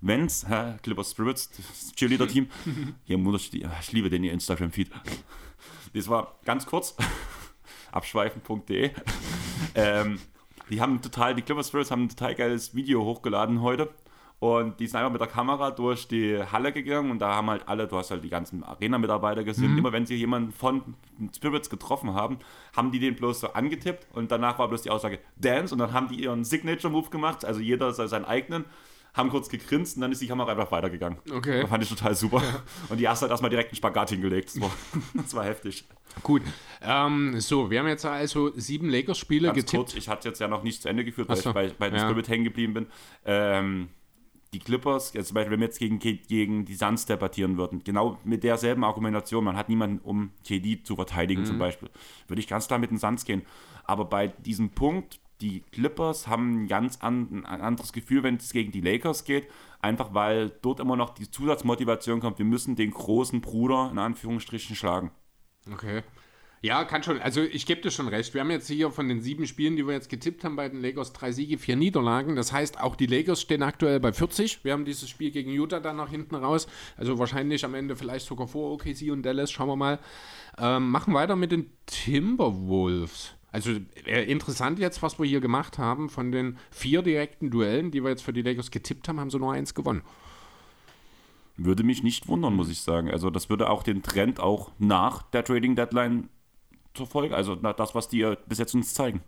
Wenn's, 0.00 0.46
hä, 0.48 0.76
Clippers 0.82 1.10
Spirits, 1.10 1.50
das 1.50 1.92
Cheerleader-Team. 1.94 2.48
Hier 3.04 3.18
muss 3.18 3.50
ich, 3.52 3.92
liebe 3.92 4.08
den 4.08 4.24
ihr 4.24 4.32
Instagram-Feed. 4.32 4.90
Das 5.94 6.08
war 6.08 6.36
ganz 6.44 6.66
kurz. 6.66 6.96
abschweifen.de. 7.92 8.90
ähm, 9.74 10.18
die 10.70 10.80
haben 10.80 11.02
total, 11.02 11.34
die 11.34 11.42
Clippers 11.42 11.68
Spirits 11.68 11.90
haben 11.90 12.04
ein 12.04 12.08
total 12.08 12.34
geiles 12.34 12.74
Video 12.74 13.04
hochgeladen 13.04 13.60
heute. 13.60 13.90
Und 14.38 14.80
die 14.80 14.86
sind 14.86 14.96
einfach 14.96 15.12
mit 15.12 15.20
der 15.20 15.28
Kamera 15.28 15.70
durch 15.70 16.08
die 16.08 16.42
Halle 16.42 16.72
gegangen 16.72 17.10
und 17.10 17.18
da 17.18 17.34
haben 17.34 17.50
halt 17.50 17.68
alle, 17.68 17.86
du 17.86 17.98
hast 17.98 18.10
halt 18.10 18.24
die 18.24 18.30
ganzen 18.30 18.64
Arena-Mitarbeiter 18.64 19.44
gesehen, 19.44 19.76
immer 19.76 19.92
wenn 19.92 20.06
sie 20.06 20.14
jemanden 20.14 20.50
von 20.50 20.94
Spirits 21.36 21.68
getroffen 21.68 22.14
haben, 22.14 22.38
haben 22.74 22.90
die 22.90 23.00
den 23.00 23.16
bloß 23.16 23.40
so 23.40 23.52
angetippt 23.52 24.06
und 24.14 24.32
danach 24.32 24.58
war 24.58 24.68
bloß 24.68 24.80
die 24.80 24.88
Aussage 24.88 25.18
Dance 25.36 25.74
und 25.74 25.78
dann 25.78 25.92
haben 25.92 26.08
die 26.08 26.22
ihren 26.22 26.44
Signature-Move 26.44 27.10
gemacht, 27.10 27.44
also 27.44 27.60
jeder 27.60 27.92
seinen 27.92 28.24
eigenen, 28.24 28.64
haben 29.14 29.30
kurz 29.30 29.48
gegrinst 29.48 29.96
und 29.96 30.02
dann 30.02 30.12
ist 30.12 30.20
die 30.20 30.26
Kamera 30.26 30.52
einfach 30.52 30.70
weitergegangen. 30.70 31.18
Okay. 31.30 31.62
Das 31.62 31.70
fand 31.70 31.82
ich 31.82 31.88
total 31.88 32.14
super. 32.14 32.42
Und 32.88 32.98
die 32.98 33.04
erste 33.04 33.24
hat 33.26 33.30
erstmal 33.30 33.50
direkt 33.50 33.70
einen 33.70 33.76
Spagat 33.76 34.10
hingelegt. 34.10 34.50
Das 34.54 34.60
war, 34.60 34.70
das 35.14 35.34
war 35.34 35.44
heftig. 35.44 35.84
Gut. 36.22 36.42
Ähm, 36.82 37.40
so, 37.40 37.70
wir 37.70 37.80
haben 37.80 37.88
jetzt 37.88 38.04
also 38.04 38.52
sieben 38.56 38.88
Lakers-Spiele 38.88 39.52
getippt. 39.52 39.70
kurz, 39.70 39.94
ich 39.94 40.08
hatte 40.08 40.28
jetzt 40.28 40.40
ja 40.40 40.48
noch 40.48 40.62
nicht 40.62 40.82
zu 40.82 40.88
Ende 40.88 41.04
geführt, 41.04 41.28
weil 41.28 41.36
so, 41.36 41.50
ich 41.50 41.54
bei, 41.54 41.72
bei 41.78 41.90
den 41.90 41.98
ja. 41.98 42.08
Spirit 42.08 42.28
hängen 42.28 42.44
geblieben 42.44 42.74
bin. 42.74 42.86
Ähm, 43.24 43.88
die 44.52 44.58
Clippers, 44.58 45.12
jetzt 45.12 45.28
zum 45.28 45.36
Beispiel, 45.36 45.52
wenn 45.52 45.60
wir 45.60 45.66
jetzt 45.66 45.78
gegen, 45.78 45.98
gegen 46.00 46.64
die 46.64 46.74
Suns 46.74 47.06
debattieren 47.06 47.56
würden, 47.56 47.84
genau 47.84 48.18
mit 48.24 48.42
derselben 48.42 48.82
Argumentation, 48.82 49.44
man 49.44 49.56
hat 49.56 49.68
niemanden, 49.68 50.00
um 50.00 50.32
KD 50.44 50.82
zu 50.82 50.96
verteidigen 50.96 51.44
zum 51.44 51.58
Beispiel, 51.58 51.88
würde 52.26 52.40
ich 52.40 52.48
ganz 52.48 52.66
klar 52.66 52.80
mit 52.80 52.90
den 52.90 52.98
Suns 52.98 53.24
gehen. 53.24 53.42
Aber 53.84 54.04
bei 54.06 54.28
diesem 54.28 54.70
Punkt, 54.70 55.20
die 55.40 55.60
Clippers 55.72 56.28
haben 56.28 56.64
ein 56.64 56.68
ganz 56.68 56.98
an, 57.00 57.44
ein 57.46 57.60
anderes 57.60 57.92
Gefühl, 57.92 58.22
wenn 58.22 58.36
es 58.36 58.52
gegen 58.52 58.72
die 58.72 58.80
Lakers 58.80 59.24
geht, 59.24 59.48
einfach 59.80 60.14
weil 60.14 60.50
dort 60.62 60.80
immer 60.80 60.96
noch 60.96 61.10
die 61.10 61.30
Zusatzmotivation 61.30 62.20
kommt, 62.20 62.38
wir 62.38 62.46
müssen 62.46 62.76
den 62.76 62.90
großen 62.90 63.40
Bruder 63.40 63.88
in 63.90 63.98
Anführungsstrichen 63.98 64.76
schlagen. 64.76 65.10
Okay. 65.72 66.02
Ja, 66.62 66.84
kann 66.84 67.02
schon. 67.02 67.18
Also 67.22 67.40
ich 67.40 67.64
gebe 67.64 67.80
dir 67.80 67.90
schon 67.90 68.08
recht. 68.08 68.34
Wir 68.34 68.42
haben 68.42 68.50
jetzt 68.50 68.66
hier 68.68 68.90
von 68.90 69.08
den 69.08 69.22
sieben 69.22 69.46
Spielen, 69.46 69.76
die 69.76 69.86
wir 69.86 69.94
jetzt 69.94 70.10
getippt 70.10 70.44
haben 70.44 70.56
bei 70.56 70.68
den 70.68 70.82
Lakers, 70.82 71.14
drei 71.14 71.32
Siege, 71.32 71.56
vier 71.56 71.76
Niederlagen. 71.76 72.36
Das 72.36 72.52
heißt, 72.52 72.78
auch 72.80 72.96
die 72.96 73.06
Lakers 73.06 73.40
stehen 73.40 73.62
aktuell 73.62 73.98
bei 73.98 74.12
40. 74.12 74.62
Wir 74.62 74.74
haben 74.74 74.84
dieses 74.84 75.08
Spiel 75.08 75.30
gegen 75.30 75.50
Utah 75.50 75.80
dann 75.80 75.96
nach 75.96 76.10
hinten 76.10 76.34
raus. 76.34 76.66
Also 76.98 77.18
wahrscheinlich 77.18 77.64
am 77.64 77.74
Ende 77.74 77.96
vielleicht 77.96 78.26
sogar 78.26 78.46
vor 78.46 78.72
OKC 78.72 79.10
und 79.10 79.22
Dallas. 79.22 79.50
Schauen 79.50 79.68
wir 79.68 79.76
mal. 79.76 80.00
Ähm, 80.58 80.90
machen 80.90 81.14
weiter 81.14 81.34
mit 81.34 81.50
den 81.50 81.72
Timberwolves. 81.86 83.34
Also 83.52 83.72
äh, 84.06 84.24
interessant 84.30 84.78
jetzt, 84.78 85.02
was 85.02 85.18
wir 85.18 85.26
hier 85.26 85.40
gemacht 85.40 85.78
haben. 85.78 86.08
Von 86.08 86.32
den 86.32 86.58
vier 86.70 87.02
direkten 87.02 87.50
Duellen, 87.50 87.90
die 87.90 88.02
wir 88.02 88.10
jetzt 88.10 88.22
für 88.22 88.32
die 88.32 88.42
Lakers 88.42 88.70
getippt 88.70 89.08
haben, 89.08 89.18
haben 89.18 89.30
sie 89.30 89.38
nur 89.38 89.52
eins 89.52 89.74
gewonnen. 89.74 90.02
Würde 91.56 91.82
mich 91.82 92.02
nicht 92.02 92.28
wundern, 92.28 92.54
muss 92.54 92.70
ich 92.70 92.80
sagen. 92.80 93.10
Also 93.10 93.28
das 93.28 93.50
würde 93.50 93.68
auch 93.68 93.82
den 93.82 94.02
Trend 94.02 94.40
auch 94.40 94.70
nach 94.78 95.22
der 95.22 95.44
Trading 95.44 95.76
Deadline 95.76 96.28
zur 96.94 97.06
Folge, 97.06 97.36
also 97.36 97.54
das, 97.54 97.94
was 97.94 98.08
die 98.08 98.34
bis 98.46 98.58
jetzt 98.58 98.74
uns 98.74 98.94
zeigen. 98.94 99.20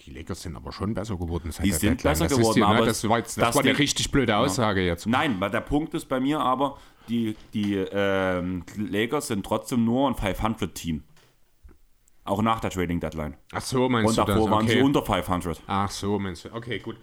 Die 0.00 0.10
Lakers 0.10 0.42
sind 0.42 0.54
aber 0.54 0.70
schon 0.70 0.92
besser 0.92 1.16
geworden. 1.16 1.50
die 1.62 1.72
sind 1.72 1.82
Deadline. 1.82 2.12
besser 2.12 2.28
das 2.28 2.36
geworden, 2.36 2.56
die, 2.56 2.62
aber 2.62 2.84
das 2.84 3.08
war, 3.08 3.18
jetzt, 3.18 3.38
das 3.38 3.54
war 3.54 3.62
eine 3.62 3.78
richtig 3.78 4.10
blöde 4.10 4.36
Aussage 4.36 4.80
ja. 4.82 4.88
jetzt. 4.88 5.06
Nein, 5.06 5.40
weil 5.40 5.50
der 5.50 5.62
Punkt 5.62 5.94
ist 5.94 6.08
bei 6.08 6.20
mir 6.20 6.40
aber, 6.40 6.78
die, 7.08 7.36
die 7.54 7.74
ähm, 7.74 8.64
Lakers 8.76 9.28
sind 9.28 9.46
trotzdem 9.46 9.84
nur 9.84 10.08
ein 10.08 10.14
500-Team. 10.14 11.02
Auch 12.24 12.42
nach 12.42 12.60
der 12.60 12.70
Trading 12.70 13.00
Deadline. 13.00 13.36
Ach 13.52 13.60
so, 13.60 13.88
meinst 13.88 14.18
Und 14.18 14.26
du 14.28 14.32
davor 14.32 14.48
das? 14.48 14.50
waren 14.56 14.68
sie 14.68 14.80
unter 14.80 15.02
500. 15.04 15.62
Ach 15.66 15.90
so, 15.90 16.18
meinst 16.18 16.46
du. 16.46 16.54
Okay, 16.54 16.78
gut. 16.78 16.96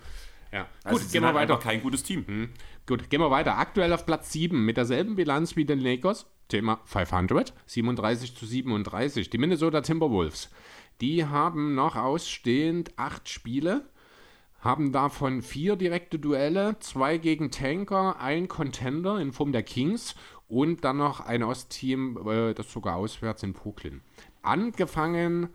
Ja. 0.51 0.67
Also 0.83 0.99
gut, 1.03 1.11
gehen 1.11 1.21
wir 1.21 1.27
halt 1.33 1.49
weiter. 1.49 1.57
kein 1.57 1.81
gutes 1.81 2.03
Team. 2.03 2.25
Hm. 2.27 2.49
Gut, 2.87 3.09
gehen 3.09 3.21
wir 3.21 3.31
weiter. 3.31 3.57
Aktuell 3.57 3.93
auf 3.93 4.05
Platz 4.05 4.31
7 4.31 4.65
mit 4.65 4.77
derselben 4.77 5.15
Bilanz 5.15 5.55
wie 5.55 5.65
den 5.65 5.79
Lakers. 5.79 6.25
Thema 6.49 6.81
500, 6.85 7.53
37 7.65 8.35
zu 8.35 8.45
37. 8.45 9.29
Die 9.29 9.37
Minnesota 9.37 9.81
Timberwolves, 9.81 10.49
die 10.99 11.25
haben 11.25 11.75
noch 11.75 11.95
ausstehend 11.95 12.91
acht 12.97 13.29
Spiele, 13.29 13.85
haben 14.59 14.91
davon 14.91 15.41
vier 15.41 15.77
direkte 15.77 16.19
Duelle, 16.19 16.77
zwei 16.79 17.17
gegen 17.17 17.51
Tanker, 17.51 18.19
ein 18.19 18.47
Contender 18.49 19.19
in 19.19 19.31
Form 19.31 19.53
der 19.53 19.63
Kings 19.63 20.15
und 20.49 20.83
dann 20.83 20.97
noch 20.97 21.21
ein 21.21 21.41
Ostteam, 21.43 22.17
äh, 22.27 22.53
das 22.53 22.71
sogar 22.71 22.97
auswärts 22.97 23.43
in 23.43 23.53
Brooklyn. 23.53 24.01
Angefangen 24.41 25.49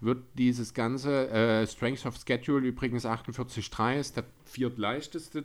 wird 0.00 0.24
dieses 0.34 0.74
ganze 0.74 1.28
äh, 1.30 1.66
Strength 1.66 2.06
of 2.06 2.16
Schedule 2.16 2.66
übrigens 2.66 3.04
48-3 3.04 3.98
ist 3.98 4.16
der 4.16 4.24
viertleichteste 4.44 5.44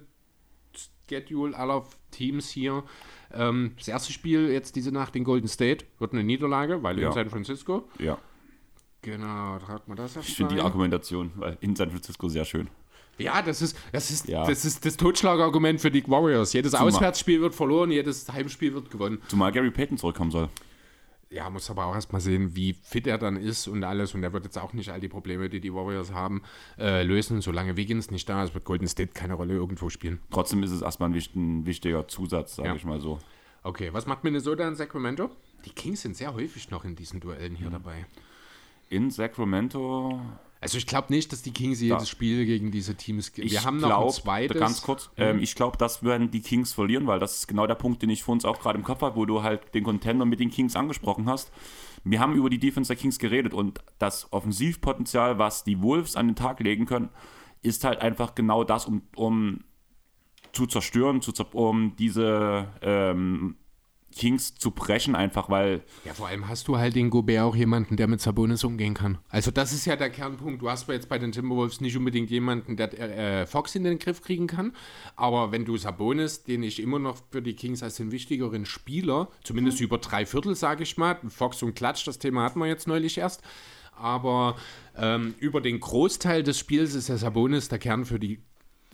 Schedule 1.08 1.58
aller 1.58 1.84
Teams 2.12 2.50
hier. 2.50 2.84
Ähm, 3.32 3.74
das 3.78 3.88
erste 3.88 4.14
Spiel 4.14 4.50
jetzt 4.50 4.76
diese 4.76 4.92
Nacht 4.92 5.16
in 5.16 5.24
Golden 5.24 5.48
State 5.48 5.86
wird 6.00 6.14
eine 6.14 6.24
Niederlage, 6.24 6.84
weil 6.84 7.00
ja. 7.00 7.08
in 7.08 7.14
San 7.14 7.30
Francisco. 7.30 7.90
Ja. 8.00 8.18
Genau, 9.02 9.60
tragt 9.60 9.88
man 9.88 9.98
das 9.98 10.16
Ich 10.16 10.36
finde 10.36 10.56
die 10.56 10.62
Argumentation 10.62 11.32
weil 11.36 11.58
in 11.60 11.76
San 11.76 11.90
Francisco 11.90 12.30
sehr 12.30 12.46
schön. 12.46 12.70
Ja, 13.18 13.42
das 13.42 13.62
ist 13.62 13.78
das, 13.92 14.10
ist, 14.10 14.28
ja. 14.28 14.46
das, 14.46 14.66
ist 14.66 14.86
das 14.86 14.98
Totschlagargument 14.98 15.80
für 15.80 15.92
die 15.92 16.04
Warriors. 16.08 16.54
Jedes 16.54 16.72
Zumal, 16.72 16.88
Auswärtsspiel 16.88 17.42
wird 17.42 17.54
verloren, 17.54 17.92
jedes 17.92 18.32
Heimspiel 18.32 18.74
wird 18.74 18.90
gewonnen. 18.90 19.22
Zumal 19.28 19.52
Gary 19.52 19.70
Payton 19.70 19.98
zurückkommen 19.98 20.32
soll. 20.32 20.50
Ja, 21.34 21.50
muss 21.50 21.68
aber 21.72 21.86
auch 21.88 21.96
erstmal 21.96 22.22
sehen, 22.22 22.56
wie 22.56 22.74
fit 22.74 23.08
er 23.08 23.18
dann 23.18 23.38
ist 23.38 23.68
und 23.68 23.84
alles. 23.84 24.14
Und 24.14 24.22
er 24.22 24.34
wird 24.34 24.46
jetzt 24.46 24.58
auch 24.60 24.72
nicht 24.74 24.92
all 24.92 25.00
die 25.00 25.08
Probleme, 25.08 25.50
die 25.50 25.60
die 25.60 25.74
Warriors 25.74 26.14
haben, 26.14 26.44
äh, 26.78 27.02
lösen, 27.02 27.42
solange 27.42 27.76
Wiggins 27.76 28.12
nicht 28.12 28.30
da 28.30 28.44
ist, 28.44 28.54
wird 28.54 28.66
Golden 28.66 28.88
State 28.88 29.14
keine 29.14 29.34
Rolle 29.34 29.56
irgendwo 29.56 29.90
spielen. 29.90 30.20
Trotzdem 30.30 30.62
ist 30.62 30.70
es 30.70 30.84
erstmal 30.84 31.10
ein, 31.10 31.20
ein 31.36 31.66
wichtiger 31.66 32.08
Zusatz, 32.08 32.58
sage 32.58 32.70
ja. 32.70 32.76
ich 32.76 32.86
mal 32.86 33.02
so. 33.02 33.18
Okay, 33.64 33.92
was 33.92 34.06
macht 34.06 34.24
Minnesota 34.24 34.68
in 34.68 34.76
Sacramento? 34.76 35.32
Die 35.66 35.72
Kings 35.72 36.04
sind 36.04 36.16
sehr 36.16 36.36
häufig 36.36 36.70
noch 36.70 36.86
in 36.86 36.96
diesen 36.96 37.20
Duellen 37.20 37.56
hier 37.56 37.70
mhm. 37.70 37.74
dabei. 37.74 38.06
In 38.90 39.10
Sacramento 39.10 40.22
also 40.64 40.78
ich 40.78 40.88
glaube 40.88 41.12
nicht, 41.14 41.32
dass 41.34 41.42
die 41.42 41.52
Kings 41.52 41.82
jedes 41.82 42.10
Spiel 42.10 42.46
gegen 42.46 42.72
diese 42.72 42.96
Teams. 42.96 43.36
Wir 43.36 43.66
haben 43.66 43.82
noch 43.82 43.90
glaub, 43.90 44.06
ein 44.06 44.12
zweites. 44.12 44.60
Ganz 44.60 44.82
kurz, 44.82 45.10
mhm. 45.18 45.24
ähm, 45.24 45.40
ich 45.40 45.56
glaube, 45.56 45.78
das 45.78 46.04
werden 46.04 46.32
die 46.32 46.42
Kings 46.42 46.72
verlieren, 46.72 47.06
weil 47.06 47.20
das 47.20 47.40
ist 47.40 47.48
genau 47.48 47.68
der 47.68 47.76
Punkt, 47.76 48.02
den 48.02 48.10
ich 48.10 48.24
vor 48.24 48.32
uns 48.32 48.46
auch 48.46 48.60
gerade 48.60 48.78
im 48.78 48.86
Kopf 48.86 49.02
habe, 49.02 49.18
wo 49.18 49.26
du 49.26 49.44
halt 49.44 49.74
den 49.76 49.84
Contender 49.84 50.26
mit 50.26 50.40
den 50.40 50.50
Kings 50.50 50.78
angesprochen 50.78 51.30
hast. 51.30 51.52
Wir 52.06 52.22
haben 52.22 52.34
über 52.34 52.50
die 52.50 52.60
Defense 52.60 52.88
der 52.88 52.96
Kings 52.96 53.20
geredet 53.20 53.54
und 53.54 53.80
das 54.00 54.32
Offensivpotenzial, 54.32 55.38
was 55.38 55.66
die 55.66 55.82
Wolves 55.82 56.16
an 56.16 56.28
den 56.28 56.36
Tag 56.36 56.62
legen 56.62 56.86
können, 56.86 57.10
ist 57.62 57.84
halt 57.84 58.00
einfach 58.02 58.34
genau 58.34 58.64
das, 58.64 58.86
um, 58.86 59.02
um 59.16 59.66
zu 60.54 60.66
zerstören, 60.66 61.22
zu, 61.22 61.34
um 61.52 61.96
diese 61.98 62.70
ähm, 62.82 63.56
Kings 64.16 64.56
zu 64.56 64.72
brechen, 64.72 65.16
einfach 65.16 65.50
weil. 65.50 65.84
Ja, 66.06 66.14
vor 66.14 66.28
allem 66.28 66.48
hast 66.48 66.68
du 66.68 66.78
halt 66.78 66.96
den 66.96 67.10
Gobert 67.10 67.42
auch 67.42 67.56
jemanden, 67.56 67.98
der 67.98 68.08
mit 68.08 68.22
Sabonis 68.22 68.64
umgehen 68.64 68.94
kann. 68.94 69.18
Also, 69.30 69.52
das 69.52 69.74
ist 69.74 69.86
ja 69.86 69.96
der 69.96 70.10
Kernpunkt. 70.10 70.62
Du 70.62 70.70
hast 70.70 70.88
jetzt 70.90 71.10
bei 71.10 71.18
den 71.18 71.32
Timberwolves 71.32 71.82
nicht 71.82 71.98
unbedingt 71.98 72.30
jemanden, 72.30 72.78
der 72.78 72.94
äh, 73.00 73.46
Fox 73.46 73.76
in 73.76 73.84
den 73.84 74.00
Griff 74.00 74.22
kriegen 74.22 74.48
kann. 74.48 74.74
Aber 75.16 75.52
wenn 75.52 75.66
du 75.66 75.78
Sabonis, 75.78 76.44
den 76.44 76.64
ich 76.64 76.82
immer 76.82 77.00
noch 77.00 77.18
für 77.32 77.42
die 77.42 77.56
Kings 77.56 77.84
als 77.84 77.96
den 77.96 78.12
wichtigeren 78.12 78.66
Spieler, 78.66 79.30
zumindest 79.44 79.80
mhm. 79.80 79.86
über 79.86 79.98
drei 79.98 80.26
Viertel, 80.26 80.56
sage 80.56 80.84
ich 80.84 80.98
mal, 80.98 81.18
Fox 81.28 81.64
und 81.64 81.76
Klatsch, 81.76 82.08
das 82.08 82.20
Thema 82.20 82.44
hatten 82.44 82.60
wir 82.60 82.68
jetzt 82.68 82.88
neulich 82.88 83.18
erst. 83.18 83.42
Aber 83.96 84.56
ähm, 84.98 85.36
über 85.40 85.62
den 85.62 85.80
Großteil 85.80 86.44
des 86.44 86.58
Spiels 86.58 86.96
ist 86.96 87.10
der 87.10 87.18
Sabonis 87.18 87.70
der 87.70 87.80
Kern 87.80 88.06
für 88.06 88.20
die 88.20 88.42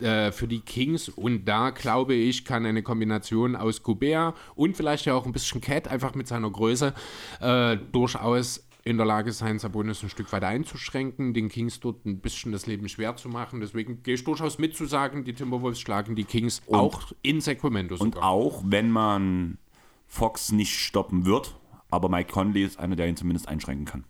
äh, 0.02 0.32
für 0.32 0.48
die 0.48 0.62
Kings. 0.62 1.10
Und 1.10 1.46
da 1.46 1.72
glaube 1.72 2.14
ich, 2.14 2.46
kann 2.46 2.66
eine 2.66 2.84
Kombination 2.84 3.56
aus 3.56 3.84
Gobert 3.84 4.36
und 4.56 4.76
vielleicht 4.76 5.06
ja 5.06 5.14
auch 5.14 5.26
ein 5.26 5.32
bisschen 5.32 5.62
Cat, 5.62 5.88
einfach 5.88 6.16
mit 6.16 6.28
seiner 6.28 6.50
Größe, 6.50 6.94
äh, 7.42 7.78
durchaus 7.92 8.66
in 8.84 8.98
der 8.98 9.06
Lage 9.06 9.32
sein, 9.32 9.60
Sabonis 9.60 10.02
ein 10.04 10.10
Stück 10.10 10.32
weit 10.32 10.44
einzuschränken, 10.44 11.34
den 11.34 11.50
Kings 11.50 11.80
dort 11.80 12.06
ein 12.06 12.20
bisschen 12.20 12.52
das 12.52 12.66
Leben 12.66 12.88
schwer 12.90 13.16
zu 13.16 13.30
machen. 13.30 13.60
Deswegen 13.60 14.02
gehe 14.04 14.16
ich 14.16 14.24
durchaus 14.24 14.58
mit 14.58 14.76
zu 14.76 14.86
sagen, 14.86 15.24
die 15.26 15.34
Timberwolves 15.34 15.80
schlagen 15.80 16.16
die 16.16 16.24
Kings 16.24 16.62
und, 16.66 16.80
auch 16.80 17.12
in 17.22 17.42
Sacramento 17.42 17.96
sogar. 17.98 18.24
Und 18.24 18.24
auch, 18.24 18.64
wenn 18.66 18.90
man 18.90 19.58
Fox 20.08 20.52
nicht 20.52 20.74
stoppen 20.74 21.26
wird, 21.26 21.56
aber 21.92 22.10
Mike 22.10 22.32
Conley 22.32 22.64
ist 22.64 22.80
einer, 22.80 22.96
der 22.96 23.08
ihn 23.08 23.18
zumindest 23.18 23.48
einschränken 23.48 23.86
kann. 23.86 24.06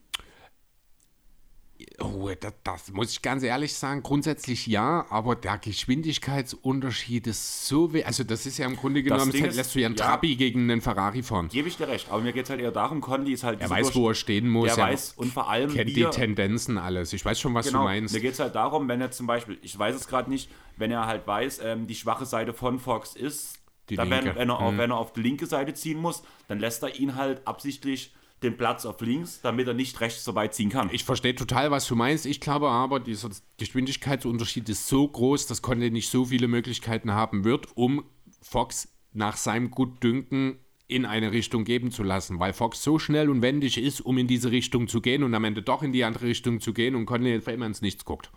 Oh, 2.01 2.29
das, 2.39 2.53
das, 2.63 2.91
muss 2.91 3.11
ich 3.11 3.21
ganz 3.21 3.43
ehrlich 3.43 3.73
sagen, 3.73 4.03
grundsätzlich 4.03 4.67
ja, 4.67 5.05
aber 5.09 5.35
der 5.35 5.57
Geschwindigkeitsunterschied 5.57 7.27
ist 7.27 7.67
so 7.67 7.93
weh. 7.93 8.03
Also, 8.03 8.23
das 8.23 8.45
ist 8.45 8.57
ja 8.57 8.65
im 8.65 8.75
Grunde 8.75 9.03
genommen, 9.03 9.31
das 9.31 9.55
lässt 9.55 9.75
du 9.75 9.79
ja 9.79 9.87
einen 9.87 9.95
ja, 9.95 10.05
Trabi 10.05 10.35
gegen 10.35 10.69
einen 10.69 10.81
Ferrari 10.81 11.23
fahren. 11.23 11.49
Gebe 11.49 11.67
ich 11.67 11.77
dir 11.77 11.87
recht, 11.87 12.09
aber 12.09 12.21
mir 12.21 12.33
geht 12.33 12.45
es 12.45 12.49
halt 12.49 12.61
eher 12.61 12.71
darum, 12.71 13.01
Conti 13.01 13.33
ist 13.33 13.43
halt. 13.43 13.61
Er 13.61 13.69
weiß, 13.69 13.95
wo 13.95 14.09
er 14.09 14.15
stehen 14.15 14.49
muss. 14.49 14.69
Er 14.69 14.77
weiß 14.77 15.13
und 15.17 15.33
vor 15.33 15.49
allem. 15.49 15.73
kennt 15.73 15.95
die 15.95 16.05
Tendenzen 16.05 16.77
alles. 16.77 17.13
Ich 17.13 17.23
weiß 17.23 17.39
schon, 17.39 17.53
was 17.53 17.67
genau, 17.67 17.79
du 17.79 17.85
meinst. 17.85 18.13
Mir 18.13 18.21
geht 18.21 18.33
es 18.33 18.39
halt 18.39 18.55
darum, 18.55 18.87
wenn 18.87 19.01
er 19.01 19.11
zum 19.11 19.27
Beispiel, 19.27 19.57
ich 19.61 19.77
weiß 19.77 19.95
es 19.95 20.07
gerade 20.07 20.29
nicht, 20.29 20.49
wenn 20.77 20.91
er 20.91 21.07
halt 21.07 21.27
weiß, 21.27 21.59
ähm, 21.63 21.87
die 21.87 21.95
schwache 21.95 22.25
Seite 22.25 22.53
von 22.53 22.79
Fox 22.79 23.15
ist, 23.15 23.59
dann 23.87 24.09
wenn, 24.09 24.35
wenn, 24.35 24.49
er, 24.49 24.59
hm. 24.59 24.77
wenn 24.77 24.91
er 24.91 24.97
auf 24.97 25.13
die 25.13 25.21
linke 25.21 25.45
Seite 25.45 25.73
ziehen 25.73 25.99
muss, 25.99 26.23
dann 26.47 26.59
lässt 26.59 26.83
er 26.83 26.95
ihn 26.95 27.15
halt 27.15 27.45
absichtlich 27.47 28.13
den 28.43 28.57
Platz 28.57 28.85
auf 28.85 29.01
links, 29.01 29.41
damit 29.41 29.67
er 29.67 29.73
nicht 29.73 29.99
rechts 29.99 30.23
so 30.23 30.35
weit 30.35 30.53
ziehen 30.53 30.69
kann. 30.69 30.89
Ich 30.91 31.03
verstehe 31.03 31.35
total, 31.35 31.71
was 31.71 31.87
du 31.87 31.95
meinst. 31.95 32.25
Ich 32.25 32.39
glaube 32.39 32.69
aber, 32.69 32.99
dieser 32.99 33.29
Geschwindigkeitsunterschied 33.57 34.69
ist 34.69 34.87
so 34.87 35.07
groß, 35.07 35.47
dass 35.47 35.61
Conte 35.61 35.91
nicht 35.91 36.09
so 36.09 36.25
viele 36.25 36.47
Möglichkeiten 36.47 37.11
haben 37.11 37.43
wird, 37.43 37.67
um 37.75 38.03
Fox 38.41 38.87
nach 39.13 39.37
seinem 39.37 39.71
Gutdünken 39.71 40.59
in 40.87 41.05
eine 41.05 41.31
Richtung 41.31 41.65
geben 41.65 41.91
zu 41.91 42.01
lassen, 42.01 42.39
weil 42.39 42.53
Fox 42.53 42.83
so 42.83 42.97
schnell 42.97 43.29
und 43.29 43.41
wendig 43.41 43.77
ist, 43.77 44.01
um 44.01 44.17
in 44.17 44.27
diese 44.27 44.51
Richtung 44.51 44.87
zu 44.87 45.01
gehen 45.01 45.23
und 45.23 45.35
am 45.35 45.43
Ende 45.43 45.61
doch 45.61 45.83
in 45.83 45.91
die 45.91 46.03
andere 46.03 46.25
Richtung 46.25 46.61
zu 46.61 46.73
gehen 46.73 46.95
und 46.95 47.05
Conley 47.05 47.35
immer 47.35 47.67
ins 47.67 47.81
Nichts 47.81 48.05
guckt. 48.05 48.31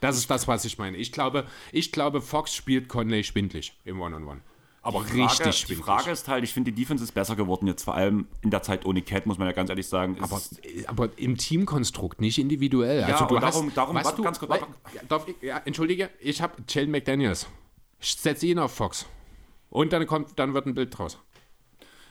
Das 0.00 0.16
ist 0.16 0.30
das, 0.30 0.46
was 0.46 0.64
ich 0.64 0.78
meine. 0.78 0.96
Ich 0.96 1.12
glaube, 1.12 1.46
ich 1.72 1.92
glaube 1.92 2.20
Fox 2.20 2.54
spielt 2.54 2.88
Conley 2.88 3.24
schwindlig 3.24 3.74
im 3.84 4.00
One-on-One. 4.00 4.32
-on 4.32 4.36
-One. 4.38 4.49
Aber 4.82 5.04
die 5.04 5.18
Frage, 5.18 5.46
richtig 5.46 5.66
Die 5.66 5.74
Frage 5.74 6.10
ist 6.10 6.26
halt, 6.26 6.42
ich 6.42 6.54
finde, 6.54 6.72
die 6.72 6.80
Defense 6.80 7.04
ist 7.04 7.12
besser 7.12 7.36
geworden, 7.36 7.66
jetzt 7.66 7.84
vor 7.84 7.94
allem 7.94 8.26
in 8.40 8.50
der 8.50 8.62
Zeit 8.62 8.86
ohne 8.86 9.02
Cat, 9.02 9.26
muss 9.26 9.36
man 9.36 9.46
ja 9.46 9.52
ganz 9.52 9.68
ehrlich 9.68 9.86
sagen. 9.86 10.16
Aber, 10.20 10.40
aber, 10.86 11.10
im 11.18 11.36
Teamkonstrukt, 11.36 12.20
nicht 12.20 12.38
individuell. 12.38 13.00
Ja, 13.00 13.06
also 13.06 13.26
du 13.26 13.38
darum, 13.38 13.66
hast, 13.66 13.76
darum 13.76 13.96
warte, 13.96 14.16
du, 14.16 14.22
ganz 14.22 14.38
kurz. 14.38 14.58
Darf 15.08 15.28
ich, 15.28 15.36
ja, 15.42 15.58
entschuldige, 15.64 16.08
ich 16.18 16.40
habe 16.40 16.54
Jalen 16.66 16.90
McDaniels. 16.90 17.46
Ich 18.00 18.14
setze 18.14 18.46
ihn 18.46 18.58
auf 18.58 18.72
Fox. 18.72 19.04
Und 19.68 19.92
dann 19.92 20.06
kommt, 20.06 20.38
dann 20.38 20.54
wird 20.54 20.66
ein 20.66 20.74
Bild 20.74 20.96
draus. 20.96 21.18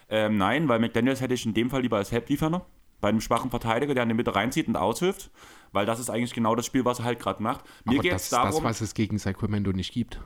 Ähm, 0.07 0.37
nein, 0.37 0.67
weil 0.69 0.79
McDaniels 0.79 1.21
hätte 1.21 1.33
ich 1.33 1.45
in 1.45 1.55
dem 1.55 1.71
Fall 1.71 1.81
lieber 1.81 1.97
als 1.97 2.11
Helplieferner. 2.11 2.65
bei 3.01 3.09
einem 3.09 3.21
schwachen 3.21 3.49
Verteidiger, 3.49 3.93
der 3.93 4.03
in 4.03 4.09
die 4.09 4.15
Mitte 4.15 4.35
reinzieht 4.35 4.67
und 4.67 4.75
aushilft, 4.75 5.31
weil 5.71 5.85
das 5.85 5.99
ist 5.99 6.09
eigentlich 6.09 6.33
genau 6.33 6.55
das 6.55 6.65
Spiel, 6.65 6.85
was 6.85 6.99
er 6.99 7.05
halt 7.05 7.19
gerade 7.19 7.41
macht. 7.41 7.63
Mir 7.85 7.93
Aber 7.93 8.03
geht 8.03 8.11
das 8.13 8.23
ist 8.23 8.33
das, 8.33 8.43
darum, 8.43 8.63
was 8.63 8.81
es 8.81 8.93
gegen 8.93 9.17
Sacramento 9.17 9.71
nicht 9.71 9.93
gibt. 9.93 10.19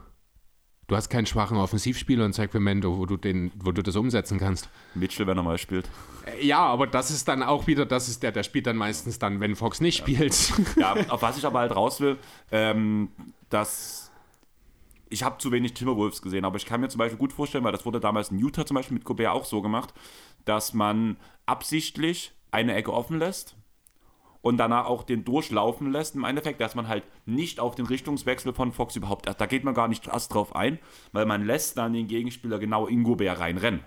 Du 0.93 0.97
hast 0.97 1.09
keinen 1.09 1.25
schwachen 1.25 1.57
Offensivspieler 1.57 2.23
in 2.23 2.33
Sacramento, 2.33 2.95
wo 2.99 3.07
du, 3.07 3.17
den, 3.17 3.51
wo 3.55 3.71
du 3.71 3.81
das 3.81 3.95
umsetzen 3.95 4.37
kannst. 4.37 4.69
Mitchell, 4.93 5.25
wenn 5.25 5.35
er 5.35 5.41
mal 5.41 5.57
spielt. 5.57 5.89
Äh, 6.23 6.45
Ja, 6.45 6.59
aber 6.59 6.85
das 6.85 7.09
ist 7.09 7.27
dann 7.27 7.41
auch 7.41 7.65
wieder, 7.65 7.87
das 7.87 8.09
ist 8.09 8.21
der, 8.21 8.31
der 8.31 8.43
spielt 8.43 8.67
dann 8.67 8.77
meistens 8.77 9.17
dann, 9.17 9.39
wenn 9.39 9.55
Fox 9.55 9.81
nicht 9.81 9.97
spielt. 9.97 10.53
Ja, 10.75 10.95
auf 11.09 11.23
was 11.23 11.39
ich 11.39 11.47
aber 11.47 11.61
halt 11.61 11.75
raus 11.75 11.99
will, 11.99 12.17
ähm, 12.51 13.09
dass 13.49 14.11
ich 15.09 15.23
habe 15.23 15.39
zu 15.39 15.51
wenig 15.51 15.73
Timberwolves 15.73 16.21
gesehen, 16.21 16.45
aber 16.45 16.57
ich 16.57 16.67
kann 16.67 16.79
mir 16.79 16.89
zum 16.89 16.99
Beispiel 16.99 17.17
gut 17.17 17.33
vorstellen, 17.33 17.63
weil 17.63 17.71
das 17.71 17.87
wurde 17.87 17.99
damals 17.99 18.29
in 18.29 18.37
Utah 18.37 18.63
zum 18.63 18.75
Beispiel 18.75 18.93
mit 18.93 19.03
Gobert 19.03 19.29
auch 19.31 19.45
so 19.45 19.63
gemacht, 19.63 19.95
dass 20.45 20.75
man 20.75 21.17
absichtlich 21.47 22.33
eine 22.51 22.75
Ecke 22.75 22.93
offen 22.93 23.17
lässt 23.17 23.55
und 24.43 24.57
danach 24.57 24.85
auch 24.85 25.01
den 25.01 25.23
durchlaufen 25.25 25.91
lässt 25.91 26.13
im 26.13 26.23
Endeffekt, 26.25 26.61
dass 26.61 26.75
man 26.75 26.87
halt 26.87 27.03
nicht 27.25 27.59
auf 27.59 27.73
den 27.73 27.87
Richtungswechsel 27.87 28.53
von 28.53 28.71
Fox 28.71 28.95
überhaupt, 28.95 29.25
da 29.25 29.45
geht 29.47 29.63
man 29.63 29.73
gar 29.73 29.87
nicht 29.87 30.05
erst 30.07 30.31
drauf 30.33 30.55
ein, 30.55 30.77
weil 31.13 31.25
man 31.25 31.43
lässt 31.45 31.77
dann 31.79 31.93
den 31.93 32.07
Gegenspieler 32.07 32.59
genau 32.59 32.85
in 32.85 33.03
Gobert 33.03 33.39
reinrennen. 33.39 33.79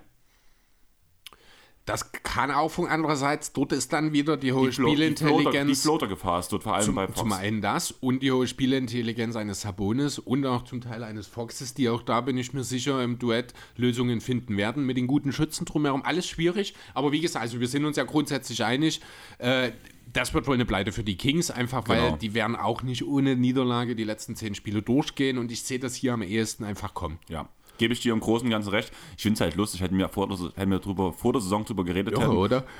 Das 1.85 2.11
kann 2.11 2.51
auch 2.51 2.71
von 2.71 2.89
andererseits, 2.89 3.53
dort 3.53 3.71
ist 3.71 3.93
dann 3.93 4.13
wieder 4.13 4.37
die 4.37 4.53
hohe 4.53 4.71
Die 4.71 4.75
Flo- 4.75 4.89
Die 4.89 4.97
Floater- 4.97 5.11
die 5.11 5.15
Spielintelligenz. 5.15 5.83
Floater-Gefahr 5.83 6.41
ist 6.41 6.53
dort 6.53 6.65
vor 6.65 6.75
allem 6.75 6.85
Zum, 6.85 6.95
bei 6.97 7.07
Fox. 7.07 7.19
zum 7.21 7.33
einen 7.33 7.61
das 7.61 7.93
und 7.93 8.25
die 8.25 8.33
hohe 8.33 8.49
Spielintelligenz 8.49 9.37
eines 9.37 9.61
Sabonis 9.61 10.19
und 10.19 10.45
auch 10.47 10.65
zum 10.65 10.81
Teil 10.81 11.05
eines 11.05 11.29
Foxes, 11.29 11.75
die 11.75 11.89
auch 11.89 12.03
da 12.03 12.23
bin 12.23 12.37
ich 12.39 12.53
mir 12.53 12.65
sicher 12.65 13.05
im 13.05 13.21
Duett 13.21 13.55
Lösungen 13.77 14.21
finden 14.21 14.57
werden 14.57 14.85
mit 14.85 14.97
den 14.97 15.07
guten 15.07 15.31
Schützen 15.33 15.65
drumherum. 15.65 16.03
Alles 16.03 16.27
schwierig, 16.27 16.75
aber 16.93 17.13
wie 17.13 17.21
gesagt, 17.21 17.45
also 17.45 17.61
wir 17.61 17.69
sind 17.69 17.85
uns 17.85 17.97
ja 17.97 18.03
grundsätzlich 18.03 18.65
einig. 18.65 19.01
Äh, 19.39 19.71
das 20.13 20.33
wird 20.35 20.47
wohl 20.47 20.55
eine 20.55 20.65
Pleite 20.65 20.93
für 20.93 21.03
die 21.05 21.17
Kings, 21.17 21.51
einfach 21.51 21.89
weil 21.89 22.01
Genau. 22.03 22.17
die 22.17 22.33
werden 22.35 22.57
auch 22.57 22.83
nicht 22.83 23.05
ohne 23.05 23.37
Niederlage 23.37 23.95
die 23.97 24.05
letzten 24.05 24.37
zehn 24.37 24.55
Spiele 24.55 24.83
durchgehen 24.83 25.39
und 25.39 25.51
ich 25.53 25.63
sehe 25.63 25.79
das 25.79 25.95
hier 25.95 26.15
am 26.15 26.23
ehesten 26.23 26.65
einfach 26.65 26.95
kommen. 26.95 27.19
Ja, 27.29 27.49
gebe 27.79 27.93
ich 27.93 28.01
dir 28.01 28.13
im 28.13 28.21
Großen 28.21 28.47
und 28.47 28.51
Ganzen 28.51 28.71
recht. 28.71 28.93
Ich 29.17 29.23
finde 29.23 29.35
es 29.35 29.41
halt 29.41 29.57
lustig, 29.57 29.81
hätten 29.81 29.99
wir, 29.99 30.09
vor, 30.09 30.29
der- 30.29 30.53
hätten 30.55 30.71
wir 30.71 30.79
drüber, 30.79 31.13
vor 31.13 31.33
der 31.33 31.43
Saison 31.43 31.65
drüber 31.65 31.85
geredet. 31.85 32.19
Hätten. 32.19 32.31
oder? 32.31 32.65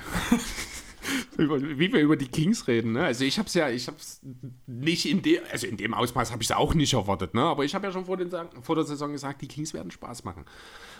Wie 1.37 1.93
wir 1.93 2.01
über 2.01 2.17
die 2.17 2.27
Kings 2.27 2.67
reden, 2.67 2.93
ne? 2.93 3.05
Also 3.05 3.23
ich 3.23 3.37
habe 3.37 3.47
es 3.47 3.53
ja, 3.53 3.69
ich 3.69 3.87
habe 3.87 3.97
es 3.97 4.19
nicht 4.65 5.05
in 5.05 5.21
dem, 5.21 5.39
also 5.51 5.67
in 5.67 5.77
dem 5.77 5.93
Ausmaß 5.93 6.31
habe 6.31 6.41
ich 6.41 6.49
es 6.49 6.55
auch 6.55 6.73
nicht 6.73 6.93
erwartet, 6.93 7.33
ne? 7.33 7.43
Aber 7.43 7.63
ich 7.63 7.75
habe 7.75 7.85
ja 7.85 7.93
schon 7.93 8.05
vor, 8.05 8.17
den, 8.17 8.29
vor 8.61 8.75
der 8.75 8.83
Saison 8.83 9.11
gesagt, 9.11 9.41
die 9.41 9.47
Kings 9.47 9.73
werden 9.73 9.91
Spaß 9.91 10.23
machen. 10.23 10.45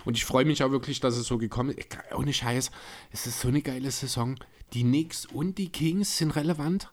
Und 0.06 0.16
ich 0.16 0.24
freue 0.24 0.46
mich 0.46 0.64
auch 0.64 0.72
wirklich, 0.72 1.00
dass 1.00 1.18
es 1.18 1.26
so 1.28 1.38
gekommen 1.38 1.72
ist. 1.72 1.90
Ohne 2.16 2.32
Scheiß, 2.32 2.72
es 3.12 3.28
ist 3.28 3.42
so 3.42 3.48
eine 3.50 3.62
geile 3.62 3.90
Saison. 3.92 4.36
Die 4.74 4.84
Knicks 4.84 5.26
und 5.26 5.58
die 5.58 5.70
Kings 5.70 6.18
sind 6.18 6.36
relevant. 6.36 6.92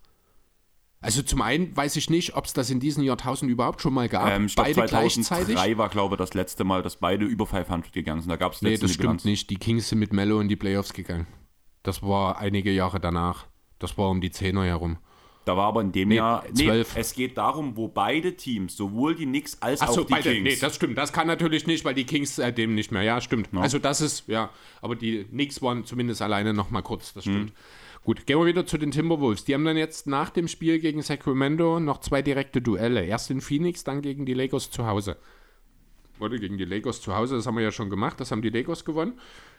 Also 1.01 1.23
zum 1.23 1.43
einen 1.43 1.77
weiß 1.77 1.97
ich 1.97 2.09
nicht, 2.09 2.35
ob 2.35 2.47
es 2.47 2.55
das 2.55 2.71
in 2.71 2.81
diesem 2.81 3.03
Jahrtausend 3.03 3.51
überhaupt 3.51 3.83
schon 3.83 3.93
mal 3.93 4.09
gab. 4.09 4.31
Ähm, 4.31 4.47
glaub, 4.47 4.65
Beide 4.65 4.87
2003 4.87 5.45
gleichzeitig. 5.45 5.79
war, 5.79 5.89
glaube 5.91 6.15
ich, 6.15 6.19
das 6.19 6.33
letzte 6.33 6.65
Mal, 6.65 6.83
dass 6.83 6.97
beide 6.97 7.27
über 7.27 7.47
500 7.47 7.93
gegangen 7.93 8.23
sind. 8.23 8.31
Da 8.31 8.37
gab 8.37 8.53
es 8.55 8.63
Nee, 8.63 8.79
das 8.79 8.95
stimmt 8.95 9.25
nicht. 9.27 9.51
Die 9.51 9.57
Kings 9.57 9.91
sind 9.91 9.99
mit 9.99 10.15
Mello 10.15 10.41
in 10.41 10.49
die 10.49 10.57
Playoffs 10.57 10.95
gegangen. 10.95 11.27
Das 11.83 12.03
war 12.03 12.39
einige 12.39 12.73
Jahre 12.73 13.01
danach. 13.01 13.47
Das 13.79 13.99
war 13.99 14.09
um 14.09 14.23
die 14.23 14.31
Zehner 14.31 14.65
herum. 14.65 14.97
Da 15.45 15.57
war 15.57 15.67
aber 15.67 15.83
in 15.83 15.93
dem 15.93 16.09
Nee, 16.09 16.17
Jahr. 16.17 16.45
Nee, 16.55 16.65
12. 16.65 16.97
es 16.97 17.13
geht 17.13 17.37
darum, 17.37 17.77
wo 17.77 17.89
beide 17.89 18.35
Teams, 18.35 18.77
sowohl 18.77 19.15
die 19.15 19.27
Knicks 19.27 19.59
als 19.61 19.83
Achso, 19.83 20.03
auch 20.03 20.07
die 20.07 20.13
beide. 20.13 20.33
Kings. 20.33 20.45
Nee, 20.45 20.57
das 20.61 20.77
stimmt. 20.77 20.97
Das 20.97 21.13
kann 21.13 21.27
natürlich 21.27 21.67
nicht, 21.67 21.85
weil 21.85 21.95
die 21.95 22.05
Kings 22.05 22.37
seitdem 22.37 22.75
nicht 22.75 22.93
mehr. 22.93 23.03
Ja, 23.03 23.21
stimmt. 23.21 23.49
Also 23.53 23.79
das 23.79 24.01
ist, 24.01 24.27
ja. 24.27 24.51
Aber 24.81 24.97
die 24.97 25.25
Knicks 25.25 25.61
waren 25.61 25.85
zumindest 25.85 26.23
alleine 26.23 26.55
noch 26.55 26.71
mal 26.71 26.83
kurz. 26.83 27.13
Das 27.13 27.25
stimmt. 27.25 27.53
Gut, 28.05 28.27
gehen 28.27 28.39
wir 28.39 28.45
wieder 28.47 28.67
zu 28.67 28.77
den 28.77 28.91
Timberwolves. 28.91 29.45
Die 29.45 29.55
haben 29.55 29.65
dann 29.65 29.79
jetzt 29.79 30.07
nach 30.07 30.29
dem 30.31 30.47
Spiel 30.49 30.79
gegen 30.79 31.01
Sacramento 31.01 31.81
noch 31.81 32.01
zwei 32.01 32.21
direkte 32.21 32.61
Duelle. 32.61 33.05
Erst 33.05 33.31
in 33.31 33.41
Phoenix, 33.41 33.83
dann 33.83 34.03
gegen 34.03 34.27
die 34.27 34.35
Lakers 34.35 34.71
zu 34.71 34.87
Hause. 34.87 35.17
Wurde 36.19 36.39
gegen 36.39 36.59
die 36.59 36.65
Lakers 36.67 37.01
zu 37.01 37.17
Hause, 37.17 37.37
das 37.37 37.47
haben 37.47 37.57
wir 37.57 37.65
ja 37.65 37.73
schon 37.73 37.91
gemacht. 37.91 38.21
Das 38.21 38.31
haben 38.31 38.43
die 38.43 38.51
Lakers 38.51 38.85
gewonnen. 38.85 39.19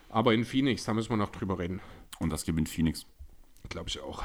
Aber 0.10 0.34
in 0.34 0.46
Phoenix, 0.46 0.86
da 0.86 0.94
müssen 0.94 1.10
wir 1.10 1.18
noch 1.18 1.32
drüber 1.32 1.58
reden. 1.60 1.82
Und 2.20 2.32
das 2.32 2.46
gewinnt 2.46 2.70
Phoenix. 2.70 3.06
Glaube 3.70 3.90
ich 3.90 4.00
auch. 4.00 4.24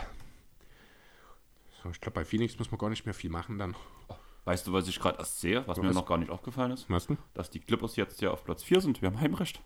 Ich 1.93 2.01
glaube, 2.01 2.15
bei 2.15 2.25
Phoenix 2.25 2.59
muss 2.59 2.71
man 2.71 2.79
gar 2.79 2.91
nicht 2.91 3.05
mehr 3.05 3.15
viel 3.15 3.31
machen 3.31 3.59
dann. 3.59 3.75
Weißt 4.45 4.67
du, 4.67 4.73
was 4.73 4.89
ich 4.89 4.99
gerade 4.99 5.19
erst 5.19 5.41
sehe, 5.41 5.67
was 5.67 5.79
mir 5.79 5.89
Was? 5.89 5.95
noch 5.95 6.07
gar 6.07 6.19
nicht 6.19 6.31
aufgefallen 6.31 6.71
ist? 6.73 6.87
Was 6.89 7.07
denn? 7.07 7.19
Dass 7.35 7.51
die 7.51 7.61
Clippers 7.61 7.97
jetzt 7.97 8.21
ja 8.23 8.31
auf 8.31 8.45
Platz 8.45 8.63
4 8.63 8.81
sind. 8.81 9.03
Wir 9.03 9.09
haben 9.11 9.21
Heimrecht. 9.21 9.61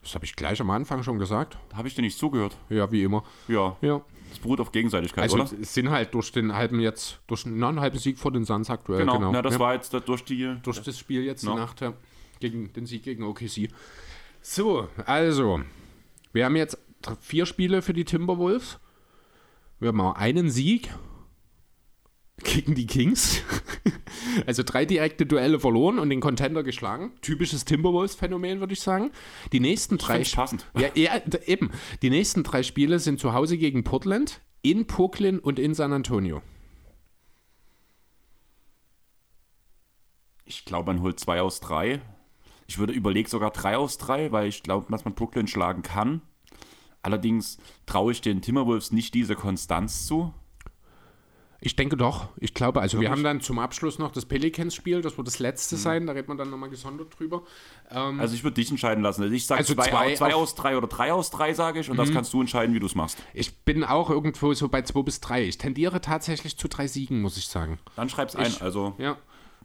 Das 0.00 0.14
habe 0.14 0.24
ich 0.24 0.34
gleich 0.34 0.60
am 0.60 0.70
Anfang 0.70 1.02
schon 1.02 1.18
gesagt. 1.18 1.58
Da 1.70 1.76
habe 1.76 1.86
ich 1.88 1.94
dir 1.94 2.02
nicht 2.02 2.18
zugehört. 2.18 2.56
Ja, 2.68 2.90
wie 2.90 3.02
immer. 3.04 3.22
Ja, 3.46 3.76
Ja. 3.80 4.02
das 4.30 4.38
beruht 4.40 4.60
auf 4.60 4.72
Gegenseitigkeit, 4.72 5.24
Also 5.24 5.36
oder? 5.36 5.50
es 5.60 5.74
sind 5.74 5.90
halt 5.90 6.12
durch 6.14 6.32
den 6.32 6.54
halben 6.54 6.80
jetzt, 6.80 7.20
durch 7.28 7.46
einen 7.46 7.62
einen 7.62 7.80
halben 7.80 7.98
Sieg 7.98 8.18
vor 8.18 8.32
den 8.32 8.44
Suns 8.44 8.68
aktuell. 8.70 9.00
Genau, 9.00 9.18
Genau, 9.18 9.32
Na, 9.32 9.42
das 9.42 9.54
ja. 9.54 9.60
war 9.60 9.74
jetzt 9.74 9.92
durch 10.08 10.24
die. 10.24 10.56
durch 10.62 10.82
das 10.82 10.98
Spiel 10.98 11.22
jetzt 11.22 11.44
Ja. 11.44 11.52
die 11.52 11.56
Nacht 11.56 11.80
ja, 11.80 11.92
gegen 12.40 12.72
den 12.72 12.86
Sieg 12.86 13.04
gegen 13.04 13.22
OKC. 13.22 13.68
So, 14.40 14.88
also, 15.06 15.60
wir 16.32 16.44
haben 16.46 16.56
jetzt 16.56 16.78
vier 17.20 17.46
Spiele 17.46 17.80
für 17.82 17.92
die 17.92 18.04
Timberwolves. 18.04 18.80
Wir 19.78 19.88
haben 19.88 20.00
auch 20.00 20.14
einen 20.16 20.50
Sieg 20.50 20.90
gegen 22.38 22.74
die 22.74 22.86
Kings. 22.86 23.42
Also 24.46 24.62
drei 24.62 24.84
direkte 24.86 25.26
Duelle 25.26 25.58
verloren 25.58 25.98
und 25.98 26.08
den 26.08 26.20
Contender 26.20 26.62
geschlagen. 26.62 27.12
Typisches 27.22 27.64
Timberwolves-Phänomen, 27.64 28.60
würde 28.60 28.72
ich 28.72 28.80
sagen. 28.80 29.10
Die 29.52 29.60
nächsten 29.60 29.98
drei 29.98 30.16
find's 30.16 30.32
passend. 30.32 30.66
Ja, 30.78 30.88
ja, 30.94 31.20
eben. 31.46 31.70
Die 32.02 32.10
nächsten 32.10 32.42
drei 32.42 32.62
Spiele 32.62 32.98
sind 32.98 33.20
zu 33.20 33.32
Hause 33.32 33.58
gegen 33.58 33.84
Portland, 33.84 34.40
in 34.62 34.86
Brooklyn 34.86 35.38
und 35.38 35.58
in 35.58 35.74
San 35.74 35.92
Antonio. 35.92 36.40
Ich 40.44 40.64
glaube, 40.64 40.92
man 40.92 41.02
holt 41.02 41.18
zwei 41.18 41.40
aus 41.42 41.60
drei. 41.60 42.00
Ich 42.66 42.78
würde 42.78 42.92
überlegen 42.92 43.28
sogar 43.28 43.50
drei 43.50 43.76
aus 43.76 43.98
drei, 43.98 44.32
weil 44.32 44.48
ich 44.48 44.62
glaube, 44.62 44.86
dass 44.90 45.04
man 45.04 45.14
Brooklyn 45.14 45.46
schlagen 45.46 45.82
kann. 45.82 46.22
Allerdings 47.02 47.58
traue 47.86 48.12
ich 48.12 48.20
den 48.20 48.40
Timberwolves 48.40 48.92
nicht 48.92 49.14
diese 49.14 49.34
Konstanz 49.34 50.06
zu. 50.06 50.32
Ich 51.64 51.76
denke 51.76 51.96
doch. 51.96 52.28
Ich 52.38 52.54
glaube, 52.54 52.80
also 52.80 53.00
wir 53.00 53.08
haben 53.08 53.22
dann 53.22 53.40
zum 53.40 53.60
Abschluss 53.60 53.98
noch 54.00 54.10
das 54.10 54.26
Pelicans-Spiel, 54.26 55.00
das 55.00 55.16
wird 55.16 55.28
das 55.28 55.38
letzte 55.38 55.76
sein, 55.76 56.06
da 56.08 56.12
redet 56.12 56.26
man 56.26 56.36
dann 56.36 56.50
nochmal 56.50 56.68
gesondert 56.68 57.16
drüber. 57.16 57.42
Ähm, 57.88 58.18
Also 58.18 58.34
ich 58.34 58.42
würde 58.42 58.54
dich 58.56 58.68
entscheiden 58.70 59.00
lassen. 59.04 59.22
Also 59.22 59.32
ich 59.32 59.46
sage 59.46 59.60
Also 59.60 59.74
zwei, 59.74 59.84
zwei 59.84 60.14
zwei, 60.16 60.28
Mhm. 60.30 60.34
aus 60.34 60.54
drei 60.56 60.76
oder 60.76 60.88
drei 60.88 61.12
aus 61.12 61.30
drei, 61.30 61.54
sage 61.54 61.78
ich. 61.78 61.88
Und 61.88 61.98
das 61.98 62.12
kannst 62.12 62.32
du 62.32 62.40
entscheiden, 62.40 62.74
wie 62.74 62.80
du 62.80 62.86
es 62.86 62.96
machst. 62.96 63.16
ich 63.32 63.56
bin 63.64 63.84
auch 63.84 64.10
irgendwo 64.10 64.52
so 64.54 64.68
bei 64.68 64.82
2 64.82 65.02
bis 65.02 65.20
3. 65.20 65.44
Ich 65.44 65.56
tendiere 65.58 66.00
tatsächlich 66.00 66.56
zu 66.58 66.66
drei 66.66 66.88
Siegen, 66.88 67.22
muss 67.22 67.36
ich 67.36 67.46
sagen. 67.46 67.78
Dann 67.94 68.08
schreib's 68.08 68.34
ein. 68.34 68.52
Also 68.60 68.94
Ja. 68.98 69.16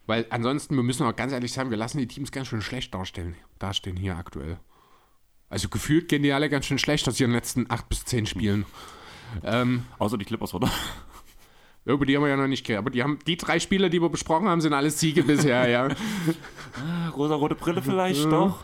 Weil 0.05 0.27
ansonsten, 0.29 0.75
wir 0.75 0.83
müssen 0.83 1.03
auch 1.05 1.15
ganz 1.15 1.33
ehrlich 1.33 1.51
sagen, 1.51 1.69
wir 1.71 1.77
lassen 1.77 1.97
die 1.97 2.07
Teams 2.07 2.31
ganz 2.31 2.47
schön 2.47 2.61
schlecht 2.61 2.93
darstellen, 2.93 3.35
dastehen 3.59 3.97
hier 3.97 4.15
aktuell. 4.17 4.59
Also 5.49 5.67
gefühlt 5.67 6.07
gehen 6.09 6.21
die 6.23 6.31
alle 6.31 6.47
ganz 6.49 6.65
schön 6.67 6.77
schlecht 6.77 7.07
aus 7.09 7.19
ihren 7.19 7.31
letzten 7.31 7.65
8 7.71 7.89
bis 7.89 8.05
10 8.05 8.27
Spielen. 8.27 8.65
Ähm, 9.43 9.83
außer 9.99 10.17
die 10.17 10.23
Clippers, 10.23 10.53
oder? 10.53 10.71
Über 11.93 12.05
die 12.05 12.15
haben 12.15 12.23
wir 12.23 12.29
ja 12.29 12.37
noch 12.37 12.47
nicht 12.47 12.65
geredet. 12.65 12.79
Aber 12.79 12.89
die 12.89 13.03
haben 13.03 13.19
die 13.25 13.37
drei 13.37 13.59
Spiele, 13.59 13.89
die 13.89 14.01
wir 14.01 14.09
besprochen 14.09 14.47
haben, 14.47 14.61
sind 14.61 14.73
alles 14.73 14.99
Siege 14.99 15.23
bisher, 15.23 15.67
ja. 15.69 15.87
Rosa-rote 17.15 17.55
Brille 17.55 17.81
vielleicht 17.81 18.25
doch. 18.25 18.63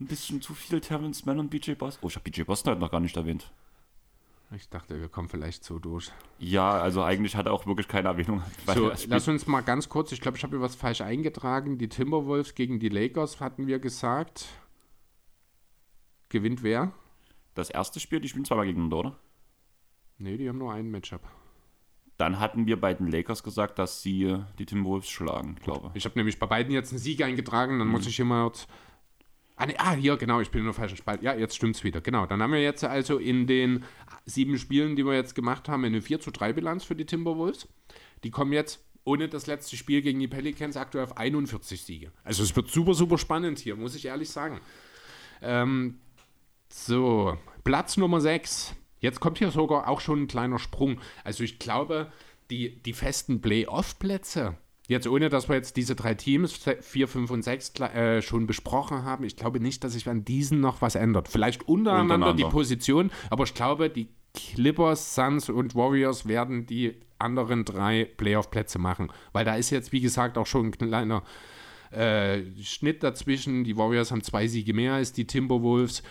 Ein 0.00 0.06
bisschen 0.06 0.40
zu 0.40 0.54
viel 0.54 0.80
Terrence 0.80 1.26
Mann 1.26 1.38
und 1.38 1.50
BJ 1.50 1.72
Boston. 1.72 2.00
Oh, 2.04 2.08
ich 2.08 2.14
habe 2.14 2.30
BJ 2.30 2.42
Boston 2.42 2.72
heute 2.72 2.80
noch 2.80 2.90
gar 2.90 3.00
nicht 3.00 3.16
erwähnt. 3.16 3.50
Ich 4.54 4.68
dachte, 4.68 4.98
wir 4.98 5.08
kommen 5.08 5.28
vielleicht 5.28 5.62
so 5.62 5.78
durch. 5.78 6.10
Ja, 6.38 6.80
also 6.80 7.02
eigentlich 7.02 7.36
hat 7.36 7.46
er 7.46 7.52
auch 7.52 7.66
wirklich 7.66 7.88
keine 7.88 8.08
Erwähnung. 8.08 8.42
So, 8.74 8.92
lass 9.08 9.28
uns 9.28 9.46
mal 9.46 9.60
ganz 9.60 9.88
kurz, 9.88 10.12
ich 10.12 10.20
glaube, 10.20 10.38
ich 10.38 10.42
habe 10.42 10.56
hier 10.56 10.62
was 10.62 10.74
falsch 10.74 11.00
eingetragen. 11.00 11.76
Die 11.78 11.88
Timberwolves 11.88 12.54
gegen 12.54 12.80
die 12.80 12.88
Lakers 12.88 13.40
hatten 13.40 13.66
wir 13.66 13.78
gesagt. 13.78 14.46
Gewinnt 16.30 16.62
wer? 16.62 16.92
das 17.58 17.70
erste 17.70 18.00
Spiel, 18.00 18.20
die 18.20 18.28
spielen 18.28 18.44
zweimal 18.44 18.66
gegeneinander, 18.66 18.96
oder? 18.96 19.18
Nee, 20.18 20.36
die 20.36 20.48
haben 20.48 20.58
nur 20.58 20.72
ein 20.72 20.90
Matchup. 20.90 21.22
Dann 22.18 22.40
hatten 22.40 22.66
wir 22.66 22.80
bei 22.80 22.92
den 22.94 23.06
Lakers 23.10 23.42
gesagt, 23.42 23.78
dass 23.78 24.02
sie 24.02 24.24
äh, 24.24 24.40
die 24.58 24.66
Timberwolves 24.66 25.08
schlagen, 25.08 25.56
glaube 25.62 25.88
ich. 25.90 25.98
Ich 25.98 26.04
habe 26.04 26.18
nämlich 26.18 26.38
bei 26.38 26.46
beiden 26.46 26.72
jetzt 26.72 26.90
einen 26.92 26.98
Sieg 26.98 27.22
eingetragen, 27.22 27.78
dann 27.78 27.88
muss 27.88 28.06
ich 28.06 28.18
jetzt- 28.18 28.68
Ah, 29.60 29.66
nee, 29.66 29.74
ah, 29.78 29.92
hier, 29.92 30.16
genau, 30.16 30.40
ich 30.40 30.50
bin 30.50 30.62
nur 30.64 30.72
falschen 30.74 30.96
Spalt. 30.96 31.20
Ja, 31.22 31.34
jetzt 31.34 31.56
stimmt's 31.56 31.82
wieder. 31.82 32.00
Genau. 32.00 32.26
Dann 32.26 32.40
haben 32.42 32.52
wir 32.52 32.62
jetzt 32.62 32.84
also 32.84 33.18
in 33.18 33.46
den 33.48 33.82
sieben 34.24 34.56
Spielen, 34.56 34.94
die 34.94 35.04
wir 35.04 35.14
jetzt 35.14 35.34
gemacht 35.34 35.68
haben, 35.68 35.84
eine 35.84 36.00
4 36.00 36.20
zu 36.20 36.30
3 36.30 36.52
Bilanz 36.52 36.84
für 36.84 36.94
die 36.94 37.06
Timberwolves. 37.06 37.66
Die 38.22 38.30
kommen 38.30 38.52
jetzt 38.52 38.84
ohne 39.04 39.28
das 39.28 39.46
letzte 39.48 39.76
Spiel 39.76 40.02
gegen 40.02 40.20
die 40.20 40.28
Pelicans 40.28 40.76
aktuell 40.76 41.04
auf 41.04 41.16
41 41.16 41.82
Siege. 41.82 42.12
Also 42.22 42.42
es 42.44 42.54
wird 42.54 42.68
super, 42.68 42.94
super 42.94 43.18
spannend 43.18 43.58
hier, 43.58 43.74
muss 43.74 43.96
ich 43.96 44.04
ehrlich 44.06 44.30
sagen. 44.30 44.60
Ähm, 45.42 45.98
so, 46.68 47.36
Platz 47.64 47.96
Nummer 47.96 48.20
6. 48.20 48.74
Jetzt 49.00 49.20
kommt 49.20 49.38
hier 49.38 49.50
sogar 49.50 49.88
auch 49.88 50.00
schon 50.00 50.22
ein 50.22 50.26
kleiner 50.28 50.58
Sprung. 50.58 51.00
Also 51.24 51.44
ich 51.44 51.58
glaube, 51.58 52.10
die, 52.50 52.82
die 52.82 52.92
festen 52.92 53.40
Playoff-Plätze, 53.40 54.56
jetzt 54.88 55.06
ohne, 55.06 55.28
dass 55.28 55.48
wir 55.48 55.56
jetzt 55.56 55.76
diese 55.76 55.94
drei 55.94 56.14
Teams, 56.14 56.58
4, 56.80 57.08
5 57.08 57.30
und 57.30 57.42
6, 57.42 57.74
äh, 57.80 58.22
schon 58.22 58.46
besprochen 58.46 59.04
haben, 59.04 59.24
ich 59.24 59.36
glaube 59.36 59.60
nicht, 59.60 59.84
dass 59.84 59.92
sich 59.92 60.08
an 60.08 60.24
diesen 60.24 60.60
noch 60.60 60.82
was 60.82 60.94
ändert. 60.94 61.28
Vielleicht 61.28 61.68
untereinander, 61.68 62.14
Untereinander. 62.14 62.44
die 62.44 62.50
Position, 62.50 63.10
aber 63.30 63.44
ich 63.44 63.54
glaube, 63.54 63.90
die 63.90 64.08
Clippers, 64.34 65.14
Suns 65.14 65.48
und 65.48 65.74
Warriors 65.74 66.26
werden 66.26 66.66
die 66.66 66.94
anderen 67.18 67.64
drei 67.64 68.04
Playoff-Plätze 68.04 68.78
machen. 68.78 69.12
Weil 69.32 69.44
da 69.44 69.56
ist 69.56 69.70
jetzt, 69.70 69.92
wie 69.92 70.00
gesagt, 70.00 70.38
auch 70.38 70.46
schon 70.46 70.66
ein 70.66 70.70
kleiner 70.72 71.22
äh, 71.90 72.42
Schnitt 72.62 73.02
dazwischen. 73.02 73.64
Die 73.64 73.76
Warriors 73.76 74.10
haben 74.10 74.22
zwei 74.22 74.46
Siege 74.46 74.74
mehr 74.74 74.94
als 74.94 75.12
die 75.12 75.26
Timberwolves. 75.26 76.02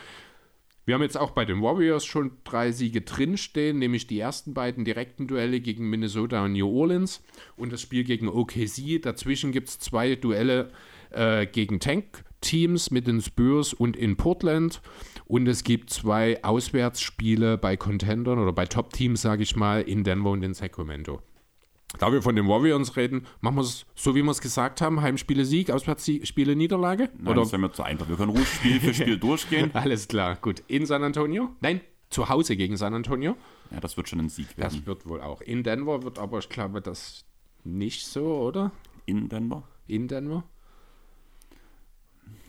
Wir 0.88 0.94
haben 0.94 1.02
jetzt 1.02 1.18
auch 1.18 1.32
bei 1.32 1.44
den 1.44 1.62
Warriors 1.62 2.06
schon 2.06 2.32
drei 2.46 2.72
Siege 2.72 3.02
drinstehen, 3.02 3.78
nämlich 3.78 4.08
die 4.08 4.20
ersten 4.20 4.54
beiden 4.54 4.86
direkten 4.86 5.28
Duelle 5.28 5.60
gegen 5.60 5.90
Minnesota 5.90 6.46
und 6.46 6.54
New 6.54 6.66
Orleans 6.66 7.22
und 7.58 7.74
das 7.74 7.82
Spiel 7.82 8.06
gegen 8.06 8.30
OKC. 8.30 9.02
Dazwischen 9.02 9.52
gibt 9.52 9.68
es 9.68 9.80
zwei 9.80 10.16
Duelle 10.16 10.72
äh, 11.10 11.46
gegen 11.46 11.82
Tank-Teams 11.82 12.90
mit 12.90 13.06
den 13.06 13.20
Spurs 13.20 13.74
und 13.74 13.98
in 13.98 14.16
Portland. 14.16 14.82
Und 15.26 15.50
es 15.50 15.66
gibt 15.66 15.90
zwei 15.90 16.42
Auswärtsspiele 16.42 17.58
bei 17.58 17.76
Contendern 17.76 18.40
oder 18.40 18.54
bei 18.54 18.66
Top-Teams, 18.66 19.22
sage 19.22 19.44
ich 19.44 19.58
mal, 19.58 19.82
in 19.82 20.06
Denver 20.06 20.30
und 20.30 20.42
in 20.42 20.54
Sacramento. 20.54 21.22
Da 22.00 22.12
wir 22.12 22.22
von 22.22 22.36
den 22.36 22.48
Warriors 22.48 22.96
reden, 22.98 23.26
machen 23.40 23.56
wir 23.56 23.62
es 23.62 23.86
so, 23.96 24.14
wie 24.14 24.22
wir 24.22 24.32
es 24.32 24.42
gesagt 24.42 24.82
haben: 24.82 25.02
Heimspiele 25.02 25.46
Sieg, 25.46 25.72
Auswärtsspiele 25.72 26.56
Niederlage? 26.56 27.10
Nein, 27.18 27.28
Oder? 27.28 27.42
das 27.42 27.52
wäre 27.52 27.62
mir 27.62 27.72
zu 27.72 27.84
einfach. 27.84 28.08
Wir 28.10 28.18
können 28.18 28.32
ruhig 28.32 28.48
Spiel 28.48 28.80
für 28.80 28.94
Spiel 28.94 29.18
durchgehen. 29.20 29.72
Alles 29.74 30.08
klar, 30.08 30.36
gut. 30.36 30.64
In 30.68 30.86
San 30.86 31.04
Antonio? 31.04 31.50
Nein, 31.62 31.82
zu 32.10 32.30
Hause 32.30 32.56
gegen 32.56 32.78
San 32.78 32.94
Antonio. 32.94 33.36
Ja, 33.72 33.80
das 33.80 33.98
wird 33.98 34.10
schon 34.10 34.20
ein 34.20 34.30
Sieg 34.30 34.58
werden. 34.58 34.78
Das 34.78 34.86
wird 34.86 35.08
wohl 35.08 35.22
auch. 35.22 35.42
In 35.42 35.64
Denver 35.64 36.04
wird 36.04 36.20
aber, 36.20 36.40
ich 36.40 36.50
glaube, 36.50 36.82
das 36.82 37.26
nicht 37.64 38.06
so, 38.06 38.38
oder? 38.42 38.72
In 39.06 39.30
Denver? 39.30 39.64
In 39.88 40.08
Denver. 40.08 40.44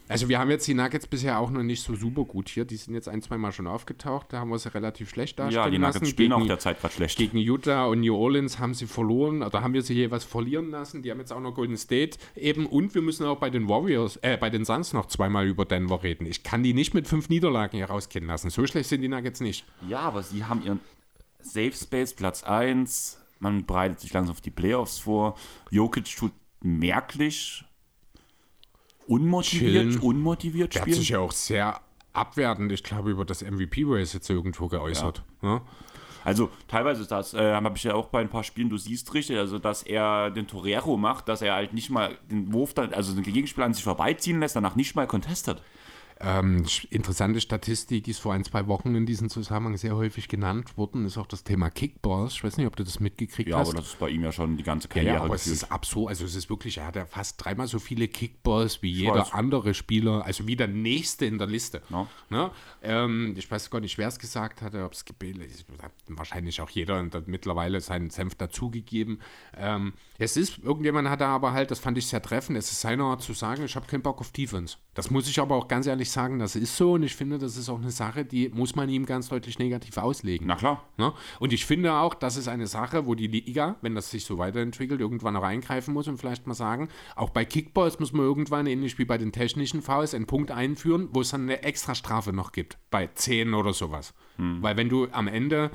Also 0.08 0.28
wir 0.28 0.38
haben 0.38 0.50
jetzt 0.50 0.66
die 0.66 0.74
Nuggets 0.74 1.06
bisher 1.06 1.38
auch 1.38 1.50
noch 1.50 1.62
nicht 1.62 1.82
so 1.82 1.94
super 1.94 2.24
gut 2.24 2.48
hier. 2.48 2.64
Die 2.64 2.76
sind 2.76 2.94
jetzt 2.94 3.08
ein, 3.08 3.20
zwei 3.22 3.36
Mal 3.38 3.52
schon 3.52 3.66
aufgetaucht. 3.66 4.26
Da 4.30 4.40
haben 4.40 4.50
wir 4.50 4.58
sie 4.58 4.72
relativ 4.72 5.10
schlecht 5.10 5.38
darstellen 5.38 5.64
Ja, 5.64 5.70
die 5.70 5.78
Nuggets 5.78 5.96
lassen. 6.00 6.06
spielen 6.06 6.30
gegen, 6.30 6.42
auch 6.42 6.46
derzeit 6.46 6.80
gerade 6.80 6.94
schlecht. 6.94 7.18
Gegen 7.18 7.38
Utah 7.38 7.86
und 7.86 8.00
New 8.00 8.14
Orleans 8.16 8.58
haben 8.58 8.74
sie 8.74 8.86
verloren. 8.86 9.42
Oder 9.42 9.62
haben 9.62 9.74
wir 9.74 9.82
sie 9.82 9.94
jeweils 9.94 10.24
verlieren 10.24 10.70
lassen. 10.70 11.02
Die 11.02 11.10
haben 11.10 11.18
jetzt 11.18 11.32
auch 11.32 11.40
noch 11.40 11.54
Golden 11.54 11.76
State 11.76 12.18
eben. 12.36 12.66
Und 12.66 12.94
wir 12.94 13.02
müssen 13.02 13.26
auch 13.26 13.38
bei 13.38 13.50
den 13.50 13.68
Warriors, 13.68 14.16
äh, 14.22 14.36
bei 14.36 14.50
den 14.50 14.64
Suns 14.64 14.92
noch 14.92 15.06
zweimal 15.06 15.46
über 15.46 15.64
Denver 15.64 16.02
reden. 16.02 16.26
Ich 16.26 16.42
kann 16.42 16.62
die 16.62 16.74
nicht 16.74 16.94
mit 16.94 17.06
fünf 17.06 17.28
Niederlagen 17.28 17.76
hier 17.76 17.86
rauskennen 17.86 18.28
lassen. 18.28 18.50
So 18.50 18.66
schlecht 18.66 18.88
sind 18.88 19.02
die 19.02 19.08
Nuggets 19.08 19.40
nicht. 19.40 19.66
Ja, 19.88 20.00
aber 20.00 20.22
sie 20.22 20.44
haben 20.44 20.62
ihren 20.64 20.80
Safe 21.40 21.72
Space 21.72 22.14
Platz 22.14 22.42
1. 22.44 23.20
Man 23.40 23.66
bereitet 23.66 24.00
sich 24.00 24.12
langsam 24.12 24.32
auf 24.32 24.40
die 24.40 24.50
Playoffs 24.50 24.98
vor. 24.98 25.36
Jokic 25.70 26.04
tut 26.16 26.32
merklich 26.60 27.64
unmotiviert, 29.08 29.90
Chillen. 29.90 30.00
unmotiviert 30.00 30.74
spielen. 30.74 30.84
Der 30.86 30.94
hat 30.94 31.00
sich 31.00 31.08
ja 31.10 31.18
auch 31.18 31.32
sehr 31.32 31.80
abwertend, 32.12 32.72
ich 32.72 32.82
glaube, 32.82 33.10
über 33.10 33.24
das 33.24 33.42
MVP-Race 33.42 34.12
jetzt 34.12 34.28
irgendwo 34.28 34.68
geäußert. 34.68 35.22
Ja. 35.42 35.48
Ja? 35.48 35.62
Also 36.24 36.50
teilweise 36.66 37.02
ist 37.02 37.10
das, 37.10 37.32
äh, 37.32 37.54
habe 37.54 37.76
ich 37.76 37.84
ja 37.84 37.94
auch 37.94 38.08
bei 38.08 38.20
ein 38.20 38.28
paar 38.28 38.44
Spielen, 38.44 38.68
du 38.68 38.76
siehst 38.76 39.14
richtig, 39.14 39.38
also 39.38 39.58
dass 39.58 39.82
er 39.82 40.30
den 40.30 40.46
Torero 40.46 40.96
macht, 40.96 41.28
dass 41.28 41.40
er 41.40 41.54
halt 41.54 41.72
nicht 41.72 41.90
mal 41.90 42.18
den 42.30 42.52
Wurf 42.52 42.74
dann, 42.74 42.92
also 42.92 43.14
den 43.14 43.22
Gegenspieler 43.22 43.64
an 43.64 43.72
sich 43.72 43.84
vorbeiziehen 43.84 44.40
lässt, 44.40 44.56
danach 44.56 44.76
nicht 44.76 44.94
mal 44.94 45.06
contestet. 45.06 45.62
Ähm, 46.20 46.64
interessante 46.90 47.40
Statistik, 47.40 48.04
die 48.04 48.10
ist 48.10 48.18
vor 48.18 48.32
ein, 48.32 48.42
zwei 48.44 48.66
Wochen 48.66 48.94
in 48.94 49.06
diesem 49.06 49.30
Zusammenhang 49.30 49.76
sehr 49.76 49.94
häufig 49.94 50.26
genannt 50.26 50.76
worden, 50.76 51.06
ist 51.06 51.16
auch 51.16 51.26
das 51.26 51.44
Thema 51.44 51.70
Kickballs. 51.70 52.34
Ich 52.34 52.44
weiß 52.44 52.56
nicht, 52.56 52.66
ob 52.66 52.74
du 52.74 52.82
das 52.82 52.98
mitgekriegt 52.98 53.48
ja, 53.48 53.58
hast. 53.58 53.68
Ja, 53.68 53.72
aber 53.74 53.80
das 53.82 53.90
ist 53.90 53.98
bei 54.00 54.08
ihm 54.08 54.24
ja 54.24 54.32
schon 54.32 54.56
die 54.56 54.64
ganze 54.64 54.88
Karriere. 54.88 55.14
Ja, 55.14 55.20
aber 55.20 55.34
gefühlt. 55.34 55.56
es 55.56 55.62
ist 55.62 55.70
absurd. 55.70 56.08
Also 56.08 56.24
es 56.24 56.34
ist 56.34 56.50
wirklich, 56.50 56.78
er 56.78 56.86
hat 56.86 56.96
ja 56.96 57.06
fast 57.06 57.44
dreimal 57.44 57.68
so 57.68 57.78
viele 57.78 58.08
Kickballs 58.08 58.82
wie 58.82 58.90
ich 58.90 58.98
jeder 58.98 59.20
weiß. 59.20 59.32
andere 59.32 59.74
Spieler, 59.74 60.24
also 60.24 60.46
wie 60.48 60.56
der 60.56 60.68
nächste 60.68 61.24
in 61.24 61.38
der 61.38 61.46
Liste. 61.46 61.82
No. 61.88 62.08
Ne? 62.30 62.50
Ähm, 62.82 63.34
ich 63.36 63.48
weiß 63.48 63.70
gar 63.70 63.80
nicht, 63.80 63.96
wer 63.96 64.08
es 64.08 64.18
gesagt 64.18 64.60
hatte, 64.62 64.84
ob 64.84 64.94
es 64.94 65.04
hat 65.82 65.92
wahrscheinlich 66.08 66.60
auch 66.60 66.70
jeder 66.70 67.08
mittlerweile 67.26 67.80
seinen 67.80 68.10
Senf 68.10 68.34
dazugegeben. 68.34 69.20
Ähm, 69.56 69.92
es 70.18 70.36
ist, 70.36 70.58
irgendjemand 70.58 71.08
hat 71.08 71.20
da 71.20 71.28
aber 71.28 71.52
halt, 71.52 71.70
das 71.70 71.78
fand 71.78 71.96
ich 71.96 72.08
sehr 72.08 72.20
treffend, 72.20 72.58
es 72.58 72.72
ist 72.72 72.80
seiner 72.80 73.04
Art 73.04 73.22
zu 73.22 73.32
sagen, 73.32 73.64
ich 73.64 73.76
habe 73.76 73.86
keinen 73.86 74.02
Bock 74.02 74.20
auf 74.20 74.32
Defense. 74.32 74.76
Das 74.94 75.10
muss 75.10 75.28
ich 75.28 75.38
aber 75.38 75.54
auch 75.54 75.68
ganz 75.68 75.86
ehrlich 75.86 76.10
sagen, 76.10 76.40
das 76.40 76.56
ist 76.56 76.76
so 76.76 76.94
und 76.94 77.04
ich 77.04 77.14
finde, 77.14 77.38
das 77.38 77.56
ist 77.56 77.68
auch 77.68 77.78
eine 77.78 77.92
Sache, 77.92 78.24
die 78.24 78.48
muss 78.48 78.74
man 78.74 78.88
ihm 78.88 79.06
ganz 79.06 79.28
deutlich 79.28 79.60
negativ 79.60 79.96
auslegen. 79.96 80.48
Na 80.48 80.56
klar. 80.56 80.82
Ne? 80.96 81.12
Und 81.38 81.52
ich 81.52 81.64
finde 81.64 81.94
auch, 81.94 82.14
das 82.14 82.36
ist 82.36 82.48
eine 82.48 82.66
Sache, 82.66 83.06
wo 83.06 83.14
die 83.14 83.28
Liga, 83.28 83.76
wenn 83.80 83.94
das 83.94 84.10
sich 84.10 84.24
so 84.24 84.38
weiterentwickelt, 84.38 85.00
irgendwann 85.00 85.36
auch 85.36 85.44
eingreifen 85.44 85.94
muss 85.94 86.08
und 86.08 86.18
vielleicht 86.18 86.48
mal 86.48 86.54
sagen, 86.54 86.88
auch 87.14 87.30
bei 87.30 87.44
Kickballs 87.44 88.00
muss 88.00 88.12
man 88.12 88.26
irgendwann, 88.26 88.66
ähnlich 88.66 88.98
wie 88.98 89.04
bei 89.04 89.18
den 89.18 89.30
technischen 89.30 89.82
Fouls, 89.82 90.14
einen 90.14 90.26
Punkt 90.26 90.50
einführen, 90.50 91.08
wo 91.12 91.20
es 91.20 91.30
dann 91.30 91.42
eine 91.42 91.62
extra 91.62 91.94
Strafe 91.94 92.32
noch 92.32 92.50
gibt, 92.50 92.76
bei 92.90 93.06
10 93.06 93.54
oder 93.54 93.72
sowas. 93.72 94.14
Hm. 94.36 94.62
Weil 94.62 94.76
wenn 94.76 94.88
du 94.88 95.06
am 95.12 95.28
Ende 95.28 95.70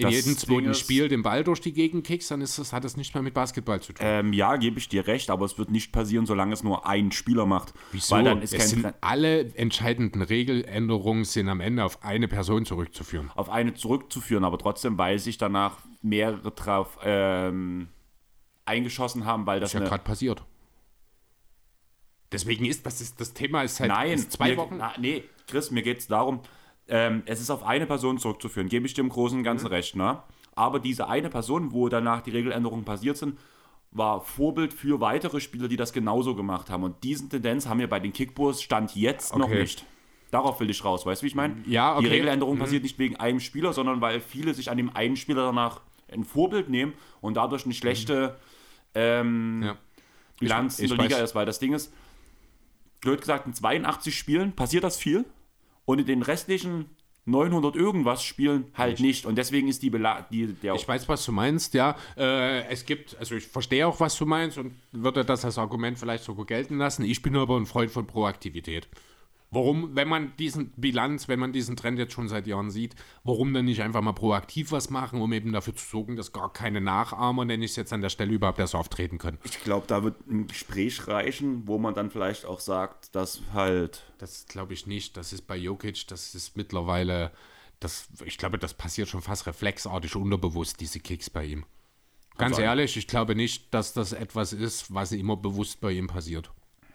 in 0.00 0.06
das 0.06 0.14
jedem 0.14 0.36
zweiten 0.36 0.74
Spiel 0.74 1.08
den 1.08 1.22
Ball 1.22 1.44
durch 1.44 1.60
die 1.60 1.72
Gegend 1.72 2.06
kickst, 2.06 2.30
dann 2.30 2.40
ist 2.40 2.58
das, 2.58 2.72
hat 2.72 2.84
das 2.84 2.96
nichts 2.96 3.14
mehr 3.14 3.22
mit 3.22 3.34
Basketball 3.34 3.80
zu 3.80 3.92
tun. 3.92 4.06
Ähm, 4.06 4.32
ja, 4.32 4.56
gebe 4.56 4.78
ich 4.78 4.88
dir 4.88 5.06
recht, 5.06 5.30
aber 5.30 5.44
es 5.44 5.58
wird 5.58 5.70
nicht 5.70 5.92
passieren, 5.92 6.26
solange 6.26 6.52
es 6.52 6.62
nur 6.62 6.86
ein 6.86 7.12
Spieler 7.12 7.46
macht. 7.46 7.72
Wieso? 7.92 8.16
Weil 8.16 8.24
dann 8.24 8.42
ist 8.42 8.54
es 8.54 8.70
sind 8.70 8.86
alle 9.00 9.54
entscheidenden 9.54 10.22
Regeländerungen 10.22 11.24
sind 11.24 11.48
am 11.48 11.60
Ende 11.60 11.84
auf 11.84 12.02
eine 12.02 12.28
Person 12.28 12.64
zurückzuführen. 12.64 13.30
Auf 13.34 13.50
eine 13.50 13.74
zurückzuführen, 13.74 14.44
aber 14.44 14.58
trotzdem, 14.58 14.98
weil 14.98 15.18
sich 15.18 15.38
danach 15.38 15.78
mehrere 16.02 16.50
drauf 16.50 16.98
ähm, 17.04 17.88
eingeschossen 18.64 19.24
haben, 19.24 19.46
weil 19.46 19.60
das. 19.60 19.72
Das 19.72 19.80
ist 19.80 19.84
ja 19.84 19.88
gerade 19.88 20.04
passiert. 20.04 20.44
Deswegen 22.32 22.64
ist 22.64 22.86
das, 22.86 23.00
ist, 23.00 23.20
das 23.20 23.34
Thema 23.34 23.62
ist 23.62 23.80
halt 23.80 23.90
Nein, 23.90 24.18
zwei 24.30 24.50
mir, 24.50 24.56
Wochen. 24.56 24.76
Na, 24.78 24.92
nee, 24.98 25.24
Chris, 25.48 25.70
mir 25.70 25.82
geht 25.82 25.98
es 25.98 26.06
darum, 26.06 26.40
ähm, 26.90 27.22
es 27.26 27.40
ist 27.40 27.50
auf 27.50 27.64
eine 27.64 27.86
Person 27.86 28.18
zurückzuführen, 28.18 28.68
gebe 28.68 28.86
ich 28.86 28.98
im 28.98 29.08
Großen 29.08 29.38
und 29.38 29.44
Ganzen 29.44 29.66
mhm. 29.66 29.72
recht. 29.72 29.96
Ne? 29.96 30.22
Aber 30.54 30.80
diese 30.80 31.08
eine 31.08 31.30
Person, 31.30 31.72
wo 31.72 31.88
danach 31.88 32.20
die 32.20 32.32
Regeländerungen 32.32 32.84
passiert 32.84 33.16
sind, 33.16 33.38
war 33.92 34.20
Vorbild 34.20 34.74
für 34.74 35.00
weitere 35.00 35.40
Spieler, 35.40 35.68
die 35.68 35.76
das 35.76 35.92
genauso 35.92 36.34
gemacht 36.34 36.68
haben. 36.68 36.82
Und 36.82 37.02
diesen 37.02 37.30
Tendenz 37.30 37.66
haben 37.66 37.78
wir 37.78 37.88
bei 37.88 38.00
den 38.00 38.12
Kickburs 38.12 38.62
Stand 38.62 38.94
jetzt 38.96 39.32
okay. 39.32 39.40
noch 39.40 39.48
nicht. 39.48 39.84
Darauf 40.30 40.60
will 40.60 40.70
ich 40.70 40.84
raus, 40.84 41.06
weißt 41.06 41.22
du, 41.22 41.24
wie 41.24 41.28
ich 41.28 41.34
meine? 41.34 41.56
Ja, 41.66 41.94
okay. 41.94 42.04
Die 42.04 42.10
Regeländerung 42.10 42.56
mhm. 42.56 42.60
passiert 42.60 42.82
nicht 42.82 42.98
wegen 42.98 43.16
einem 43.16 43.40
Spieler, 43.40 43.72
sondern 43.72 44.00
weil 44.00 44.20
viele 44.20 44.54
sich 44.54 44.70
an 44.70 44.76
dem 44.76 44.94
einen 44.94 45.16
Spieler 45.16 45.44
danach 45.44 45.80
ein 46.12 46.24
Vorbild 46.24 46.68
nehmen 46.68 46.92
und 47.20 47.36
dadurch 47.36 47.64
eine 47.64 47.74
schlechte 47.74 48.36
ähm, 48.94 49.62
ja. 49.64 49.76
Bilanz 50.38 50.78
ich, 50.78 50.84
ich 50.84 50.90
in 50.90 50.96
der 50.96 51.06
Liga 51.06 51.16
weiß. 51.16 51.24
ist. 51.24 51.34
Weil 51.34 51.46
das 51.46 51.58
Ding 51.58 51.72
ist, 51.72 51.92
blöd 53.00 53.20
gesagt, 53.20 53.46
in 53.46 53.54
82 53.54 54.16
Spielen 54.16 54.52
passiert 54.52 54.84
das 54.84 54.96
viel 54.96 55.24
und 55.90 55.98
in 55.98 56.06
den 56.06 56.22
restlichen 56.22 56.86
900 57.26 57.76
irgendwas 57.76 58.22
spielen 58.22 58.66
halt 58.74 58.92
nicht. 58.92 59.02
nicht. 59.02 59.26
Und 59.26 59.36
deswegen 59.36 59.68
ist 59.68 59.82
die, 59.82 59.90
Bela 59.90 60.26
die 60.30 60.54
der 60.54 60.74
Ich 60.74 60.86
weiß, 60.86 61.08
was 61.08 61.24
du 61.24 61.32
meinst, 61.32 61.74
ja. 61.74 61.96
Äh, 62.16 62.64
es 62.68 62.86
gibt, 62.86 63.16
also 63.18 63.34
ich 63.34 63.46
verstehe 63.46 63.86
auch, 63.86 64.00
was 64.00 64.16
du 64.16 64.24
meinst 64.24 64.56
und 64.56 64.72
würde 64.92 65.24
das 65.24 65.44
als 65.44 65.58
Argument 65.58 65.98
vielleicht 65.98 66.24
sogar 66.24 66.46
gelten 66.46 66.78
lassen. 66.78 67.04
Ich 67.04 67.22
bin 67.22 67.36
aber 67.36 67.56
ein 67.56 67.66
Freund 67.66 67.90
von 67.90 68.06
Proaktivität. 68.06 68.88
Warum, 69.52 69.96
wenn 69.96 70.06
man 70.06 70.32
diesen 70.36 70.70
Bilanz, 70.76 71.26
wenn 71.26 71.40
man 71.40 71.52
diesen 71.52 71.74
Trend 71.74 71.98
jetzt 71.98 72.12
schon 72.12 72.28
seit 72.28 72.46
Jahren 72.46 72.70
sieht, 72.70 72.94
warum 73.24 73.52
dann 73.52 73.64
nicht 73.64 73.82
einfach 73.82 74.00
mal 74.00 74.12
proaktiv 74.12 74.70
was 74.70 74.90
machen, 74.90 75.20
um 75.20 75.32
eben 75.32 75.52
dafür 75.52 75.74
zu 75.74 75.84
sorgen, 75.84 76.14
dass 76.14 76.32
gar 76.32 76.52
keine 76.52 76.80
Nachahmer, 76.80 77.44
nenne 77.44 77.64
ich 77.64 77.72
es 77.72 77.76
jetzt 77.76 77.92
an 77.92 78.00
der 78.00 78.10
Stelle, 78.10 78.32
überhaupt 78.32 78.60
erst 78.60 78.76
auftreten 78.76 79.18
können? 79.18 79.38
Ich 79.42 79.60
glaube, 79.64 79.88
da 79.88 80.04
wird 80.04 80.24
ein 80.28 80.46
Gespräch 80.46 81.08
reichen, 81.08 81.66
wo 81.66 81.78
man 81.78 81.94
dann 81.94 82.10
vielleicht 82.10 82.44
auch 82.44 82.60
sagt, 82.60 83.14
dass 83.16 83.42
halt. 83.52 84.04
Das 84.18 84.46
glaube 84.46 84.72
ich 84.72 84.86
nicht. 84.86 85.16
Das 85.16 85.32
ist 85.32 85.42
bei 85.42 85.56
Jokic, 85.56 86.06
das 86.06 86.36
ist 86.36 86.56
mittlerweile, 86.56 87.32
das, 87.80 88.08
ich 88.24 88.38
glaube, 88.38 88.56
das 88.56 88.74
passiert 88.74 89.08
schon 89.08 89.22
fast 89.22 89.48
reflexartig 89.48 90.14
unterbewusst, 90.14 90.80
diese 90.80 91.00
Kicks 91.00 91.28
bei 91.28 91.44
ihm. 91.44 91.64
Ganz 92.38 92.52
also, 92.52 92.62
ehrlich, 92.62 92.96
ich 92.96 93.08
glaube 93.08 93.34
nicht, 93.34 93.74
dass 93.74 93.94
das 93.94 94.12
etwas 94.12 94.52
ist, 94.52 94.94
was 94.94 95.10
immer 95.10 95.36
bewusst 95.36 95.80
bei 95.80 95.90
ihm 95.90 96.06
passiert. 96.06 96.52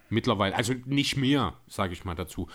Mittlerweile. 0.09 0.55
Also 0.55 0.73
nicht 0.85 1.17
mehr, 1.17 1.53
sage 1.67 1.93
ich 1.93 2.05
mal 2.05 2.15
dazu. 2.15 2.47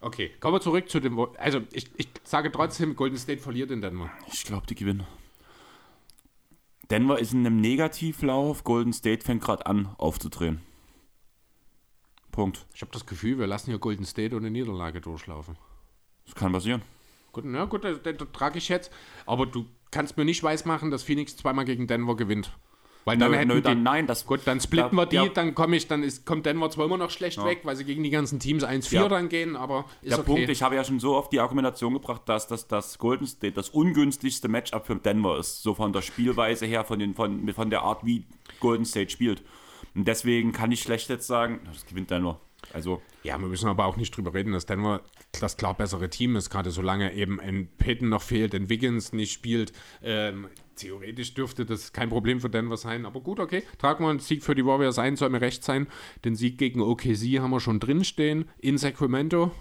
Okay, 0.00 0.32
kommen 0.40 0.56
wir 0.56 0.60
zurück 0.60 0.90
zu 0.90 1.00
dem. 1.00 1.18
Also, 1.38 1.62
ich, 1.72 1.88
ich 1.96 2.08
sage 2.24 2.52
trotzdem, 2.52 2.94
Golden 2.94 3.16
State 3.16 3.40
verliert 3.40 3.70
in 3.70 3.80
Denver. 3.80 4.10
Ich 4.30 4.44
glaube, 4.44 4.66
die 4.66 4.74
gewinnen. 4.74 5.06
Denver 6.90 7.18
ist 7.18 7.32
in 7.32 7.46
einem 7.46 7.60
Negativlauf. 7.60 8.64
Golden 8.64 8.92
State 8.92 9.24
fängt 9.24 9.42
gerade 9.42 9.64
an 9.64 9.94
aufzudrehen. 9.96 10.60
Punkt. 12.32 12.66
Ich 12.74 12.82
habe 12.82 12.92
das 12.92 13.06
Gefühl, 13.06 13.38
wir 13.38 13.46
lassen 13.46 13.70
hier 13.70 13.78
Golden 13.78 14.04
State 14.04 14.36
ohne 14.36 14.50
Niederlage 14.50 15.00
durchlaufen. 15.00 15.56
Das 16.26 16.34
kann 16.34 16.52
passieren. 16.52 16.82
Gut, 17.32 17.44
na 17.46 17.64
gut, 17.64 17.84
das, 17.84 18.02
das, 18.02 18.16
das 18.16 18.28
trage 18.32 18.58
ich 18.58 18.68
jetzt. 18.68 18.92
Aber 19.24 19.46
du 19.46 19.66
kannst 19.90 20.16
mir 20.16 20.24
nicht 20.24 20.42
weismachen, 20.42 20.90
dass 20.90 21.02
Phoenix 21.02 21.36
zweimal 21.36 21.64
gegen 21.64 21.86
Denver 21.86 22.16
gewinnt. 22.16 22.52
Weil 23.04 23.18
dann 23.18 23.32
nö, 23.32 23.36
hätten 23.36 23.48
nö, 23.48 23.60
dann, 23.60 23.78
die, 23.78 23.82
nein, 23.82 24.06
das, 24.06 24.24
gut, 24.26 24.40
dann 24.44 24.60
splitten 24.60 24.96
da, 24.96 25.02
wir 25.02 25.06
die, 25.06 25.16
ja. 25.16 25.28
dann 25.28 25.54
komme 25.54 25.76
ich, 25.76 25.86
dann 25.86 26.02
ist, 26.02 26.24
kommt 26.24 26.46
Denver 26.46 26.70
zwar 26.70 26.86
immer 26.86 26.96
noch 26.96 27.10
schlecht 27.10 27.36
ja. 27.36 27.44
weg, 27.44 27.60
weil 27.64 27.76
sie 27.76 27.84
gegen 27.84 28.02
die 28.02 28.10
ganzen 28.10 28.40
Teams 28.40 28.64
1-4 28.64 28.94
ja. 28.94 29.08
dann 29.08 29.28
gehen, 29.28 29.56
aber 29.56 29.84
ist 30.00 30.12
Der 30.12 30.20
okay. 30.20 30.26
Punkt, 30.26 30.48
ich 30.48 30.62
habe 30.62 30.74
ja 30.74 30.84
schon 30.84 31.00
so 31.00 31.14
oft 31.14 31.32
die 31.32 31.40
Argumentation 31.40 31.92
gebracht, 31.92 32.22
dass 32.26 32.46
das, 32.46 32.66
das 32.66 32.98
Golden 32.98 33.26
State 33.26 33.52
das 33.52 33.68
ungünstigste 33.68 34.48
Matchup 34.48 34.86
für 34.86 34.96
Denver 34.96 35.38
ist, 35.38 35.62
so 35.62 35.74
von 35.74 35.92
der 35.92 36.02
Spielweise 36.02 36.64
her, 36.66 36.84
von, 36.84 36.98
den, 36.98 37.14
von, 37.14 37.52
von 37.52 37.70
der 37.70 37.82
Art, 37.82 38.06
wie 38.06 38.24
Golden 38.60 38.86
State 38.86 39.10
spielt. 39.10 39.42
Und 39.94 40.08
deswegen 40.08 40.52
kann 40.52 40.72
ich 40.72 40.80
schlecht 40.80 41.08
jetzt 41.10 41.26
sagen, 41.26 41.60
das 41.66 41.84
gewinnt 41.86 42.10
Denver. 42.10 42.40
Also, 42.72 43.02
Ja, 43.22 43.38
wir 43.38 43.48
müssen 43.48 43.68
aber 43.68 43.84
auch 43.84 43.96
nicht 43.96 44.16
drüber 44.16 44.32
reden, 44.32 44.52
dass 44.52 44.66
Denver 44.66 45.02
das 45.40 45.56
klar 45.56 45.74
bessere 45.74 46.08
Team 46.08 46.36
ist, 46.36 46.50
gerade 46.50 46.70
solange 46.70 47.12
eben 47.12 47.40
ein 47.40 47.68
Peyton 47.78 48.08
noch 48.08 48.22
fehlt, 48.22 48.54
ein 48.54 48.68
Wiggins 48.68 49.12
nicht 49.12 49.32
spielt. 49.32 49.72
Ähm, 50.02 50.48
theoretisch 50.76 51.34
dürfte 51.34 51.64
das 51.64 51.92
kein 51.92 52.08
Problem 52.08 52.40
für 52.40 52.50
Denver 52.50 52.76
sein, 52.76 53.06
aber 53.06 53.20
gut, 53.20 53.40
okay. 53.40 53.62
Tragen 53.78 54.04
wir 54.04 54.10
einen 54.10 54.18
Sieg 54.18 54.42
für 54.42 54.54
die 54.54 54.64
Warriors 54.64 54.98
ein, 54.98 55.16
soll 55.16 55.30
mir 55.30 55.40
recht 55.40 55.64
sein. 55.64 55.86
Den 56.24 56.34
Sieg 56.34 56.58
gegen 56.58 56.80
OKC 56.80 57.40
haben 57.40 57.50
wir 57.50 57.60
schon 57.60 57.80
drinstehen 57.80 58.48
in 58.58 58.78
Sacramento. 58.78 59.52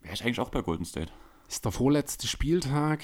wäre 0.00 0.14
ich 0.14 0.24
eigentlich 0.24 0.40
auch 0.40 0.50
bei 0.50 0.62
Golden 0.62 0.84
State. 0.84 1.10
Ist 1.48 1.64
der 1.64 1.72
vorletzte 1.72 2.26
Spieltag. 2.26 3.02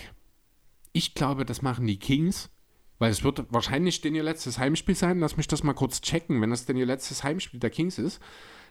Ich 0.93 1.15
glaube, 1.15 1.45
das 1.45 1.63
machen 1.63 1.87
die 1.87 1.99
Kings, 1.99 2.51
weil 2.99 3.11
es 3.11 3.23
wird 3.25 3.47
wahrscheinlich 3.51 4.01
denn 4.01 4.15
ihr 4.15 4.23
letztes 4.23 4.59
Heimspiel 4.59 4.95
sein. 4.95 5.21
Lass 5.21 5.37
mich 5.37 5.49
das 5.49 5.63
mal 5.63 5.75
kurz 5.75 6.01
checken. 6.01 6.41
Wenn 6.41 6.51
das 6.51 6.67
denn 6.67 6.77
ihr 6.77 6.87
letztes 6.87 7.25
Heimspiel 7.25 7.61
der 7.61 7.71
Kings 7.71 7.99
ist, 7.99 8.21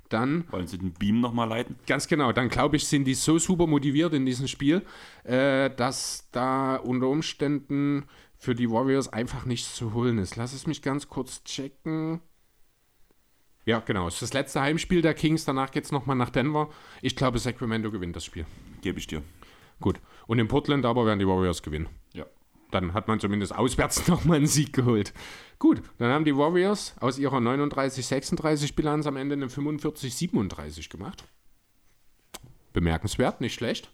dann 0.09 0.45
Wollen 0.51 0.67
sie 0.67 0.77
den 0.77 0.93
Beam 0.93 1.19
nochmal 1.21 1.47
leiten? 1.47 1.75
Ganz 1.87 2.07
genau, 2.07 2.31
dann 2.31 2.49
glaube 2.49 2.75
ich, 2.75 2.87
sind 2.87 3.05
die 3.05 3.13
so 3.13 3.37
super 3.37 3.67
motiviert 3.67 4.13
in 4.13 4.25
diesem 4.25 4.47
Spiel, 4.47 4.83
äh, 5.23 5.69
dass 5.69 6.27
da 6.31 6.75
unter 6.75 7.07
Umständen 7.07 8.05
für 8.37 8.55
die 8.55 8.69
Warriors 8.69 9.11
einfach 9.11 9.45
nichts 9.45 9.75
zu 9.75 9.93
holen 9.93 10.17
ist. 10.17 10.35
Lass 10.35 10.53
es 10.53 10.67
mich 10.67 10.81
ganz 10.81 11.07
kurz 11.07 11.43
checken. 11.43 12.21
Ja, 13.65 13.79
genau, 13.79 14.07
es 14.07 14.15
ist 14.15 14.21
das 14.21 14.33
letzte 14.33 14.61
Heimspiel 14.61 15.01
der 15.01 15.13
Kings, 15.13 15.43
danach 15.43 15.71
geht 15.71 15.83
es 15.83 15.91
nochmal 15.91 16.15
nach 16.15 16.29
Denver. 16.29 16.69
Ich 17.01 17.15
glaube, 17.15 17.37
Sacramento 17.39 17.91
gewinnt 17.91 18.15
das 18.15 18.23
Spiel. 18.23 18.45
Gebe 18.81 18.99
ich 18.99 19.07
dir. 19.07 19.23
Gut. 19.81 19.99
Und 20.25 20.39
in 20.39 20.47
Portland 20.47 20.85
aber 20.85 21.05
werden 21.05 21.19
die 21.19 21.27
Warriors 21.27 21.61
gewinnen. 21.61 21.89
Ja. 22.13 22.25
Dann 22.71 22.93
hat 22.93 23.07
man 23.07 23.19
zumindest 23.19 23.55
auswärts 23.55 24.07
nochmal 24.07 24.37
einen 24.37 24.47
Sieg 24.47 24.73
geholt. 24.73 25.13
Gut, 25.59 25.81
dann 25.97 26.11
haben 26.11 26.25
die 26.25 26.35
Warriors 26.35 26.95
aus 26.99 27.17
ihrer 27.17 27.37
39-36 27.37 28.75
Bilanz 28.75 29.07
am 29.07 29.17
Ende 29.17 29.33
eine 29.33 29.47
45-37 29.47 30.89
gemacht. 30.89 31.23
Bemerkenswert, 32.73 33.41
nicht 33.41 33.55
schlecht. 33.55 33.89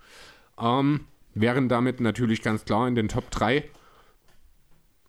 Ähm, 0.59 1.05
wären 1.33 1.69
damit 1.69 1.99
natürlich 1.99 2.41
ganz 2.41 2.65
klar 2.65 2.87
in 2.87 2.95
den 2.95 3.07
Top 3.07 3.31
3. 3.31 3.63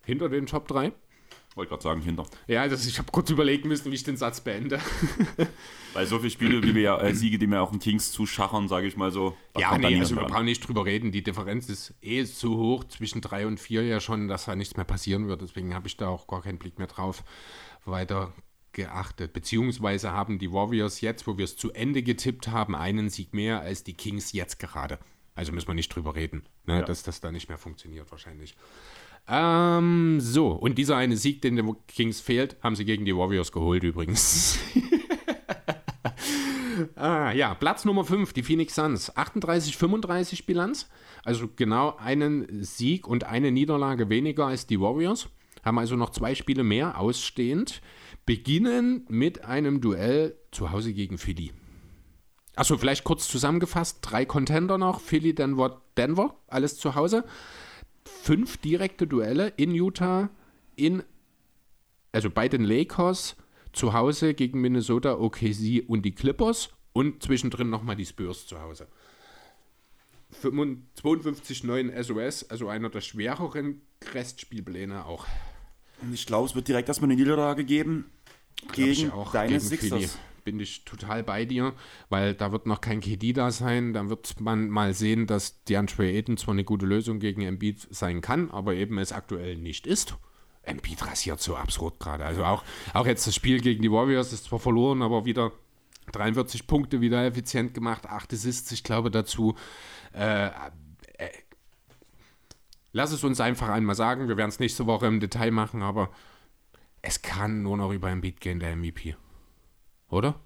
Hinter 0.05 0.29
den 0.29 0.47
Top 0.47 0.69
3. 0.69 0.93
Wollte 1.55 1.69
gerade 1.71 1.83
sagen, 1.83 2.01
hinter. 2.03 2.27
Ja, 2.49 2.67
das, 2.67 2.85
ich 2.87 2.99
habe 2.99 3.13
kurz 3.13 3.31
überlegen 3.31 3.69
müssen, 3.69 3.91
wie 3.91 3.95
ich 3.95 4.03
den 4.03 4.17
Satz 4.17 4.41
beende. 4.41 4.81
Weil 5.93 6.07
so 6.07 6.19
viele 6.19 6.31
Spiele, 6.31 6.63
wie 6.65 6.75
wir 6.75 6.83
ja, 6.83 7.01
äh, 7.01 7.15
Siege, 7.15 7.39
die 7.39 7.47
wir 7.47 7.63
auch 7.63 7.73
in 7.73 7.79
Kings 7.79 8.11
zuschachern, 8.11 8.67
sage 8.67 8.89
ich 8.89 8.97
mal 8.97 9.13
so. 9.13 9.37
Ja, 9.57 9.79
nee, 9.79 9.97
also 9.99 10.17
wir 10.17 10.25
brauchen 10.25 10.47
nicht 10.47 10.67
drüber 10.67 10.85
reden. 10.85 11.13
Die 11.13 11.23
Differenz 11.23 11.69
ist 11.69 11.95
eh 12.03 12.25
so 12.25 12.57
hoch 12.57 12.85
zwischen 12.85 13.21
3 13.21 13.47
und 13.47 13.61
4 13.61 13.85
ja 13.85 14.01
schon, 14.01 14.27
dass 14.27 14.47
da 14.47 14.57
nichts 14.57 14.77
mehr 14.77 14.85
passieren 14.85 15.29
wird. 15.29 15.43
Deswegen 15.43 15.75
habe 15.75 15.87
ich 15.87 15.97
da 15.97 16.09
auch 16.09 16.27
gar 16.27 16.43
keinen 16.43 16.59
Blick 16.59 16.79
mehr 16.79 16.89
drauf 16.89 17.23
weiter 17.85 18.33
geachtet. 18.73 19.33
Beziehungsweise 19.33 20.11
haben 20.11 20.41
die 20.41 20.53
Warriors 20.53 21.01
jetzt, 21.01 21.29
wo 21.29 21.39
wir 21.39 21.45
es 21.45 21.57
zu 21.57 21.71
Ende 21.73 22.03
getippt 22.03 22.49
haben, 22.49 22.75
einen 22.75 23.09
Sieg 23.11 23.33
mehr 23.33 23.61
als 23.61 23.85
die 23.85 23.95
Kings 23.95 24.33
jetzt 24.33 24.59
gerade. 24.59 24.99
Also 25.37 25.53
müssen 25.53 25.69
wir 25.69 25.75
nicht 25.75 25.95
drüber 25.95 26.17
reden, 26.17 26.43
ne, 26.67 26.81
Ja. 26.81 26.83
dass 26.83 27.05
das 27.05 27.21
da 27.21 27.31
nicht 27.31 27.49
mehr 27.49 27.59
funktioniert 27.59 28.11
wahrscheinlich. 28.11 28.57
Ähm, 29.27 30.21
so, 30.21 30.49
und 30.49 30.77
dieser 30.77 30.97
eine 30.97 31.17
Sieg, 31.17 31.41
den 31.43 31.57
den 31.57 31.77
Kings 31.89 32.21
fehlt, 32.21 32.57
haben 32.63 32.77
sie 32.77 32.85
gegen 32.85 33.05
die 33.05 33.17
Warriors 33.17 33.53
geholt 33.53 33.83
übrigens. 33.83 34.59
Ah, 36.97 37.33
ja, 37.33 37.55
Platz 37.55 37.85
Nummer 37.85 38.05
5, 38.05 38.33
die 38.33 38.43
Phoenix 38.43 38.75
Suns. 38.75 39.15
38-35 39.15 40.47
Bilanz. 40.47 40.89
Also 41.25 41.49
genau 41.55 41.97
einen 41.97 42.65
Sieg 42.65 43.07
und 43.07 43.25
eine 43.25 43.53
Niederlage 43.53 44.09
weniger 44.09 44.47
als 44.47 44.67
die 44.67 44.81
Warriors. 44.81 45.29
Haben 45.65 45.79
also 45.79 45.97
noch 45.97 46.11
zwei 46.11 46.35
Spiele 46.35 46.63
mehr 46.63 46.99
ausstehend. 46.99 47.81
Beginnen 48.27 49.05
mit 49.09 49.45
einem 49.45 49.81
Duell 49.81 50.37
zu 50.51 50.73
Hause 50.73 50.93
gegen 50.93 51.19
Philly. 51.19 51.53
Achso, 52.57 52.77
vielleicht 52.77 53.05
kurz 53.05 53.29
zusammengefasst: 53.29 53.99
drei 54.03 54.25
Contender 54.25 54.79
noch. 54.79 55.01
Philly, 55.01 55.35
Denver, 55.35 55.83
Denver, 55.97 56.37
alles 56.49 56.79
zu 56.79 56.95
Hause. 56.95 57.25
Fünf 58.07 58.57
direkte 58.59 59.07
Duelle 59.07 59.53
in 59.57 59.75
Utah, 59.75 60.31
in, 60.77 61.03
also 62.13 62.31
bei 62.31 62.49
den 62.49 62.65
Lakers, 62.65 63.37
zu 63.73 63.93
Hause 63.93 64.35
gegen 64.35 64.61
Minnesota, 64.61 65.19
OKC 65.19 65.85
und 65.87 66.03
die 66.03 66.15
Clippers 66.15 66.71
und 66.93 67.23
zwischendrin 67.23 67.71
nochmal 67.71 67.97
die 67.97 68.07
Spurs 68.07 68.47
zu 68.47 68.61
Hause. 68.61 68.87
52,9 70.43 72.03
SOS, 72.03 72.51
also 72.51 72.69
einer 72.69 72.91
der 72.91 73.01
schwereren 73.01 73.83
Restspielpläne 74.13 75.07
auch. 75.07 75.27
Und 76.03 76.13
ich 76.13 76.27
glaube, 76.27 76.49
es 76.49 76.55
wird 76.55 76.69
direkt 76.69 76.89
erstmal 76.89 77.11
eine 77.11 77.21
Niederlage 77.21 77.65
geben 77.65 78.11
gegen 78.73 79.13
deine 79.33 79.49
gegen 79.49 79.61
Sixers. 79.61 79.91
Philly. 79.91 80.09
Bin 80.45 80.61
ich 80.61 80.85
total 80.85 81.23
bei 81.23 81.47
dir, 81.47 81.73
weil 82.11 82.35
da 82.35 82.53
wird 82.53 82.67
noch 82.67 82.81
kein 82.81 83.01
KD 83.01 83.33
da 83.33 83.51
sein. 83.51 83.95
Da 83.95 84.09
wird 84.11 84.41
man 84.41 84.69
mal 84.69 84.93
sehen, 84.93 85.27
dass 85.27 85.65
DeAndre 85.65 86.05
Ayton 86.05 86.37
zwar 86.37 86.53
eine 86.53 86.65
gute 86.65 86.85
Lösung 86.87 87.19
gegen 87.19 87.43
Embiid 87.43 87.87
sein 87.91 88.21
kann, 88.21 88.51
aber 88.51 88.75
eben 88.75 88.99
es 88.99 89.13
aktuell 89.13 89.57
nicht 89.57 89.87
ist. 89.87 90.17
Embiid 90.63 91.07
rasiert 91.07 91.41
so 91.41 91.57
absurd 91.57 91.99
gerade. 91.99 92.25
Also 92.25 92.45
auch, 92.45 92.63
auch 92.93 93.07
jetzt 93.07 93.27
das 93.27 93.35
Spiel 93.35 93.61
gegen 93.61 93.83
die 93.83 93.91
Warriors 93.91 94.33
ist 94.33 94.45
zwar 94.45 94.59
verloren, 94.59 95.03
aber 95.03 95.25
wieder 95.25 95.53
43 96.13 96.67
Punkte 96.67 97.01
wieder 97.01 97.25
effizient 97.25 97.75
gemacht, 97.75 98.07
8 98.07 98.33
Assists, 98.33 98.71
ich 98.73 98.85
glaube 98.85 99.11
dazu. 99.11 99.55
Äh, 100.13 100.47
äh, 100.47 100.51
lass 102.93 103.13
es 103.13 103.25
uns 103.25 103.41
einfach 103.41 103.69
einmal 103.69 103.95
sagen, 103.95 104.29
wir 104.29 104.37
werden 104.37 104.51
es 104.51 104.61
nächste 104.61 104.87
Woche 104.87 105.07
im 105.07 105.21
Detail 105.21 105.51
machen, 105.51 105.83
aber 105.83 106.11
es 107.03 107.23
kann 107.23 107.63
nur 107.63 107.77
noch 107.77 107.93
über 107.93 108.11
Embiid 108.11 108.41
gehen, 108.41 108.61
der 108.61 108.77
MVP. 108.77 109.17
Oder? 110.15 110.37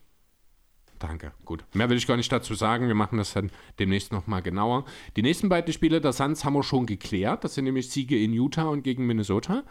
Danke, 0.98 1.32
gut. 1.44 1.64
Mehr 1.74 1.88
will 1.90 1.96
ich 1.96 2.06
gar 2.06 2.16
nicht 2.16 2.32
dazu 2.32 2.54
sagen. 2.54 2.88
Wir 2.88 2.94
machen 2.94 3.18
das 3.18 3.34
dann 3.34 3.50
demnächst 3.78 4.10
nochmal 4.12 4.42
genauer. 4.42 4.84
Die 5.16 5.22
nächsten 5.22 5.48
beiden 5.48 5.72
Spiele 5.72 6.00
der 6.00 6.12
Suns 6.12 6.44
haben 6.44 6.54
wir 6.54 6.64
schon 6.64 6.86
geklärt. 6.86 7.44
Das 7.44 7.54
sind 7.54 7.64
nämlich 7.64 7.90
Siege 7.90 8.18
in 8.18 8.32
Utah 8.32 8.64
und 8.64 8.82
gegen 8.82 9.06
Minnesota. 9.06 9.62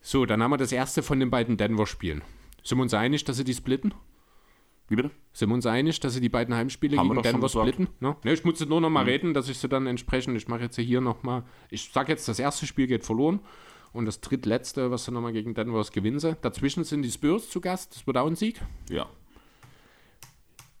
So, 0.00 0.26
dann 0.26 0.42
haben 0.42 0.52
wir 0.52 0.58
das 0.58 0.70
erste 0.70 1.02
von 1.02 1.18
den 1.18 1.30
beiden 1.30 1.56
Denver-Spielen. 1.56 2.22
Sind 2.62 2.78
wir 2.78 2.82
uns 2.82 2.94
einig, 2.94 3.24
dass 3.24 3.38
sie 3.38 3.44
die 3.44 3.54
splitten? 3.54 3.94
Wie 4.88 4.96
bitte? 4.96 5.10
Sind 5.32 5.48
wir 5.48 5.54
uns 5.54 5.66
einig, 5.66 5.98
dass 5.98 6.12
sie 6.12 6.20
die 6.20 6.28
beiden 6.28 6.54
Heimspiele 6.54 6.98
Haben 6.98 7.08
gegen 7.08 7.22
Denver 7.22 7.48
splitten? 7.48 7.88
Ne? 8.00 8.16
Ne, 8.22 8.32
ich 8.32 8.44
muss 8.44 8.60
jetzt 8.60 8.68
nur 8.68 8.82
noch 8.82 8.90
mal 8.90 9.06
reden, 9.06 9.34
dass 9.34 9.48
ich 9.48 9.58
sie 9.58 9.68
dann 9.68 9.86
entsprechend, 9.86 10.36
ich 10.36 10.46
mache 10.46 10.64
jetzt 10.64 10.76
hier 10.76 11.00
nochmal, 11.00 11.42
ich 11.70 11.90
sage 11.90 12.12
jetzt, 12.12 12.28
das 12.28 12.38
erste 12.38 12.66
Spiel 12.66 12.86
geht 12.86 13.04
verloren 13.04 13.40
und 13.94 14.04
das 14.04 14.20
drittletzte, 14.20 14.90
was 14.90 15.06
sie 15.06 15.12
nochmal 15.12 15.32
gegen 15.32 15.54
Denver 15.54 15.80
ist, 15.80 15.92
gewinnen 15.92 16.18
sie. 16.18 16.36
Dazwischen 16.42 16.84
sind 16.84 17.02
die 17.02 17.10
Spurs 17.10 17.48
zu 17.48 17.60
Gast, 17.60 17.94
das 17.94 18.06
wird 18.06 18.18
auch 18.18 18.26
ein 18.26 18.36
Sieg. 18.36 18.60
Ja. 18.90 19.08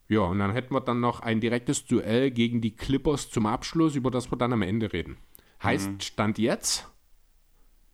Ja, 0.08 0.20
und 0.20 0.38
dann 0.40 0.52
hätten 0.52 0.74
wir 0.74 0.80
dann 0.80 1.00
noch 1.00 1.20
ein 1.20 1.40
direktes 1.40 1.86
Duell 1.86 2.30
gegen 2.30 2.60
die 2.60 2.76
Clippers 2.76 3.30
zum 3.30 3.46
Abschluss, 3.46 3.94
über 3.94 4.10
das 4.10 4.30
wir 4.30 4.36
dann 4.36 4.52
am 4.52 4.60
Ende 4.60 4.92
reden. 4.92 5.16
Heißt, 5.62 6.02
Stand 6.02 6.38
jetzt 6.38 6.90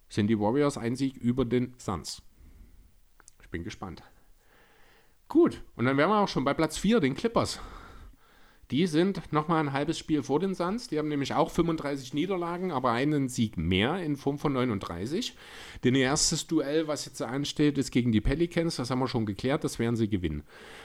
sind 0.08 0.26
die 0.26 0.40
Warriors 0.40 0.76
ein 0.76 0.96
Sieg 0.96 1.16
über 1.16 1.44
den 1.44 1.74
Suns. 1.78 2.20
Ich 3.42 3.48
bin 3.50 3.62
gespannt. 3.62 4.02
Gut, 5.28 5.62
und 5.76 5.84
dann 5.84 5.96
wären 5.96 6.10
wir 6.10 6.18
auch 6.18 6.28
schon 6.28 6.44
bei 6.44 6.54
Platz 6.54 6.78
4, 6.78 6.98
den 6.98 7.14
Clippers. 7.14 7.60
Die 8.70 8.86
sind 8.86 9.32
nochmal 9.32 9.60
ein 9.60 9.72
halbes 9.72 9.98
Spiel 9.98 10.22
vor 10.22 10.38
den 10.38 10.54
Suns. 10.54 10.86
Die 10.86 10.98
haben 10.98 11.08
nämlich 11.08 11.34
auch 11.34 11.50
35 11.50 12.14
Niederlagen, 12.14 12.70
aber 12.70 12.92
einen 12.92 13.28
Sieg 13.28 13.56
mehr 13.56 14.00
in 14.00 14.16
Form 14.16 14.38
von 14.38 14.52
39. 14.52 15.34
Denn 15.82 15.96
ihr 15.96 16.04
erstes 16.04 16.46
Duell, 16.46 16.86
was 16.86 17.04
jetzt 17.04 17.20
ansteht, 17.20 17.78
ist 17.78 17.90
gegen 17.90 18.12
die 18.12 18.20
Pelicans. 18.20 18.76
Das 18.76 18.90
haben 18.90 19.00
wir 19.00 19.08
schon 19.08 19.26
geklärt, 19.26 19.64
das 19.64 19.80
werden 19.80 19.96
sie 19.96 20.08
gewinnen. 20.08 20.44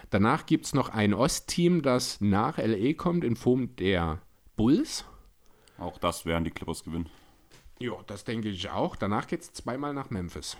Danach 0.09 0.47
gibt 0.47 0.65
es 0.65 0.73
noch 0.73 0.89
ein 0.89 1.13
Ostteam, 1.13 1.83
das 1.83 2.21
nach 2.21 2.57
LA 2.57 2.93
kommt 2.93 3.23
in 3.23 3.35
Form 3.35 3.75
der 3.75 4.19
Bulls. 4.55 5.05
Auch 5.77 5.99
das 5.99 6.25
werden 6.25 6.43
die 6.43 6.51
Clippers 6.51 6.83
gewinnen. 6.83 7.09
Ja, 7.79 7.93
das 8.07 8.23
denke 8.23 8.49
ich 8.49 8.69
auch. 8.69 8.95
Danach 8.95 9.27
geht 9.27 9.41
es 9.41 9.53
zweimal 9.53 9.93
nach 9.93 10.09
Memphis. 10.09 10.57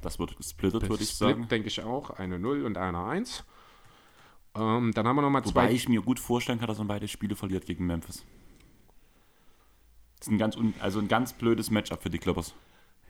Das 0.00 0.18
wird 0.18 0.36
gesplittet, 0.36 0.88
würde 0.88 1.02
ich 1.02 1.14
sagen. 1.14 1.48
denke 1.48 1.68
ich 1.68 1.82
auch. 1.82 2.10
Eine 2.10 2.38
0 2.38 2.64
und 2.64 2.78
eine 2.78 3.04
1. 3.04 3.44
Ähm, 4.54 4.92
dann 4.94 5.06
haben 5.06 5.16
wir 5.16 5.22
nochmal 5.22 5.44
Wobei 5.44 5.66
zwei. 5.68 5.72
ich 5.72 5.88
mir 5.88 6.02
gut 6.02 6.18
vorstellen 6.18 6.58
kann, 6.58 6.68
dass 6.68 6.78
man 6.78 6.88
beide 6.88 7.08
Spiele 7.08 7.36
verliert 7.36 7.66
gegen 7.66 7.86
Memphis. 7.86 8.24
Das 10.18 10.26
ist 10.26 10.32
ein 10.32 10.38
ganz, 10.38 10.56
also 10.80 10.98
ein 10.98 11.08
ganz 11.08 11.32
blödes 11.32 11.70
Matchup 11.70 12.02
für 12.02 12.10
die 12.10 12.18
Clippers. 12.18 12.54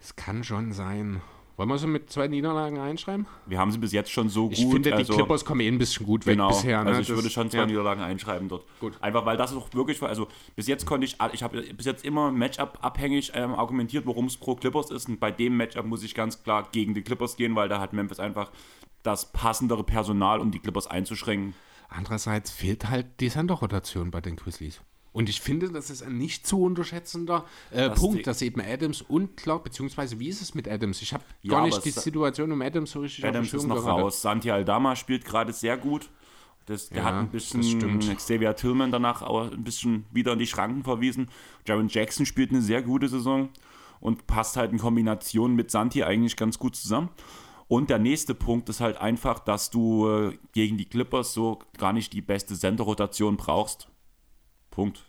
Es 0.00 0.14
kann 0.14 0.44
schon 0.44 0.72
sein. 0.72 1.22
Wollen 1.58 1.70
wir 1.70 1.78
so 1.78 1.88
mit 1.88 2.08
zwei 2.08 2.28
Niederlagen 2.28 2.78
einschreiben? 2.78 3.26
Wir 3.46 3.58
haben 3.58 3.72
sie 3.72 3.78
bis 3.78 3.90
jetzt 3.90 4.12
schon 4.12 4.28
so 4.28 4.44
gut. 4.48 4.56
Ich 4.56 4.64
finde, 4.64 4.94
also, 4.94 5.12
die 5.12 5.18
Clippers 5.18 5.44
kommen 5.44 5.60
eh 5.60 5.66
ein 5.66 5.76
bisschen 5.76 6.06
gut 6.06 6.24
weg 6.24 6.34
Genau, 6.34 6.50
bisher. 6.50 6.84
Ne? 6.84 6.90
also 6.90 7.00
ich 7.00 7.08
Das- 7.08 7.16
würde 7.16 7.30
schon 7.30 7.50
zwei 7.50 7.58
ja. 7.58 7.66
Niederlagen 7.66 8.00
einschreiben 8.00 8.48
dort. 8.48 8.64
Gut. 8.78 8.92
Einfach 9.00 9.26
weil 9.26 9.36
das 9.36 9.52
auch 9.52 9.68
wirklich, 9.74 10.00
also 10.00 10.28
bis 10.54 10.68
jetzt 10.68 10.86
konnte 10.86 11.04
ich, 11.04 11.16
ich 11.32 11.42
habe 11.42 11.62
bis 11.62 11.84
jetzt 11.84 12.04
immer 12.04 12.30
Matchup 12.30 12.78
abhängig 12.80 13.32
ähm, 13.34 13.54
argumentiert, 13.54 14.06
worum 14.06 14.26
es 14.26 14.36
pro 14.36 14.54
Clippers 14.54 14.92
ist. 14.92 15.08
Und 15.08 15.18
bei 15.18 15.32
dem 15.32 15.56
Matchup 15.56 15.84
muss 15.84 16.04
ich 16.04 16.14
ganz 16.14 16.44
klar 16.44 16.68
gegen 16.70 16.94
die 16.94 17.02
Clippers 17.02 17.34
gehen, 17.34 17.56
weil 17.56 17.68
da 17.68 17.80
hat 17.80 17.92
Memphis 17.92 18.20
einfach 18.20 18.52
das 19.02 19.32
passendere 19.32 19.82
Personal, 19.82 20.38
um 20.38 20.52
die 20.52 20.60
Clippers 20.60 20.86
einzuschränken. 20.86 21.54
Andererseits 21.88 22.52
fehlt 22.52 22.88
halt 22.88 23.06
die 23.18 23.30
Center-Rotation 23.30 24.12
bei 24.12 24.20
den 24.20 24.36
Grizzlies. 24.36 24.80
Und 25.12 25.28
ich 25.28 25.40
finde, 25.40 25.70
das 25.70 25.90
ist 25.90 26.02
ein 26.02 26.16
nicht 26.18 26.46
zu 26.46 26.62
unterschätzender 26.62 27.44
äh, 27.70 27.88
Das 27.88 27.98
Punkt, 27.98 28.26
dass 28.26 28.42
eben 28.42 28.60
Adams 28.60 29.02
und 29.02 29.36
Clark, 29.36 29.64
beziehungsweise 29.64 30.20
wie 30.20 30.28
ist 30.28 30.42
es 30.42 30.54
mit 30.54 30.68
Adams? 30.68 31.02
Ich 31.02 31.12
habe 31.14 31.24
Ja, 31.42 31.52
gar 31.56 31.64
nicht 31.66 31.84
die 31.84 31.90
Situation 31.90 32.52
um 32.52 32.60
Adams 32.62 32.90
so 32.92 33.00
richtig 33.00 33.24
Adams 33.24 33.52
ist 33.52 33.66
noch 33.66 33.76
gerade. 33.76 34.02
raus. 34.02 34.22
Santi 34.22 34.50
Aldama 34.50 34.96
spielt 34.96 35.24
gerade 35.24 35.52
sehr 35.52 35.76
gut. 35.76 36.10
Das, 36.66 36.90
der 36.90 36.98
Ja, 36.98 37.04
hat 37.04 37.14
ein 37.14 37.28
bisschen. 37.30 37.98
Xavier 38.16 38.54
Tillman 38.54 38.92
danach 38.92 39.22
auch 39.22 39.50
ein 39.50 39.64
bisschen 39.64 40.04
wieder 40.12 40.34
in 40.34 40.38
die 40.38 40.46
Schranken 40.46 40.84
verwiesen. 40.84 41.30
Jaron 41.66 41.88
Jackson 41.88 42.26
spielt 42.26 42.50
eine 42.50 42.60
sehr 42.60 42.82
gute 42.82 43.08
Saison 43.08 43.48
und 44.00 44.26
passt 44.26 44.56
halt 44.58 44.70
in 44.72 44.78
Kombination 44.78 45.54
mit 45.56 45.70
Santi 45.70 46.04
eigentlich 46.04 46.36
ganz 46.36 46.58
gut 46.58 46.76
zusammen. 46.76 47.08
Und 47.68 47.90
der 47.90 47.98
nächste 47.98 48.34
Punkt 48.34 48.68
ist 48.68 48.80
halt 48.80 48.98
einfach, 48.98 49.38
dass 49.38 49.70
du 49.70 50.08
äh, 50.08 50.38
gegen 50.52 50.76
die 50.76 50.84
Clippers 50.86 51.32
so 51.34 51.58
gar 51.78 51.92
nicht 51.94 52.12
die 52.12 52.22
beste 52.22 52.54
Center-Rotation 52.54 53.36
brauchst. 53.38 53.88
Punkt. 54.78 55.02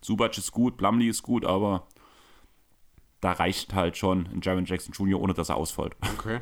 Subac 0.00 0.38
ist 0.38 0.50
gut, 0.50 0.78
Plumlee 0.78 1.08
ist 1.08 1.22
gut, 1.22 1.44
aber 1.44 1.86
da 3.20 3.32
reicht 3.32 3.74
halt 3.74 3.98
schon 3.98 4.26
ein 4.32 4.40
Jaron 4.42 4.64
Jackson 4.64 4.94
Jr., 4.94 5.20
ohne 5.20 5.34
dass 5.34 5.50
er 5.50 5.56
ausfällt. 5.56 5.94
Okay. 6.16 6.40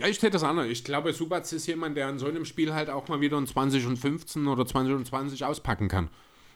Ja, 0.00 0.08
ich 0.08 0.18
sehe 0.18 0.30
das 0.30 0.42
anders. 0.42 0.66
Ich 0.66 0.82
glaube, 0.82 1.12
Subatz 1.12 1.52
ist 1.52 1.68
jemand, 1.68 1.96
der 1.96 2.08
in 2.08 2.18
so 2.18 2.26
einem 2.26 2.44
Spiel 2.44 2.74
halt 2.74 2.90
auch 2.90 3.06
mal 3.06 3.20
wieder 3.20 3.36
ein 3.36 3.46
20 3.46 3.86
und 3.86 3.96
15 3.96 4.48
oder 4.48 4.66
20 4.66 4.94
und 4.94 5.06
20 5.06 5.44
auspacken 5.44 5.86
kann. 5.86 6.10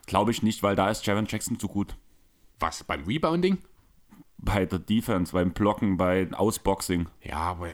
Glaube 0.07 0.33
ich 0.33 0.43
nicht, 0.43 0.65
weil 0.65 0.75
da 0.75 0.91
ist 0.91 1.07
Jaron 1.07 1.27
Jackson 1.29 1.61
zu 1.61 1.69
gut. 1.69 1.95
Was, 2.59 2.83
beim 2.83 3.05
Rebounding? 3.05 3.59
Bei 4.39 4.67
der 4.67 4.81
Defense, 4.81 5.33
beim 5.33 5.53
Blocken, 5.53 5.97
bei 5.97 6.29
Ausboxing. 6.33 7.09
Ja, 7.23 7.37
aber 7.37 7.69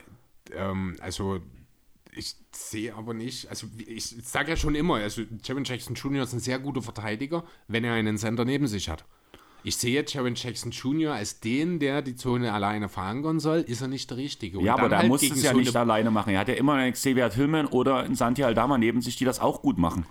ähm, 0.52 0.96
also 1.01 1.40
ich 2.16 2.36
sehe 2.53 2.95
aber 2.95 3.15
nicht, 3.15 3.49
also 3.49 3.66
ich 3.86 4.05
sage 4.23 4.51
ja 4.51 4.57
schon 4.57 4.74
immer, 4.74 4.97
also 4.97 5.23
Jaron 5.45 5.65
Jackson 5.65 5.95
Jr. 5.95 6.23
ist 6.24 6.32
ein 6.32 6.41
sehr 6.41 6.59
guter 6.59 6.82
Verteidiger, 6.82 7.45
wenn 7.69 7.85
er 7.85 7.95
einen 7.95 8.16
Center 8.19 8.45
neben 8.45 8.66
sich 8.66 8.89
hat. 8.89 9.05
Ich 9.66 9.77
sehe 9.77 10.05
Jaron 10.07 10.35
Jackson 10.35 10.73
Jr. 10.73 11.15
als 11.15 11.41
den, 11.41 11.78
der 11.78 12.03
die 12.03 12.16
Zone 12.16 12.53
alleine 12.53 12.89
verankern 12.91 13.41
soll, 13.41 13.61
ist 13.61 13.81
er 13.81 13.89
nicht 13.89 14.11
der 14.11 14.19
Richtige. 14.19 14.59
Und 14.59 14.65
ja, 14.66 14.74
aber 14.74 14.91
der 14.91 14.99
halt 14.99 15.09
muss 15.09 15.23
es 15.23 15.43
ja 15.43 15.53
so 15.53 15.59
nicht 15.59 15.74
eine- 15.74 15.81
alleine 15.81 16.11
machen. 16.11 16.35
Er 16.35 16.41
hat 16.41 16.49
ja 16.49 16.55
immer 16.55 16.74
einen 16.74 16.93
Xavier 16.93 17.31
Tillman 17.31 17.66
oder 17.66 18.01
einen 18.01 18.15
Santi 18.15 18.45
Aldama 18.45 18.77
neben 18.77 19.01
sich, 19.01 19.16
die 19.16 19.24
das 19.24 19.41
auch 19.41 19.62
gut 19.62 19.78
machen. 19.78 20.05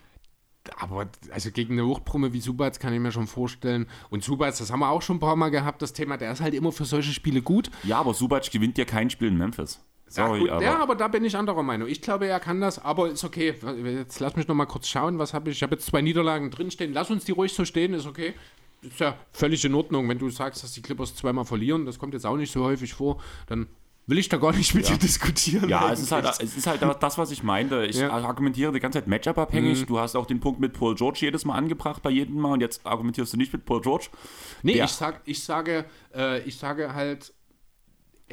Aber 0.79 1.09
also 1.31 1.51
gegen 1.51 1.73
eine 1.73 1.85
Wuchtbrumme 1.85 2.31
wie 2.33 2.39
Subats 2.39 2.79
kann 2.79 2.93
ich 2.93 2.99
mir 2.99 3.11
schon 3.11 3.27
vorstellen. 3.27 3.85
Und 4.09 4.23
Subats, 4.23 4.57
das 4.59 4.71
haben 4.71 4.79
wir 4.79 4.89
auch 4.89 5.01
schon 5.01 5.17
ein 5.17 5.19
paar 5.19 5.35
Mal 5.35 5.49
gehabt, 5.49 5.81
das 5.81 5.93
Thema, 5.93 6.17
der 6.17 6.31
ist 6.31 6.41
halt 6.41 6.53
immer 6.53 6.71
für 6.71 6.85
solche 6.85 7.11
Spiele 7.11 7.41
gut. 7.41 7.69
Ja, 7.83 7.99
aber 7.99 8.13
Subac 8.13 8.49
gewinnt 8.49 8.77
ja 8.77 8.85
kein 8.85 9.09
Spiel 9.09 9.27
in 9.27 9.37
Memphis. 9.37 9.79
Sorry, 10.15 10.37
ja, 10.37 10.39
gut, 10.43 10.49
aber 10.51 10.63
ja, 10.63 10.79
aber 10.79 10.95
da 10.95 11.07
bin 11.07 11.25
ich 11.25 11.35
anderer 11.35 11.63
Meinung. 11.63 11.87
Ich 11.87 12.01
glaube, 12.01 12.27
er 12.27 12.39
kann 12.39 12.61
das, 12.61 12.77
aber 12.83 13.09
ist 13.09 13.23
okay. 13.23 13.55
Jetzt 13.83 14.19
lass 14.19 14.35
mich 14.35 14.47
noch 14.47 14.55
mal 14.55 14.65
kurz 14.65 14.87
schauen, 14.87 15.17
was 15.19 15.33
habe 15.33 15.49
ich? 15.49 15.57
Ich 15.57 15.63
habe 15.63 15.75
jetzt 15.75 15.85
zwei 15.87 16.01
Niederlagen 16.01 16.51
drinstehen. 16.51 16.93
Lass 16.93 17.09
uns 17.09 17.25
die 17.25 17.31
ruhig 17.31 17.53
so 17.53 17.65
stehen, 17.65 17.93
ist 17.93 18.05
okay. 18.05 18.33
Ist 18.81 18.99
ja 18.99 19.15
völlig 19.31 19.63
in 19.65 19.73
Ordnung, 19.73 20.07
wenn 20.09 20.19
du 20.19 20.29
sagst, 20.29 20.63
dass 20.63 20.73
die 20.73 20.81
Clippers 20.81 21.15
zweimal 21.15 21.45
verlieren. 21.45 21.85
Das 21.85 21.97
kommt 21.97 22.13
jetzt 22.13 22.25
auch 22.25 22.35
nicht 22.37 22.51
so 22.51 22.63
häufig 22.63 22.93
vor. 22.93 23.21
Dann 23.47 23.67
will 24.05 24.17
ich 24.17 24.27
da 24.27 24.35
gar 24.35 24.51
nicht 24.53 24.75
mit 24.75 24.89
dir 24.89 24.97
diskutieren. 24.97 25.69
ja, 25.69 25.89
es 25.93 26.01
ist, 26.01 26.11
halt, 26.11 26.25
es 26.41 26.57
ist 26.57 26.67
halt 26.67 26.81
das, 26.99 27.17
was 27.17 27.31
ich 27.31 27.41
meinte. 27.41 27.85
Ich 27.85 27.95
Ja. 27.95 28.07
Mhm. 28.19 28.25
argumentiere 28.25 28.73
die 28.73 28.81
ganze 28.81 28.99
Zeit 28.99 29.07
Matchup-abhängig. 29.07 29.85
Du 29.85 29.97
hast 29.99 30.17
auch 30.17 30.25
den 30.25 30.41
Punkt 30.41 30.59
mit 30.59 30.73
Paul 30.73 30.95
George 30.95 31.19
jedes 31.21 31.45
Mal 31.45 31.55
angebracht 31.55 32.03
bei 32.03 32.09
jedem 32.09 32.35
Mal 32.41 32.51
und 32.51 32.59
jetzt 32.61 32.85
argumentierst 32.85 33.31
du 33.31 33.37
nicht 33.37 33.53
mit 33.53 33.63
Paul 33.65 33.79
George. 33.79 34.07
Nee, 34.61 34.73
Der- 34.73 34.85
ich, 34.85 34.91
sag, 34.91 35.21
ich, 35.23 35.41
sage, 35.43 35.85
äh, 36.13 36.41
ich 36.41 36.57
sage 36.57 36.93
halt, 36.93 37.33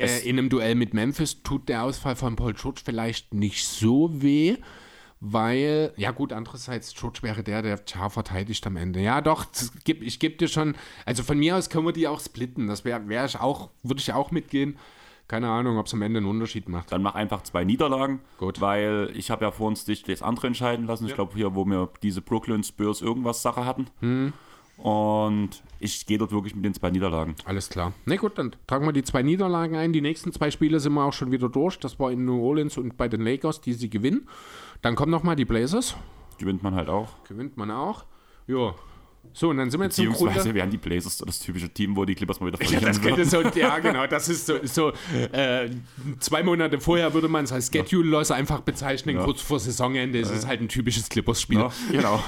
äh, 0.00 0.28
in 0.28 0.38
einem 0.38 0.48
Duell 0.48 0.74
mit 0.74 0.94
Memphis 0.94 1.42
tut 1.42 1.68
der 1.68 1.82
Ausfall 1.84 2.16
von 2.16 2.36
Paul 2.36 2.54
George 2.54 2.80
vielleicht 2.84 3.34
nicht 3.34 3.66
so 3.66 4.10
weh, 4.22 4.56
weil, 5.20 5.92
ja 5.96 6.12
gut, 6.12 6.32
andererseits, 6.32 6.94
George 6.94 7.18
wäre 7.22 7.42
der, 7.42 7.60
der 7.62 7.78
Char 7.86 8.08
verteidigt 8.10 8.66
am 8.66 8.76
Ende. 8.76 9.00
Ja, 9.00 9.20
doch, 9.20 9.44
geb- 9.84 10.02
ich 10.02 10.18
gebe 10.18 10.36
dir 10.36 10.48
schon, 10.48 10.74
also 11.04 11.22
von 11.22 11.38
mir 11.38 11.56
aus 11.56 11.68
können 11.68 11.84
wir 11.86 11.92
die 11.92 12.08
auch 12.08 12.20
splitten. 12.20 12.66
Das 12.68 12.84
wäre 12.84 13.06
wär 13.08 13.26
ich 13.26 13.38
auch, 13.38 13.70
würde 13.82 14.00
ich 14.00 14.12
auch 14.12 14.30
mitgehen. 14.30 14.78
Keine 15.28 15.48
Ahnung, 15.48 15.78
ob 15.78 15.86
es 15.86 15.94
am 15.94 16.02
Ende 16.02 16.18
einen 16.18 16.26
Unterschied 16.26 16.68
macht. 16.68 16.90
Dann 16.90 17.02
mach 17.02 17.14
einfach 17.14 17.42
zwei 17.42 17.62
Niederlagen, 17.64 18.20
Gut. 18.38 18.60
weil 18.60 19.12
ich 19.14 19.30
habe 19.30 19.44
ja 19.44 19.52
vor 19.52 19.68
uns 19.68 19.84
dich 19.84 20.02
das 20.02 20.22
andere 20.22 20.48
entscheiden 20.48 20.86
lassen. 20.86 21.06
Ich 21.06 21.14
glaube 21.14 21.34
hier, 21.36 21.54
wo 21.54 21.64
wir 21.66 21.88
diese 22.02 22.20
Brooklyn 22.20 22.64
Spurs 22.64 23.00
irgendwas 23.00 23.40
Sache 23.42 23.64
hatten. 23.64 23.86
Hm. 24.00 24.32
Und 24.82 25.62
ich 25.78 26.06
gehe 26.06 26.18
dort 26.18 26.32
wirklich 26.32 26.54
mit 26.54 26.64
den 26.64 26.74
zwei 26.74 26.90
Niederlagen. 26.90 27.34
Alles 27.44 27.68
klar. 27.68 27.92
Na 28.06 28.16
gut, 28.16 28.38
dann 28.38 28.54
tragen 28.66 28.86
wir 28.86 28.92
die 28.92 29.02
zwei 29.02 29.22
Niederlagen 29.22 29.76
ein. 29.76 29.92
Die 29.92 30.00
nächsten 30.00 30.32
zwei 30.32 30.50
Spiele 30.50 30.80
sind 30.80 30.94
wir 30.94 31.04
auch 31.04 31.12
schon 31.12 31.30
wieder 31.30 31.48
durch. 31.48 31.78
Das 31.78 31.98
war 31.98 32.10
in 32.10 32.24
New 32.24 32.42
Orleans 32.42 32.78
und 32.78 32.96
bei 32.96 33.08
den 33.08 33.20
Lakers, 33.20 33.60
die 33.60 33.74
sie 33.74 33.90
gewinnen. 33.90 34.28
Dann 34.82 34.94
kommen 34.94 35.10
nochmal 35.10 35.36
die 35.36 35.44
Blazers. 35.44 35.96
Gewinnt 36.38 36.62
man 36.62 36.74
halt 36.74 36.88
auch. 36.88 37.08
Gewinnt 37.24 37.56
man 37.56 37.70
auch. 37.70 38.04
Ja. 38.46 38.74
So, 39.32 39.50
und 39.50 39.58
dann 39.58 39.70
sind 39.70 39.80
wir 39.80 39.84
jetzt 39.84 39.98
im 39.98 40.10
Beziehungsweise 40.10 40.40
Grunde... 40.40 40.54
wären 40.54 40.70
die 40.70 40.78
Blazers 40.78 41.18
das 41.18 41.38
typische 41.38 41.68
Team, 41.68 41.94
wo 41.94 42.04
die 42.06 42.14
Clippers 42.14 42.40
mal 42.40 42.46
wieder 42.46 42.58
Ja, 42.62 42.80
verlieren 42.80 42.86
das 42.86 43.02
könnte 43.02 43.24
so, 43.26 43.42
ja, 43.60 43.78
genau, 43.78 44.06
das 44.06 44.28
ist 44.30 44.46
so, 44.46 44.54
so 44.64 44.92
äh, 45.32 45.68
zwei 46.18 46.42
Monate 46.42 46.80
vorher 46.80 47.12
würde 47.12 47.28
man 47.28 47.44
es 47.44 47.52
als 47.52 47.70
Schedule-Loss 47.70 48.30
einfach 48.30 48.60
bezeichnen, 48.60 49.16
Ja. 49.16 49.24
kurz 49.24 49.42
vor 49.42 49.60
Saisonende 49.60 50.18
ist 50.18 50.30
es 50.30 50.46
halt 50.46 50.62
ein 50.62 50.68
typisches 50.68 51.08
Clippers-Spiel. 51.10 51.58
Ja, 51.58 51.70
genau. 51.92 52.24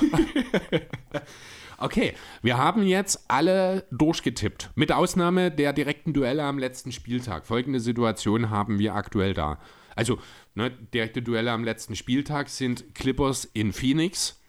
Okay, 1.83 2.15
wir 2.43 2.59
haben 2.59 2.85
jetzt 2.85 3.25
alle 3.27 3.85
durchgetippt, 3.91 4.71
mit 4.77 4.93
Ausnahme 4.93 5.51
der 5.51 5.73
direkten 5.73 6.13
Duelle 6.13 6.45
am 6.45 6.57
letzten 6.57 6.93
Spieltag. 6.93 7.45
Folgende 7.45 7.81
Situation 7.81 8.51
haben 8.51 8.79
wir 8.79 8.95
aktuell 8.95 9.35
da. 9.35 9.59
Also, 9.97 10.21
ne, 10.55 10.71
direkte 10.71 11.23
Duelle 11.23 11.51
am 11.51 11.65
letzten 11.65 11.97
Spieltag 11.97 12.51
sind 12.51 12.95
Clippers 12.95 13.47
in 13.47 13.73
Phoenix, 13.73 14.41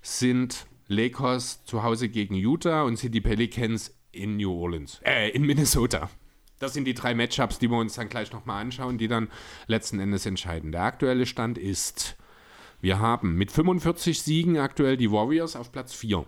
sind 0.00 0.66
Lakers 0.88 1.62
zu 1.66 1.82
Hause 1.82 2.08
gegen 2.08 2.34
Utah 2.34 2.84
und 2.84 2.96
sind 2.96 3.14
die 3.14 3.20
Pelicans 3.20 3.94
in 4.12 4.38
New 4.38 4.50
Orleans, 4.50 5.02
äh, 5.04 5.28
in 5.32 5.42
Minnesota. 5.42 6.08
Das 6.58 6.72
sind 6.72 6.86
die 6.86 6.94
drei 6.94 7.14
Matchups, 7.14 7.58
die 7.58 7.68
wir 7.68 7.76
uns 7.76 7.96
dann 7.96 8.08
gleich 8.08 8.32
nochmal 8.32 8.62
anschauen, 8.62 8.96
die 8.96 9.08
dann 9.08 9.28
letzten 9.66 10.00
Endes 10.00 10.24
entscheiden. 10.24 10.72
Der 10.72 10.84
aktuelle 10.84 11.26
Stand 11.26 11.58
ist, 11.58 12.16
wir 12.80 12.98
haben 12.98 13.34
mit 13.34 13.52
45 13.52 14.22
Siegen 14.22 14.56
aktuell 14.56 14.96
die 14.96 15.12
Warriors 15.12 15.54
auf 15.54 15.70
Platz 15.70 15.92
4. 15.92 16.24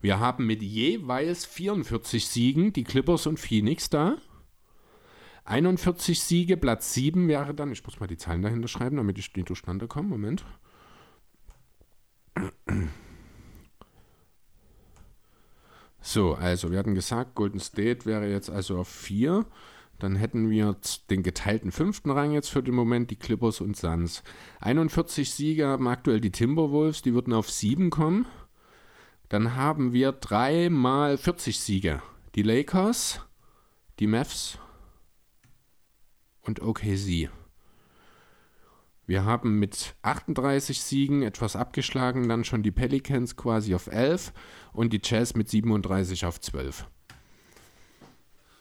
Wir 0.00 0.20
haben 0.20 0.46
mit 0.46 0.62
jeweils 0.62 1.44
44 1.44 2.26
Siegen 2.26 2.72
die 2.72 2.84
Clippers 2.84 3.26
und 3.26 3.38
Phoenix 3.38 3.90
da. 3.90 4.16
41 5.44 6.20
Siege, 6.20 6.56
Platz 6.56 6.92
7 6.92 7.26
wäre 7.26 7.54
dann, 7.54 7.72
ich 7.72 7.82
muss 7.84 7.98
mal 8.00 8.06
die 8.06 8.18
Zahlen 8.18 8.42
dahinter 8.42 8.68
schreiben, 8.68 8.96
damit 8.96 9.18
ich 9.18 9.32
die 9.32 9.44
durcheinander 9.44 9.86
komme. 9.86 10.08
Moment. 10.08 10.44
So, 16.00 16.34
also 16.34 16.70
wir 16.70 16.78
hatten 16.78 16.94
gesagt, 16.94 17.34
Golden 17.34 17.60
State 17.60 18.06
wäre 18.06 18.30
jetzt 18.30 18.50
also 18.50 18.78
auf 18.78 18.88
4. 18.88 19.46
Dann 19.98 20.14
hätten 20.14 20.48
wir 20.48 20.76
den 21.10 21.22
geteilten 21.24 21.72
fünften 21.72 22.10
Rang 22.10 22.32
jetzt 22.32 22.50
für 22.50 22.62
den 22.62 22.74
Moment, 22.74 23.10
die 23.10 23.16
Clippers 23.16 23.60
und 23.60 23.76
Suns. 23.76 24.22
41 24.60 25.30
Siege 25.30 25.66
haben 25.66 25.88
aktuell 25.88 26.20
die 26.20 26.30
Timberwolves, 26.30 27.02
die 27.02 27.14
würden 27.14 27.32
auf 27.32 27.50
7 27.50 27.90
kommen. 27.90 28.26
Dann 29.28 29.56
haben 29.56 29.92
wir 29.92 30.12
dreimal 30.12 31.18
40 31.18 31.60
Siege. 31.60 32.02
Die 32.34 32.42
Lakers, 32.42 33.20
die 33.98 34.06
Mavs 34.06 34.58
und 36.40 36.62
OKC. 36.62 37.30
Wir 39.06 39.24
haben 39.24 39.58
mit 39.58 39.96
38 40.02 40.82
Siegen 40.82 41.22
etwas 41.22 41.56
abgeschlagen, 41.56 42.28
dann 42.28 42.44
schon 42.44 42.62
die 42.62 42.70
Pelicans 42.70 43.36
quasi 43.36 43.74
auf 43.74 43.86
11 43.86 44.32
und 44.72 44.92
die 44.92 45.00
Jazz 45.02 45.34
mit 45.34 45.48
37 45.48 46.26
auf 46.26 46.40
12. 46.40 46.86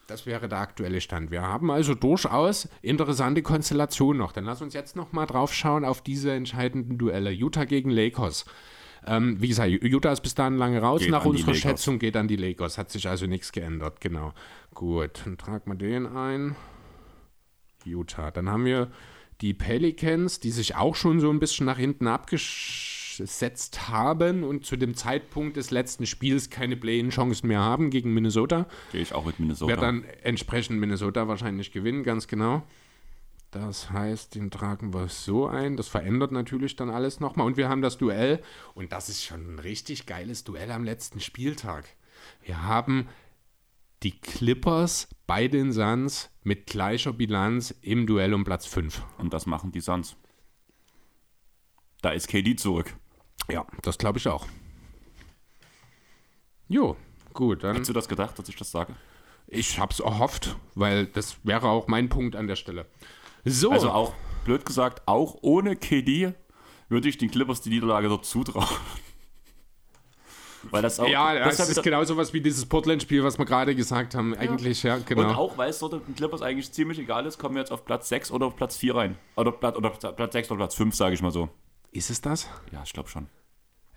Das 0.07 0.25
wäre 0.25 0.47
der 0.47 0.59
aktuelle 0.59 1.01
Stand. 1.01 1.31
Wir 1.31 1.41
haben 1.41 1.69
also 1.69 1.93
durchaus 1.93 2.69
interessante 2.81 3.41
Konstellationen 3.41 4.17
noch. 4.17 4.31
Dann 4.31 4.45
lass 4.45 4.61
uns 4.61 4.73
jetzt 4.73 4.95
noch 4.95 5.11
mal 5.11 5.25
drauf 5.25 5.53
schauen 5.53 5.83
auf 5.83 6.01
diese 6.01 6.31
entscheidenden 6.31 6.97
Duelle. 6.97 7.31
Utah 7.31 7.65
gegen 7.65 7.89
Lakers. 7.89 8.45
Ähm, 9.07 9.41
wie 9.41 9.47
gesagt, 9.47 9.69
Utah 9.69 10.11
ist 10.11 10.21
bis 10.21 10.35
dahin 10.35 10.57
lange 10.57 10.81
raus. 10.81 11.01
Geht 11.01 11.11
Nach 11.11 11.25
unserer. 11.25 11.53
Schätzung 11.53 11.97
geht 11.97 12.15
an 12.15 12.27
die 12.27 12.35
Lakers. 12.35 12.77
Hat 12.77 12.91
sich 12.91 13.07
also 13.07 13.25
nichts 13.25 13.51
geändert. 13.51 14.01
Genau. 14.01 14.33
Gut, 14.73 15.21
dann 15.25 15.37
tragen 15.37 15.71
wir 15.71 15.75
den 15.75 16.05
ein. 16.05 16.55
Utah. 17.85 18.31
Dann 18.31 18.49
haben 18.49 18.65
wir 18.65 18.91
die 19.41 19.53
Pelicans, 19.53 20.39
die 20.39 20.51
sich 20.51 20.75
auch 20.75 20.95
schon 20.95 21.19
so 21.19 21.29
ein 21.29 21.39
bisschen 21.39 21.65
nach 21.65 21.77
hinten 21.77 22.07
abgesetzt 22.07 23.87
haben 23.87 24.43
und 24.43 24.65
zu 24.65 24.75
dem 24.75 24.95
Zeitpunkt 24.95 25.57
des 25.57 25.71
letzten 25.71 26.05
Spiels 26.05 26.49
keine 26.49 26.75
Play-in-Chancen 26.75 27.47
mehr 27.47 27.59
haben 27.59 27.89
gegen 27.89 28.13
Minnesota. 28.13 28.67
Gehe 28.91 29.01
ich 29.01 29.13
auch 29.13 29.25
mit 29.25 29.39
Minnesota. 29.39 29.71
Wird 29.71 29.81
dann 29.81 30.03
entsprechend 30.23 30.79
Minnesota 30.79 31.27
wahrscheinlich 31.27 31.71
gewinnen, 31.71 32.03
ganz 32.03 32.27
genau. 32.27 32.63
Das 33.51 33.91
heißt, 33.91 34.35
den 34.35 34.51
tragen 34.51 34.93
wir 34.93 35.07
so 35.07 35.47
ein. 35.47 35.77
Das 35.77 35.87
verändert 35.87 36.31
natürlich 36.31 36.75
dann 36.75 36.89
alles 36.89 37.19
nochmal. 37.19 37.47
Und 37.47 37.57
wir 37.57 37.69
haben 37.69 37.81
das 37.81 37.97
Duell. 37.97 38.41
Und 38.73 38.91
das 38.91 39.09
ist 39.09 39.23
schon 39.23 39.55
ein 39.55 39.59
richtig 39.59 40.05
geiles 40.05 40.43
Duell 40.43 40.71
am 40.71 40.83
letzten 40.83 41.19
Spieltag. 41.19 41.87
Wir 42.41 42.63
haben 42.63 43.07
die 44.03 44.19
Clippers 44.19 45.07
bei 45.25 45.47
den 45.47 45.71
Suns 45.71 46.29
mit 46.43 46.67
gleicher 46.67 47.13
Bilanz 47.13 47.73
im 47.81 48.05
Duell 48.05 48.33
um 48.33 48.43
Platz 48.43 48.65
5. 48.65 49.03
Und 49.17 49.33
das 49.33 49.45
machen 49.45 49.71
die 49.71 49.81
Suns. 49.81 50.15
Da 52.01 52.11
ist 52.11 52.27
KD 52.27 52.55
zurück. 52.55 52.95
Ja, 53.49 53.65
das 53.81 53.97
glaube 53.97 54.19
ich 54.19 54.27
auch. 54.27 54.45
Jo, 56.67 56.97
gut, 57.33 57.63
dann. 57.63 57.73
Hättest 57.73 57.89
du 57.89 57.93
das 57.93 58.09
gedacht, 58.09 58.37
dass 58.37 58.49
ich 58.49 58.55
das 58.55 58.71
sage? 58.71 58.95
Ich 59.47 59.79
hab's 59.79 60.01
erhofft, 60.01 60.57
weil 60.75 61.05
das 61.05 61.37
wäre 61.43 61.69
auch 61.69 61.87
mein 61.87 62.09
Punkt 62.09 62.35
an 62.35 62.47
der 62.47 62.57
Stelle. 62.57 62.85
So, 63.45 63.71
Also 63.71 63.89
auch, 63.91 64.13
blöd 64.45 64.65
gesagt, 64.65 65.01
auch 65.07 65.37
ohne 65.41 65.75
KD 65.75 66.33
würde 66.89 67.09
ich 67.09 67.17
den 67.17 67.29
Clippers 67.31 67.61
die 67.61 67.69
Niederlage 67.69 68.07
dort 68.09 68.25
zutrauen. 68.25 68.65
weil 70.69 70.81
das 70.81 70.99
auch. 70.99 71.07
ja, 71.07 71.33
das 71.35 71.49
das 71.49 71.57
ja 71.57 71.63
ist 71.65 71.71
wieder- 71.71 71.81
genau 71.83 72.03
sowas 72.03 72.33
wie 72.33 72.41
dieses 72.41 72.65
Portland-Spiel, 72.65 73.23
was 73.23 73.37
wir 73.37 73.45
gerade 73.45 73.73
gesagt 73.75 74.15
haben. 74.15 74.33
Eigentlich, 74.35 74.83
ja, 74.83 74.97
genau. 74.97 75.21
Und 75.29 75.35
auch, 75.35 75.57
weil 75.57 75.69
es 75.69 75.79
dort 75.79 75.93
den 75.93 76.15
Clippers 76.15 76.41
eigentlich 76.41 76.71
ziemlich 76.71 76.99
egal 76.99 77.25
ist, 77.25 77.37
kommen 77.37 77.55
wir 77.55 77.61
jetzt 77.61 77.71
auf 77.71 77.85
Platz 77.85 78.09
6 78.09 78.31
oder 78.31 78.47
auf 78.47 78.55
Platz 78.55 78.75
4 78.77 78.95
rein. 78.95 79.17
Oder, 79.35 79.51
Platz, 79.51 79.77
oder 79.77 79.89
Platz 79.91 80.33
6 80.33 80.51
oder 80.51 80.57
Platz 80.57 80.75
5, 80.75 80.95
sage 80.95 81.13
ich 81.15 81.21
mal 81.21 81.31
so. 81.31 81.49
ist 81.91 82.09
es 82.09 82.19
das? 82.21 82.47
Ja, 82.71 82.81
ich 82.83 82.91
glaube 82.93 83.07
schon. 83.09 83.27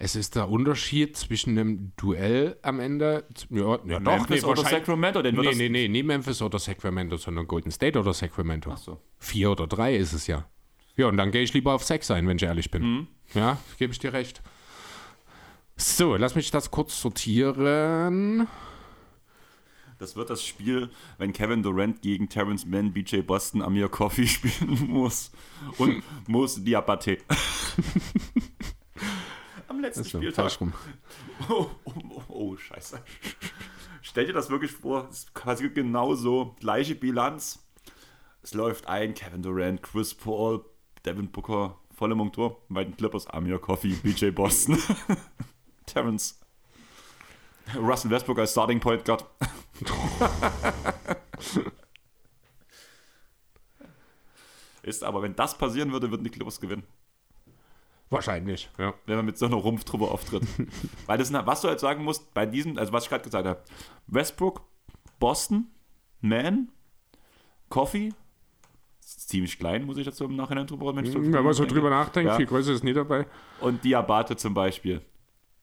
Es 0.02 0.16
ist 0.16 0.34
der 0.34 0.48
Unterschied 0.48 1.14
zwischen 1.14 1.58
einem 1.58 1.92
Duell 1.98 2.56
am 2.62 2.80
Ende. 2.80 3.26
Ja, 3.50 3.78
ja 3.84 4.00
doch, 4.00 4.12
Memphis 4.16 4.42
oder 4.44 4.56
wahrscheinlich- 4.56 4.70
Sacramento, 4.86 5.20
den 5.20 5.36
wird 5.36 5.48
Nee, 5.48 5.54
nee, 5.54 5.68
nee, 5.68 5.88
nicht 5.88 6.06
Memphis 6.06 6.40
oder 6.40 6.58
Sacramento, 6.58 7.18
sondern 7.18 7.46
Golden 7.46 7.70
State 7.70 7.98
oder 8.00 8.14
Sacramento. 8.14 8.70
Ach 8.72 8.78
so. 8.78 8.98
Vier 9.18 9.50
oder 9.50 9.66
drei 9.66 9.94
ist 9.94 10.14
es 10.14 10.26
ja. 10.26 10.48
Ja, 10.96 11.08
und 11.08 11.18
dann 11.18 11.30
gehe 11.30 11.42
ich 11.42 11.52
lieber 11.52 11.74
auf 11.74 11.84
sechs 11.84 12.10
ein, 12.10 12.26
wenn 12.26 12.38
ich 12.38 12.42
ehrlich 12.44 12.70
bin. 12.70 12.82
Mhm. 12.82 13.06
Ja, 13.34 13.58
gebe 13.78 13.92
ich 13.92 13.98
dir 13.98 14.14
recht. 14.14 14.40
So, 15.76 16.16
lass 16.16 16.34
mich 16.34 16.50
das 16.50 16.70
kurz 16.70 16.98
sortieren. 16.98 18.48
Das 19.98 20.16
wird 20.16 20.30
das 20.30 20.42
Spiel, 20.42 20.88
wenn 21.18 21.34
Kevin 21.34 21.62
Durant 21.62 22.00
gegen 22.00 22.30
Terrence 22.30 22.64
Mann, 22.64 22.94
BJ 22.94 23.18
Boston, 23.20 23.60
Amir 23.60 23.90
Coffee 23.90 24.26
spielen 24.26 24.88
muss. 24.88 25.30
Und 25.76 26.02
muss 26.26 26.64
Diabate. 26.64 27.18
Am 29.70 29.78
letzten 29.80 30.02
So, 30.02 30.18
Spieltag. 30.18 30.50
falsch 30.50 30.60
rum. 30.60 30.72
Oh, 31.48 31.70
oh, 31.84 31.92
oh, 31.94 32.22
oh, 32.28 32.56
scheiße. 32.56 33.00
Stell 34.02 34.26
dir 34.26 34.32
das 34.32 34.50
wirklich 34.50 34.72
vor, 34.72 35.06
es 35.08 35.18
ist 35.20 35.32
quasi 35.32 35.70
genau 35.70 36.16
so, 36.16 36.56
gleiche 36.58 36.96
Bilanz. 36.96 37.64
Es 38.42 38.52
läuft 38.52 38.88
ein, 38.88 39.14
Kevin 39.14 39.42
Durant, 39.42 39.80
Chris 39.80 40.12
Paul, 40.12 40.64
Devin 41.06 41.30
Booker, 41.30 41.78
volle 41.94 42.16
Montur, 42.16 42.60
bei 42.68 42.82
den 42.82 42.96
Clippers, 42.96 43.28
Amir 43.28 43.60
Coffee, 43.60 43.92
BJ 43.94 44.30
Boston, 44.30 44.76
Terrence, 45.86 46.40
Russell 47.76 48.10
Westbrook 48.10 48.40
als 48.40 48.50
Starting 48.50 48.80
Point 48.80 49.04
Guard. 49.04 49.24
Ist 54.82 55.04
aber, 55.04 55.22
wenn 55.22 55.36
das 55.36 55.56
passieren 55.56 55.92
würde, 55.92 56.10
würden 56.10 56.24
die 56.24 56.30
Clippers 56.30 56.60
gewinnen 56.60 56.82
Wahrscheinlich, 58.10 58.68
ja. 58.76 58.92
wenn 59.06 59.16
man 59.16 59.24
mit 59.26 59.38
so 59.38 59.46
einer 59.46 59.56
Rumpftruppe 59.56 60.06
auftritt. 60.06 60.42
Weil 61.06 61.18
das, 61.18 61.28
sind- 61.28 61.46
was 61.46 61.60
du 61.60 61.68
jetzt 61.68 61.80
sagen 61.80 62.02
musst, 62.04 62.34
bei 62.34 62.44
diesem, 62.44 62.76
also 62.76 62.92
was 62.92 63.04
ich 63.04 63.08
gerade 63.10 63.22
gesagt 63.24 63.46
habe, 63.46 63.62
Westbrook, 64.08 64.62
Boston, 65.20 65.68
Man, 66.20 66.70
Coffee, 67.68 68.12
ist 69.00 69.28
ziemlich 69.28 69.58
klein, 69.58 69.84
muss 69.84 69.96
ich 69.96 70.10
so 70.12 70.24
im 70.24 70.34
Nachhinein 70.36 70.66
drüber 70.66 70.86
wenn 70.94 71.04
man 71.44 71.52
so 71.54 71.64
drüber 71.66 71.90
nachdenkt, 71.90 72.30
Ja. 72.30 72.36
viel 72.36 72.46
größer 72.46 72.72
ist 72.72 72.82
nie 72.84 72.92
dabei. 72.92 73.26
Und 73.60 73.84
Diabate 73.84 74.36
zum 74.36 74.54
Beispiel. 74.54 75.02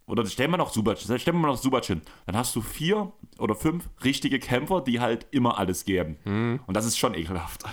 Oder 0.05 0.25
stellen 0.25 0.51
wir 0.51 0.57
noch 0.57 0.71
Subac, 0.71 0.97
stellen 0.99 1.41
wir 1.41 1.47
noch 1.47 1.57
Subac 1.57 1.83
hin. 1.83 2.01
Dann 2.27 2.37
hast 2.37 2.55
du 2.55 2.61
vier 2.61 3.11
oder 3.39 3.55
fünf 3.55 3.89
richtige 4.05 4.39
Kämpfer, 4.39 4.79
die 4.79 5.01
halt 5.01 5.27
immer 5.31 5.57
alles 5.57 5.83
geben. 5.83 6.17
Mhm. 6.23 6.61
Und 6.65 6.77
das 6.77 6.85
ist 6.85 6.97
schon 6.97 7.13
ekelhaft. 7.13 7.65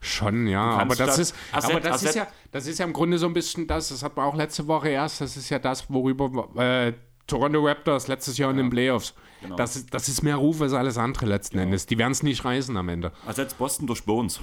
Schon, 0.00 0.46
ja, 0.46 0.62
aber 0.62 0.94
das 0.94 1.18
ist, 1.18 1.34
Asset- 1.52 1.70
aber 1.70 1.80
das 1.80 2.02
ist 2.02 2.14
ja, 2.14 2.26
das 2.52 2.66
ist 2.66 2.78
ja 2.78 2.84
im 2.84 2.92
Grunde 2.92 3.18
so 3.18 3.26
ein 3.26 3.32
bisschen 3.32 3.66
das, 3.66 3.88
das 3.88 4.02
hat 4.02 4.16
man 4.16 4.26
auch 4.26 4.36
letzte 4.36 4.66
Woche 4.68 4.88
erst, 4.90 5.20
das 5.20 5.36
ist 5.36 5.48
ja 5.50 5.58
das, 5.58 5.90
worüber 5.90 6.48
äh, 6.62 6.92
Toronto 7.26 7.64
Raptors 7.66 8.06
letztes 8.06 8.38
Jahr 8.38 8.50
in 8.50 8.58
den 8.58 8.70
Playoffs, 8.70 9.14
Genau. 9.40 9.56
das, 9.56 9.76
ist, 9.76 9.92
das 9.92 10.08
ist 10.08 10.22
mehr 10.22 10.36
Ruf 10.36 10.60
als 10.62 10.72
alles 10.72 10.96
andere 10.96 11.26
letzten 11.26 11.58
Endes. 11.58 11.86
Die 11.86 11.98
werden 11.98 12.12
es 12.12 12.22
nicht 12.22 12.44
reißen 12.44 12.76
am 12.76 12.88
Ende. 12.88 13.12
Ersetzt 13.26 13.58
Boston 13.58 13.86
durch 13.86 14.04
Bones. 14.04 14.40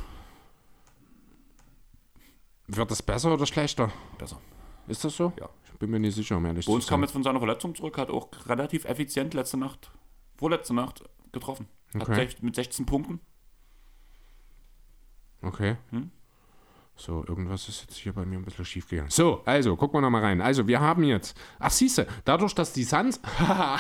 Wird 2.68 2.92
das 2.92 3.02
besser 3.02 3.34
oder 3.34 3.46
schlechter? 3.46 3.92
Besser. 4.18 4.40
Ist 4.88 5.04
das 5.04 5.16
so? 5.16 5.34
Ja. 5.40 5.50
Ich 5.72 5.80
bin 5.80 5.90
mir 5.90 6.00
nicht 6.00 6.16
sicher, 6.16 6.38
um 6.38 6.46
ehrlich 6.46 6.66
Bones 6.66 6.88
kam 6.88 7.02
jetzt 7.02 7.12
von 7.12 7.24
seiner 7.24 7.40
Verletzung 7.40 7.76
zurück, 7.76 7.98
hat 7.98 8.10
auch 8.10 8.28
relativ 8.48 8.86
effizient 8.86 9.34
letzte 9.34 9.58
Nacht, 9.58 9.92
vorletzte 10.38 10.74
Nacht 10.74 11.04
getroffen. 11.32 11.68
Hat 11.96 12.04
Okay. 12.10 12.22
sech- 12.28 12.38
mit 12.42 12.56
16 12.56 12.86
Punkten. 12.86 13.20
Okay. 15.44 15.78
Hm? 15.92 16.10
So, 16.96 17.26
irgendwas 17.28 17.68
ist 17.68 17.82
jetzt 17.82 17.98
hier 17.98 18.14
bei 18.14 18.24
mir 18.26 18.38
ein 18.38 18.46
bisschen 18.46 18.66
schief 18.66 18.88
gegangen. 18.88 19.10
So, 19.10 19.42
also, 19.46 19.76
gucken 19.76 19.98
wir 19.98 20.02
nochmal 20.02 20.22
rein. 20.22 20.42
Also, 20.42 20.68
wir 20.68 20.80
haben 20.80 21.04
jetzt. 21.04 21.36
Ach, 21.60 21.72
siehste, 21.72 22.08
dadurch, 22.24 22.54
dass 22.54 22.72
die 22.72 22.84
Suns. 22.84 23.20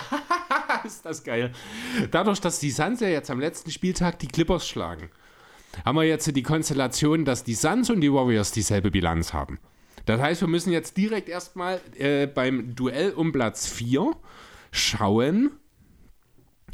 ist 0.83 1.05
das 1.05 1.23
geil. 1.23 1.51
Dadurch, 2.11 2.41
dass 2.41 2.59
die 2.59 2.71
Suns 2.71 2.99
ja 3.01 3.07
jetzt 3.07 3.29
am 3.29 3.39
letzten 3.39 3.71
Spieltag 3.71 4.19
die 4.19 4.27
Clippers 4.27 4.67
schlagen, 4.67 5.09
haben 5.85 5.95
wir 5.95 6.03
jetzt 6.03 6.35
die 6.35 6.43
Konstellation, 6.43 7.23
dass 7.23 7.43
die 7.43 7.55
Suns 7.55 7.89
und 7.89 8.01
die 8.01 8.11
Warriors 8.11 8.51
dieselbe 8.51 8.91
Bilanz 8.91 9.31
haben. 9.31 9.59
Das 10.05 10.19
heißt, 10.19 10.41
wir 10.41 10.49
müssen 10.49 10.73
jetzt 10.73 10.97
direkt 10.97 11.29
erstmal 11.29 11.79
äh, 11.97 12.27
beim 12.27 12.75
Duell 12.75 13.11
um 13.11 13.31
Platz 13.31 13.67
4 13.67 14.11
schauen, 14.71 15.51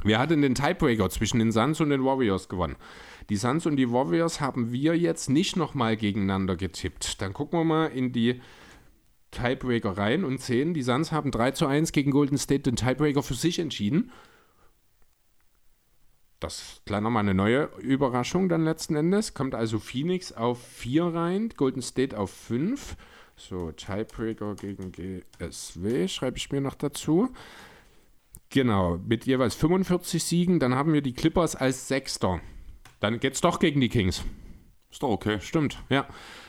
Wer 0.03 0.19
hat 0.19 0.31
denn 0.31 0.41
den 0.41 0.55
Tiebreaker 0.55 1.09
zwischen 1.09 1.39
den 1.39 1.51
Suns 1.51 1.81
und 1.81 1.89
den 1.89 2.05
Warriors 2.05 2.47
gewonnen? 2.47 2.77
Die 3.29 3.35
Suns 3.35 3.65
und 3.65 3.75
die 3.75 3.91
Warriors 3.91 4.41
haben 4.41 4.71
wir 4.71 4.97
jetzt 4.97 5.29
nicht 5.29 5.55
nochmal 5.55 5.95
gegeneinander 5.97 6.55
getippt. 6.55 7.21
Dann 7.21 7.33
gucken 7.33 7.59
wir 7.59 7.63
mal 7.63 7.85
in 7.87 8.11
die 8.11 8.41
Tiebreaker 9.31 9.97
rein 9.97 10.23
und 10.23 10.41
sehen, 10.41 10.73
die 10.73 10.81
Suns 10.81 11.11
haben 11.11 11.29
3 11.29 11.51
zu 11.51 11.67
1 11.67 11.91
gegen 11.91 12.09
Golden 12.09 12.37
State 12.37 12.63
den 12.63 12.75
Tiebreaker 12.75 13.21
für 13.21 13.35
sich 13.35 13.59
entschieden. 13.59 14.11
Das 16.39 16.61
ist 16.61 16.85
gleich 16.85 17.01
nochmal 17.01 17.21
eine 17.21 17.33
neue 17.33 17.69
Überraschung 17.79 18.49
dann 18.49 18.63
letzten 18.63 18.95
Endes. 18.95 19.33
Kommt 19.33 19.53
also 19.53 19.77
Phoenix 19.77 20.31
auf 20.31 20.59
4 20.63 21.03
rein, 21.03 21.49
Golden 21.55 21.81
State 21.81 22.17
auf 22.17 22.31
5. 22.31 22.95
So, 23.35 23.71
Tiebreaker 23.71 24.55
gegen 24.55 24.91
GSW 24.91 26.07
schreibe 26.07 26.37
ich 26.37 26.51
mir 26.51 26.61
noch 26.61 26.75
dazu. 26.75 27.29
Genau, 28.49 28.97
mit 28.97 29.25
jeweils 29.25 29.53
45 29.55 30.23
Siegen. 30.23 30.59
Dann 30.59 30.73
haben 30.73 30.93
wir 30.93 31.01
die 31.01 31.13
Clippers 31.13 31.55
als 31.55 31.87
Sechster. 31.87 32.41
Dann 32.99 33.19
geht's 33.19 33.41
doch 33.41 33.59
gegen 33.59 33.81
die 33.81 33.89
Kings. 33.89 34.23
Ist 34.91 35.03
doch 35.03 35.09
okay. 35.09 35.39
Stimmt, 35.39 35.83
ja. 35.89 36.07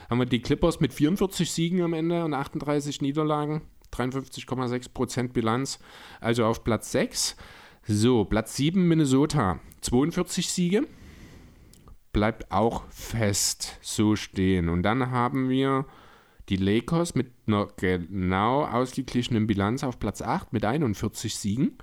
Haben 0.09 0.19
wir 0.19 0.27
die 0.27 0.43
Clippers 0.43 0.81
mit 0.81 0.93
44 0.93 1.51
Siegen 1.51 1.83
am 1.83 1.93
Ende 1.93 2.25
und 2.25 2.35
38 2.35 3.01
Niederlagen. 3.03 3.63
53,6% 3.93 5.33
Bilanz. 5.33 5.79
Also 6.21 6.45
auf 6.45 6.65
Platz 6.65 6.91
6. 6.93 7.37
So, 7.87 8.25
Platz 8.25 8.57
7 8.57 8.87
Minnesota. 8.87 9.61
42 9.83 10.51
Siege. 10.51 10.87
Bleibt 12.13 12.51
auch 12.51 12.85
fest 12.91 13.79
so 13.83 14.17
stehen. 14.17 14.69
Und 14.69 14.83
dann 14.83 15.11
haben 15.11 15.49
wir 15.49 15.87
die 16.49 16.57
Lakers 16.57 17.15
mit 17.15 17.33
einer 17.47 17.69
genau 17.77 18.65
ausgeglichenen 18.65 19.47
Bilanz 19.47 19.85
auf 19.85 20.01
Platz 20.01 20.23
8 20.23 20.53
mit 20.53 20.65
41 20.65 21.37
Siegen 21.37 21.79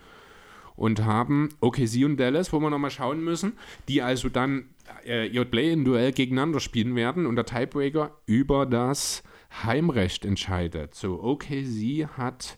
und 0.77 1.03
haben 1.03 1.49
OKC 1.59 2.05
und 2.05 2.17
Dallas, 2.17 2.53
wo 2.53 2.59
wir 2.59 2.69
nochmal 2.69 2.91
schauen 2.91 3.21
müssen, 3.21 3.53
die 3.89 4.01
also 4.01 4.29
dann 4.29 4.69
äh, 5.05 5.27
ihr 5.27 5.43
Play-in-Duell 5.43 6.13
gegeneinander 6.13 6.61
spielen 6.61 6.95
werden 6.95 7.25
und 7.25 7.35
der 7.35 7.45
Tiebreaker 7.45 8.15
über 8.25 8.65
das 8.65 9.23
Heimrecht 9.63 10.23
entscheidet. 10.23 10.95
So, 10.95 11.21
OKC 11.21 12.07
hat, 12.15 12.57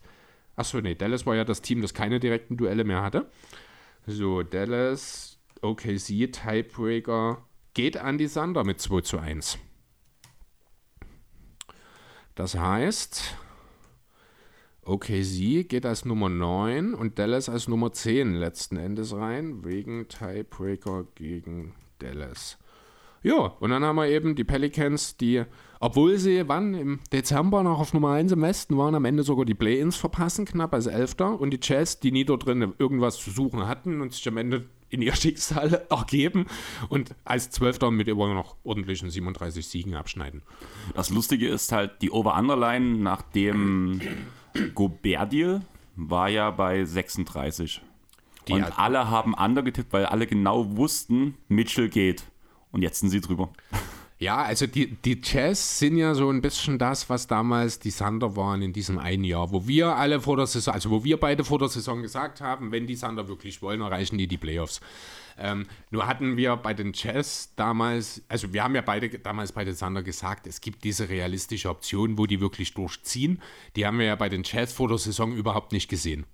achso, 0.55 0.81
nee, 0.81 0.95
Dallas 0.95 1.25
war 1.25 1.35
ja 1.35 1.45
das 1.45 1.61
Team, 1.61 1.81
das 1.81 1.93
keine 1.93 2.19
direkten 2.19 2.57
Duelle 2.57 2.83
mehr 2.83 3.01
hatte. 3.01 3.31
So, 4.05 4.43
Dallas, 4.43 5.39
OKC, 5.61 6.31
Tiebreaker 6.31 7.45
geht 7.73 7.97
an 7.97 8.17
die 8.17 8.27
Sander 8.27 8.65
mit 8.65 8.81
2 8.81 9.01
zu 9.01 9.17
1. 9.17 9.57
Das 12.35 12.55
heißt, 12.55 13.37
OKC 14.85 15.67
geht 15.67 15.85
als 15.85 16.05
Nummer 16.05 16.29
9 16.29 16.93
und 16.93 17.19
Dallas 17.19 17.49
als 17.49 17.67
Nummer 17.67 17.91
10 17.91 18.35
letzten 18.35 18.77
Endes 18.77 19.15
rein, 19.15 19.63
wegen 19.63 20.07
Tiebreaker 20.07 21.05
gegen 21.15 21.73
Dallas. 21.99 22.57
Ja, 23.21 23.35
und 23.59 23.69
dann 23.71 23.83
haben 23.83 23.97
wir 23.97 24.07
eben 24.07 24.35
die 24.35 24.45
Pelicans, 24.45 25.17
die, 25.17 25.43
obwohl 25.79 26.17
sie 26.17 26.47
wann 26.47 26.73
im 26.73 26.99
Dezember 27.11 27.63
noch 27.63 27.79
auf 27.79 27.93
Nummer 27.93 28.11
1 28.11 28.31
im 28.31 28.41
Westen 28.41 28.77
waren, 28.77 28.95
am 28.95 29.03
Ende 29.05 29.23
sogar 29.23 29.45
die 29.45 29.55
Play-Ins 29.55 29.97
verpassen, 29.97 30.45
knapp 30.45 30.73
als 30.73 30.87
Elfter. 30.87 31.39
Und 31.39 31.51
die 31.51 31.59
Jazz, 31.61 31.99
die 31.99 32.11
nie 32.11 32.23
dort 32.23 32.45
drin 32.45 32.73
irgendwas 32.77 33.17
zu 33.17 33.29
suchen 33.29 33.67
hatten 33.67 33.99
und 33.99 34.13
sich 34.13 34.25
am 34.27 34.37
Ende 34.37 34.65
in 34.89 35.01
ihr 35.01 35.15
Schicksal 35.17 35.85
ergeben 35.89 36.45
und 36.87 37.13
als 37.25 37.51
Zwölfter 37.51 37.91
mit 37.91 38.07
immer 38.07 38.33
noch 38.33 38.55
ordentlichen 38.63 39.09
37 39.09 39.67
Siegen 39.67 39.95
abschneiden. 39.95 40.41
Das 40.95 41.09
Lustige 41.09 41.47
ist 41.49 41.71
halt, 41.73 42.01
die 42.01 42.11
Over-Underline 42.11 42.99
nach 42.99 43.21
dem 44.55 44.73
Gobert-Deal 44.73 45.61
war 45.95 46.29
ja 46.29 46.51
bei 46.51 46.83
36. 46.85 47.81
Die 48.47 48.53
und 48.53 48.79
alle 48.79 49.09
haben 49.09 49.33
Under 49.33 49.61
getippt, 49.61 49.93
weil 49.93 50.05
alle 50.05 50.27
genau 50.27 50.77
wussten, 50.77 51.35
Mitchell 51.47 51.89
geht. 51.89 52.23
Und 52.71 52.81
jetzt 52.81 52.99
sind 52.99 53.09
sie 53.09 53.21
drüber. 53.21 53.49
Ja, 54.19 54.43
also 54.43 54.67
die, 54.67 54.87
die 54.87 55.21
Jazz 55.23 55.79
sind 55.79 55.97
ja 55.97 56.13
so 56.13 56.29
ein 56.29 56.41
bisschen 56.41 56.77
das, 56.77 57.09
was 57.09 57.27
damals 57.27 57.79
die 57.79 57.89
Sander 57.89 58.35
waren 58.35 58.61
in 58.61 58.73
diesem 58.73 58.99
einen 58.99 59.23
Jahr, 59.23 59.51
wo 59.51 59.65
wir 59.65 59.95
alle 59.95 60.19
vor 60.19 60.35
der 60.35 60.45
Saison, 60.45 60.73
also 60.73 60.89
wo 60.89 61.05
wir 61.05 61.17
beide 61.17 61.45
vor 61.45 61.57
der 61.57 61.69
Saison 61.69 62.01
gesagt 62.01 62.41
haben, 62.41 62.73
wenn 62.73 62.85
die 62.85 62.95
Sander 62.95 63.29
wirklich 63.29 63.61
wollen, 63.61 63.79
erreichen 63.79 64.17
die 64.17 64.27
die 64.27 64.37
Playoffs. 64.37 64.81
Ähm, 65.39 65.65
nur 65.89 66.07
hatten 66.07 66.37
wir 66.37 66.55
bei 66.57 66.73
den 66.73 66.91
Jazz 66.93 67.53
damals, 67.55 68.23
also 68.27 68.53
wir 68.53 68.63
haben 68.63 68.75
ja 68.75 68.81
beide 68.81 69.09
damals 69.19 69.51
bei 69.51 69.63
den 69.63 69.75
Sander 69.75 70.03
gesagt, 70.03 70.47
es 70.47 70.61
gibt 70.61 70.83
diese 70.83 71.09
realistische 71.09 71.69
Option, 71.69 72.17
wo 72.17 72.25
die 72.25 72.41
wirklich 72.41 72.73
durchziehen. 72.73 73.41
Die 73.75 73.85
haben 73.85 73.99
wir 73.99 74.05
ja 74.05 74.15
bei 74.15 74.29
den 74.29 74.43
Jazz 74.43 74.73
vor 74.73 74.87
der 74.87 74.97
Saison 74.97 75.33
überhaupt 75.33 75.71
nicht 75.71 75.89
gesehen. 75.89 76.25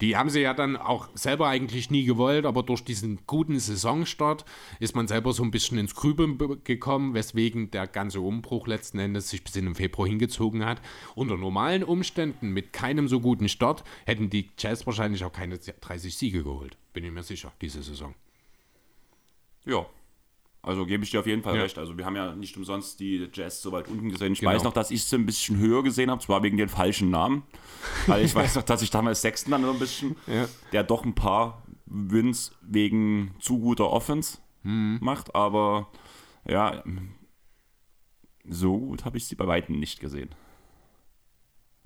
Die 0.00 0.16
haben 0.16 0.28
sie 0.28 0.40
ja 0.40 0.54
dann 0.54 0.76
auch 0.76 1.08
selber 1.14 1.48
eigentlich 1.48 1.88
nie 1.88 2.04
gewollt, 2.04 2.46
aber 2.46 2.64
durch 2.64 2.82
diesen 2.82 3.20
guten 3.26 3.60
Saisonstart 3.60 4.44
ist 4.80 4.96
man 4.96 5.06
selber 5.06 5.32
so 5.32 5.44
ein 5.44 5.52
bisschen 5.52 5.78
ins 5.78 5.94
Grübeln 5.94 6.36
gekommen, 6.64 7.14
weswegen 7.14 7.70
der 7.70 7.86
ganze 7.86 8.20
Umbruch 8.20 8.66
letzten 8.66 8.98
Endes 8.98 9.30
sich 9.30 9.44
bis 9.44 9.54
in 9.54 9.66
den 9.66 9.76
Februar 9.76 10.08
hingezogen 10.08 10.64
hat. 10.64 10.80
Unter 11.14 11.36
normalen 11.36 11.84
Umständen, 11.84 12.50
mit 12.50 12.72
keinem 12.72 13.06
so 13.06 13.20
guten 13.20 13.48
Start, 13.48 13.84
hätten 14.04 14.30
die 14.30 14.50
Jazz 14.58 14.84
wahrscheinlich 14.84 15.24
auch 15.24 15.32
keine 15.32 15.58
30 15.58 16.16
Siege 16.16 16.42
geholt. 16.42 16.76
Bin 16.92 17.04
ich 17.04 17.12
mir 17.12 17.22
sicher, 17.22 17.52
diese 17.60 17.82
Saison. 17.82 18.14
Ja, 19.64 19.86
also 20.64 20.86
gebe 20.86 21.04
ich 21.04 21.10
dir 21.10 21.20
auf 21.20 21.26
jeden 21.26 21.42
Fall 21.42 21.56
ja. 21.56 21.62
recht. 21.62 21.76
Also 21.76 21.98
wir 21.98 22.06
haben 22.06 22.16
ja 22.16 22.34
nicht 22.34 22.56
umsonst 22.56 22.98
die 22.98 23.28
Jazz 23.32 23.60
so 23.60 23.70
weit 23.72 23.86
unten 23.88 24.08
gesehen. 24.08 24.32
Ich 24.32 24.40
genau. 24.40 24.52
weiß 24.52 24.62
noch, 24.62 24.72
dass 24.72 24.90
ich 24.90 25.04
sie 25.04 25.16
ein 25.16 25.26
bisschen 25.26 25.58
höher 25.58 25.82
gesehen 25.82 26.10
habe, 26.10 26.22
zwar 26.22 26.42
wegen 26.42 26.56
den 26.56 26.70
falschen 26.70 27.10
Namen. 27.10 27.42
Weil 28.06 28.24
ich 28.24 28.34
weiß 28.34 28.54
noch, 28.54 28.62
dass 28.62 28.80
ich 28.80 28.90
damals 28.90 29.20
Sechsten 29.20 29.50
dann 29.50 29.62
so 29.62 29.70
ein 29.70 29.78
bisschen, 29.78 30.16
ja. 30.26 30.48
der 30.72 30.82
doch 30.82 31.04
ein 31.04 31.14
paar 31.14 31.62
Wins 31.84 32.52
wegen 32.62 33.34
zu 33.40 33.58
guter 33.58 33.90
Offense 33.90 34.38
mhm. 34.62 34.98
macht. 35.02 35.34
Aber 35.34 35.90
ja, 36.48 36.82
so 38.48 38.78
gut 38.78 39.04
habe 39.04 39.18
ich 39.18 39.26
sie 39.26 39.34
bei 39.34 39.46
Weitem 39.46 39.78
nicht 39.78 40.00
gesehen. 40.00 40.30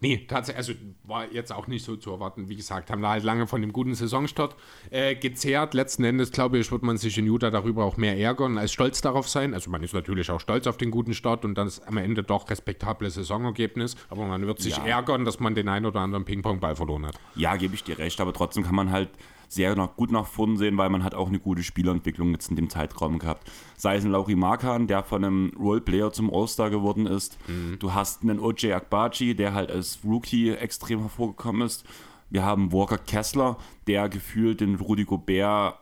Nee, 0.01 0.27
tatsächlich, 0.29 0.59
also 0.59 0.73
war 1.03 1.33
jetzt 1.33 1.53
auch 1.53 1.67
nicht 1.67 1.85
so 1.85 1.97
zu 1.97 2.13
erwarten. 2.13 2.49
Wie 2.49 2.55
gesagt, 2.55 2.89
haben 2.91 3.03
da 3.03 3.11
halt 3.11 3.25
lange 3.25 3.49
von 3.49 3.61
dem 3.61 3.73
guten 3.73 3.95
Saisonstart 3.95 4.55
äh, 4.91 5.17
gezehrt. 5.17 5.75
Letzten 5.75 6.05
Endes, 6.05 6.31
glaube 6.31 6.59
ich, 6.59 6.71
wird 6.71 6.85
man 6.85 6.99
sich 6.99 7.19
in 7.19 7.27
Utah 7.27 7.51
darüber 7.51 7.85
auch 7.85 7.97
mehr 7.97 8.17
ärgern 8.17 8.59
als 8.59 8.73
stolz 8.73 9.01
darauf 9.01 9.29
sein. 9.29 9.55
Also 9.55 9.71
man 9.71 9.83
ist 9.83 9.95
natürlich 9.95 10.31
auch 10.31 10.39
stolz 10.39 10.69
auf 10.69 10.77
den 10.77 10.93
guten 10.93 11.15
Start 11.15 11.45
und 11.45 11.57
dann 11.57 11.67
ist 11.67 11.81
am 11.89 11.97
Ende 11.97 12.23
doch 12.23 12.49
respektables 12.49 13.15
Saisonergebnis. 13.15 13.97
Aber 14.09 14.25
man 14.27 14.47
wird 14.47 14.61
sich 14.61 14.77
ja. 14.77 14.87
ärgern, 14.87 15.25
dass 15.25 15.41
man 15.41 15.57
den 15.57 15.69
einen 15.69 15.87
oder 15.87 15.99
anderen 15.99 16.25
Ping-Pong-Ball 16.25 16.77
verloren 16.77 17.07
hat. 17.07 17.19
Ja, 17.35 17.57
gebe 17.57 17.75
ich 17.75 17.83
dir 17.83 17.99
recht, 17.99 18.21
aber 18.21 18.33
trotzdem 18.33 18.63
kann 18.63 18.77
man 18.77 18.93
halt 18.93 19.11
sehr 19.49 19.75
noch 19.75 19.97
gut 19.97 20.13
nach 20.13 20.27
vorn 20.27 20.57
sehen, 20.57 20.77
weil 20.77 20.91
man 20.91 21.03
hat 21.03 21.15
auch 21.15 21.29
eine 21.29 21.39
gute 21.39 21.63
Spielentwicklung 21.63 22.33
jetzt 22.33 22.51
in 22.51 22.57
dem 22.57 22.71
Zeitraum 22.71 23.19
gehabt. 23.19 23.51
Sei 23.77 23.97
es 23.97 24.05
ein 24.05 24.13
Lauri 24.13 24.37
Markan, 24.37 24.87
der 24.87 25.03
von 25.03 25.25
einem 25.25 25.53
Roleplayer 25.59 26.13
zum 26.13 26.33
All-Star 26.33 26.71
geworden 26.71 27.07
ist. 27.07 27.39
Mhm. 27.49 27.79
Du 27.79 27.95
hast 27.95 28.23
einen 28.23 28.39
OJ 28.39 28.73
Akbachi, 28.73 29.35
der 29.35 29.55
halt 29.55 29.71
als 29.71 30.01
Rookie 30.05 30.51
extrem 30.51 31.01
hervorgekommen 31.01 31.63
ist. 31.63 31.85
Wir 32.31 32.45
haben 32.45 32.73
Walker 32.73 32.99
Kessler, 32.99 33.57
der 33.87 34.09
gefühlt 34.09 34.61
den 34.61 34.75
Rudy 34.75 35.05
Gobert 35.05 35.79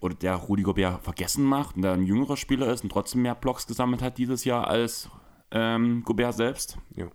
oder 0.00 0.14
der 0.14 0.34
Rudy 0.36 0.62
Gobert 0.62 1.02
vergessen 1.02 1.44
macht 1.44 1.76
und 1.76 1.82
der 1.82 1.92
ein 1.92 2.04
jüngerer 2.04 2.36
Spieler 2.36 2.70
ist 2.72 2.82
und 2.82 2.90
trotzdem 2.90 3.22
mehr 3.22 3.34
Blocks 3.34 3.66
gesammelt 3.66 4.02
hat 4.02 4.18
dieses 4.18 4.44
Jahr 4.44 4.68
als 4.68 5.08
ähm, 5.50 6.02
Gobert 6.04 6.34
selbst. 6.34 6.78
Ja. 6.96 7.06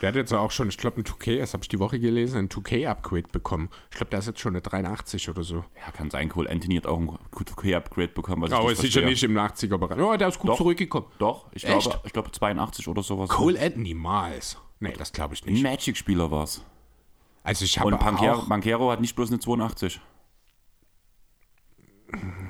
Der 0.00 0.08
hat 0.08 0.16
jetzt 0.16 0.32
auch 0.32 0.50
schon, 0.50 0.68
ich 0.68 0.78
glaube, 0.78 1.00
ein 1.00 1.04
2K, 1.04 1.38
das 1.38 1.52
habe 1.52 1.62
ich 1.62 1.68
die 1.68 1.78
Woche 1.78 2.00
gelesen, 2.00 2.38
ein 2.38 2.48
2K-Upgrade 2.48 3.28
bekommen. 3.30 3.68
Ich 3.90 3.96
glaube, 3.98 4.10
der 4.10 4.20
ist 4.20 4.26
jetzt 4.26 4.40
schon 4.40 4.52
eine 4.54 4.62
83 4.62 5.28
oder 5.28 5.42
so. 5.42 5.64
Ja, 5.76 5.92
kann 5.92 6.10
sein. 6.10 6.30
Cole 6.30 6.48
Anthony 6.48 6.76
hat 6.76 6.86
auch 6.86 6.98
ein 6.98 7.08
2K-Upgrade 7.34 8.08
bekommen. 8.08 8.42
Was 8.42 8.52
aber 8.52 8.72
ist 8.72 8.80
sicher 8.80 9.02
nicht 9.02 9.22
im 9.22 9.36
80er-Bereich. 9.36 9.98
Oh, 10.00 10.16
der 10.16 10.28
ist 10.28 10.38
gut 10.38 10.50
doch, 10.50 10.56
zurückgekommen. 10.56 11.06
Doch, 11.18 11.46
ich 11.52 11.64
glaube, 11.64 12.00
ich 12.04 12.12
glaube 12.12 12.30
82 12.32 12.88
oder 12.88 13.02
sowas. 13.02 13.28
Cole 13.28 13.60
Anthony, 13.60 13.88
niemals. 13.90 14.56
Nee, 14.80 14.94
das 14.96 15.12
glaube 15.12 15.34
ich 15.34 15.44
nicht. 15.44 15.58
Ein 15.58 15.70
Magic-Spieler 15.70 16.30
war 16.30 16.44
es. 16.44 16.62
Also 17.42 17.64
ich 17.64 17.78
habe 17.78 17.88
Und 17.88 17.98
Pankero, 17.98 18.42
Pankero 18.46 18.90
hat 18.90 19.00
nicht 19.00 19.14
bloß 19.16 19.30
eine 19.30 19.40
82. 19.40 20.00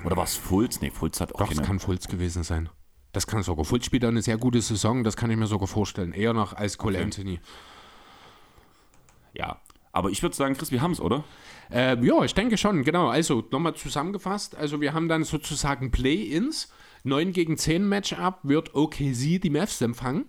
Oder 0.04 0.16
war 0.16 0.24
es 0.24 0.36
Fulz? 0.36 0.80
Nee, 0.80 0.90
Fulz 0.90 1.20
hat 1.20 1.34
auch 1.34 1.38
Doch, 1.38 1.48
keine. 1.48 1.58
das 1.58 1.66
kann 1.66 1.80
Fulz 1.80 2.06
gewesen 2.08 2.44
sein. 2.44 2.68
Das 3.12 3.26
kann 3.26 3.42
sogar. 3.42 3.64
Fultz 3.64 3.86
spielt 3.86 4.04
eine 4.04 4.22
sehr 4.22 4.38
gute 4.38 4.60
Saison, 4.60 5.02
das 5.02 5.16
kann 5.16 5.30
ich 5.30 5.36
mir 5.36 5.46
sogar 5.46 5.66
vorstellen. 5.66 6.12
Eher 6.12 6.32
noch 6.32 6.52
als 6.52 6.78
Cole 6.78 6.96
okay. 6.96 7.04
Anthony. 7.04 7.40
Ja, 9.34 9.60
aber 9.92 10.10
ich 10.10 10.22
würde 10.22 10.36
sagen, 10.36 10.54
Chris, 10.54 10.70
wir 10.70 10.80
haben 10.80 10.92
es, 10.92 11.00
oder? 11.00 11.24
Äh, 11.70 12.04
ja, 12.04 12.24
ich 12.24 12.34
denke 12.34 12.56
schon, 12.56 12.84
genau. 12.84 13.08
Also 13.08 13.44
nochmal 13.50 13.74
zusammengefasst. 13.74 14.56
Also 14.56 14.80
wir 14.80 14.92
haben 14.92 15.08
dann 15.08 15.24
sozusagen 15.24 15.90
Play-Ins. 15.90 16.72
9 17.02 17.32
gegen 17.32 17.56
10 17.56 17.88
Matchup 17.88 18.40
wird 18.42 18.74
OKC 18.74 19.40
die 19.40 19.50
Mavs 19.50 19.80
empfangen. 19.80 20.26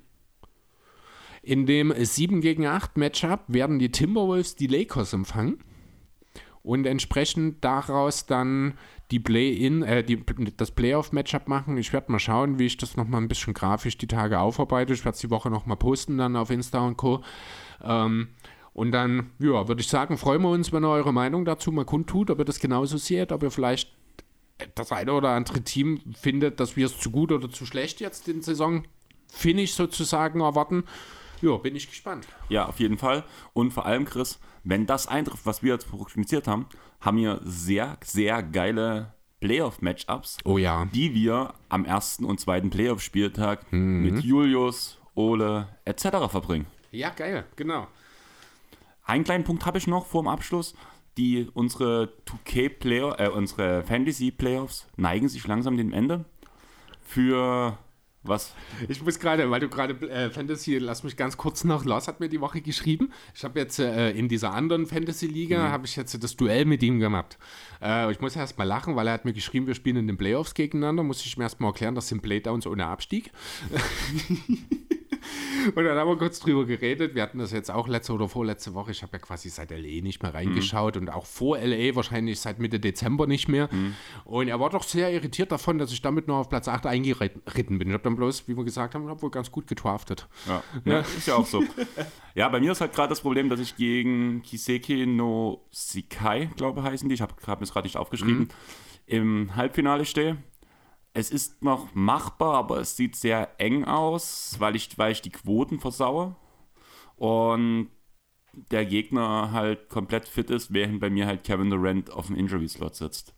In 1.43 1.65
dem 1.65 1.93
7 1.97 2.41
gegen 2.41 2.65
8 2.65 2.97
Matchup 2.97 3.43
werden 3.47 3.77
die 3.77 3.91
Timberwolves 3.91 4.55
die 4.55 4.67
Lakers 4.67 5.13
empfangen. 5.13 5.59
Und 6.63 6.85
entsprechend 6.85 7.63
daraus 7.63 8.27
dann 8.27 8.77
die 9.11 9.19
Play-in, 9.19 9.83
äh, 9.83 10.03
die, 10.03 10.23
das 10.55 10.71
Playoff-Matchup 10.71 11.47
machen. 11.47 11.77
Ich 11.77 11.93
werde 11.93 12.11
mal 12.11 12.19
schauen, 12.19 12.57
wie 12.57 12.65
ich 12.65 12.77
das 12.77 12.95
nochmal 12.95 13.21
ein 13.21 13.27
bisschen 13.27 13.53
grafisch 13.53 13.97
die 13.97 14.07
Tage 14.07 14.39
aufarbeite. 14.39 14.93
Ich 14.93 15.03
werde 15.05 15.15
es 15.15 15.21
die 15.21 15.29
Woche 15.29 15.49
nochmal 15.49 15.77
posten 15.77 16.17
dann 16.17 16.35
auf 16.35 16.49
Insta 16.49 16.79
und 16.79 16.97
Co. 16.97 17.21
Ähm, 17.83 18.29
und 18.73 18.91
dann, 18.93 19.31
ja, 19.39 19.67
würde 19.67 19.81
ich 19.81 19.89
sagen, 19.89 20.17
freuen 20.17 20.41
wir 20.41 20.49
uns, 20.49 20.71
wenn 20.71 20.85
ihr 20.85 20.89
eure 20.89 21.13
Meinung 21.13 21.43
dazu 21.43 21.71
mal 21.71 21.83
kundtut, 21.83 22.31
ob 22.31 22.39
ihr 22.39 22.45
das 22.45 22.59
genauso 22.59 22.97
seht, 22.97 23.33
ob 23.33 23.43
ihr 23.43 23.51
vielleicht 23.51 23.91
das 24.75 24.91
eine 24.91 25.13
oder 25.13 25.31
andere 25.31 25.61
Team 25.61 25.99
findet, 26.13 26.59
dass 26.59 26.77
wir 26.77 26.85
es 26.85 26.97
zu 26.97 27.11
gut 27.11 27.31
oder 27.31 27.49
zu 27.49 27.65
schlecht 27.65 27.99
jetzt 27.99 28.29
in 28.29 28.41
Saison 28.41 28.83
Finish 29.27 29.73
sozusagen 29.73 30.39
erwarten. 30.39 30.83
Ja, 31.41 31.57
bin 31.57 31.75
ich 31.75 31.89
gespannt. 31.89 32.27
Ja, 32.49 32.67
auf 32.67 32.79
jeden 32.79 32.97
Fall. 32.97 33.23
Und 33.53 33.71
vor 33.71 33.85
allem, 33.85 34.05
Chris, 34.05 34.39
wenn 34.63 34.85
das 34.85 35.07
eintrifft, 35.07 35.45
was 35.45 35.63
wir 35.63 35.73
jetzt 35.73 35.89
prognostiziert 35.89 36.47
haben, 36.47 36.67
haben 36.99 37.17
wir 37.17 37.39
sehr, 37.43 37.97
sehr 38.03 38.43
geile 38.43 39.13
Playoff-Matchups, 39.39 40.37
oh 40.45 40.57
ja. 40.57 40.85
die 40.93 41.13
wir 41.15 41.55
am 41.69 41.83
ersten 41.83 42.25
und 42.25 42.39
zweiten 42.39 42.69
Playoff-Spieltag 42.69 43.71
mhm. 43.71 44.03
mit 44.03 44.23
Julius, 44.23 44.99
Ole 45.15 45.67
etc. 45.83 46.29
verbringen. 46.29 46.67
Ja, 46.91 47.09
geil, 47.09 47.45
genau. 47.55 47.87
Einen 49.03 49.23
kleinen 49.23 49.43
Punkt 49.43 49.65
habe 49.65 49.77
ich 49.77 49.87
noch 49.87 50.05
vor 50.05 50.21
dem 50.21 50.27
Abschluss. 50.27 50.75
Die, 51.17 51.49
unsere 51.53 52.13
2K-Player, 52.27 53.19
äh, 53.19 53.29
unsere 53.29 53.83
Fantasy-Playoffs 53.83 54.87
neigen 54.95 55.27
sich 55.27 55.45
langsam 55.47 55.75
dem 55.75 55.91
Ende. 55.91 56.25
Für 57.03 57.77
was? 58.23 58.53
Ich 58.87 59.03
muss 59.03 59.19
gerade, 59.19 59.49
weil 59.49 59.59
du 59.59 59.69
gerade 59.69 59.93
äh, 60.09 60.29
Fantasy, 60.29 60.77
lass 60.77 61.03
mich 61.03 61.17
ganz 61.17 61.37
kurz 61.37 61.63
noch, 61.63 61.85
Lars 61.85 62.07
hat 62.07 62.19
mir 62.19 62.29
die 62.29 62.39
Woche 62.39 62.61
geschrieben. 62.61 63.11
Ich 63.33 63.43
habe 63.43 63.59
jetzt 63.59 63.79
äh, 63.79 64.11
in 64.11 64.29
dieser 64.29 64.53
anderen 64.53 64.85
Fantasy-Liga, 64.85 65.67
mhm. 65.67 65.71
habe 65.71 65.85
ich 65.85 65.95
jetzt 65.95 66.23
das 66.23 66.35
Duell 66.35 66.65
mit 66.65 66.83
ihm 66.83 66.99
gemacht. 66.99 67.37
Äh, 67.81 68.11
ich 68.11 68.21
muss 68.21 68.35
erst 68.35 68.57
mal 68.57 68.63
lachen, 68.63 68.95
weil 68.95 69.07
er 69.07 69.13
hat 69.13 69.25
mir 69.25 69.33
geschrieben, 69.33 69.65
wir 69.65 69.75
spielen 69.75 69.97
in 69.97 70.07
den 70.07 70.17
Playoffs 70.17 70.53
gegeneinander. 70.53 71.03
Muss 71.03 71.25
ich 71.25 71.37
mir 71.37 71.45
erst 71.45 71.59
mal 71.59 71.69
erklären, 71.69 71.95
das 71.95 72.07
sind 72.09 72.21
Playdowns 72.21 72.67
ohne 72.67 72.85
Abstieg. 72.85 73.31
Und 75.75 75.83
dann 75.83 75.97
haben 75.97 76.09
wir 76.09 76.17
kurz 76.17 76.39
drüber 76.39 76.65
geredet. 76.65 77.15
Wir 77.15 77.23
hatten 77.23 77.39
das 77.39 77.51
jetzt 77.51 77.71
auch 77.71 77.87
letzte 77.87 78.13
oder 78.13 78.27
vorletzte 78.27 78.73
Woche. 78.73 78.91
Ich 78.91 79.03
habe 79.03 79.13
ja 79.13 79.19
quasi 79.19 79.49
seit 79.49 79.71
LA 79.71 80.01
nicht 80.01 80.21
mehr 80.21 80.33
reingeschaut 80.33 80.95
mhm. 80.95 81.01
und 81.01 81.09
auch 81.09 81.25
vor 81.25 81.57
LA 81.57 81.95
wahrscheinlich 81.95 82.39
seit 82.39 82.59
Mitte 82.59 82.79
Dezember 82.79 83.27
nicht 83.27 83.47
mehr. 83.47 83.69
Mhm. 83.71 83.95
Und 84.25 84.47
er 84.47 84.59
war 84.59 84.69
doch 84.69 84.83
sehr 84.83 85.11
irritiert 85.11 85.51
davon, 85.51 85.77
dass 85.77 85.91
ich 85.91 86.01
damit 86.01 86.27
nur 86.27 86.37
auf 86.37 86.49
Platz 86.49 86.67
8 86.67 86.85
eingeritten 86.85 87.77
bin. 87.79 87.87
Ich 87.87 87.93
habe 87.93 88.03
dann 88.03 88.15
bloß, 88.15 88.47
wie 88.47 88.57
wir 88.57 88.63
gesagt 88.63 88.95
haben, 88.95 89.09
wohl 89.21 89.31
ganz 89.31 89.51
gut 89.51 89.67
getraftet. 89.67 90.27
Ja. 90.47 90.63
ja, 90.85 90.99
ist 90.99 91.27
ja 91.27 91.35
auch 91.35 91.45
so. 91.45 91.63
ja, 92.35 92.49
bei 92.49 92.59
mir 92.59 92.71
ist 92.71 92.81
halt 92.81 92.93
gerade 92.93 93.09
das 93.09 93.21
Problem, 93.21 93.49
dass 93.49 93.59
ich 93.59 93.75
gegen 93.75 94.41
Kiseki 94.43 95.05
no 95.05 95.65
Sikai, 95.71 96.49
glaube 96.55 96.83
heißen 96.83 97.07
die, 97.09 97.15
ich 97.15 97.21
habe 97.21 97.33
es 97.61 97.71
gerade 97.71 97.85
nicht 97.85 97.97
aufgeschrieben, 97.97 98.39
mhm. 98.39 98.49
im 99.05 99.55
Halbfinale 99.55 100.05
stehe 100.05 100.37
es 101.13 101.29
ist 101.29 101.61
noch 101.63 101.93
machbar, 101.93 102.55
aber 102.55 102.79
es 102.79 102.95
sieht 102.95 103.15
sehr 103.15 103.49
eng 103.59 103.85
aus, 103.85 104.55
weil 104.59 104.75
ich, 104.75 104.97
weil 104.97 105.11
ich 105.11 105.21
die 105.21 105.29
Quoten 105.29 105.79
versaue. 105.79 106.35
Und 107.17 107.89
der 108.53 108.85
Gegner 108.85 109.51
halt 109.51 109.89
komplett 109.89 110.27
fit 110.27 110.49
ist, 110.49 110.73
während 110.73 110.99
bei 110.99 111.09
mir 111.09 111.25
halt 111.25 111.43
Kevin 111.43 111.69
Durant 111.69 112.11
auf 112.11 112.27
dem 112.27 112.35
Injury-Slot 112.35 112.95
sitzt. 112.95 113.33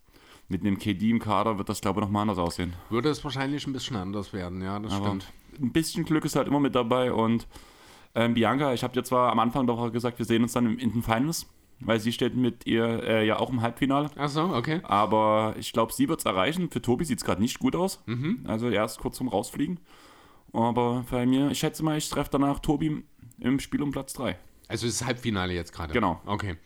Mit 0.48 0.60
einem 0.60 0.78
KD 0.78 1.10
im 1.10 1.18
Kader 1.18 1.58
wird 1.58 1.68
das, 1.68 1.80
glaube 1.80 2.00
ich, 2.00 2.06
nochmal 2.06 2.22
anders 2.22 2.38
aussehen. 2.38 2.74
Würde 2.90 3.08
es 3.08 3.24
wahrscheinlich 3.24 3.66
ein 3.66 3.72
bisschen 3.72 3.96
anders 3.96 4.32
werden, 4.32 4.62
ja, 4.62 4.78
das 4.78 4.92
aber 4.92 5.06
stimmt. 5.06 5.32
Ein 5.60 5.72
bisschen 5.72 6.04
Glück 6.04 6.24
ist 6.24 6.36
halt 6.36 6.48
immer 6.48 6.60
mit 6.60 6.74
dabei 6.74 7.12
und 7.12 7.46
ähm, 8.14 8.34
Bianca, 8.34 8.72
ich 8.72 8.82
habe 8.82 8.92
dir 8.92 9.04
zwar 9.04 9.32
am 9.32 9.38
Anfang 9.38 9.66
doch 9.66 9.90
gesagt, 9.90 10.18
wir 10.18 10.26
sehen 10.26 10.42
uns 10.42 10.52
dann 10.52 10.78
in 10.78 10.92
den 10.92 11.02
Finals 11.02 11.46
weil 11.84 12.00
sie 12.00 12.12
steht 12.12 12.34
mit 12.34 12.66
ihr 12.66 13.02
äh, 13.02 13.26
ja 13.26 13.38
auch 13.38 13.50
im 13.50 13.62
Halbfinale. 13.62 14.10
Ach 14.16 14.28
so, 14.28 14.42
okay. 14.42 14.80
Aber 14.84 15.54
ich 15.58 15.72
glaube, 15.72 15.92
sie 15.92 16.08
wird 16.08 16.20
es 16.20 16.24
erreichen. 16.24 16.70
Für 16.70 16.82
Tobi 16.82 17.04
sieht 17.04 17.18
es 17.18 17.24
gerade 17.24 17.40
nicht 17.40 17.58
gut 17.58 17.76
aus. 17.76 18.02
Mhm. 18.06 18.44
Also 18.46 18.68
er 18.68 18.84
ist 18.84 18.98
kurz 18.98 19.16
zum 19.16 19.28
Rausfliegen. 19.28 19.78
Aber 20.52 21.04
bei 21.10 21.26
mir, 21.26 21.50
ich 21.50 21.58
schätze 21.58 21.82
mal, 21.82 21.98
ich 21.98 22.08
treffe 22.08 22.30
danach 22.32 22.60
Tobi 22.60 23.04
im 23.40 23.60
Spiel 23.60 23.82
um 23.82 23.90
Platz 23.90 24.12
3. 24.14 24.38
Also 24.68 24.86
ist 24.86 25.04
Halbfinale 25.04 25.52
jetzt 25.52 25.72
gerade. 25.72 25.92
Genau. 25.92 26.20
Okay, 26.26 26.56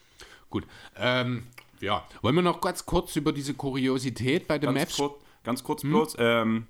gut. 0.50 0.66
Ähm, 0.96 1.44
ja, 1.80 2.04
wollen 2.22 2.34
wir 2.34 2.42
noch 2.42 2.60
ganz 2.60 2.86
kurz 2.86 3.16
über 3.16 3.32
diese 3.32 3.54
Kuriosität 3.54 4.46
bei 4.46 4.58
den 4.58 4.74
ganz 4.74 4.80
Maps? 4.80 4.96
Kurz, 4.96 5.22
ganz 5.42 5.64
kurz 5.64 5.82
hm? 5.82 5.90
bloß. 5.90 6.16
Ähm, 6.18 6.66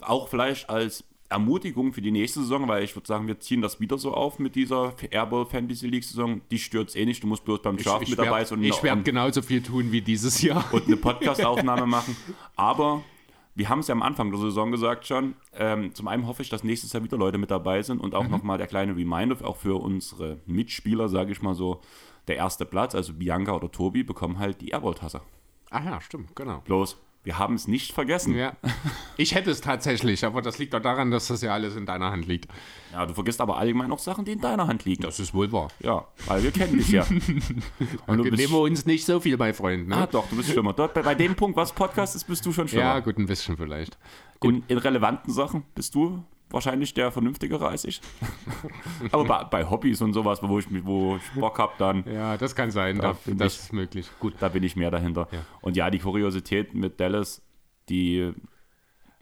auch 0.00 0.28
vielleicht 0.28 0.68
als 0.68 1.04
Ermutigung 1.28 1.92
für 1.92 2.02
die 2.02 2.10
nächste 2.10 2.40
Saison, 2.40 2.68
weil 2.68 2.84
ich 2.84 2.94
würde 2.94 3.06
sagen, 3.06 3.26
wir 3.26 3.40
ziehen 3.40 3.62
das 3.62 3.80
wieder 3.80 3.98
so 3.98 4.12
auf 4.12 4.38
mit 4.38 4.54
dieser 4.54 4.94
Airball 5.10 5.46
Fantasy 5.46 5.86
League 5.86 6.04
Saison. 6.04 6.42
Die 6.50 6.58
stört 6.58 6.90
es 6.90 6.96
eh 6.96 7.04
nicht, 7.04 7.22
du 7.22 7.26
musst 7.26 7.44
bloß 7.44 7.62
beim 7.62 7.76
Draft 7.76 8.08
mit 8.08 8.18
dabei 8.18 8.44
sein. 8.44 8.58
Und, 8.58 8.64
ich 8.64 8.82
werde 8.82 9.02
genauso 9.02 9.42
viel 9.42 9.62
tun 9.62 9.90
wie 9.90 10.00
dieses 10.00 10.42
Jahr. 10.42 10.64
Und 10.72 10.86
eine 10.86 10.96
Podcast-Aufnahme 10.96 11.86
machen. 11.86 12.16
Aber 12.56 13.02
wir 13.54 13.68
haben 13.68 13.80
es 13.80 13.88
ja 13.88 13.94
am 13.94 14.02
Anfang 14.02 14.30
der 14.30 14.40
Saison 14.40 14.70
gesagt 14.70 15.06
schon. 15.06 15.34
Ähm, 15.54 15.94
zum 15.94 16.08
einen 16.08 16.26
hoffe 16.26 16.42
ich, 16.42 16.50
dass 16.50 16.64
nächstes 16.64 16.92
Jahr 16.92 17.02
wieder 17.02 17.16
Leute 17.16 17.38
mit 17.38 17.50
dabei 17.50 17.82
sind 17.82 18.00
und 18.00 18.14
auch 18.14 18.24
mhm. 18.24 18.30
nochmal 18.30 18.58
der 18.58 18.66
kleine 18.66 18.96
Reminder, 18.96 19.36
auch 19.44 19.56
für 19.56 19.80
unsere 19.80 20.38
Mitspieler, 20.46 21.08
sage 21.08 21.32
ich 21.32 21.40
mal 21.40 21.54
so, 21.54 21.80
der 22.28 22.36
erste 22.36 22.64
Platz, 22.64 22.94
also 22.94 23.12
Bianca 23.12 23.54
oder 23.54 23.70
Tobi, 23.70 24.02
bekommen 24.02 24.38
halt 24.38 24.60
die 24.60 24.70
Airball-Tasse. 24.70 25.20
Ach 25.70 25.84
ja, 25.84 26.00
stimmt, 26.00 26.34
genau. 26.34 26.60
Bloß, 26.64 26.96
wir 27.24 27.38
haben 27.38 27.54
es 27.54 27.66
nicht 27.66 27.92
vergessen. 27.92 28.36
Ja. 28.36 28.52
Ich 29.16 29.34
hätte 29.34 29.50
es 29.50 29.62
tatsächlich, 29.62 30.24
aber 30.24 30.42
das 30.42 30.58
liegt 30.58 30.74
doch 30.74 30.80
daran, 30.80 31.10
dass 31.10 31.28
das 31.28 31.40
ja 31.40 31.54
alles 31.54 31.74
in 31.74 31.86
deiner 31.86 32.10
Hand 32.10 32.26
liegt. 32.26 32.48
Ja, 32.92 33.06
du 33.06 33.14
vergisst 33.14 33.40
aber 33.40 33.56
allgemein 33.56 33.88
noch 33.88 33.98
Sachen, 33.98 34.26
die 34.26 34.32
in 34.32 34.40
deiner 34.40 34.66
Hand 34.66 34.84
liegen. 34.84 35.02
Das 35.02 35.18
ist 35.18 35.32
wohl 35.32 35.50
wahr. 35.50 35.68
Ja, 35.80 36.06
weil 36.26 36.42
wir 36.42 36.50
kennen 36.50 36.76
dich 36.76 36.90
ja. 36.90 37.06
Und 38.06 38.18
du 38.18 38.24
nehmen 38.24 38.52
wir 38.52 38.60
uns 38.60 38.84
nicht 38.84 39.06
so 39.06 39.20
viel 39.20 39.38
bei 39.38 39.54
Freunden. 39.54 39.88
Ne? 39.88 39.96
Ah, 39.96 40.06
doch, 40.06 40.28
du 40.28 40.36
bist 40.36 40.50
schlimmer. 40.50 40.74
Dort, 40.74 40.94
bei, 40.94 41.02
bei 41.02 41.14
dem 41.14 41.34
Punkt, 41.34 41.56
was 41.56 41.72
Podcast 41.72 42.14
ist, 42.14 42.24
bist 42.24 42.44
du 42.44 42.52
schon 42.52 42.68
schlimmer. 42.68 42.84
Ja, 42.84 43.00
gut, 43.00 43.16
ein 43.18 43.26
bisschen 43.26 43.56
vielleicht. 43.56 43.96
In, 44.42 44.62
in 44.68 44.76
relevanten 44.76 45.32
Sachen 45.32 45.64
bist 45.74 45.94
du 45.94 46.22
wahrscheinlich 46.54 46.94
der 46.94 47.12
vernünftigere 47.12 47.68
als 47.68 47.84
ich. 47.84 48.00
Aber 49.12 49.24
bei, 49.24 49.44
bei, 49.44 49.70
Hobbys 49.70 50.00
und 50.00 50.12
sowas, 50.14 50.40
wo 50.42 50.58
ich, 50.58 50.66
wo 50.84 51.16
ich 51.16 51.40
Bock 51.40 51.58
habe, 51.58 51.72
dann. 51.78 52.04
Ja, 52.10 52.36
das 52.36 52.54
kann 52.54 52.70
sein, 52.70 52.98
da, 52.98 53.16
das 53.26 53.54
ich, 53.54 53.60
ist 53.60 53.72
möglich. 53.72 54.08
Gut, 54.20 54.34
da 54.40 54.48
bin 54.48 54.62
ich 54.62 54.76
mehr 54.76 54.90
dahinter. 54.90 55.28
Ja. 55.32 55.44
Und 55.60 55.76
ja, 55.76 55.90
die 55.90 55.98
Kuriosität 55.98 56.74
mit 56.74 57.00
Dallas, 57.00 57.42
die. 57.88 58.32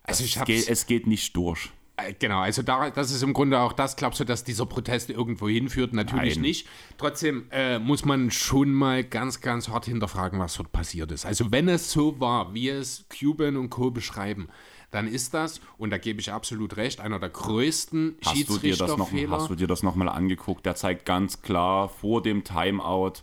Also 0.04 0.24
ich 0.24 0.36
es, 0.36 0.44
geht, 0.44 0.68
es 0.68 0.86
geht 0.86 1.06
nicht 1.06 1.36
durch. 1.36 1.70
Äh, 1.96 2.14
genau, 2.18 2.40
also 2.40 2.62
da, 2.62 2.90
das 2.90 3.10
ist 3.10 3.22
im 3.22 3.32
Grunde 3.32 3.58
auch 3.58 3.72
das. 3.72 3.96
Glaubst 3.96 4.20
du, 4.20 4.24
dass 4.24 4.44
dieser 4.44 4.66
Protest 4.66 5.10
irgendwo 5.10 5.48
hinführt? 5.48 5.92
Natürlich 5.92 6.36
Nein. 6.36 6.42
nicht. 6.42 6.68
Trotzdem 6.96 7.46
äh, 7.50 7.78
muss 7.78 8.04
man 8.04 8.30
schon 8.30 8.72
mal 8.72 9.04
ganz, 9.04 9.40
ganz 9.40 9.68
hart 9.68 9.84
hinterfragen, 9.84 10.38
was 10.38 10.54
dort 10.54 10.72
passiert 10.72 11.12
ist. 11.12 11.26
Also 11.26 11.52
wenn 11.52 11.68
es 11.68 11.90
so 11.90 12.18
war, 12.18 12.54
wie 12.54 12.68
es 12.68 13.06
Cuban 13.08 13.56
und 13.56 13.70
Co. 13.70 13.90
beschreiben, 13.90 14.48
dann 14.92 15.08
ist 15.08 15.34
das, 15.34 15.60
und 15.78 15.90
da 15.90 15.98
gebe 15.98 16.20
ich 16.20 16.30
absolut 16.30 16.76
recht, 16.76 17.00
einer 17.00 17.18
der 17.18 17.30
größten 17.30 18.18
hast 18.24 18.36
Schiedsrichterfehler. 18.36 19.28
Noch, 19.28 19.40
hast 19.40 19.50
du 19.50 19.56
dir 19.56 19.66
das 19.66 19.82
nochmal 19.82 20.08
angeguckt? 20.08 20.64
Der 20.64 20.76
zeigt 20.76 21.06
ganz 21.06 21.42
klar 21.42 21.88
vor 21.88 22.22
dem 22.22 22.44
Timeout, 22.44 23.14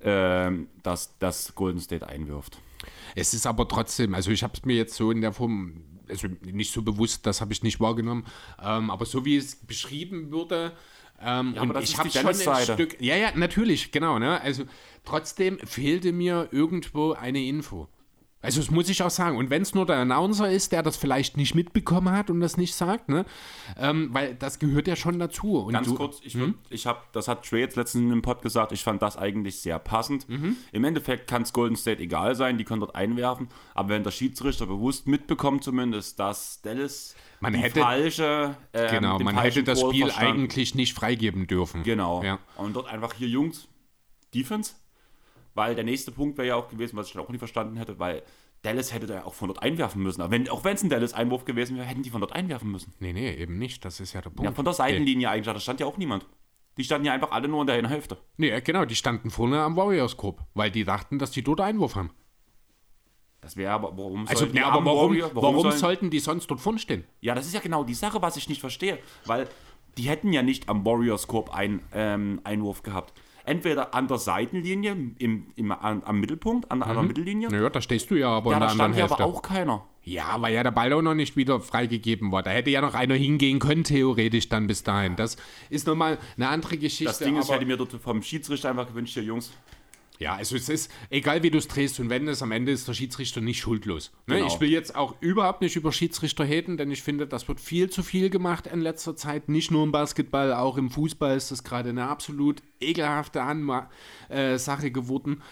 äh, 0.00 0.50
dass 0.82 1.16
das 1.18 1.54
Golden 1.54 1.80
State 1.80 2.06
einwirft. 2.06 2.58
Es 3.14 3.34
ist 3.34 3.46
aber 3.46 3.68
trotzdem, 3.68 4.14
also 4.14 4.30
ich 4.32 4.42
habe 4.42 4.54
es 4.54 4.64
mir 4.64 4.76
jetzt 4.76 4.94
so 4.94 5.12
in 5.12 5.20
der 5.20 5.32
Form, 5.32 5.84
also 6.08 6.26
nicht 6.42 6.72
so 6.72 6.82
bewusst, 6.82 7.24
das 7.24 7.40
habe 7.40 7.52
ich 7.52 7.62
nicht 7.62 7.78
wahrgenommen, 7.78 8.26
ähm, 8.60 8.90
aber 8.90 9.06
so 9.06 9.24
wie 9.24 9.36
es 9.36 9.54
beschrieben 9.54 10.32
wurde, 10.32 10.72
ähm, 11.22 11.52
ja, 11.54 11.62
und 11.62 11.76
ich 11.82 11.98
habe 11.98 12.10
schon 12.10 12.26
ein 12.26 12.64
Stück, 12.64 13.00
ja, 13.00 13.14
ja, 13.14 13.30
natürlich, 13.36 13.92
genau, 13.92 14.18
ne? 14.18 14.40
Also 14.40 14.64
trotzdem 15.04 15.58
fehlte 15.58 16.12
mir 16.12 16.48
irgendwo 16.50 17.12
eine 17.12 17.44
Info. 17.44 17.88
Also 18.42 18.60
das 18.60 18.70
muss 18.70 18.88
ich 18.88 19.02
auch 19.02 19.10
sagen. 19.10 19.36
Und 19.36 19.50
wenn 19.50 19.60
es 19.62 19.74
nur 19.74 19.84
der 19.84 19.96
Announcer 19.96 20.50
ist, 20.50 20.72
der 20.72 20.82
das 20.82 20.96
vielleicht 20.96 21.36
nicht 21.36 21.54
mitbekommen 21.54 22.14
hat 22.14 22.30
und 22.30 22.40
das 22.40 22.56
nicht 22.56 22.74
sagt, 22.74 23.08
ne? 23.10 23.26
Ähm, 23.78 24.08
weil 24.12 24.34
das 24.34 24.58
gehört 24.58 24.88
ja 24.88 24.96
schon 24.96 25.18
dazu. 25.18 25.58
Und 25.58 25.74
Ganz 25.74 25.88
du, 25.88 25.94
kurz, 25.94 26.20
ich, 26.22 26.34
hm? 26.34 26.54
ich 26.70 26.86
habe, 26.86 27.00
das 27.12 27.28
hat 27.28 27.46
Trey 27.46 27.60
jetzt 27.60 27.76
letztens 27.76 28.04
in 28.04 28.12
einem 28.12 28.22
Pod 28.22 28.40
gesagt, 28.40 28.72
ich 28.72 28.82
fand 28.82 29.02
das 29.02 29.18
eigentlich 29.18 29.60
sehr 29.60 29.78
passend. 29.78 30.26
Mhm. 30.28 30.56
Im 30.72 30.84
Endeffekt 30.84 31.28
kann 31.28 31.42
es 31.42 31.52
Golden 31.52 31.76
State 31.76 32.00
egal 32.00 32.34
sein, 32.34 32.56
die 32.56 32.64
können 32.64 32.80
dort 32.80 32.94
einwerfen, 32.94 33.48
aber 33.74 33.90
wenn 33.90 34.04
der 34.04 34.10
Schiedsrichter 34.10 34.66
bewusst 34.66 35.06
mitbekommt 35.06 35.62
zumindest, 35.62 36.18
dass 36.18 36.62
Dallas 36.62 37.14
man 37.40 37.54
hätte, 37.54 37.80
falsche, 37.80 38.56
ähm, 38.72 38.90
genau, 38.90 39.18
man 39.18 39.38
hätte 39.38 39.62
das 39.62 39.80
Spiel 39.80 40.06
verstanden. 40.06 40.42
eigentlich 40.42 40.74
nicht 40.74 40.94
freigeben 40.94 41.46
dürfen. 41.46 41.82
Genau. 41.82 42.22
Ja. 42.22 42.38
Und 42.56 42.74
dort 42.74 42.88
einfach 42.88 43.12
hier 43.14 43.28
Jungs, 43.28 43.68
Defense, 44.34 44.74
weil 45.54 45.74
der 45.74 45.84
nächste 45.84 46.12
Punkt 46.12 46.38
wäre 46.38 46.48
ja 46.48 46.56
auch 46.56 46.68
gewesen, 46.68 46.96
was 46.96 47.08
ich 47.08 47.12
dann 47.12 47.22
auch 47.22 47.28
nicht 47.28 47.38
verstanden 47.38 47.76
hätte, 47.76 47.98
weil 47.98 48.22
Dallas 48.62 48.92
hätte 48.92 49.06
da 49.06 49.14
ja 49.14 49.24
auch 49.24 49.34
von 49.34 49.48
dort 49.48 49.62
einwerfen 49.62 50.02
müssen. 50.02 50.20
Aber 50.20 50.30
wenn, 50.30 50.48
auch 50.48 50.64
wenn 50.64 50.74
es 50.74 50.82
ein 50.82 50.90
Dallas-Einwurf 50.90 51.44
gewesen 51.44 51.76
wäre, 51.76 51.86
hätten 51.86 52.02
die 52.02 52.10
von 52.10 52.20
dort 52.20 52.34
einwerfen 52.34 52.70
müssen. 52.70 52.92
Nee, 53.00 53.12
nee, 53.12 53.32
eben 53.34 53.58
nicht. 53.58 53.84
Das 53.84 54.00
ist 54.00 54.12
ja 54.12 54.20
der 54.20 54.30
Punkt. 54.30 54.44
Ja, 54.44 54.52
von 54.52 54.64
der 54.64 54.74
Seitenlinie 54.74 55.28
okay. 55.28 55.36
eigentlich, 55.36 55.54
da 55.54 55.60
stand 55.60 55.80
ja 55.80 55.86
auch 55.86 55.96
niemand. 55.96 56.26
Die 56.76 56.84
standen 56.84 57.06
ja 57.06 57.12
einfach 57.12 57.30
alle 57.30 57.48
nur 57.48 57.62
in 57.62 57.66
der 57.66 57.88
Hälfte. 57.88 58.18
Nee, 58.36 58.60
genau, 58.60 58.84
die 58.84 58.94
standen 58.94 59.30
vorne 59.30 59.60
am 59.62 59.76
Warriors 59.76 60.16
Corp, 60.16 60.40
weil 60.54 60.70
die 60.70 60.84
dachten, 60.84 61.18
dass 61.18 61.30
die 61.30 61.42
dort 61.42 61.60
Einwurf 61.60 61.94
haben. 61.94 62.10
Das 63.40 63.56
wäre 63.56 63.72
aber, 63.72 63.96
warum 63.96 64.28
also, 64.28 64.40
sollten, 64.40 64.54
nee, 64.54 64.62
aber 64.62 64.84
warum, 64.84 65.10
Warrior, 65.10 65.30
warum, 65.34 65.42
warum 65.42 65.62
sollen, 65.62 65.78
sollten 65.78 66.10
die 66.10 66.20
sonst 66.20 66.46
dort 66.50 66.60
vorne 66.60 66.78
stehen? 66.78 67.04
Ja, 67.20 67.34
das 67.34 67.46
ist 67.46 67.54
ja 67.54 67.60
genau 67.60 67.84
die 67.84 67.94
Sache, 67.94 68.20
was 68.20 68.36
ich 68.36 68.48
nicht 68.48 68.60
verstehe. 68.60 68.98
Weil 69.24 69.48
die 69.96 70.08
hätten 70.08 70.32
ja 70.32 70.42
nicht 70.42 70.68
am 70.68 70.84
Warriors 70.84 71.26
Corp 71.26 71.54
einen 71.54 71.80
ähm, 71.92 72.40
Einwurf 72.44 72.82
gehabt 72.82 73.14
entweder 73.50 73.94
an 73.94 74.06
der 74.06 74.18
Seitenlinie, 74.18 74.96
im, 75.18 75.46
im, 75.56 75.72
an, 75.72 76.02
am 76.04 76.20
Mittelpunkt, 76.20 76.70
an, 76.70 76.82
an 76.82 76.94
der 76.94 77.02
mhm. 77.02 77.08
Mittellinie. 77.08 77.48
Naja, 77.48 77.68
da 77.68 77.80
stehst 77.80 78.10
du 78.10 78.14
ja 78.14 78.28
aber 78.28 78.52
ja, 78.52 78.56
in 78.56 78.60
der 78.60 78.68
da 78.68 78.74
stand 78.74 78.96
ja 78.96 79.04
aber 79.04 79.24
auch 79.24 79.42
keiner. 79.42 79.84
Ja, 80.02 80.40
weil 80.40 80.54
ja 80.54 80.62
der 80.62 80.70
Ball 80.70 80.92
auch 80.92 81.02
noch 81.02 81.14
nicht 81.14 81.36
wieder 81.36 81.60
freigegeben 81.60 82.32
war. 82.32 82.42
Da 82.42 82.50
hätte 82.50 82.70
ja 82.70 82.80
noch 82.80 82.94
einer 82.94 83.14
hingehen 83.14 83.58
können, 83.58 83.84
theoretisch 83.84 84.48
dann 84.48 84.66
bis 84.66 84.82
dahin. 84.82 85.16
Das 85.16 85.36
ist 85.68 85.86
nochmal 85.86 86.18
eine 86.36 86.48
andere 86.48 86.78
Geschichte. 86.78 87.04
Das 87.04 87.18
Ding 87.18 87.36
ist, 87.36 87.46
ich 87.46 87.54
hätte 87.54 87.66
mir 87.66 87.78
vom 87.86 88.22
Schiedsrichter 88.22 88.70
einfach 88.70 88.86
gewünscht, 88.86 89.14
hier 89.14 89.24
Jungs, 89.24 89.52
ja, 90.20 90.34
also 90.34 90.54
es 90.54 90.68
ist, 90.68 90.92
egal 91.08 91.42
wie 91.42 91.50
du 91.50 91.56
es 91.56 91.66
drehst 91.66 91.98
und 91.98 92.10
wendest, 92.10 92.42
am 92.42 92.52
Ende 92.52 92.72
ist 92.72 92.86
der 92.86 92.92
Schiedsrichter 92.92 93.40
nicht 93.40 93.58
schuldlos. 93.58 94.12
Ne? 94.26 94.36
Genau. 94.36 94.48
Ich 94.48 94.60
will 94.60 94.68
jetzt 94.68 94.94
auch 94.94 95.14
überhaupt 95.20 95.62
nicht 95.62 95.76
über 95.76 95.92
Schiedsrichter 95.92 96.44
reden, 96.44 96.76
denn 96.76 96.90
ich 96.90 97.02
finde, 97.02 97.26
das 97.26 97.48
wird 97.48 97.58
viel 97.58 97.88
zu 97.88 98.02
viel 98.02 98.28
gemacht 98.28 98.66
in 98.66 98.82
letzter 98.82 99.16
Zeit. 99.16 99.48
Nicht 99.48 99.70
nur 99.70 99.82
im 99.82 99.92
Basketball, 99.92 100.52
auch 100.52 100.76
im 100.76 100.90
Fußball 100.90 101.38
ist 101.38 101.50
das 101.50 101.64
gerade 101.64 101.88
eine 101.88 102.06
absolut 102.06 102.62
ekelhafte 102.82 103.40
Anma 103.40 103.88
äh, 104.28 104.58
Sache 104.58 104.90
geworden. 104.90 105.42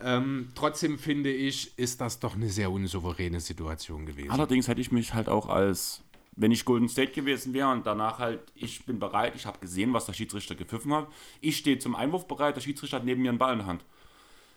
Ähm, 0.00 0.48
trotzdem 0.54 0.98
finde 0.98 1.30
ich, 1.30 1.78
ist 1.78 2.00
das 2.00 2.18
doch 2.18 2.34
eine 2.34 2.48
sehr 2.48 2.70
unsouveräne 2.70 3.40
Situation 3.40 4.06
gewesen. 4.06 4.30
Allerdings 4.30 4.68
hätte 4.68 4.80
ich 4.80 4.90
mich 4.90 5.12
halt 5.12 5.28
auch 5.28 5.50
als, 5.50 6.02
wenn 6.34 6.50
ich 6.50 6.64
Golden 6.64 6.88
State 6.88 7.12
gewesen 7.12 7.52
wäre 7.52 7.70
und 7.70 7.84
danach 7.84 8.20
halt, 8.20 8.40
ich 8.54 8.86
bin 8.86 8.98
bereit, 8.98 9.34
ich 9.36 9.44
habe 9.44 9.58
gesehen, 9.58 9.92
was 9.92 10.06
der 10.06 10.14
Schiedsrichter 10.14 10.54
gepfiffen 10.54 10.94
hat. 10.94 11.08
Ich 11.42 11.58
stehe 11.58 11.78
zum 11.78 11.94
Einwurf 11.94 12.26
bereit, 12.26 12.56
der 12.56 12.62
Schiedsrichter 12.62 12.96
hat 12.96 13.04
neben 13.04 13.20
mir 13.20 13.28
einen 13.28 13.38
Ball 13.38 13.52
in 13.52 13.58
der 13.58 13.66
Hand 13.66 13.84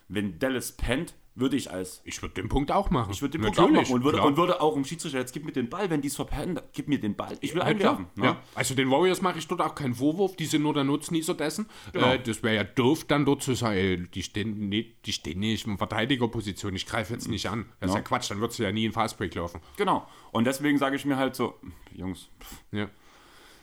wenn 0.08 0.40
Dallas 0.40 0.72
pennt, 0.74 1.14
würde 1.38 1.56
ich 1.56 1.72
als. 1.72 2.02
Ich 2.04 2.22
würde 2.22 2.34
den 2.34 2.50
Punkt 2.50 2.72
auch 2.72 2.90
machen. 2.90 3.12
Ich 3.12 3.22
würde 3.22 3.38
den 3.38 3.42
Natürlich, 3.42 3.58
Punkt 3.58 3.78
auch 3.78 3.82
machen 3.82 3.94
und 3.94 4.04
würde, 4.04 4.22
und 4.22 4.38
würde 4.38 4.60
auch 4.60 4.76
im 4.76 4.84
Schiedsrichter, 4.84 5.20
jetzt 5.20 5.34
gib 5.34 5.46
mir 5.46 5.52
den 5.52 5.70
Ball, 5.70 5.90
wenn 5.90 6.02
die 6.02 6.08
es 6.08 6.16
verpennen, 6.16 6.60
gib 6.74 6.88
mir 6.88 7.00
den 7.00 7.16
Ball. 7.16 7.38
Ich 7.42 7.54
will 7.54 7.62
ja, 7.62 7.68
einwerfen. 7.68 8.08
Ne? 8.16 8.26
Ja. 8.26 8.42
Also 8.56 8.74
den 8.74 8.90
Warriors 8.90 9.22
mache 9.22 9.38
ich 9.38 9.48
dort 9.48 9.62
auch 9.62 9.76
keinen 9.76 9.94
Vorwurf, 9.94 10.36
die 10.36 10.46
sind 10.46 10.64
nur 10.64 10.74
der 10.74 10.84
Nutznießer 10.84 11.36
dessen. 11.36 11.68
Genau. 11.94 12.14
Äh, 12.14 12.20
das 12.20 12.42
wäre 12.42 12.56
ja 12.56 12.64
doof, 12.64 13.06
dann 13.06 13.26
dort 13.26 13.44
zu 13.44 13.54
sagen, 13.54 13.78
ey, 13.78 14.04
die 14.08 14.24
stehen, 14.24 14.70
nee, 14.70 14.96
die 15.06 15.14
stehen 15.14 15.40
nicht 15.40 15.68
in 15.68 15.78
Verteidigerposition, 15.78 16.76
ich 16.76 16.88
greife 16.88 17.14
jetzt 17.14 17.28
nicht 17.28 17.48
an. 17.48 17.68
Das 17.80 17.92
ist 17.92 17.96
ja 17.96 18.02
Quatsch, 18.02 18.32
dann 18.32 18.40
würdest 18.40 18.58
du 18.58 18.64
ja 18.64 18.72
nie 18.72 18.86
in 18.86 18.92
Fastbreak 18.92 19.36
laufen. 19.36 19.62
Genau. 19.78 20.08
Und 20.32 20.46
deswegen 20.46 20.80
sage 20.80 20.96
ich 20.96 21.06
mir 21.06 21.18
halt 21.18 21.36
so, 21.36 21.54
Jungs, 21.94 22.30
ja. 22.72 22.90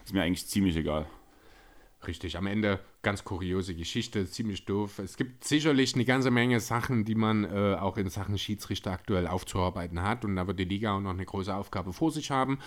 ist 0.04 0.14
mir 0.14 0.22
eigentlich 0.22 0.46
ziemlich 0.46 0.76
egal. 0.76 1.06
Richtig, 2.06 2.36
am 2.36 2.46
Ende 2.46 2.78
ganz 3.04 3.22
kuriose 3.22 3.76
Geschichte, 3.76 4.28
ziemlich 4.28 4.64
doof. 4.64 4.98
Es 4.98 5.16
gibt 5.16 5.44
sicherlich 5.44 5.94
eine 5.94 6.04
ganze 6.04 6.32
Menge 6.32 6.58
Sachen, 6.58 7.04
die 7.04 7.14
man 7.14 7.44
äh, 7.44 7.76
auch 7.78 7.96
in 7.96 8.08
Sachen 8.08 8.36
Schiedsrichter 8.36 8.90
aktuell 8.90 9.28
aufzuarbeiten 9.28 10.02
hat 10.02 10.24
und 10.24 10.34
da 10.34 10.48
wird 10.48 10.58
die 10.58 10.64
Liga 10.64 10.96
auch 10.96 11.00
noch 11.00 11.10
eine 11.10 11.24
große 11.24 11.54
Aufgabe 11.54 11.92
vor 11.92 12.10
sich 12.10 12.32
haben. 12.32 12.58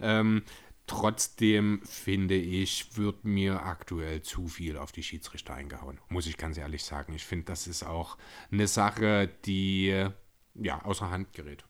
Ähm, 0.00 0.42
trotzdem 0.86 1.80
finde 1.84 2.34
ich, 2.34 2.96
wird 2.98 3.24
mir 3.24 3.64
aktuell 3.64 4.20
zu 4.20 4.48
viel 4.48 4.76
auf 4.76 4.92
die 4.92 5.02
Schiedsrichter 5.02 5.54
eingehauen, 5.54 5.98
muss 6.10 6.26
ich 6.26 6.36
ganz 6.36 6.58
ehrlich 6.58 6.84
sagen. 6.84 7.14
Ich 7.14 7.24
finde, 7.24 7.46
das 7.46 7.66
ist 7.66 7.84
auch 7.84 8.18
eine 8.52 8.66
Sache, 8.66 9.30
die 9.46 10.06
ja 10.54 10.84
außer 10.84 11.10
Hand 11.10 11.32
gerät. 11.32 11.64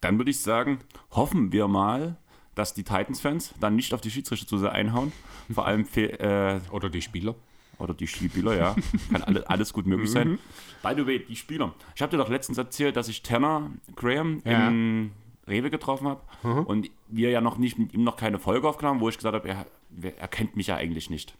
Dann 0.00 0.18
würde 0.18 0.30
ich 0.30 0.40
sagen, 0.40 0.78
hoffen 1.10 1.52
wir 1.52 1.68
mal, 1.68 2.16
dass 2.54 2.74
die 2.74 2.84
Titans-Fans 2.84 3.54
dann 3.60 3.76
nicht 3.76 3.94
auf 3.94 4.00
die 4.00 4.10
Schiedsrichter 4.10 4.46
zu 4.46 4.58
sehr 4.58 4.72
einhauen. 4.72 5.12
Vor 5.52 5.66
allem 5.66 5.84
für, 5.84 6.20
äh, 6.20 6.60
Oder 6.70 6.90
die 6.90 7.02
Spieler. 7.02 7.34
Oder 7.78 7.94
die 7.94 8.06
Spieler, 8.06 8.56
ja. 8.56 8.76
Kann 9.10 9.22
alle, 9.22 9.48
alles 9.48 9.72
gut 9.72 9.86
möglich 9.86 10.10
sein. 10.10 10.28
Mhm. 10.28 10.38
By 10.82 10.92
the 10.96 11.06
way, 11.06 11.18
die 11.18 11.36
Spieler. 11.36 11.74
Ich 11.96 12.02
habe 12.02 12.10
dir 12.10 12.18
doch 12.18 12.28
letztens 12.28 12.58
erzählt, 12.58 12.96
dass 12.96 13.08
ich 13.08 13.22
Tanner 13.22 13.70
Graham 13.96 14.42
ja. 14.44 14.68
in 14.68 15.12
Rewe 15.48 15.70
getroffen 15.70 16.06
habe 16.06 16.20
mhm. 16.42 16.66
und 16.66 16.90
wir 17.08 17.30
ja 17.30 17.40
noch 17.40 17.58
nicht 17.58 17.78
mit 17.78 17.92
ihm 17.92 18.04
noch 18.04 18.16
keine 18.16 18.38
Folge 18.38 18.68
aufgenommen, 18.68 19.00
wo 19.00 19.08
ich 19.08 19.16
gesagt 19.16 19.34
habe, 19.34 19.48
er, 19.48 19.66
er 20.00 20.28
kennt 20.28 20.54
mich 20.54 20.68
ja 20.68 20.76
eigentlich 20.76 21.10
nicht. 21.10 21.36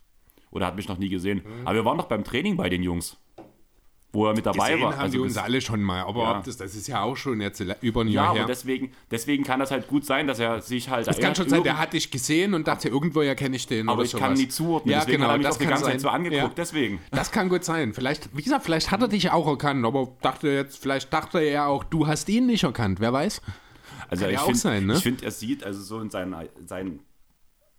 Oder 0.51 0.66
hat 0.66 0.76
mich 0.76 0.89
noch 0.89 0.98
nie 0.98 1.09
gesehen. 1.09 1.43
Mhm. 1.44 1.66
Aber 1.66 1.74
wir 1.76 1.84
waren 1.84 1.98
doch 1.98 2.06
beim 2.06 2.24
Training 2.24 2.56
bei 2.56 2.68
den 2.68 2.82
Jungs 2.82 3.16
wo 4.12 4.26
er 4.26 4.34
mit 4.34 4.44
dabei 4.44 4.72
Gesehen 4.72 4.84
war. 4.84 4.93
haben 4.93 5.01
also 5.01 5.18
die 5.18 5.18
uns 5.20 5.36
alle 5.39 5.60
schon 5.60 5.82
mal, 5.82 6.02
aber 6.02 6.22
ja. 6.22 6.43
das, 6.44 6.59
das 6.59 6.74
ist 6.74 6.86
ja 6.86 7.02
auch 7.02 7.16
schon 7.16 7.40
jetzt 7.40 7.64
über 7.80 8.02
ein 8.02 8.09
Jahr 8.09 8.26
ja, 8.26 8.32
her. 8.32 8.40
Ja, 8.43 8.47
deswegen, 8.47 8.93
deswegen 9.10 9.43
kann 9.43 9.59
das 9.59 9.70
halt 9.70 9.89
gut 9.89 10.05
sein, 10.05 10.26
dass 10.26 10.39
er 10.39 10.60
sich 10.60 10.90
halt... 10.90 11.06
Das 11.06 11.18
kann 11.18 11.34
schon 11.34 11.48
sein, 11.48 11.62
der 11.62 11.78
hat 11.78 11.94
dich 11.94 12.10
gesehen 12.10 12.52
und 12.52 12.68
dachte, 12.68 12.89
irgendwo 12.89 13.22
ja 13.22 13.34
kenne 13.34 13.56
ich 13.56 13.66
den 13.66 13.89
Aber 13.89 14.02
ich 14.02 14.10
sowas. 14.10 14.22
kann 14.22 14.34
nie 14.34 14.48
zuordnen, 14.48 14.93
ja, 14.93 15.01
deswegen 15.01 15.22
genau, 15.22 15.32
hat 15.32 15.40
er 15.40 15.43
das 15.44 15.59
die 15.59 15.66
ganze 15.66 15.84
sein. 15.84 15.93
Zeit 15.93 16.01
so 16.02 16.09
angeguckt, 16.10 16.43
ja. 16.43 16.51
deswegen. 16.55 17.01
Das 17.10 17.32
kann 17.32 17.48
gut 17.48 17.64
sein. 17.64 17.94
Vielleicht, 17.94 18.36
wie 18.36 18.43
gesagt, 18.43 18.64
vielleicht 18.64 18.90
hat 18.90 19.01
er 19.01 19.09
dich 19.09 19.30
auch 19.30 19.47
erkannt, 19.47 19.84
aber 19.86 20.09
dachte 20.20 20.48
jetzt, 20.48 20.82
vielleicht 20.82 21.12
dachte 21.12 21.40
er 21.40 21.68
auch, 21.68 21.82
du 21.84 22.06
hast 22.06 22.28
ihn 22.28 22.47
nicht 22.47 22.64
erkannt, 22.64 23.01
wer 23.01 23.12
weiß. 23.12 23.40
Also 24.09 24.24
Kann 24.24 24.34
ich 24.34 24.40
auch 24.40 24.55
finde, 24.55 24.82
ne? 24.82 24.94
ich 24.94 25.02
find, 25.02 25.22
er 25.22 25.30
sieht 25.30 25.64
also 25.64 25.80
so 25.80 26.01
in 26.01 26.10
seinen, 26.10 26.34
seinen 26.66 27.01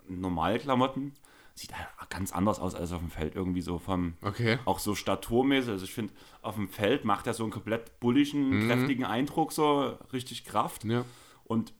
Normalklamotten 0.07 1.13
sieht 1.55 1.71
er 1.71 1.87
ganz 2.09 2.31
anders 2.31 2.59
aus 2.59 2.75
als 2.75 2.91
auf 2.91 2.99
dem 2.99 3.09
Feld 3.11 3.35
irgendwie 3.35 3.61
so 3.61 3.77
vom 3.79 4.13
Okay. 4.21 4.57
auch 4.65 4.79
so 4.79 4.95
staturmäßig. 4.95 5.71
Also 5.71 5.85
ich 5.85 5.93
finde, 5.93 6.13
auf 6.41 6.55
dem 6.55 6.67
Feld 6.69 7.05
macht 7.05 7.27
er 7.27 7.33
so 7.33 7.43
einen 7.43 7.51
komplett 7.51 7.99
bulligen, 7.99 8.67
kräftigen 8.67 9.05
Eindruck, 9.05 9.51
so 9.51 9.97
richtig 10.11 10.45
Kraft. 10.45 10.83
Mhm. 10.85 10.91
Ja. 10.91 11.05
Und 11.45 11.73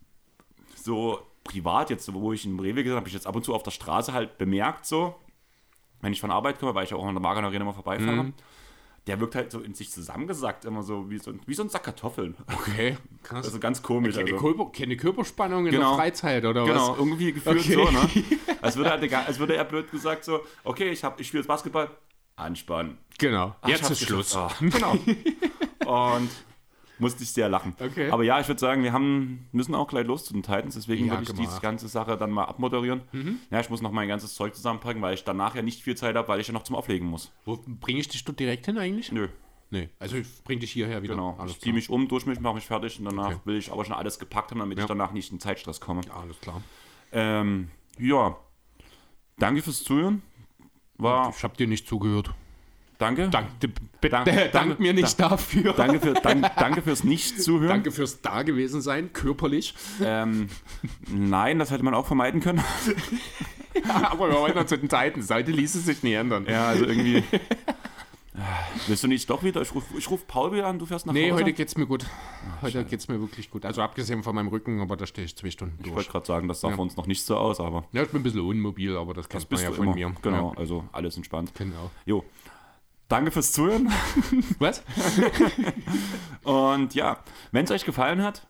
so 0.76 1.20
privat, 1.44 1.90
jetzt, 1.90 2.12
wo 2.14 2.34
ich 2.34 2.46
in 2.46 2.60
Rewe 2.60 2.76
gesehen 2.84 2.92
habe, 2.92 2.98
habe 3.02 3.08
ich 3.10 3.14
jetzt 3.14 3.28
ab 3.28 3.36
und 3.36 3.44
zu 3.44 3.54
auf 3.54 3.64
der 3.64 3.72
Straße 3.72 4.14
halt 4.14 4.38
bemerkt, 4.38 4.86
so, 4.86 5.16
wenn 6.02 6.14
ich 6.14 6.22
von 6.22 6.32
Arbeit 6.32 6.60
komme, 6.60 6.74
weil 6.76 6.84
ich 6.86 6.90
ja 6.92 6.98
auch 6.98 7.06
an 7.06 7.16
der 7.16 7.22
Magen 7.22 7.44
Arena 7.46 7.66
mal 7.66 7.74
vorbeifahre, 7.74 8.24
Mhm. 8.24 8.34
Der 9.08 9.20
wirkt 9.20 9.36
halt 9.36 9.52
so 9.52 9.60
in 9.60 9.74
sich 9.74 9.92
zusammengesackt, 9.92 10.64
immer 10.66 10.82
so 10.84 11.10
wie 11.10 11.18
so, 11.20 11.32
ein- 11.32 11.42
wie 11.46 11.54
so 11.54 11.64
ein 11.64 11.70
Sack 11.70 11.84
Kartoffeln. 11.84 12.36
Okay, 12.48 12.98
krass. 13.22 13.46
Also 13.46 13.60
ganz 13.60 13.82
komisch. 13.82 14.16
keine, 14.16 14.32
Also. 14.34 14.38
Körper, 14.56 14.72
keine 14.72 14.96
Körperspannung 14.98 15.66
in 15.66 15.72
Genau. 15.74 15.90
der 15.92 15.98
Freizeit, 15.98 16.46
oder 16.46 16.64
Genau, 16.66 16.92
was? 16.92 16.98
irgendwie 16.98 17.34
gefühlt 17.34 17.60
Okay. 17.60 17.74
so, 17.74 17.84
ne? 17.92 18.10
Als 18.62 18.78
würde, 18.78 18.92
er, 18.92 19.02
egal- 19.04 19.26
als 19.26 19.40
würde 19.40 19.56
er 19.58 19.66
blöd 19.66 19.92
gesagt 19.92 20.24
so, 20.24 20.40
okay, 20.64 20.90
ich, 20.90 21.04
hab- 21.04 21.20
ich 21.20 21.28
spiele 21.28 21.42
jetzt 21.42 21.48
Basketball, 21.50 21.90
anspannen. 22.38 22.98
Genau. 23.18 23.56
Ach, 23.62 23.68
Jetzt 23.70 23.90
ist 23.92 24.02
Schluss. 24.04 24.36
Ah, 24.38 24.50
genau. 24.62 24.94
Und 25.86 26.30
musste 27.00 27.24
ich 27.24 27.32
sehr 27.32 27.50
lachen. 27.50 27.76
Okay. 27.80 28.10
Aber 28.12 28.24
ja, 28.24 28.40
ich 28.40 28.48
würde 28.48 28.60
sagen, 28.60 28.84
wir 28.84 28.94
haben, 28.94 29.48
müssen 29.52 29.74
auch 29.76 29.88
gleich 29.88 30.06
los 30.06 30.26
zu 30.26 30.34
den 30.34 30.44
Titans, 30.44 30.76
deswegen 30.76 31.06
Ja, 31.06 31.12
würde 31.14 31.24
ich 31.24 31.30
gemacht. 31.30 31.48
diese 31.48 31.60
ganze 31.62 31.88
Sache 31.88 32.18
dann 32.18 32.32
mal 32.32 32.46
abmoderieren. 32.46 33.02
Ja, 33.50 33.60
ich 33.60 33.70
muss 33.70 33.82
noch 33.82 33.92
mein 33.92 34.08
ganzes 34.08 34.36
Zeug 34.36 34.56
zusammenpacken, 34.56 35.02
weil 35.02 35.14
ich 35.14 35.24
danach 35.24 35.56
ja 35.56 35.62
nicht 35.62 35.82
viel 35.84 35.96
Zeit 35.96 36.16
habe, 36.16 36.28
weil 36.28 36.40
ich 36.40 36.48
ja 36.48 36.54
noch 36.54 36.64
zum 36.64 36.76
Auflegen 36.76 37.08
muss. 37.08 37.32
Wo 37.46 37.58
bringe 37.66 38.00
ich 38.00 38.08
dich 38.08 38.24
dort 38.24 38.40
direkt 38.40 38.66
hin 38.66 38.78
eigentlich? 38.78 39.12
Nö, 39.12 39.28
Nee, 39.72 39.90
also 39.98 40.18
ich 40.18 40.28
bring 40.44 40.60
dich 40.60 40.72
hierher 40.72 41.02
wieder. 41.02 41.16
genau. 41.16 41.36
Alles 41.40 41.54
ich 41.54 41.60
ziehe 41.62 41.74
mich 41.74 41.90
um, 41.90 42.08
durch 42.08 42.28
mich, 42.28 42.40
mache 42.40 42.54
mich 42.54 42.68
fertig 42.68 43.00
und 43.00 43.06
danach 43.06 43.30
Okay. 43.32 43.40
will 43.46 43.58
ich 43.58 43.72
aber 43.72 43.84
schon 43.84 43.96
alles 43.96 44.20
gepackt 44.20 44.52
haben, 44.52 44.60
damit 44.60 44.78
ich 44.78 44.86
danach 44.86 45.14
nicht 45.14 45.32
in 45.32 45.40
Zeitstress 45.40 45.82
komme. 45.82 46.02
Alles 46.16 46.40
klar. 46.40 46.62
Ähm, 47.12 47.70
ja, 47.98 48.38
danke 49.40 49.64
fürs 49.64 49.84
Zuhören. 49.84 50.22
War, 51.00 51.34
Ich 51.36 51.44
habe 51.44 51.58
dir 51.58 51.66
nicht 51.68 51.88
zugehört. 51.88 52.36
Danke. 53.04 53.30
Dank, 53.30 53.48
Dank- 54.02 54.26
dank, 54.26 54.52
dank- 54.52 54.80
mir 54.80 54.94
nicht 54.94 55.20
dafür. 55.20 55.74
Danke, 55.74 56.00
für, 56.00 56.14
dank, 56.14 56.50
danke 56.58 56.82
fürs 56.82 57.04
Nicht-Zuhören. 57.04 57.70
Danke 57.70 57.92
fürs 57.92 58.22
Da 58.22 58.44
gewesen 58.44 58.82
sein, 58.82 59.14
körperlich. 59.14 59.74
Ähm, 60.04 60.48
nein, 61.10 61.60
das 61.60 61.72
hätte 61.72 61.84
man 61.84 61.94
auch 61.94 62.06
vermeiden 62.08 62.42
können. 62.42 62.64
Aber 64.12 64.30
wir 64.30 64.38
wollen 64.40 64.56
noch 64.56 64.66
zu 64.66 64.78
den 64.78 64.90
Titans. 64.90 65.30
Heute 65.30 65.52
ließ 65.52 65.76
es 65.76 65.86
sich 65.86 66.04
nie 66.04 66.14
ändern. 66.14 66.46
Ja, 66.48 66.68
also 66.68 66.86
irgendwie. 66.86 67.24
Willst 68.88 69.04
du 69.04 69.08
nicht 69.08 69.30
doch 69.30 69.44
wieder? 69.44 69.62
Ich 69.62 69.74
rufe 69.76 69.96
ich 69.96 70.10
ruf 70.10 70.26
Paul 70.26 70.52
wieder 70.54 70.66
an, 70.66 70.80
du 70.80 70.88
fährst 70.88 71.06
nach 71.06 71.14
Nee, 71.14 71.32
Hause. 71.32 71.42
heute 71.44 71.54
geht's 71.54 71.78
mir 71.78 71.86
gut. 71.86 72.06
Heute 72.64 72.84
geht's 72.84 73.08
mir 73.08 73.20
wirklich 73.22 73.52
gut. 73.52 73.64
Also 73.64 73.84
abgesehen 73.84 74.24
von 74.24 74.34
meinem 74.34 74.48
Rücken, 74.48 74.82
aber 74.82 74.98
da 74.98 75.06
stehe 75.06 75.24
ich 75.26 75.36
zwei 75.36 75.52
Stunden 75.52 75.76
ich 75.78 75.84
durch. 75.84 75.96
wollte 75.98 76.12
gerade 76.12 76.26
sagen, 76.26 76.48
das 76.48 76.60
sah 76.62 76.72
für 76.72 76.82
uns 76.82 76.98
noch 76.98 77.06
nicht 77.06 77.24
so 77.24 77.38
aus, 77.38 77.60
aber 77.60 77.84
Ja, 77.92 78.02
ich 78.02 78.10
bin 78.10 78.22
ein 78.22 78.24
bisschen 78.24 78.42
unmobil, 78.42 78.98
aber 78.98 79.14
das 79.14 79.30
kennt 79.30 79.50
man 79.52 79.62
ja 79.62 79.72
von 79.72 79.86
immer. 79.86 79.96
mir. 79.96 80.12
Genau, 80.24 80.52
Ja, 80.54 80.60
also 80.60 80.84
alles 80.92 81.16
entspannt. 81.16 81.52
genau. 81.56 81.92
Jo. 82.06 82.24
Danke 83.08 83.32
fürs 83.32 83.52
Zuhören. 83.52 83.92
Was? 84.60 84.84
Und 86.44 86.96
ja, 86.96 87.24
wenn 87.52 87.66
es 87.66 87.72
euch 87.72 87.86
gefallen 87.86 88.22
hat, 88.24 88.48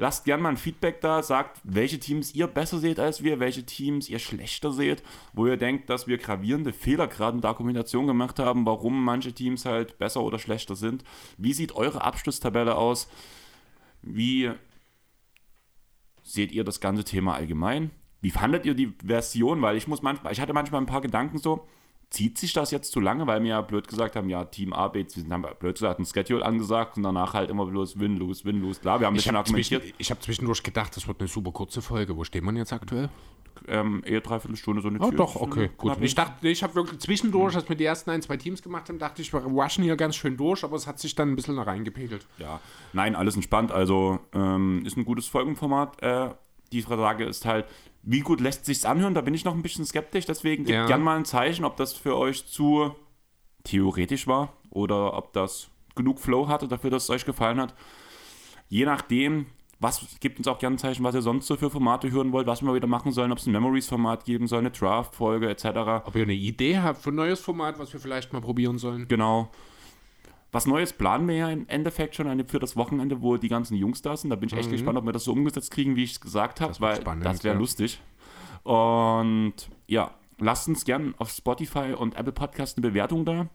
lasst 0.00 0.24
gerne 0.24 0.42
mal 0.42 0.48
ein 0.48 0.56
Feedback 0.56 1.00
da, 1.00 1.22
sagt, 1.22 1.60
welche 1.62 2.00
Teams 2.00 2.34
ihr 2.34 2.46
besser 2.46 2.78
seht 2.78 2.98
als 2.98 3.22
wir, 3.22 3.38
welche 3.38 3.64
Teams 3.64 4.08
ihr 4.08 4.18
schlechter 4.18 4.72
seht, 4.72 5.02
wo 5.34 5.46
ihr 5.46 5.58
denkt, 5.58 5.90
dass 5.90 6.06
wir 6.06 6.16
gravierende 6.16 6.72
Fehler 6.72 7.06
gerade 7.06 7.36
in 7.36 7.42
der 7.42 7.50
Argumentation 7.50 8.06
gemacht 8.06 8.38
haben, 8.38 8.64
warum 8.64 9.04
manche 9.04 9.32
Teams 9.32 9.66
halt 9.66 9.98
besser 9.98 10.22
oder 10.22 10.38
schlechter 10.38 10.74
sind. 10.74 11.04
Wie 11.36 11.52
sieht 11.52 11.72
eure 11.72 12.02
Abschlusstabelle 12.02 12.76
aus? 12.76 13.08
Wie 14.00 14.50
seht 16.22 16.52
ihr 16.52 16.64
das 16.64 16.80
ganze 16.80 17.04
Thema 17.04 17.34
allgemein? 17.34 17.90
Wie 18.22 18.30
fandet 18.30 18.64
ihr 18.64 18.74
die 18.74 18.94
Version? 19.04 19.60
Weil 19.60 19.76
ich 19.76 19.86
muss 19.86 20.02
manchmal, 20.02 20.32
ich 20.32 20.40
hatte 20.40 20.54
manchmal 20.54 20.80
ein 20.80 20.86
paar 20.86 21.00
Gedanken 21.02 21.38
so, 21.38 21.66
zieht 22.10 22.38
sich 22.38 22.52
das 22.52 22.70
jetzt 22.70 22.92
zu 22.92 23.00
lange, 23.00 23.26
weil 23.26 23.42
wir 23.42 23.50
ja 23.50 23.60
blöd 23.60 23.88
gesagt 23.88 24.16
haben, 24.16 24.28
ja, 24.28 24.44
Team 24.44 24.72
A, 24.72 24.88
B, 24.88 25.06
C, 25.06 25.22
haben 25.30 25.42
wir 25.42 25.54
blöd 25.54 25.74
gesagt 25.74 26.00
ein 26.00 26.06
Schedule 26.06 26.44
angesagt 26.44 26.96
und 26.96 27.04
danach 27.04 27.34
halt 27.34 27.50
immer 27.50 27.66
bloß 27.66 27.98
Win, 27.98 28.16
Lose, 28.16 28.44
Win, 28.44 28.60
Lose. 28.60 28.80
Klar, 28.80 29.00
wir 29.00 29.06
haben 29.06 29.14
ein 29.14 29.16
bisschen 29.16 29.36
habe 29.36 29.46
argumentiert, 29.46 29.82
zwischen, 29.82 29.96
ich 29.98 30.10
hab 30.10 30.22
zwischendurch 30.22 30.62
gedacht, 30.62 30.96
das 30.96 31.06
wird 31.06 31.20
eine 31.20 31.28
super 31.28 31.52
kurze 31.52 31.80
Folge. 31.82 32.16
Wo 32.16 32.24
steht 32.24 32.42
man 32.42 32.56
jetzt 32.56 32.72
aktuell? 32.72 33.08
ähm, 33.68 34.02
eher 34.04 34.20
dreiviertel 34.20 34.56
Stunde 34.56 34.82
so 34.82 34.88
eine 34.88 35.00
Oh, 35.00 35.10
doch, 35.10 35.36
okay, 35.36 35.70
gut. 35.76 35.96
Ich 36.00 36.14
dachte, 36.14 36.48
ich 36.48 36.62
habe 36.62 36.74
wirklich 36.74 37.00
zwischendurch, 37.00 37.54
als 37.54 37.68
wir 37.68 37.76
die 37.76 37.84
ersten 37.84 38.10
ein, 38.10 38.22
zwei 38.22 38.36
Teams 38.36 38.62
gemacht 38.62 38.88
haben, 38.88 38.98
dachte 38.98 39.22
ich, 39.22 39.32
wir 39.32 39.40
rushen 39.40 39.84
hier 39.84 39.96
ganz 39.96 40.16
schön 40.16 40.36
durch, 40.36 40.64
aber 40.64 40.76
es 40.76 40.86
hat 40.86 40.98
sich 40.98 41.14
dann 41.14 41.30
ein 41.30 41.36
bisschen 41.36 41.58
reingepegelt. 41.58 42.26
Ja, 42.38 42.60
nein, 42.92 43.14
alles 43.14 43.34
entspannt. 43.34 43.72
Also 43.72 44.20
ähm, 44.32 44.82
ist 44.84 44.96
ein 44.96 45.04
gutes 45.04 45.26
Folgenformat. 45.26 46.02
Äh, 46.02 46.30
die 46.72 46.82
Frage 46.82 47.24
ist 47.24 47.44
halt, 47.46 47.66
wie 48.02 48.20
gut 48.20 48.40
lässt 48.40 48.64
sich's 48.64 48.84
anhören? 48.84 49.14
Da 49.14 49.20
bin 49.20 49.34
ich 49.34 49.44
noch 49.44 49.54
ein 49.54 49.62
bisschen 49.62 49.84
skeptisch. 49.84 50.26
Deswegen 50.26 50.64
gebt 50.64 50.74
Ja. 50.76 50.86
gern 50.86 51.02
mal 51.02 51.16
ein 51.16 51.24
Zeichen, 51.24 51.64
ob 51.64 51.76
das 51.76 51.92
für 51.92 52.16
euch 52.16 52.46
zu 52.46 52.94
theoretisch 53.64 54.26
war 54.26 54.54
oder 54.70 55.14
ob 55.16 55.32
das 55.32 55.68
genug 55.96 56.18
Flow 56.20 56.48
hatte 56.48 56.68
dafür, 56.68 56.90
dass 56.90 57.04
es 57.04 57.10
euch 57.10 57.24
gefallen 57.26 57.60
hat. 57.60 57.74
Je 58.68 58.84
nachdem, 58.84 59.46
was 59.80 60.06
gebt 60.20 60.38
uns 60.38 60.46
auch 60.48 60.58
gerne 60.58 60.76
ein 60.76 60.78
Zeichen, 60.78 61.04
was 61.04 61.14
ihr 61.14 61.22
sonst 61.22 61.46
so 61.46 61.56
für 61.56 61.70
Formate 61.70 62.10
hören 62.10 62.32
wollt, 62.32 62.46
was 62.46 62.62
wir 62.62 62.68
mal 62.68 62.74
wieder 62.74 62.86
machen 62.86 63.12
sollen, 63.12 63.32
ob 63.32 63.38
es 63.38 63.46
ein 63.46 63.52
Memories-Format 63.52 64.24
geben 64.24 64.46
soll, 64.46 64.60
eine 64.60 64.70
Draft-Folge 64.70 65.48
etc. 65.50 65.66
Ob 66.06 66.14
ihr 66.14 66.22
eine 66.22 66.34
Idee 66.34 66.78
habt 66.78 67.02
für 67.02 67.10
ein 67.10 67.16
neues 67.16 67.40
Format, 67.40 67.78
was 67.78 67.92
wir 67.92 68.00
vielleicht 68.00 68.32
mal 68.32 68.40
probieren 68.40 68.78
sollen? 68.78 69.08
Genau. 69.08 69.50
Was 70.52 70.66
Neues 70.66 70.92
planen 70.92 71.28
wir 71.28 71.36
ja 71.36 71.50
im 71.50 71.68
Endeffekt 71.68 72.16
schon 72.16 72.44
für 72.46 72.58
das 72.58 72.76
Wochenende, 72.76 73.22
wo 73.22 73.36
die 73.36 73.48
ganzen 73.48 73.76
Jungs 73.76 74.02
da 74.02 74.16
sind. 74.16 74.30
Da 74.30 74.36
bin 74.36 74.48
ich 74.48 74.56
echt 74.56 74.70
gespannt, 74.70 74.98
ob 74.98 75.04
wir 75.04 75.12
das 75.12 75.24
so 75.24 75.32
umgesetzt 75.32 75.70
kriegen, 75.70 75.94
wie 75.96 76.04
ich 76.04 76.12
es 76.12 76.20
gesagt 76.20 76.60
habe, 76.60 76.72
Mhm. 76.72 76.80
Weil 76.80 76.96
spannend, 76.96 77.24
das 77.24 77.44
wäre 77.44 77.54
ja. 77.54 77.60
lustig. 77.60 78.00
Und 78.64 79.54
ja, 79.86 80.10
lasst 80.38 80.68
uns 80.68 80.84
gern 80.84 81.14
auf 81.18 81.30
Spotify 81.30 81.94
und 81.96 82.16
Apple 82.16 82.32
Podcast 82.32 82.76
eine 82.76 82.88
Bewertung 82.88 83.24
da. 83.24 83.48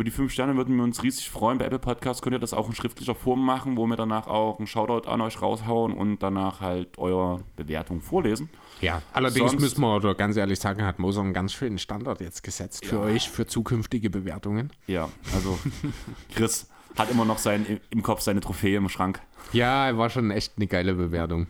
Über 0.00 0.04
die 0.06 0.12
fünf 0.12 0.32
Sterne 0.32 0.56
würden 0.56 0.74
wir 0.76 0.82
uns 0.82 1.02
riesig 1.02 1.28
freuen. 1.28 1.58
Bei 1.58 1.66
Apple 1.66 1.78
Podcast 1.78 2.22
könnt 2.22 2.34
ihr 2.34 2.38
das 2.38 2.54
auch 2.54 2.66
in 2.66 2.74
schriftlicher 2.74 3.14
Form 3.14 3.44
machen, 3.44 3.76
wo 3.76 3.86
wir 3.86 3.96
danach 3.96 4.28
auch 4.28 4.56
einen 4.56 4.66
Shoutout 4.66 5.06
an 5.06 5.20
euch 5.20 5.42
raushauen 5.42 5.92
und 5.92 6.22
danach 6.22 6.62
halt 6.62 6.96
eure 6.96 7.42
Bewertung 7.56 8.00
vorlesen. 8.00 8.48
Ja, 8.80 9.02
allerdings 9.12 9.50
Sonst- 9.50 9.60
müssen 9.60 9.82
wir 9.82 9.94
oder 9.96 10.14
ganz 10.14 10.38
ehrlich 10.38 10.58
sagen, 10.58 10.86
hat 10.86 11.00
Moser 11.00 11.20
einen 11.20 11.34
ganz 11.34 11.52
schönen 11.52 11.76
Standard 11.76 12.22
jetzt 12.22 12.42
gesetzt 12.42 12.86
für 12.86 12.98
euch, 12.98 13.28
für 13.28 13.46
zukünftige 13.46 14.08
Bewertungen. 14.08 14.70
Ja, 14.86 15.10
also 15.34 15.58
Chris 16.34 16.70
hat 16.96 17.10
immer 17.10 17.26
noch 17.26 17.36
sein, 17.36 17.78
im 17.90 18.02
Kopf 18.02 18.22
seine 18.22 18.40
Trophäe 18.40 18.78
im 18.78 18.88
Schrank. 18.88 19.20
Ja, 19.52 19.94
war 19.98 20.08
schon 20.08 20.30
echt 20.30 20.54
eine 20.56 20.66
geile 20.66 20.94
Bewertung. 20.94 21.46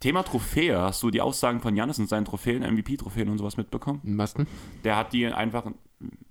Thema 0.00 0.24
Trophäe, 0.24 0.76
hast 0.76 1.04
du 1.04 1.10
die 1.12 1.20
Aussagen 1.20 1.60
von 1.60 1.76
Janis 1.76 2.00
und 2.00 2.08
seinen 2.08 2.24
Trophäen, 2.24 2.64
MVP-Trophäen 2.64 3.28
und 3.28 3.38
sowas 3.38 3.56
mitbekommen? 3.56 4.00
Was 4.02 4.34
denn? 4.34 4.48
Der 4.82 4.96
hat 4.96 5.12
die 5.12 5.24
einfach 5.28 5.66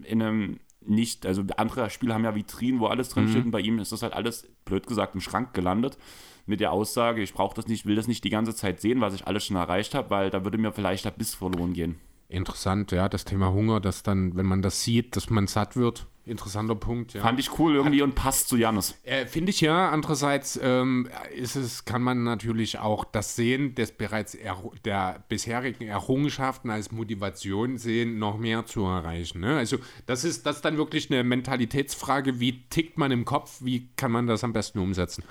in 0.03 0.21
einem 0.21 0.59
nicht, 0.89 1.25
also 1.25 1.43
andere 1.57 1.89
Spiele 1.89 2.13
haben 2.13 2.23
ja 2.23 2.35
Vitrinen, 2.35 2.79
wo 2.79 2.87
alles 2.87 3.09
drin 3.09 3.27
steht 3.29 3.45
und 3.45 3.51
bei 3.51 3.61
ihm 3.61 3.79
ist 3.79 3.91
das 3.91 4.01
halt 4.01 4.13
alles, 4.13 4.47
blöd 4.65 4.87
gesagt, 4.87 5.15
im 5.15 5.21
Schrank 5.21 5.53
gelandet. 5.53 5.97
Mit 6.45 6.59
der 6.59 6.71
Aussage, 6.71 7.21
ich 7.21 7.33
brauche 7.33 7.55
das 7.55 7.67
nicht, 7.67 7.85
will 7.85 7.95
das 7.95 8.07
nicht 8.07 8.23
die 8.23 8.31
ganze 8.31 8.55
Zeit 8.55 8.81
sehen, 8.81 9.01
was 9.01 9.13
ich 9.13 9.27
alles 9.27 9.45
schon 9.45 9.55
erreicht 9.55 9.93
habe, 9.93 10.09
weil 10.09 10.29
da 10.31 10.43
würde 10.43 10.57
mir 10.57 10.71
vielleicht 10.71 11.05
der 11.05 11.11
Biss 11.11 11.35
verloren 11.35 11.73
gehen. 11.73 11.99
Interessant, 12.31 12.91
ja, 12.91 13.09
das 13.09 13.25
Thema 13.25 13.51
Hunger, 13.51 13.79
dass 13.79 14.03
dann, 14.03 14.37
wenn 14.37 14.45
man 14.45 14.61
das 14.61 14.83
sieht, 14.83 15.15
dass 15.15 15.31
man 15.31 15.47
satt 15.47 15.75
wird. 15.75 16.05
Interessanter 16.25 16.75
Punkt, 16.75 17.13
ja. 17.13 17.23
Fand 17.23 17.39
ich 17.39 17.57
cool 17.57 17.73
irgendwie 17.73 18.03
und 18.03 18.13
passt 18.13 18.49
zu 18.49 18.55
Janis. 18.55 18.93
Äh, 19.03 19.25
Finde 19.25 19.49
ich 19.49 19.61
ja. 19.61 19.89
Andererseits 19.89 20.59
ähm, 20.61 21.09
ist 21.35 21.55
es, 21.55 21.85
kann 21.85 22.03
man 22.03 22.23
natürlich 22.23 22.77
auch 22.77 23.03
das 23.03 23.35
Sehen 23.35 23.73
des 23.73 23.91
bereits 23.93 24.37
der 24.85 25.23
bisherigen 25.27 25.87
Errungenschaften 25.87 26.69
als 26.69 26.91
Motivation 26.91 27.79
sehen, 27.79 28.19
noch 28.19 28.37
mehr 28.37 28.67
zu 28.67 28.83
erreichen. 28.85 29.39
Ne? 29.39 29.57
Also 29.57 29.77
das 30.05 30.23
ist 30.23 30.45
das 30.45 30.57
ist 30.57 30.65
dann 30.65 30.77
wirklich 30.77 31.09
eine 31.09 31.23
Mentalitätsfrage, 31.23 32.39
wie 32.39 32.61
tickt 32.69 32.99
man 32.99 33.11
im 33.11 33.25
Kopf, 33.25 33.57
wie 33.61 33.89
kann 33.95 34.11
man 34.11 34.27
das 34.27 34.43
am 34.43 34.53
besten 34.53 34.77
umsetzen? 34.77 35.23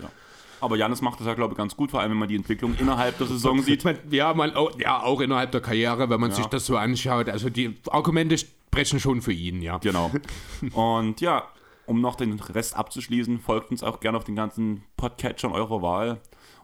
Aber 0.61 0.77
Janis 0.77 1.03
macht 1.03 1.21
das 1.21 1.27
ja, 1.27 1.35
glaube 1.35 1.53
ich, 1.53 1.59
ganz 1.59 1.77
gut, 1.77 1.91
vor 1.91 2.01
allem 2.01 2.11
wenn 2.13 2.19
man 2.19 2.29
die 2.29 2.37
Entwicklung 2.37 2.75
innerhalb 2.79 3.19
der 3.19 3.27
Saison 3.27 3.63
sieht. 3.63 3.85
Ja, 4.11 4.35
man, 4.35 4.55
auch, 4.55 4.79
ja, 4.79 5.03
auch 5.03 5.21
innerhalb 5.21 5.53
der 5.53 5.61
Karriere, 5.61 6.09
wenn 6.11 6.21
man 6.21 6.33
sich 6.33 6.47
das 6.47 6.67
so 6.67 6.77
anschaut. 6.77 7.29
Also 7.29 7.51
die 7.51 7.77
Argumente 7.91 8.37
sprechen 8.39 9.01
schon 9.01 9.23
für 9.23 9.33
ihn, 9.33 9.63
ja. 9.63 9.79
Genau. 9.79 10.11
Und 10.73 11.21
ja, 11.21 11.45
um 11.87 12.01
noch 12.01 12.17
den 12.17 12.39
Rest 12.39 12.77
abzuschließen, 12.77 13.41
folgt 13.41 13.71
uns 13.71 13.83
auch 13.83 14.01
gerne 14.01 14.19
auf 14.19 14.25
den 14.25 14.37
ganzen 14.37 14.85
Podcatchern 14.97 15.53
eurer 15.53 15.81
Wahl 15.81 16.21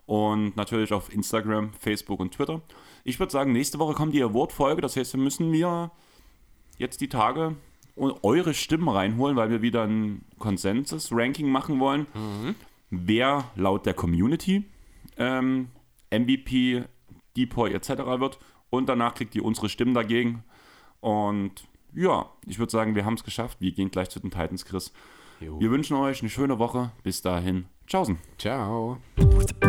und 0.06 0.54
natürlich 0.54 0.92
auf 0.92 1.10
Instagram, 1.10 1.72
Facebook 1.80 2.20
und 2.20 2.34
Twitter. 2.34 2.60
Ich 3.04 3.18
würde 3.18 3.32
sagen, 3.32 3.52
nächste 3.52 3.78
Woche 3.78 3.94
kommt 3.94 4.12
die 4.12 4.22
Award-Folge, 4.22 4.82
das 4.82 4.96
heißt, 4.96 5.14
wir 5.14 5.20
müssen 5.20 5.50
wir 5.50 5.90
jetzt 6.76 7.00
die 7.00 7.08
Tage 7.08 7.56
eure 7.96 8.54
Stimmen 8.54 8.88
reinholen, 8.88 9.36
weil 9.36 9.50
wir 9.50 9.62
wieder 9.62 9.84
ein 9.84 10.24
Consensus-Ranking 10.38 11.48
machen 11.48 11.80
wollen. 11.80 12.06
Wer 13.04 13.50
laut 13.56 13.86
der 13.86 13.94
Community 13.94 14.64
ähm, 15.16 15.68
MVP, 16.10 16.84
Depoy 17.36 17.72
etc. 17.72 17.88
wird 18.18 18.38
und 18.70 18.88
danach 18.88 19.14
kriegt 19.14 19.34
ihr 19.34 19.44
unsere 19.44 19.68
Stimmen 19.68 19.94
dagegen. 19.94 20.44
Und 21.00 21.66
ja, 21.94 22.30
ich 22.46 22.58
würde 22.58 22.72
sagen, 22.72 22.94
wir 22.94 23.04
haben 23.04 23.14
es 23.14 23.24
geschafft. 23.24 23.60
Wir 23.60 23.72
gehen 23.72 23.90
gleich 23.90 24.10
zu 24.10 24.20
den 24.20 24.30
Titans, 24.30 24.64
Chris. 24.64 24.92
Jo. 25.40 25.60
Wir 25.60 25.70
wünschen 25.70 25.96
euch 25.96 26.20
eine 26.20 26.30
schöne 26.30 26.58
Woche. 26.58 26.92
Bis 27.02 27.22
dahin. 27.22 27.66
Tschaußen. 27.86 28.18
Ciao. 28.38 28.98
Ciao. 29.16 29.64